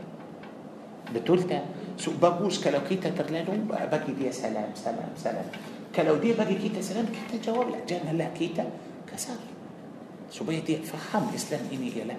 بتقول 1.15 1.43
تا 1.43 1.65
سوء 1.99 2.15
بابوس 2.23 2.65
كلو 2.65 2.81
كيتا 2.89 3.11
ترلانو 3.11 3.67
بقي 3.69 4.13
دي 4.15 4.33
سلام 4.33 4.71
سلام 4.75 5.11
سلام. 5.19 5.47
كلو 5.97 6.17
دي 6.23 6.33
بقي 6.39 6.55
كيتا 6.55 6.81
سلام 6.81 7.07
كيتا 7.11 7.43
جواب 7.45 7.69
لا. 7.71 7.83
جانا 7.89 8.15
لا 8.15 8.31
كيتا 8.39 8.65
كسر. 9.11 9.35
سوء 10.31 10.47
بيا 10.47 10.61
دي 10.63 10.77
فهم 10.87 11.35
إسلام 11.35 11.61
إني 11.73 11.91
يا 11.99 12.05
لا. 12.05 12.17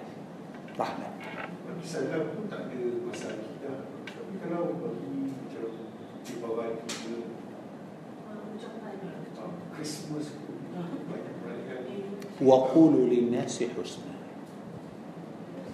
رحمة. 0.78 1.08
Christmas. 9.72 10.51
وقولوا 12.42 13.06
للناس 13.06 13.62
حسنا. 13.62 14.12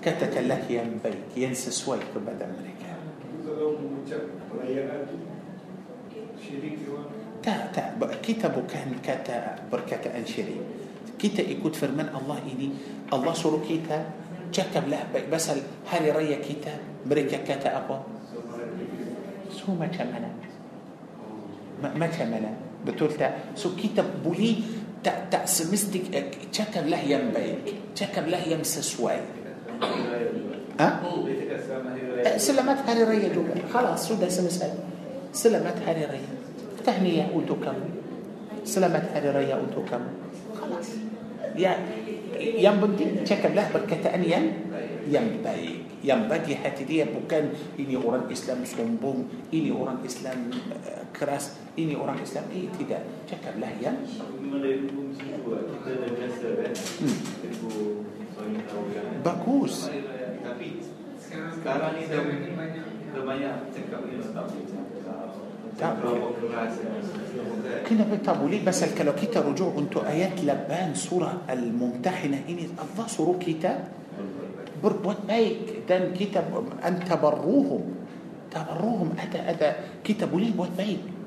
كتك 0.04 0.34
لك 0.46 0.64
ينبيك 0.70 1.32
ينسى 1.36 1.70
سويك 1.70 2.12
بعد 2.26 2.40
مريكا 2.44 2.92
تا 7.42 7.72
تا 7.72 7.82
كتاب 8.22 8.54
كان 8.68 9.00
كتا 9.00 9.66
بركة 9.72 10.04
أنشري. 10.12 10.56
كتا 11.18 11.42
يكون 11.42 11.72
فرمان 11.72 12.14
الله 12.14 12.38
إني 12.46 12.68
الله 13.10 13.32
سورو 13.32 13.64
كتا 13.64 13.98
جكب 14.52 14.84
له 14.92 15.02
بس 15.32 15.46
هل 15.88 16.04
ريا 16.16 16.38
كتا؟ 16.44 16.74
مريكا 17.08 17.48
كتا 17.48 17.68
أبو. 17.80 17.96
سو 19.50 19.72
ما 19.72 19.88
كمنا. 19.88 20.30
ما 21.82 22.06
كمنا. 22.06 22.52
بتولتا 22.86 23.58
سو 23.58 23.74
كتاب 23.74 24.22
بولي 24.22 24.62
تأسمستك 25.04 26.02
تشكر 26.52 26.84
له 26.84 27.00
يمبيك 27.00 27.74
تشكر 27.96 28.24
له 28.26 28.42
يمس 28.48 28.66
سسواي 28.78 29.20
ها 30.80 31.00
أه؟ 31.02 32.36
سلمت 32.36 32.78
هاري 32.86 33.04
ريا 33.04 33.28
جوبا. 33.34 33.54
خلاص 33.74 34.08
شو 34.08 34.14
ده 34.14 34.28
سمس 34.28 34.62
هاري 34.62 34.78
سلمت 35.32 35.76
هاري 35.86 36.04
ريا. 36.04 36.30
تهنية 36.86 37.30
أوتو 37.34 37.54
كم. 37.54 37.78
سلمت 38.64 39.04
هاري 39.14 39.30
ريا 39.30 39.54
أوتو 39.54 39.82
كم. 39.90 40.02
خلاص. 40.60 40.88
يا 42.38 42.70
بدي 42.70 43.04
تشكر 43.24 43.50
له 43.54 43.70
بركة 43.74 44.14
أنيا. 44.14 44.52
Yang 45.08 45.40
baik. 45.40 45.98
Yang 45.98 46.20
bagi 46.28 46.54
hati 46.54 46.84
dia 46.84 47.04
bukan 47.04 47.50
ini 47.74 47.96
orang 47.96 48.28
Islam 48.28 48.62
sombong, 48.62 49.26
ini 49.50 49.68
orang 49.68 49.98
Islam 50.00 50.52
eh, 50.86 51.02
keras, 51.10 51.58
ini 51.74 51.92
orang 51.92 52.20
Islam 52.20 52.46
eh 52.52 52.70
tidak. 52.72 53.02
Cakaplah 53.26 53.72
yang 53.80 53.96
Hmm. 56.98 57.16
Bagus. 59.20 59.90
Tapi 60.38 60.68
Sekarang, 61.18 61.92
ni 61.92 62.08
dah- 62.08 62.24
banyak 62.24 62.86
dah 63.12 63.22
banyak 63.26 63.54
cakap 63.68 64.00
ni 64.06 64.16
tak 64.22 64.44
boleh 64.48 64.64
cakap 64.64 65.28
Tak 65.76 65.92
Berapa 66.00 66.28
keras 66.40 66.72
Bukan 66.80 67.78
Kenapa 67.84 68.14
tak 68.24 68.36
boleh 68.40 68.58
Pasal 68.64 68.96
kalau 68.96 69.12
kita 69.12 69.44
rujuk 69.44 69.68
untuk 69.76 70.02
berbuat 74.78 75.26
baik 75.26 75.84
dan 75.84 76.14
kita 76.14 76.46
antabarruhum 76.82 77.98
tabarruhum 78.48 79.12
ada 79.18 79.38
ada 79.44 79.68
kita 80.00 80.24
boleh 80.24 80.50
buat 80.54 80.72
baik 80.72 81.18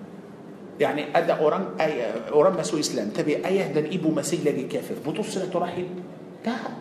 يعني 0.82 1.14
ada 1.14 1.38
orang 1.38 1.78
ayah, 1.78 2.34
orang 2.34 2.58
masuk 2.58 2.82
Islam 2.82 3.14
tapi 3.14 3.38
ayah 3.46 3.70
dan 3.70 3.86
ibu 3.86 4.10
masih 4.10 4.42
lagi 4.42 4.66
kafir 4.66 4.98
putus 4.98 5.38
silaturahim 5.38 6.02
tak 6.42 6.74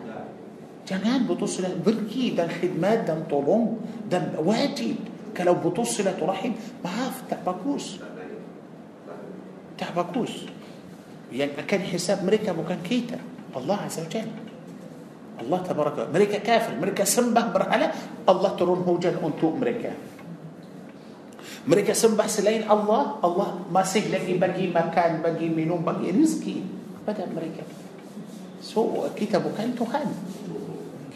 jangan 0.89 1.29
putus 1.29 1.61
silat 1.61 1.77
pergi 1.77 2.33
dan 2.33 2.49
khidmat 2.49 3.05
dan 3.05 3.29
tolong 3.29 3.77
dan 4.09 4.33
wajib 4.41 4.97
kalau 5.37 5.55
putus 5.61 6.01
silaturahim 6.01 6.57
maaf 6.81 7.29
tak 7.29 7.45
bagus 7.45 8.01
tak 9.77 9.93
bagus 9.93 10.49
yang 11.29 11.53
akan 11.55 11.81
hisab 11.85 12.25
mereka 12.25 12.51
bukan 12.51 12.81
kita 12.81 13.21
Allah 13.53 13.85
Azza 13.85 14.03
wa 14.03 14.09
Jalla 14.09 14.50
الله 15.41 15.59
تبارك 15.67 16.13
مريكا 16.13 16.39
كافر 16.45 16.77
ملك 16.77 17.03
سنبه 17.03 17.53
برحلة 17.53 17.87
الله 18.29 18.51
ترون 18.55 18.81
هوجة 18.87 19.17
أنتو 19.17 19.57
مريكا. 19.57 19.91
مريكا 21.67 21.93
سنبه 21.93 22.25
سلين 22.27 22.69
الله 22.71 23.01
الله 23.25 23.49
ما 23.73 23.81
سيح 23.83 24.07
لكي 24.13 24.37
بقي 24.37 24.69
مكان 24.69 25.21
بقي 25.21 25.49
منهم 25.49 25.81
بقي 25.81 26.09
رزقي. 26.13 26.57
بدأ 27.07 27.25
مريكا. 27.33 27.65
سو 28.61 29.09
كتابه 29.17 29.49
كان 29.57 29.73
تهان 29.73 30.09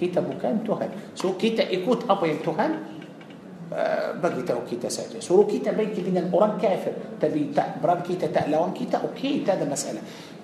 كتابه 0.01 0.33
كان 0.41 0.65
تهان 0.65 0.89
سو 1.13 1.37
كتا 1.37 1.69
إكوت 1.69 2.09
أبو 2.09 2.25
يمتهان 2.25 2.73
آه، 3.73 4.21
بقي 4.21 4.45
تاو 4.45 4.61
كيتا 4.69 4.93
ساجا 4.93 5.19
سورو 5.19 5.49
كيتا 5.49 5.73
بيكي 5.73 6.05
بين 6.05 6.17
القرآن 6.17 6.61
كافر. 6.61 7.17
تبي 7.21 7.49
تا 7.57 7.81
بران 7.81 8.05
كيتا 8.05 8.29
تا 8.29 8.45
لوان 8.45 8.77
كيتا 8.77 9.01
أوكي 9.01 9.41
تا 9.41 9.57
مسألة. 9.57 10.01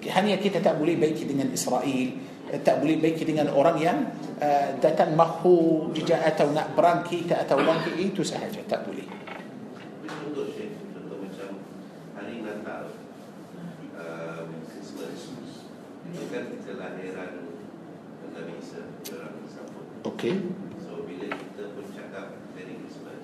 هنيا 0.09 0.35
كيتا 0.41 0.59
تا 0.59 0.73
بولي 0.73 0.97
بيكي 0.97 1.29
بين 1.29 1.41
الإسرائيل. 1.41 2.09
Tak 2.65 2.81
boleh 2.81 2.97
baik 2.97 3.22
dengan 3.22 3.53
orang 3.53 3.77
yang 3.77 3.97
uh, 4.41 4.76
datang 4.81 5.13
mahu 5.13 5.91
jejak 5.93 6.19
atau 6.26 6.49
nak 6.51 6.73
perang 6.73 7.05
kita 7.05 7.45
atau 7.45 7.61
orang 7.61 7.80
kita 7.85 7.99
itu 8.01 8.22
sahaja 8.26 8.59
tak 8.65 8.84
boleh. 8.88 9.05
Tapi 10.01 10.07
contoh 10.27 10.45
Syekh 10.51 10.76
Contoh 10.91 11.18
macam 11.23 11.49
Hari 12.18 12.35
Natal 12.43 12.84
Christmas 14.68 15.38
Itu 16.09 16.26
kan 16.27 16.45
kelahiran 16.68 17.31
Nabi 18.34 18.53
Isa 18.59 18.91
Orang 19.13 19.45
sambut 19.47 19.85
okey. 20.03 20.35
So 20.81 21.05
bila 21.07 21.27
kita 21.31 21.63
pun 21.77 21.85
cakap 21.93 22.41
Merry 22.57 22.76
Christmas 22.81 23.23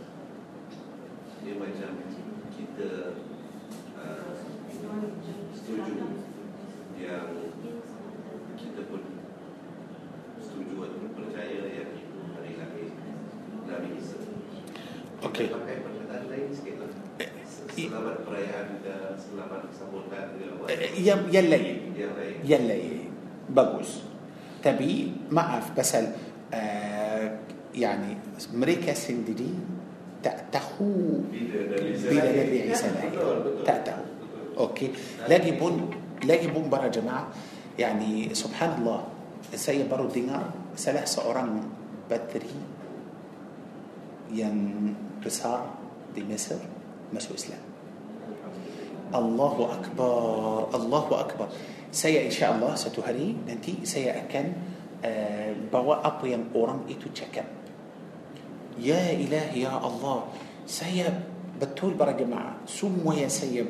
Dia 1.43 1.53
macam 1.57 1.91
Kita 2.53 2.89
uh, 3.99 4.31
Setuju 5.57 5.95
Yang 6.95 7.27
Kita 11.37 11.53
pakai 15.21 15.77
Eh, 20.67 20.97
yang 21.01 21.29
yang 21.29 21.47
lain 21.47 21.93
Yang 22.41 22.63
lain 22.65 22.93
bagus 23.47 23.89
tapi 24.57 25.13
maaf 25.31 25.71
pasal 25.71 26.11
uh, 26.51 27.25
mereka 28.57 28.91
sendiri 28.91 29.53
tak 30.19 30.49
tahu 30.49 31.23
Bila 32.09 32.29
Nabi 32.33 32.57
Isa 32.67 32.89
lahir. 32.91 33.13
Tak 33.63 33.79
tahu 33.85 34.03
okey 34.73 34.89
lagi 35.29 35.53
pun 35.53 36.65
para 36.67 36.89
jemaah 36.89 37.29
yani 37.77 38.33
subhanallah 38.33 39.05
saya 39.53 39.85
baru 39.85 40.09
dengar 40.09 40.49
salah 40.77 41.03
seorang 41.09 41.57
bateri 42.05 42.53
yang 44.29 44.55
besar 45.19 45.65
di 46.13 46.21
Mesir 46.21 46.61
masuk 47.09 47.33
Islam 47.33 47.63
Allahu 49.09 49.73
Akbar 49.73 50.69
Allahu 50.69 51.13
Akbar 51.17 51.47
saya 51.89 52.21
insyaAllah 52.21 52.77
satu 52.77 53.01
hari 53.01 53.33
nanti 53.47 53.81
saya 53.89 54.21
akan 54.21 54.45
uh, 55.01 55.51
bawa 55.73 56.05
apa 56.05 56.29
yang 56.29 56.51
orang 56.53 56.85
itu 56.85 57.09
cakap 57.09 57.47
Ya 58.77 59.09
ilahi 59.09 59.65
ya 59.65 59.73
Allah 59.73 60.29
saya 60.69 61.09
betul 61.57 61.97
para 61.97 62.13
jemaah 62.13 62.61
semua 62.69 63.17
yang 63.17 63.33
saya 63.33 63.65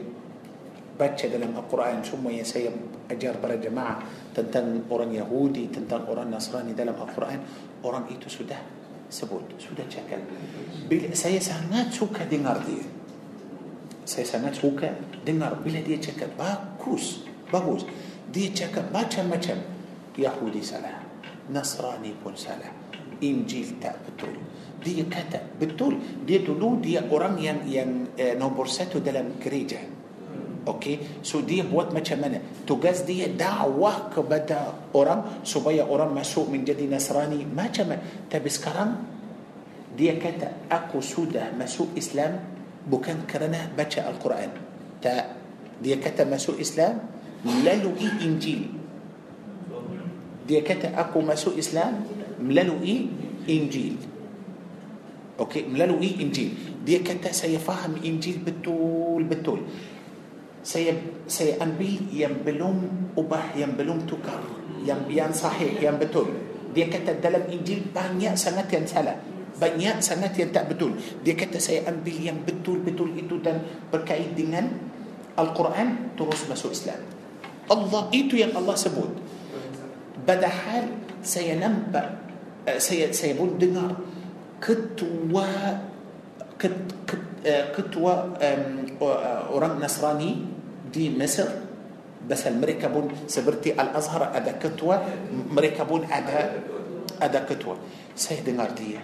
baca 0.98 1.26
dalam 1.30 1.54
Al-Quran 1.54 2.02
semua 2.02 2.34
yang 2.34 2.44
saya 2.44 2.74
ajar 3.08 3.38
para 3.38 3.56
jemaah 3.56 4.02
tentang 4.34 4.90
orang 4.90 5.14
Yahudi 5.14 5.70
tentang 5.70 6.10
orang 6.10 6.34
Nasrani 6.34 6.74
dalam 6.74 6.98
Al-Quran 6.98 7.40
orang 7.86 8.10
itu 8.10 8.28
sudah 8.28 8.58
sebut 9.08 9.46
sudah 9.62 9.86
cakap. 9.88 10.20
Bila 10.90 11.14
saya 11.14 11.40
sangat 11.40 11.94
suka 11.94 12.26
dengar 12.26 12.60
dia 12.66 12.84
saya 14.08 14.26
sangat 14.26 14.58
suka 14.58 14.90
dengar 15.22 15.60
bila 15.62 15.80
dia 15.86 16.02
cakap. 16.02 16.34
Bagus 16.34 17.28
bagus. 17.52 17.88
Dia 18.28 18.52
cakap 18.52 18.92
macam-macam. 18.92 19.80
Yahudi 20.18 20.66
salah 20.66 20.98
Nasrani 21.54 22.12
pun 22.18 22.34
salah. 22.34 22.74
Injil 23.22 23.78
tak 23.78 24.02
betul. 24.04 24.34
Dia 24.82 25.06
kata 25.06 25.58
betul. 25.58 25.98
Dia 26.26 26.42
dulu 26.42 26.82
dia 26.82 27.06
orang 27.08 27.38
yang 27.38 27.62
yang 27.66 27.90
eh, 28.18 28.34
nombor 28.34 28.66
satu 28.66 29.00
dalam 29.02 29.38
gereja 29.38 29.97
Okey, 30.68 31.24
so 31.24 31.40
dia 31.40 31.64
buat 31.64 31.96
macam 31.96 32.20
mana? 32.20 32.44
Tugas 32.68 33.08
dia 33.08 33.32
dakwah 33.32 34.12
kepada 34.12 34.76
orang 34.92 35.40
supaya 35.48 35.88
orang 35.88 36.12
masuk 36.12 36.52
menjadi 36.52 36.84
Nasrani 36.92 37.48
macam 37.48 37.96
mana? 37.96 38.04
Tapi 38.28 38.50
sekarang 38.52 39.00
dia 39.96 40.20
kata 40.20 40.68
aku 40.68 41.00
sudah 41.00 41.56
masuk 41.56 41.96
Islam 41.96 42.44
bukan 42.84 43.24
kerana 43.24 43.72
baca 43.72 44.12
Al-Quran. 44.12 44.52
Tak. 45.00 45.26
Dia 45.80 45.96
kata 46.04 46.28
masuk 46.28 46.60
Islam 46.60 47.00
melalui 47.48 48.12
Injil. 48.20 48.68
Dia 50.44 50.68
kata 50.68 51.00
aku 51.00 51.24
masuk 51.24 51.56
Islam 51.56 52.04
melalui 52.44 53.08
Injil. 53.48 53.96
Okey, 55.38 55.64
melalui 55.70 56.18
Injil. 56.20 56.52
Dia 56.84 57.00
kata 57.00 57.32
saya 57.32 57.56
faham 57.62 57.96
Injil 58.04 58.42
betul-betul. 58.44 59.64
Saya 60.68 60.92
saya 61.32 61.56
ambil 61.64 62.12
yang 62.12 62.44
belum 62.44 62.76
ubah, 63.16 63.56
yang 63.56 63.80
belum 63.80 64.04
tukar, 64.04 64.44
yang 64.84 65.08
yang 65.08 65.32
sahih, 65.32 65.80
yang 65.80 65.96
betul. 65.96 66.28
Dia 66.76 66.92
kata 66.92 67.24
dalam 67.24 67.48
Injil 67.48 67.88
banyak 67.96 68.36
sangat 68.36 68.68
yang 68.76 68.84
salah. 68.84 69.16
Banyak 69.56 70.04
sangat 70.04 70.36
yang 70.36 70.52
tak 70.52 70.68
betul. 70.68 71.00
Dia 71.24 71.40
kata 71.40 71.56
saya 71.56 71.88
ambil 71.88 72.20
yang 72.20 72.44
betul-betul 72.44 73.16
itu 73.16 73.40
dan 73.40 73.64
berkait 73.88 74.36
dengan 74.36 74.68
Al-Quran 75.40 76.20
terus 76.20 76.44
masuk 76.52 76.76
Islam. 76.76 77.00
Allah 77.72 78.04
itu 78.12 78.36
yang 78.36 78.52
Allah 78.52 78.76
sebut. 78.76 79.08
Padahal 80.28 80.92
saya 81.24 81.56
nampak 81.56 82.28
uh, 82.68 82.76
saya 82.76 83.08
saya 83.16 83.40
pun 83.40 83.56
dengar 83.56 83.96
ketua 84.60 85.80
ket, 86.60 86.76
ket, 87.08 87.24
uh, 87.48 87.66
ketua 87.72 88.36
um, 88.36 88.64
orang 89.56 89.80
Nasrani 89.80 90.57
دي 90.94 91.14
مصر. 91.18 91.50
بس 92.28 92.44
المركبون 92.48 93.30
سبرتي 93.30 93.78
الأزهر 93.78 94.36
أدا 94.36 94.60
كتوة 94.60 94.96
مركبون 95.54 96.02
أدا 96.12 96.40
أدا 97.22 97.42
كتوة. 97.48 97.78
سيد 98.18 98.50
دي 98.52 99.00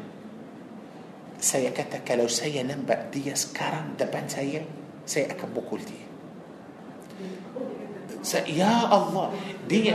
سي 1.40 1.70
كتك 1.72 2.08
لو 2.20 2.28
سي 2.28 2.64
نمبأ 2.64 3.14
دي 3.14 3.36
سكارا 3.36 4.00
دبان 4.00 4.28
سي 4.28 4.66
سي 5.06 5.28
أكبو 5.28 5.62
كل 5.72 5.80
دي 5.84 6.00
يا 8.60 8.88
الله 8.88 9.26
دي 9.70 9.94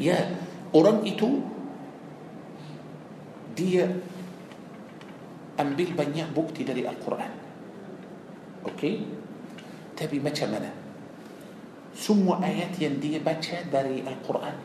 يا 0.00 0.18
أوران 0.72 1.02
إيتو 1.08 1.28
دي 3.56 3.84
أمبيل 5.60 5.90
بنيا 5.92 6.32
بوكتي 6.32 6.64
دري 6.64 6.88
القرآن. 6.88 7.32
أوكي؟ 8.64 8.94
okay. 8.96 9.21
تبي 10.02 10.18
ما 10.18 10.34
منا 10.34 10.70
سمو 11.94 12.42
آيات 12.42 12.82
يندي 12.82 13.22
بچا 13.22 13.70
داري 13.70 14.02
القرآن. 14.02 14.58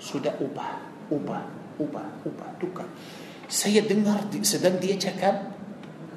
سودا 0.00 0.42
أوبا 0.42 0.68
أوبا 1.12 1.38
أوبا 1.80 2.02
أوبا 2.26 2.46
دوكا. 2.60 2.84
سيدنغر 3.48 4.32
دي 4.32 4.42
سدن 4.44 4.80
دي 4.82 4.98
چكب 4.98 5.36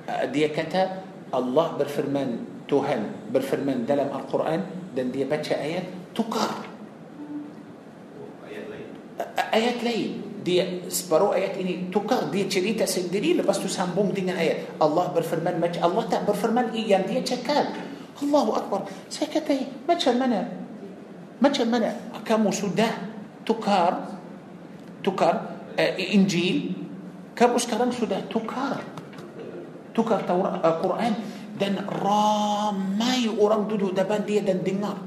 آه، 0.09 0.25
دي 0.31 0.47
كتب 0.47 0.89
الله 1.29 1.67
برفرمان 1.77 2.29
توهن 2.67 3.03
برفرمان 3.29 3.85
دلم 3.85 4.09
القرآن 4.09 4.61
دن 4.95 5.11
دي 5.11 5.27
بچا 5.29 5.55
آيات؟ 5.61 6.15
تكر 6.15 6.51
آيات 9.53 9.83
لين 9.83 10.09
آه، 10.09 10.43
دي 10.47 10.89
سبرو 10.89 11.33
آيات 11.37 11.59
إني 11.59 11.91
تكر 11.93 12.31
دي 12.31 12.47
تشريتا 12.47 12.87
سندري 12.87 13.37
لبس 13.37 13.59
تسامبوم 13.63 14.15
دين 14.15 14.31
آيات. 14.31 14.79
الله 14.81 15.05
برفرمان 15.13 15.55
مج 15.61 15.75
الله 15.83 16.03
تا 16.09 16.23
برفرمان 16.23 16.71
إيان 16.73 17.03
دي 17.05 17.21
تشكاب 17.21 17.86
Allahu 18.17 18.51
Akbar. 18.57 18.81
Saya 19.07 19.29
kata 19.29 19.53
"Eh, 19.53 19.65
macam 19.85 20.13
mana? 20.17 20.39
Macam 21.37 21.69
mana 21.69 21.93
kamu 22.25 22.49
sudah 22.49 22.89
tukar 23.45 24.17
tukar 25.05 25.63
uh, 25.77 25.93
Injil? 25.95 26.73
Kamu 27.37 27.61
sekarang 27.61 27.93
sudah 27.93 28.25
tukar 28.25 28.81
tukar 29.93 30.25
Taurat 30.25 30.61
uh, 30.61 30.77
Quran 30.81 31.13
dan 31.57 31.81
ramai 31.89 33.29
orang 33.37 33.69
duduk 33.69 33.93
depan 33.93 34.25
dia 34.25 34.41
dan 34.41 34.61
dengar. 34.65 34.97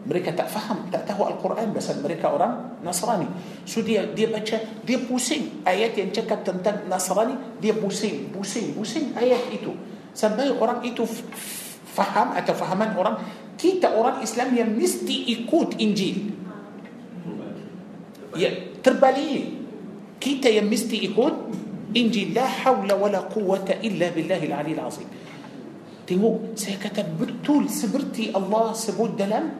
Mereka 0.00 0.32
tak 0.32 0.48
faham 0.48 0.88
tak 0.88 1.04
tahu 1.04 1.28
Al-Quran 1.28 1.76
pasal 1.76 2.00
mereka 2.00 2.32
orang 2.32 2.80
Nasrani. 2.80 3.28
So 3.68 3.84
dia 3.84 4.08
dia 4.08 4.32
baca 4.32 4.56
dia 4.80 4.98
pusing 5.04 5.60
ayat 5.66 5.92
yang 5.98 6.08
cakap 6.08 6.40
tentang 6.40 6.88
Nasrani 6.88 7.36
dia 7.60 7.76
pusing 7.76 8.32
pusing 8.32 8.72
pusing 8.72 9.12
ayat 9.12 9.52
itu. 9.52 9.76
Sampai 10.16 10.48
orang 10.50 10.80
itu 10.88 11.04
faham 11.90 12.32
atau 12.38 12.54
fahaman 12.54 12.94
orang 12.94 13.16
kita 13.58 13.92
orang 13.92 14.22
Islam 14.22 14.54
yang 14.54 14.70
mesti 14.72 15.26
ikut 15.34 15.76
Injil 15.82 16.32
ya 18.38 18.50
terbalik 18.80 19.58
kita 20.22 20.48
yang 20.52 20.68
mesti 20.70 20.96
ikut 21.10 21.34
Injil 21.90 22.30
la 22.36 22.46
hawla 22.46 22.94
wala 22.94 23.26
quwwata 23.26 23.82
illa 23.82 24.14
billahil 24.14 24.54
aliyil 24.54 24.82
azim 24.82 25.08
tengok 26.06 26.54
saya 26.54 26.78
kata 26.78 27.02
betul 27.06 27.66
seperti 27.66 28.30
Allah 28.30 28.74
sebut 28.74 29.18
dalam 29.18 29.50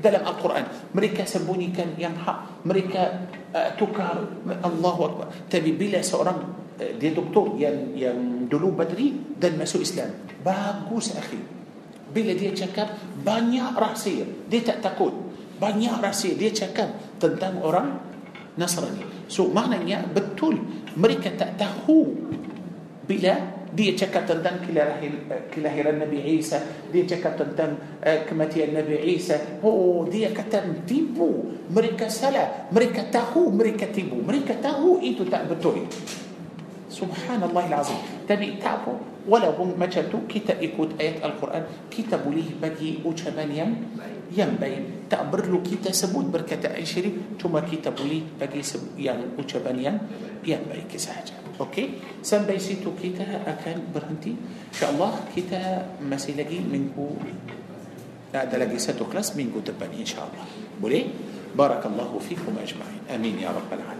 dalam 0.00 0.22
Al-Quran 0.24 0.94
mereka 0.96 1.22
sembunyikan 1.28 1.94
yang 2.00 2.16
hak 2.16 2.64
mereka 2.66 3.28
uh, 3.52 3.70
tukar 3.76 4.18
Allahu 4.64 5.00
Akbar 5.06 5.26
tapi 5.46 5.76
bila 5.76 6.00
seorang 6.00 6.38
uh, 6.80 6.92
dia 6.98 7.12
doktor 7.14 7.54
yang 7.60 7.94
yang 7.94 8.18
dulu 8.50 8.74
badri 8.74 9.14
dan 9.38 9.60
masuk 9.60 9.84
Islam 9.84 10.10
bagus 10.42 11.14
akhi 11.14 11.59
bila 12.10 12.32
dia 12.34 12.50
cakap 12.54 12.94
banyak 13.22 13.74
rahsia. 13.74 14.26
Dia 14.50 14.60
tak 14.66 14.82
takut. 14.82 15.14
Banyak 15.58 16.02
rahsia. 16.02 16.34
Dia 16.34 16.50
cakap 16.50 17.18
tentang 17.22 17.62
orang 17.62 17.98
Nasrani. 18.58 19.30
So 19.30 19.50
maknanya 19.50 20.04
betul. 20.10 20.58
Mereka 20.98 21.38
tak 21.38 21.54
tahu 21.54 22.18
bila 23.06 23.62
dia 23.70 23.94
cakap 23.94 24.26
tentang 24.26 24.58
kelahir, 24.66 25.14
kelahiran 25.54 26.02
Nabi 26.02 26.42
Isa. 26.42 26.58
Dia 26.90 27.06
cakap 27.06 27.38
tentang 27.38 27.78
uh, 28.02 28.26
kematian 28.26 28.74
Nabi 28.74 28.98
Isa. 29.14 29.62
Oh 29.62 30.02
dia 30.10 30.34
kata 30.34 30.66
tipu. 30.82 31.54
Mereka 31.70 32.10
salah. 32.10 32.66
Mereka 32.74 33.14
tahu 33.14 33.54
mereka 33.54 33.86
tipu. 33.86 34.18
Mereka 34.18 34.58
tahu 34.58 34.98
itu 34.98 35.22
tak 35.30 35.46
betul. 35.46 35.86
Subhanallah 36.90 37.70
azim 37.78 38.20
tapi 38.30 38.62
tak 38.62 38.86
apa 38.86 38.94
ولو 39.28 39.76
مجدو 39.76 40.18
كتا 40.28 40.56
إكوت 40.62 41.00
آيات 41.00 41.24
القرآن 41.24 41.64
كتا 41.90 42.16
بوليه 42.24 42.60
بجي 42.62 43.04
أجمان 43.04 43.50
يم 43.52 43.70
يم 44.36 44.52
بين. 44.60 45.10
تأبر 45.10 45.50
له 45.50 45.60
كتا 45.60 45.92
سبوت 45.92 46.30
بركة 46.30 46.64
عشري 46.64 47.36
ثم 47.42 47.58
كتا 47.58 47.90
بوليه 47.90 48.40
بجي 48.40 48.62
سب 48.62 48.96
يعني 48.96 49.22
يم 49.22 49.42
أجمان 49.42 49.76
يم 49.78 49.96
يم 50.46 50.62
بين. 50.70 50.84
كساجة 50.88 51.60
أوكي؟ 51.60 51.90
سن 52.24 52.48
بيسيتو 52.48 52.96
كيتا 52.96 53.44
أكل 53.44 53.92
برنتي 53.92 54.32
إن 54.72 54.76
شاء 54.80 54.96
الله 54.96 55.10
كيتا 55.36 55.60
مسيلجي 56.00 56.64
منكو 56.72 57.20
هذا 58.32 58.56
لجي 58.56 58.78
ستو 58.78 59.04
كلاس 59.12 59.36
منكو 59.36 59.60
تبني 59.60 60.00
إن 60.00 60.08
شاء 60.08 60.24
الله. 60.24 60.44
بولي 60.80 61.04
بارك 61.52 61.84
الله 61.86 62.10
فيكم 62.24 62.54
أجمعين. 62.56 63.02
آمين 63.12 63.44
يا 63.44 63.50
رب 63.52 63.68
العالمين. 63.68 63.99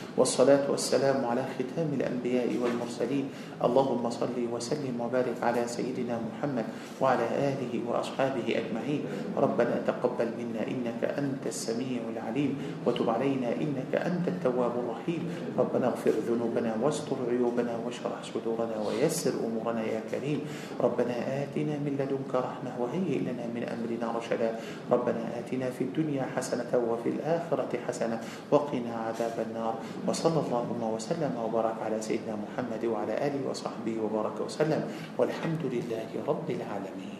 والصلاة 0.17 0.67
والسلام 0.71 1.25
على 1.25 1.43
ختام 1.55 1.89
الأنبياء 1.93 2.51
والمرسلين. 2.59 3.25
اللهم 3.63 4.03
صل 4.09 4.37
وسلم 4.51 4.95
وبارك 4.99 5.37
على 5.39 5.63
سيدنا 5.67 6.19
محمد 6.19 6.65
وعلى 7.01 7.25
آله 7.39 7.73
وأصحابه 7.87 8.43
أجمعين. 8.43 9.01
ربنا 9.37 9.75
تقبل 9.87 10.29
منا 10.35 10.67
إنك 10.67 11.01
أنت 11.15 11.43
السميع 11.47 12.01
العليم. 12.11 12.83
وتب 12.85 13.07
علينا 13.09 13.55
إنك 13.55 13.91
أنت 13.95 14.27
التواب 14.27 14.73
الرحيم. 14.75 15.21
ربنا 15.57 15.87
اغفر 15.87 16.13
ذنوبنا 16.27 16.75
واستر 16.81 17.17
عيوبنا 17.29 17.73
واشرح 17.85 18.19
صدورنا 18.35 18.77
ويسر 18.87 19.33
أمورنا 19.39 19.83
يا 19.83 20.01
كريم. 20.11 20.41
ربنا 20.81 21.15
آتنا 21.43 21.75
من 21.79 21.95
لدنك 21.95 22.33
رحمة 22.35 22.71
وهيئ 22.79 23.23
لنا 23.23 23.47
من 23.55 23.63
أمرنا 23.63 24.07
رشدا. 24.17 24.59
ربنا 24.91 25.39
آتنا 25.39 25.69
في 25.69 25.83
الدنيا 25.87 26.35
حسنة 26.35 26.71
وفي 26.73 27.09
الآخرة 27.09 27.71
حسنة. 27.87 28.17
وقنا 28.51 28.93
عذاب 29.07 29.37
النار. 29.47 29.75
وصلى 30.07 30.39
اللهم 30.45 30.81
وسلم 30.81 31.31
وبارك 31.37 31.77
على 31.85 32.01
سيدنا 32.01 32.33
محمد 32.33 32.83
وعلى 32.85 33.13
آله 33.27 33.41
وصحبه 33.45 33.95
وبارك 34.01 34.37
وسلم. 34.41 34.81
والحمد 35.17 35.63
لله 35.69 36.09
رب 36.27 36.47
العالمين. 36.49 37.15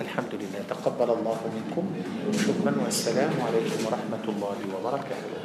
الحمد 0.00 0.32
لله. 0.32 0.60
تقبل 0.68 1.08
الله 1.20 1.40
منكم. 1.56 1.84
شكرا 2.32 2.72
والسلام 2.84 3.34
عليكم 3.36 3.80
ورحمة 3.84 4.24
الله 4.24 4.58
وبركاته. 4.72 5.43